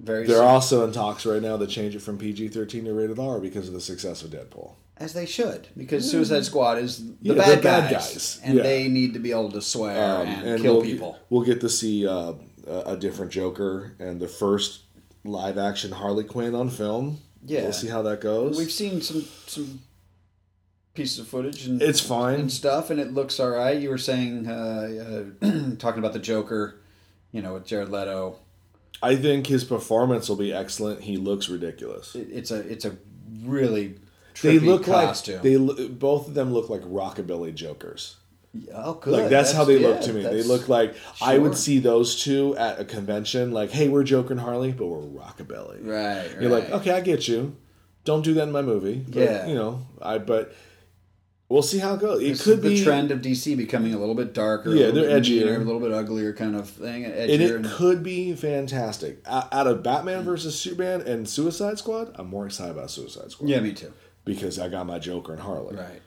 very 0.00 0.26
They're 0.26 0.38
sim- 0.38 0.44
also 0.44 0.84
in 0.84 0.90
talks 0.90 1.24
right 1.24 1.40
now 1.40 1.56
to 1.56 1.68
change 1.68 1.94
it 1.94 2.00
from 2.02 2.18
PG 2.18 2.48
13 2.48 2.84
to 2.86 2.92
rated 2.92 3.20
R 3.20 3.38
because 3.38 3.68
of 3.68 3.74
the 3.74 3.80
success 3.80 4.24
of 4.24 4.30
Deadpool. 4.30 4.72
as 4.98 5.12
they 5.12 5.26
should, 5.26 5.68
because 5.76 6.10
Suicide 6.10 6.44
Squad 6.46 6.78
is 6.78 7.04
the 7.06 7.12
Yeah, 7.20 7.34
bad, 7.34 7.62
guys, 7.62 7.62
bad 7.62 7.90
guys. 7.92 8.40
and 8.42 8.56
Yeah. 8.56 8.62
they 8.64 8.88
need 8.88 9.12
to 9.14 9.20
be 9.20 9.30
able 9.30 9.52
to 9.52 9.60
swear 9.62 10.22
Um, 10.22 10.26
and, 10.26 10.60
kill 10.62 10.76
we'll, 10.78 10.82
people. 10.82 11.16
We'll 11.30 11.42
get 11.44 11.60
to 11.60 11.68
see 11.68 12.06
uh, 12.08 12.32
a 12.66 12.80
a 12.92 12.96
different 12.96 13.30
Joker 13.30 13.92
and 14.00 14.18
the 14.18 14.26
first 14.26 14.80
live 15.26 15.58
action 15.58 15.92
Harley 15.92 16.24
Quinn 16.24 16.54
on 16.54 16.70
film. 16.70 17.18
Yeah. 17.44 17.62
we'll 17.62 17.72
see 17.72 17.88
how 17.88 18.02
that 18.02 18.20
goes. 18.20 18.56
We've 18.58 18.70
seen 18.72 19.00
some 19.00 19.24
some 19.46 19.80
pieces 20.94 21.18
of 21.18 21.28
footage 21.28 21.66
and 21.66 21.80
It's 21.82 22.00
fine. 22.00 22.40
and 22.40 22.52
stuff, 22.52 22.90
and 22.90 22.98
it 22.98 23.12
looks 23.12 23.38
all 23.38 23.50
right. 23.50 23.78
You 23.78 23.90
were 23.90 23.98
saying, 23.98 24.48
uh, 24.48 25.24
uh, 25.42 25.74
talking 25.78 25.98
about 25.98 26.12
the 26.14 26.18
Joker, 26.18 26.76
you 27.32 27.42
know, 27.42 27.54
with 27.54 27.66
Jared 27.66 27.90
Leto. 27.90 28.38
I 29.02 29.14
think 29.16 29.46
his 29.46 29.62
performance 29.62 30.28
will 30.28 30.36
be 30.36 30.52
excellent. 30.52 31.02
He 31.02 31.18
looks 31.18 31.48
ridiculous. 31.50 32.14
It, 32.14 32.28
it's 32.32 32.50
a 32.50 32.60
it's 32.60 32.84
a 32.86 32.96
really 33.44 33.96
They 34.42 34.58
look 34.58 34.84
costume. 34.86 35.34
like 35.34 35.42
they 35.42 35.56
both 35.88 36.28
of 36.28 36.34
them 36.34 36.52
look 36.52 36.70
like 36.70 36.80
rockabilly 36.82 37.54
Jokers. 37.54 38.16
Oh, 38.74 38.94
good. 38.94 39.12
Like 39.12 39.28
that's, 39.30 39.52
how 39.52 39.64
they 39.64 39.78
look 39.78 40.00
to 40.02 40.12
me. 40.12 40.22
They 40.22 40.42
look 40.42 40.68
like 40.68 40.94
I 41.22 41.38
would 41.38 41.56
see 41.56 41.78
those 41.78 42.22
two 42.22 42.56
at 42.56 42.78
a 42.80 42.84
convention. 42.84 43.52
Like, 43.52 43.70
hey, 43.70 43.88
we're 43.88 44.04
Joker 44.04 44.32
and 44.32 44.40
Harley, 44.40 44.72
but 44.72 44.86
we're 44.86 45.00
rockabilly. 45.02 45.86
right. 45.86 46.30
You're 46.40 46.50
like, 46.50 46.70
okay, 46.70 46.90
I 46.92 47.00
get 47.00 47.28
you. 47.28 47.56
Don't 48.04 48.22
do 48.22 48.34
that 48.34 48.44
in 48.44 48.52
my 48.52 48.62
movie. 48.62 49.04
But, 49.08 49.16
Yeah. 49.22 49.46
you 49.46 49.54
know, 49.54 49.86
I 50.00 50.18
but 50.18 50.54
we'll 51.48 51.62
see 51.62 51.78
how 51.78 51.94
it 51.94 52.00
goes. 52.00 52.22
It 52.22 52.28
This 52.30 52.44
could 52.44 52.62
the 52.62 52.70
be 52.70 52.82
trend 52.84 53.10
of 53.10 53.20
DC 53.20 53.56
becoming 53.56 53.94
a 53.94 53.98
little 53.98 54.14
bit 54.14 54.32
darker, 54.32 54.70
Yeah, 54.74 54.90
they're 54.90 55.08
edgier. 55.20 55.56
a 55.56 55.58
little 55.58 55.80
bit 55.80 55.92
uglier 55.92 56.32
kind 56.32 56.54
of 56.56 56.68
thing, 56.68 57.02
edgier. 57.04 57.22
and 57.22 57.42
it 57.42 57.50
and- 57.50 57.66
could 57.66 58.02
be 58.04 58.34
fantastic. 58.34 59.22
Out 59.26 59.66
of 59.66 59.82
Batman 59.82 60.22
versus 60.24 60.58
Superman 60.58 61.00
and 61.02 61.28
Suicide 61.28 61.78
Squad, 61.78 62.12
I'm 62.16 62.28
more 62.28 62.46
excited 62.46 62.76
about 62.76 62.90
Suicide 62.90 63.30
Squad. 63.32 63.48
yeah, 63.48 63.60
me 63.60 63.72
too. 63.72 63.92
because 64.24 64.58
I 64.58 64.68
got 64.68 64.86
my 64.86 64.98
Joker 64.98 65.32
and 65.32 65.42
Harley. 65.42 65.76
Right. 65.76 66.02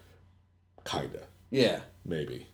Kinda, 0.85 1.19
Yeah. 1.51 1.79
Maybe. 2.05 2.47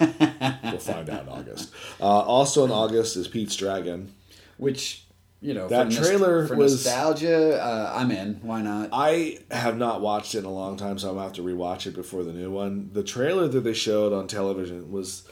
we'll 0.00 0.78
find 0.78 1.10
out 1.10 1.22
in 1.24 1.28
August. 1.28 1.70
Uh, 2.00 2.04
also 2.04 2.64
in 2.64 2.70
August 2.70 3.16
is 3.16 3.28
Pete's 3.28 3.56
Dragon. 3.56 4.12
Which 4.56 5.04
you 5.40 5.54
know 5.54 5.66
That 5.68 5.90
trailer 5.90 6.46
for 6.46 6.54
was- 6.56 6.72
nostalgia. 6.72 7.60
Uh, 7.60 7.92
I'm 7.94 8.10
in. 8.10 8.38
Why 8.42 8.62
not? 8.62 8.90
I 8.92 9.38
have 9.50 9.76
not 9.76 10.00
watched 10.00 10.34
it 10.34 10.38
in 10.38 10.44
a 10.44 10.52
long 10.52 10.76
time, 10.76 10.98
so 10.98 11.08
I'm 11.08 11.14
gonna 11.14 11.24
have 11.26 11.32
to 11.36 11.42
rewatch 11.42 11.86
it 11.86 11.94
before 11.94 12.22
the 12.22 12.32
new 12.32 12.50
one. 12.50 12.90
The 12.92 13.02
trailer 13.02 13.48
that 13.48 13.60
they 13.60 13.74
showed 13.74 14.12
on 14.12 14.26
television 14.28 14.90
was. 14.92 15.24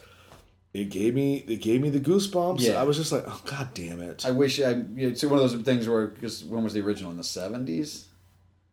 It 0.72 0.88
gave 0.90 1.14
me 1.16 1.38
it 1.48 1.60
gave 1.62 1.80
me 1.80 1.90
the 1.90 1.98
goosebumps. 1.98 2.60
Yeah. 2.60 2.74
I 2.80 2.84
was 2.84 2.96
just 2.96 3.10
like, 3.10 3.24
oh 3.26 3.40
god 3.44 3.70
damn 3.74 4.00
it! 4.00 4.24
I 4.24 4.30
wish 4.30 4.60
I. 4.60 4.84
It's 4.96 5.24
one 5.24 5.40
of 5.40 5.50
those 5.50 5.60
things 5.64 5.88
where 5.88 6.06
because 6.06 6.44
when 6.44 6.62
was 6.62 6.74
the 6.74 6.80
original 6.80 7.10
in 7.10 7.16
the 7.16 7.24
seventies? 7.24 8.06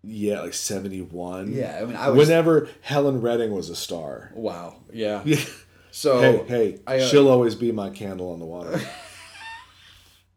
Yeah, 0.09 0.41
like 0.41 0.53
seventy 0.53 1.01
one. 1.01 1.51
Yeah, 1.53 1.79
I 1.81 1.85
mean, 1.85 1.97
I 1.97 2.09
was. 2.09 2.27
Whenever 2.27 2.69
Helen 2.81 3.21
Reddy 3.21 3.49
was 3.49 3.69
a 3.69 3.75
star. 3.75 4.31
wow. 4.33 4.77
Yeah. 4.91 5.21
Yeah. 5.25 5.43
So 5.89 6.19
hey, 6.19 6.43
hey, 6.47 6.79
I, 6.85 6.99
uh, 6.99 7.07
she'll 7.07 7.27
always 7.27 7.55
be 7.55 7.71
my 7.71 7.89
candle 7.89 8.31
on 8.31 8.37
the 8.37 8.45
water. 8.45 8.79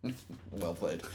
well 0.52 0.74
played. 0.74 1.02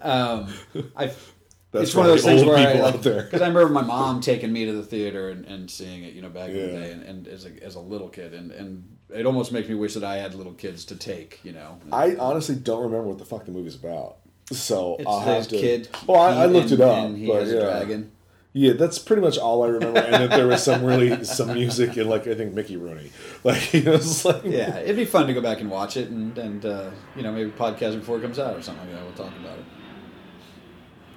Um, 0.00 0.54
I. 0.94 1.08
for 1.08 1.80
it's 1.80 1.92
one 1.92 2.06
of 2.06 2.12
those 2.12 2.24
things 2.24 2.44
where 2.44 2.56
I 2.56 2.74
like 2.74 3.02
because 3.02 3.42
I 3.42 3.48
remember 3.48 3.72
my 3.72 3.82
mom 3.82 4.20
taking 4.20 4.52
me 4.52 4.66
to 4.66 4.72
the 4.72 4.84
theater 4.84 5.30
and, 5.30 5.44
and 5.44 5.68
seeing 5.68 6.04
it, 6.04 6.12
you 6.12 6.22
know, 6.22 6.28
back 6.28 6.50
in 6.50 6.54
the 6.56 6.68
day, 6.68 6.92
and, 6.92 7.02
and 7.02 7.26
as 7.26 7.46
a 7.46 7.64
as 7.64 7.74
a 7.74 7.80
little 7.80 8.08
kid, 8.08 8.32
and 8.32 8.52
and 8.52 8.96
it 9.12 9.26
almost 9.26 9.50
makes 9.50 9.68
me 9.68 9.74
wish 9.74 9.94
that 9.94 10.04
I 10.04 10.18
had 10.18 10.36
little 10.36 10.54
kids 10.54 10.84
to 10.84 10.96
take, 10.96 11.40
you 11.42 11.52
know. 11.52 11.80
I 11.90 12.14
honestly 12.16 12.54
don't 12.54 12.82
remember 12.82 13.08
what 13.08 13.18
the 13.18 13.24
fuck 13.24 13.44
the 13.44 13.50
movie's 13.50 13.74
about. 13.74 14.18
So 14.52 14.96
It's 14.98 15.08
I'll 15.08 15.20
have 15.20 15.48
to. 15.48 15.58
kid. 15.58 15.88
Well, 16.06 16.20
I, 16.20 16.42
I 16.42 16.46
looked 16.46 16.70
and- 16.70 16.80
it 16.80 16.84
up, 16.84 16.96
and 17.04 17.16
he 17.18 17.26
but 17.26 17.40
has 17.42 17.52
yeah, 17.52 17.58
a 17.58 17.62
dragon. 17.62 18.12
yeah, 18.52 18.72
that's 18.74 18.98
pretty 18.98 19.20
much 19.22 19.38
all 19.38 19.64
I 19.64 19.68
remember. 19.68 19.98
and 20.00 20.14
that 20.14 20.30
there 20.30 20.46
was 20.46 20.62
some 20.62 20.84
really 20.84 21.24
some 21.24 21.52
music 21.52 21.96
and 21.96 22.08
like 22.08 22.26
I 22.28 22.34
think 22.36 22.54
Mickey 22.54 22.76
Rooney, 22.76 23.10
like 23.44 23.74
you 23.74 23.82
know, 23.82 23.94
it's 23.94 24.24
like 24.24 24.42
Yeah, 24.44 24.78
it'd 24.78 24.96
be 24.96 25.04
fun 25.04 25.26
to 25.26 25.34
go 25.34 25.40
back 25.40 25.60
and 25.60 25.68
watch 25.70 25.96
it, 25.96 26.10
and 26.10 26.36
and 26.38 26.64
uh, 26.64 26.90
you 27.16 27.22
know 27.22 27.32
maybe 27.32 27.50
podcast 27.50 27.98
before 27.98 28.18
it 28.18 28.22
comes 28.22 28.38
out 28.38 28.56
or 28.56 28.62
something 28.62 28.84
like 28.86 28.94
that. 28.94 29.02
We'll 29.04 29.12
talk 29.28 29.36
about 29.40 29.58
it. 29.58 29.64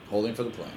Holding 0.09 0.33
for 0.33 0.41
the 0.43 0.49
plane. 0.49 0.71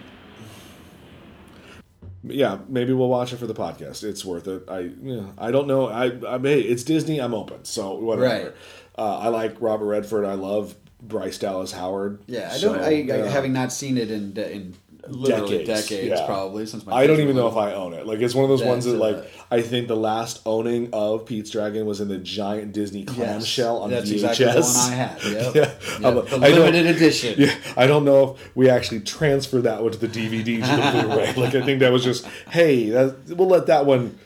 yeah, 2.25 2.59
maybe 2.69 2.93
we'll 2.93 3.09
watch 3.09 3.33
it 3.33 3.39
for 3.39 3.47
the 3.47 3.55
podcast. 3.55 4.05
It's 4.05 4.25
worth 4.25 4.47
it. 4.47 4.65
I 4.69 4.81
you 4.81 5.17
know, 5.17 5.33
I 5.39 5.51
don't 5.51 5.67
know. 5.67 5.89
I 5.89 6.13
I 6.29 6.39
hey, 6.39 6.61
it's 6.61 6.85
Disney. 6.85 7.19
I'm 7.19 7.33
open. 7.35 7.65
So 7.65 7.95
whatever. 7.95 8.27
Right. 8.45 8.53
Uh, 8.97 9.19
I 9.21 9.29
like 9.29 9.57
Robert 9.61 9.87
Redford. 9.87 10.27
I 10.27 10.35
love 10.35 10.75
Bryce 11.03 11.39
Dallas 11.39 11.73
Howard. 11.73 12.21
Yeah, 12.27 12.49
I 12.53 12.57
So, 12.57 12.73
don't. 12.75 12.83
I, 12.83 12.87
I 12.87 12.91
yeah. 13.01 13.29
having 13.29 13.53
not 13.53 13.73
seen 13.73 13.99
it 13.99 14.11
in 14.11 14.37
in 14.37 14.75
literally 15.09 15.59
Decades, 15.65 15.89
decades, 15.89 16.21
yeah. 16.21 16.27
probably 16.27 16.65
since 16.65 16.87
my. 16.87 16.93
I 16.95 17.09
don't 17.09 17.19
even 17.19 17.35
know 17.35 17.49
if. 17.49 17.57
I 17.57 17.73
own 17.75 17.93
it. 17.93 18.07
Like 18.07 18.21
it's 18.21 18.35
one 18.37 18.45
of 18.45 18.51
those 18.51 18.63
ones 18.63 18.85
that 18.85 18.95
like 18.97 19.17
uh, 19.17 19.23
I 19.51 19.61
think 19.61 19.89
the 19.89 19.97
last 19.97 20.41
owning 20.47 20.91
of 20.93 21.27
Pete's 21.27 21.51
Dragon 21.51 21.87
was 21.87 22.01
in 22.01 22.07
the 22.07 22.19
giant 22.19 22.73
Disney 22.73 23.05
clamshell 23.05 23.79
on 23.79 23.91
That's 23.91 24.09
VHS. 24.09 24.15
exactly 24.15 24.45
the 24.47 24.61
one 24.61 24.77
I 24.77 24.95
had. 24.95 25.23
Yep. 25.55 25.55
yeah, 26.01 26.07
I'm- 26.09 26.15
the 26.15 26.39
limited 26.39 26.87
edition. 26.87 27.35
Yeah, 27.37 27.53
I 27.77 27.89
don't 27.89 28.05
know 28.05 28.35
if 28.35 28.57
we 28.57 28.71
actually 28.71 29.01
transferred 29.01 29.63
that 29.63 29.83
one 29.83 29.91
to 29.91 29.99
the 29.99 30.07
DVD 30.09 30.45
to 30.65 31.01
the 31.01 31.07
Blu-ray. 31.09 31.33
Like 31.35 31.55
I 31.57 31.63
think 31.63 31.81
that 31.81 31.91
was 31.91 32.05
just 32.05 32.25
hey, 32.51 32.91
that, 32.91 33.17
we'll 33.37 33.49
let 33.49 33.67
that 33.67 33.85
one 33.87 34.17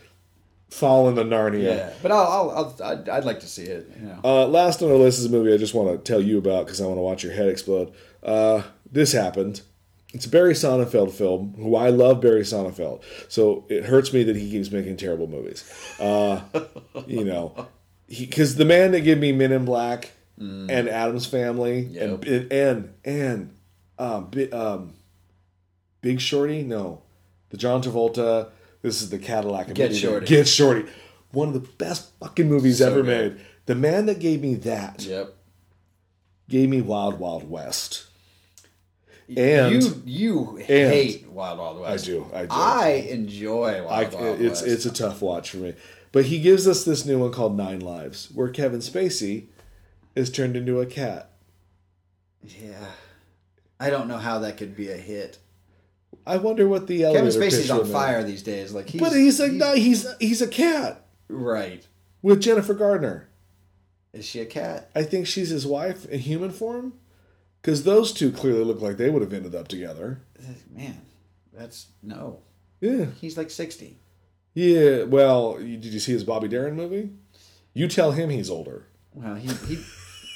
fall 0.71 1.09
in 1.09 1.15
the 1.15 1.25
Narnia. 1.25 1.63
Yeah, 1.77 1.93
but 2.03 2.11
I'll, 2.13 2.51
I'll, 2.51 2.51
I'll 2.83 2.93
I'd, 2.93 3.09
I'd 3.09 3.25
like 3.25 3.41
to 3.41 3.47
see 3.49 3.65
it. 3.65 3.91
You 4.01 4.07
know. 4.07 4.21
Uh, 4.25 4.47
last 4.47 4.83
on 4.83 4.91
our 4.91 4.97
list 4.97 5.19
is 5.19 5.27
a 5.27 5.31
movie 5.31 5.53
I 5.53 5.57
just 5.57 5.75
want 5.75 5.91
to 5.91 5.99
tell 6.13 6.21
you 6.21 6.39
about 6.39 6.67
because 6.67 6.81
I 6.81 6.87
want 6.87 6.99
to 6.99 7.03
watch 7.03 7.23
your 7.25 7.33
head 7.33 7.49
explode. 7.49 7.93
Uh, 8.23 8.63
this 8.91 9.13
happened. 9.13 9.63
It's 10.15 10.25
a 10.25 10.31
Barry 10.31 10.55
Sonnenfeld 10.55 11.11
film, 11.13 11.55
who 11.59 11.77
I 11.77 11.91
love 11.91 12.21
Barry 12.21 12.41
Sonnenfeld. 12.43 13.03
So 13.29 13.67
it 13.69 13.85
hurts 13.85 14.13
me 14.13 14.23
that 14.23 14.37
he 14.37 14.51
keeps 14.51 14.71
making 14.71 14.97
terrible 14.97 15.27
movies. 15.27 15.65
Uh, 16.01 16.41
you 17.07 17.25
know, 17.25 17.67
because 18.09 18.57
the 18.57 18.65
man 18.65 18.93
that 18.93 19.01
gave 19.01 19.19
me 19.19 19.33
Men 19.33 19.53
in 19.53 19.65
Black 19.65 20.13
and 20.39 20.71
Addams 20.71 21.27
Family 21.27 21.81
Yep. 21.81 22.25
and 22.25 22.53
and 22.53 22.95
and 23.05 23.57
um, 23.99 24.31
Bi- 24.31 24.49
um, 24.51 24.95
Big 26.03 26.21
Shorty, 26.21 26.63
no, 26.63 27.03
the 27.51 27.57
John 27.57 27.83
Travolta. 27.83 28.51
This 28.87 29.03
is 29.03 29.11
the 29.11 29.19
Cadillac. 29.19 29.75
Get 29.75 29.89
movie. 29.91 30.01
Shorty. 30.01 30.27
Get 30.27 30.47
Shorty. 30.47 30.85
One 31.33 31.49
of 31.49 31.55
the 31.55 31.69
best 31.77 32.09
fucking 32.21 32.49
movies 32.49 32.79
So 32.79 32.87
ever 32.87 33.03
good. 33.03 33.33
made. 33.35 33.45
The 33.67 33.75
man 33.75 34.07
that 34.07 34.21
gave 34.21 34.41
me 34.41 34.55
that 34.55 35.03
Yep. 35.03 35.35
gave 36.49 36.69
me 36.69 36.81
Wild 36.83 37.19
Wild 37.19 37.51
West. 37.51 38.05
And 39.37 39.83
you 39.83 40.03
you 40.05 40.55
hate 40.55 41.27
Wild 41.29 41.59
Wild 41.59 41.81
West. 41.81 42.05
I 42.05 42.07
do, 42.07 42.27
I 42.33 42.43
do. 42.43 42.49
I 42.53 42.89
enjoy 43.11 43.85
Wild 43.85 44.15
I, 44.15 44.17
Wild 44.17 44.41
it's 44.41 44.63
West. 44.63 44.67
it's 44.73 44.87
a 44.87 44.93
tough 44.93 45.21
watch 45.21 45.51
for 45.51 45.57
me. 45.57 45.75
But 46.13 46.27
he 46.27 46.39
gives 46.39 46.69
us 46.69 46.85
this 46.85 47.05
new 47.05 47.19
one 47.19 47.33
called 47.33 47.57
Nine 47.57 47.81
Lives, 47.81 48.29
where 48.33 48.49
Kevin 48.51 48.79
Spacey 48.79 49.47
is 50.15 50.31
turned 50.31 50.55
into 50.55 50.81
a 50.81 50.87
cat. 50.87 51.33
Yeah. 52.41 52.87
I 53.81 53.91
don't 53.91 54.07
know 54.07 54.19
how 54.19 54.39
that 54.39 54.57
could 54.57 54.77
be 54.77 54.91
a 54.91 54.97
hit. 54.97 55.39
I 56.27 56.39
wonder 56.39 56.67
what 56.69 56.87
the 56.87 57.01
Kevin 57.03 57.19
elevator 57.19 57.41
Spacey's 57.41 57.63
pitch 57.63 57.71
on 57.71 57.79
would 57.79 57.87
fire 57.89 58.25
these 58.25 58.43
days. 58.43 58.73
Like 58.73 58.89
he's 58.89 59.01
But 59.01 59.13
he's 59.13 59.39
like 59.41 59.53
no, 59.53 59.75
he's 59.75 60.07
he's 60.19 60.43
a 60.43 60.49
cat 60.49 61.05
right. 61.29 61.87
with 62.23 62.41
Jennifer 62.43 62.75
Garner. 62.75 63.29
Is 64.13 64.25
she 64.25 64.41
a 64.41 64.47
cat? 64.47 64.91
I 64.95 65.03
think 65.03 65.27
she's 65.27 65.51
his 65.51 65.67
wife 65.67 66.07
in 66.07 66.21
human 66.21 66.51
form. 66.51 66.95
Because 67.63 67.85
those 67.85 68.13
two 68.13 68.31
clearly 68.31 68.65
look 68.65 68.81
like 68.81 68.97
they 68.97 69.11
would 69.11 69.23
have 69.23 69.33
ended 69.33 69.55
up 69.55 69.69
together. 69.69 70.21
Man, 70.73 71.01
that's 71.53 71.87
no. 72.03 72.39
Yeah. 72.81 73.07
He's 73.21 73.37
like 73.37 73.51
sixty. 73.51 73.99
Yeah. 74.55 75.03
Well, 75.05 75.59
you- 75.61 75.77
did 75.77 75.93
you 75.93 76.01
see 76.01 76.13
his 76.13 76.25
Bobby 76.25 76.49
Darin 76.49 76.75
movie? 76.77 77.11
You 77.75 77.89
tell 77.89 78.13
him 78.13 78.31
he's 78.31 78.49
older. 78.51 78.87
Well, 79.15 79.35
he 79.35 79.49
he. 79.49 79.83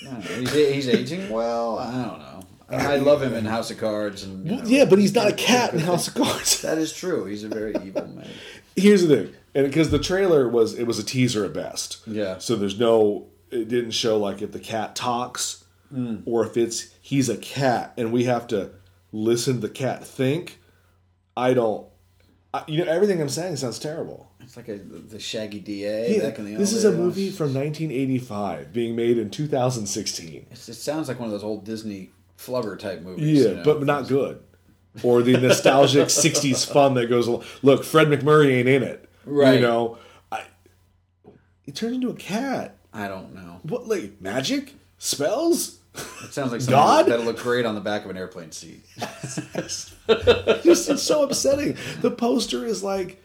I 0.06 0.12
don't 0.12 0.24
know. 0.24 0.36
He's, 0.40 0.52
he's 0.52 0.88
aging 0.88 1.30
well. 1.30 1.78
I 1.78 1.92
don't 1.92 2.18
know. 2.18 2.42
I, 2.70 2.94
I 2.94 2.96
love 2.96 3.22
him 3.22 3.34
in 3.34 3.44
House 3.44 3.70
of 3.70 3.78
Cards 3.78 4.22
and. 4.22 4.46
you 4.46 4.56
know, 4.56 4.62
yeah, 4.64 4.84
but 4.84 4.98
he's 4.98 5.14
not 5.14 5.28
a 5.28 5.32
cat 5.32 5.74
in 5.74 5.80
House 5.80 6.08
of 6.08 6.14
Cards. 6.14 6.62
That 6.62 6.78
is 6.78 6.92
true. 6.92 7.24
He's 7.24 7.44
a 7.44 7.48
very 7.48 7.74
evil 7.82 8.06
man. 8.06 8.28
Here's 8.76 9.06
the 9.06 9.16
thing, 9.16 9.34
and 9.54 9.66
because 9.66 9.90
the 9.90 9.98
trailer 9.98 10.48
was 10.48 10.78
it 10.78 10.84
was 10.84 10.98
a 10.98 11.04
teaser 11.04 11.44
at 11.44 11.52
best. 11.52 12.00
Yeah. 12.06 12.38
So 12.38 12.56
there's 12.56 12.78
no, 12.78 13.26
it 13.50 13.68
didn't 13.68 13.90
show 13.92 14.16
like 14.18 14.42
if 14.42 14.52
the 14.52 14.60
cat 14.60 14.94
talks 14.94 15.64
hmm. 15.90 16.18
or 16.24 16.46
if 16.46 16.56
it's 16.56 16.94
he's 17.00 17.28
a 17.28 17.36
cat 17.36 17.92
and 17.96 18.12
we 18.12 18.24
have 18.24 18.46
to 18.48 18.70
listen 19.12 19.54
to 19.54 19.60
the 19.60 19.68
cat 19.68 20.04
think. 20.04 20.58
I 21.36 21.54
don't. 21.54 21.86
I, 22.52 22.64
you 22.66 22.84
know 22.84 22.90
everything 22.90 23.20
I'm 23.20 23.28
saying 23.28 23.56
sounds 23.56 23.78
terrible. 23.78 24.30
It's 24.40 24.56
like 24.56 24.68
a, 24.68 24.78
the 24.78 25.20
Shaggy 25.20 25.60
DA 25.60 26.16
Yeah, 26.16 26.28
back 26.28 26.38
in 26.38 26.44
the. 26.44 26.56
this 26.56 26.72
is 26.72 26.84
a 26.84 26.90
movie 26.90 27.30
from 27.30 27.54
1985 27.54 28.72
being 28.72 28.96
made 28.96 29.18
in 29.18 29.30
2016. 29.30 30.46
It's, 30.50 30.68
it 30.68 30.74
sounds 30.74 31.08
like 31.08 31.20
one 31.20 31.26
of 31.26 31.32
those 31.32 31.44
old 31.44 31.64
Disney 31.64 32.10
flubber 32.40 32.78
type 32.78 33.02
movies. 33.02 33.42
Yeah, 33.42 33.48
you 33.48 33.54
know? 33.56 33.62
but 33.64 33.82
not 33.82 34.08
good. 34.08 34.42
Or 35.02 35.22
the 35.22 35.36
nostalgic 35.36 36.08
60s 36.08 36.70
fun 36.70 36.94
that 36.94 37.06
goes 37.06 37.26
along. 37.26 37.44
Look, 37.62 37.84
Fred 37.84 38.08
MacMurray 38.08 38.52
ain't 38.54 38.68
in 38.68 38.82
it. 38.82 39.08
Right. 39.24 39.54
You 39.54 39.60
know, 39.60 39.98
I, 40.32 40.44
he 41.62 41.72
turned 41.72 41.96
into 41.96 42.10
a 42.10 42.14
cat. 42.14 42.76
I 42.92 43.06
don't 43.06 43.34
know. 43.34 43.60
What, 43.62 43.86
like, 43.86 44.20
magic? 44.20 44.74
Spells? 44.98 45.78
It 45.94 46.32
sounds 46.32 46.50
like 46.50 46.60
something 46.60 46.74
God? 46.74 47.06
that'll 47.06 47.24
look 47.24 47.38
great 47.38 47.66
on 47.66 47.74
the 47.74 47.80
back 47.80 48.04
of 48.04 48.10
an 48.10 48.16
airplane 48.16 48.50
seat. 48.52 48.84
Just, 49.22 49.94
it's 50.90 51.02
so 51.02 51.22
upsetting. 51.22 51.76
The 52.00 52.10
poster 52.10 52.64
is 52.64 52.82
like 52.82 53.22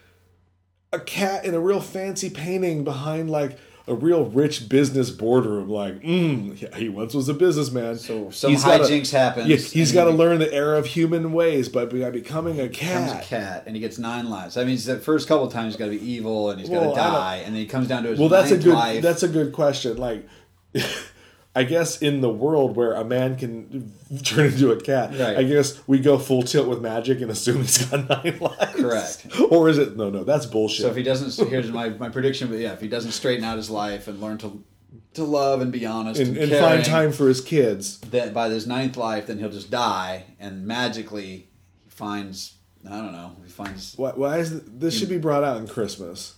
a 0.94 1.00
cat 1.00 1.46
in 1.46 1.56
a 1.56 1.60
real 1.60 1.82
fancy 1.82 2.30
painting 2.30 2.84
behind, 2.84 3.32
like, 3.32 3.58
a 3.88 3.94
real 3.94 4.26
rich 4.26 4.68
business 4.68 5.12
boardroom. 5.12 5.70
Like, 5.70 6.02
mm, 6.02 6.60
yeah, 6.60 6.76
he 6.76 6.90
once 6.90 7.14
was 7.14 7.30
a 7.30 7.34
businessman. 7.34 7.98
So 7.98 8.30
some 8.32 8.52
He's 8.52 8.64
gotta- 8.64 8.84
hijinks 8.84 9.12
happens. 9.12 9.48
Yeah, 9.48 9.58
he's 9.58 9.92
got 9.92 10.06
to 10.06 10.12
learn 10.12 10.40
the 10.40 10.52
error 10.54 10.76
of 10.76 10.88
human 10.88 11.34
ways, 11.34 11.70
but 11.70 11.92
by 11.92 12.10
becoming 12.10 12.60
a 12.60 12.64
becomes 12.68 13.12
cat. 13.12 13.24
a 13.24 13.28
cat, 13.28 13.64
and 13.68 13.76
he 13.76 13.80
gets 13.80 13.98
nine 14.00 14.30
lives. 14.30 14.56
That 14.56 14.66
means 14.66 14.86
the 14.86 14.98
first 14.98 15.28
couple 15.28 15.46
of 15.46 15.54
times 15.54 15.74
he's 15.74 15.80
got 15.80 15.86
to 15.86 15.92
be 15.92 16.04
evil, 16.12 16.50
and 16.50 16.60
he's 16.60 16.70
got 16.70 16.80
to 16.80 16.88
Well, 16.88 16.92
I 16.96 16.96
don't- 17.04 17.14
die, 17.14 17.36
and 17.46 17.54
then 17.56 17.62
he 17.62 17.68
comes 17.68 17.88
down 17.88 18.04
to 18.04 18.10
his 18.10 18.20
Well, 18.20 18.30
that's 18.30 18.52
a 18.52 18.58
good. 18.58 18.74
life. 18.74 19.02
That's 19.04 19.24
a 19.24 19.28
good 19.28 19.52
question. 19.54 19.98
Like, 19.98 20.28
I 21.56 21.64
guess 21.64 22.02
in 22.02 22.20
the 22.22 22.30
world 22.30 22.76
where 22.76 22.94
a 22.94 23.04
man 23.06 23.38
can 23.38 23.94
turn 24.24 24.48
into 24.48 24.72
a 24.72 24.80
cat, 24.82 25.12
Right. 25.18 25.38
I 25.38 25.44
guess 25.44 25.80
we 25.88 26.00
go 26.00 26.18
full 26.18 26.44
tilt 26.44 26.68
with 26.68 26.82
magic 26.82 27.22
and 27.22 27.32
assume 27.32 27.62
he's 27.62 27.86
got 27.86 28.10
nine 28.24 28.38
lives. 28.40 28.76
Correct. 28.76 29.28
Or 29.50 29.70
is 29.70 29.78
it? 29.78 29.96
No, 29.96 30.10
no, 30.10 30.24
that's 30.24 30.46
bullshit. 30.46 30.82
So 30.84 30.90
if 30.90 30.96
he 30.98 31.04
doesn't, 31.04 31.48
here's 31.50 31.72
my, 31.72 31.90
my 31.90 32.10
prediction. 32.10 32.50
But 32.50 32.60
yeah, 32.60 32.74
if 32.74 32.82
he 32.82 32.88
doesn't 32.90 33.12
straighten 33.12 33.46
out 33.46 33.56
his 33.58 33.70
life 33.70 34.08
and 34.08 34.20
learn 34.22 34.38
to 34.40 34.64
to 35.14 35.24
love 35.24 35.62
and 35.62 35.72
be 35.72 35.86
honest 35.86 36.20
and, 36.20 36.30
and, 36.32 36.38
and 36.40 36.50
caring, 36.52 36.66
find 36.66 36.86
time 36.86 37.12
for 37.14 37.28
his 37.30 37.40
kids. 37.40 38.00
that 38.12 38.34
by 38.34 38.50
his 38.50 38.68
ninth 38.68 38.98
life, 38.98 39.28
then 39.28 39.40
he'll 39.40 39.50
just 39.50 39.72
die, 39.72 40.26
and 40.42 40.66
magically 40.68 41.48
he 41.86 41.90
finds 41.90 42.56
I 42.86 42.98
don't 42.98 43.14
know. 43.14 43.36
He 43.44 43.50
finds 43.50 43.94
Why, 43.98 44.12
why 44.12 44.38
is 44.40 44.52
th- 44.52 44.64
this 44.68 44.98
should 44.98 45.10
be 45.10 45.18
brought 45.18 45.44
out 45.44 45.58
in 45.58 45.68
Christmas? 45.68 46.36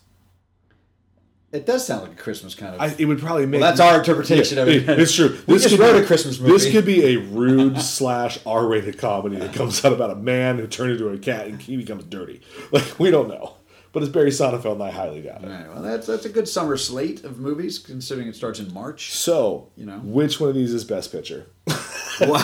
It 1.51 1.65
does 1.65 1.85
sound 1.87 2.03
like 2.03 2.11
a 2.11 2.15
Christmas 2.15 2.55
kind 2.55 2.75
of. 2.75 2.81
I, 2.81 2.93
it 2.97 3.05
would 3.05 3.19
probably 3.19 3.45
make. 3.45 3.61
well, 3.61 3.69
that's 3.69 3.79
our 3.79 3.97
interpretation 3.99 4.57
of 4.57 4.67
it. 4.67 4.87
It's 4.89 5.13
true. 5.15 5.29
We 5.47 5.53
This 5.53 5.63
just 5.63 5.75
could 5.75 5.79
wrote 5.81 5.93
be- 5.97 6.03
a 6.03 6.05
Christmas 6.05 6.39
movie. 6.39 6.51
This 6.53 6.71
could 6.71 6.85
be 6.85 7.05
a 7.13 7.17
rude 7.17 7.79
slash 7.81 8.37
R-rated 8.45 8.97
comedy 8.97 9.37
that 9.37 9.53
comes 9.53 9.83
out 9.85 9.93
about 9.93 10.11
a 10.11 10.15
man 10.15 10.57
who 10.59 10.67
turned 10.67 10.91
into 10.91 11.07
a 11.09 11.17
cat 11.17 11.47
and 11.47 11.61
he 11.61 11.77
becomes 11.77 12.03
dirty. 12.05 12.41
Like 12.71 12.99
we 12.99 13.09
don't 13.11 13.29
know, 13.29 13.55
but 13.93 14.03
it's 14.03 14.11
Barry 14.11 14.29
Sonnenfeld, 14.29 14.73
and 14.73 14.83
I 14.83 14.91
highly 14.91 15.21
doubt 15.21 15.43
it. 15.43 15.45
All 15.49 15.51
right, 15.57 15.69
well, 15.69 15.81
that's 15.81 16.05
that's 16.07 16.25
a 16.25 16.29
good 16.29 16.49
summer 16.49 16.75
slate 16.75 17.23
of 17.23 17.39
movies, 17.39 17.79
considering 17.79 18.27
it 18.27 18.35
starts 18.35 18.59
in 18.59 18.73
March. 18.73 19.13
So, 19.13 19.69
You 19.77 19.85
know. 19.85 19.99
which 19.99 20.39
one 20.41 20.49
of 20.49 20.55
these 20.55 20.73
is 20.73 20.83
Best 20.83 21.11
Picture? 21.11 21.47
Well, 22.19 22.43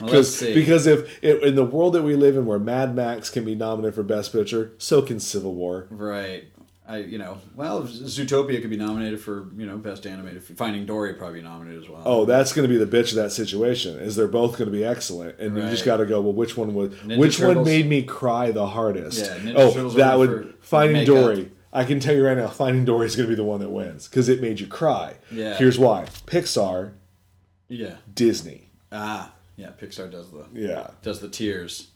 Because 0.00 0.34
see. 0.38 0.54
because 0.54 0.86
if 0.86 1.22
if 1.22 1.42
in 1.42 1.54
the 1.54 1.64
world 1.64 1.92
that 1.92 2.02
we 2.02 2.16
live 2.16 2.36
in, 2.36 2.46
where 2.46 2.58
Mad 2.58 2.94
Max 2.94 3.28
can 3.28 3.44
be 3.44 3.54
nominated 3.54 3.94
for 3.94 4.02
Best 4.02 4.32
Picture, 4.32 4.72
so 4.78 5.02
can 5.02 5.20
Civil 5.20 5.54
War. 5.54 5.86
right, 5.90 6.44
I 6.88 6.98
you 6.98 7.18
know, 7.18 7.38
well, 7.54 7.82
Zootopia 7.82 8.60
could 8.62 8.70
be 8.70 8.76
nominated 8.78 9.20
for 9.20 9.48
you 9.56 9.66
know 9.66 9.76
best 9.76 10.06
animated. 10.06 10.42
Finding 10.42 10.86
Dory 10.86 11.12
probably 11.14 11.42
nominated 11.42 11.82
as 11.82 11.88
well. 11.88 12.02
Oh, 12.04 12.24
that's 12.24 12.54
going 12.54 12.66
to 12.66 12.72
be 12.72 12.82
the 12.82 12.90
bitch 12.90 13.10
of 13.10 13.16
that 13.16 13.30
situation. 13.30 13.98
Is 13.98 14.16
they're 14.16 14.26
both 14.26 14.56
going 14.56 14.70
to 14.70 14.76
be 14.76 14.84
excellent, 14.84 15.38
and 15.38 15.54
you 15.54 15.62
just 15.64 15.84
got 15.84 15.98
to 15.98 16.06
go. 16.06 16.22
Well, 16.22 16.32
which 16.32 16.56
one 16.56 16.74
would? 16.74 16.92
Ninja 16.92 17.18
which 17.18 17.38
one 17.40 17.62
made 17.62 17.86
me 17.86 18.02
cry 18.02 18.50
the 18.50 18.66
hardest? 18.66 19.18
Yeah, 19.18 19.36
Ninja 19.36 19.54
oh, 19.56 19.72
Turtles 19.72 19.94
that 19.96 20.18
would 20.18 20.54
Finding 20.60 20.94
makeup. 20.94 21.14
Dory. 21.14 21.52
I 21.70 21.84
can 21.84 22.00
tell 22.00 22.14
you 22.14 22.24
right 22.24 22.36
now, 22.36 22.48
Finding 22.48 22.86
Dory 22.86 23.06
is 23.06 23.14
going 23.14 23.28
to 23.28 23.30
be 23.30 23.36
the 23.36 23.44
one 23.44 23.60
that 23.60 23.68
wins 23.68 24.08
because 24.08 24.30
it 24.30 24.40
made 24.40 24.58
you 24.58 24.66
cry. 24.66 25.16
Yeah. 25.30 25.56
Here's 25.58 25.78
why: 25.78 26.06
Pixar, 26.26 26.92
yeah, 27.68 27.96
Disney. 28.12 28.70
ah, 28.90 29.34
yeah. 29.56 29.72
Pixar 29.78 30.10
does 30.10 30.30
the 30.30 30.46
Yeah. 30.54 30.88
does 31.02 31.20
the 31.20 31.28
tears. 31.28 31.88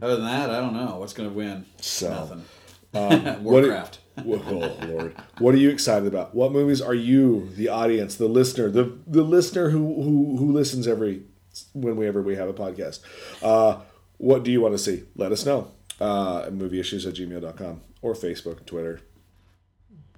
Other 0.00 0.14
than 0.14 0.26
that, 0.26 0.50
I 0.50 0.60
don't 0.60 0.74
know 0.74 0.98
what's 1.00 1.12
going 1.12 1.28
to 1.28 1.34
win. 1.34 1.66
So, 1.80 2.10
Nothing. 2.10 2.44
What- 2.92 3.42
Warcraft. 3.42 3.98
oh 4.26 4.76
Lord, 4.88 5.14
what 5.38 5.54
are 5.54 5.58
you 5.58 5.70
excited 5.70 6.08
about? 6.08 6.34
What 6.34 6.50
movies 6.50 6.80
are 6.80 6.94
you, 6.94 7.50
the 7.54 7.68
audience, 7.68 8.16
the 8.16 8.26
listener, 8.26 8.68
the 8.68 8.98
the 9.06 9.22
listener 9.22 9.70
who 9.70 10.02
who 10.02 10.36
who 10.38 10.52
listens 10.52 10.88
every 10.88 11.22
whenever 11.72 12.20
we 12.20 12.34
have 12.34 12.48
a 12.48 12.52
podcast? 12.52 13.00
Uh, 13.42 13.80
what 14.16 14.42
do 14.42 14.50
you 14.50 14.60
want 14.60 14.74
to 14.74 14.78
see? 14.78 15.04
Let 15.14 15.30
us 15.30 15.46
know. 15.46 15.70
Uh, 16.00 16.46
movieissues 16.46 17.06
at 17.06 17.14
gmail.com 17.14 17.80
or 18.02 18.14
Facebook, 18.14 18.66
Twitter, 18.66 19.00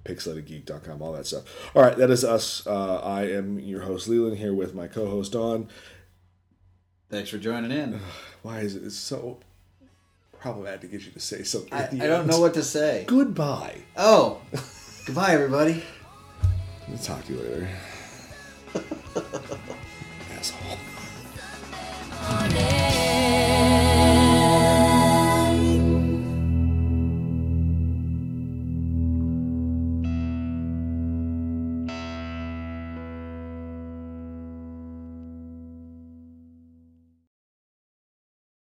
pixelatedgeek.com, 0.05 1.01
all 1.01 1.13
that 1.13 1.27
stuff. 1.27 1.43
All 1.75 1.83
right, 1.83 1.97
that 1.97 2.09
is 2.09 2.23
us. 2.23 2.65
Uh, 2.65 2.99
I 3.03 3.23
am 3.29 3.59
your 3.59 3.81
host 3.81 4.07
Leland 4.07 4.37
here 4.37 4.53
with 4.53 4.73
my 4.73 4.87
co-host 4.87 5.33
Dawn. 5.33 5.67
Thanks 7.09 7.29
for 7.29 7.37
joining 7.37 7.71
in. 7.71 7.99
Why 8.41 8.59
is 8.61 8.75
it 8.75 8.91
so 8.91 9.39
problematic 10.41 10.81
to 10.81 10.87
get 10.87 11.05
you 11.05 11.11
to 11.11 11.19
say 11.19 11.43
something? 11.43 11.71
I, 11.73 11.83
at 11.83 11.91
the 11.91 12.01
I 12.03 12.07
don't 12.07 12.27
know 12.27 12.39
what 12.39 12.53
to 12.55 12.63
say. 12.63 13.05
Goodbye. 13.07 13.77
Oh, 13.95 14.41
goodbye, 15.05 15.31
everybody. 15.33 15.83
I'll 16.89 16.97
talk 16.97 17.23
to 17.25 17.33
you 17.33 17.39
later. 17.39 17.69
Asshole. 20.37 20.77
morning. 22.29 23.00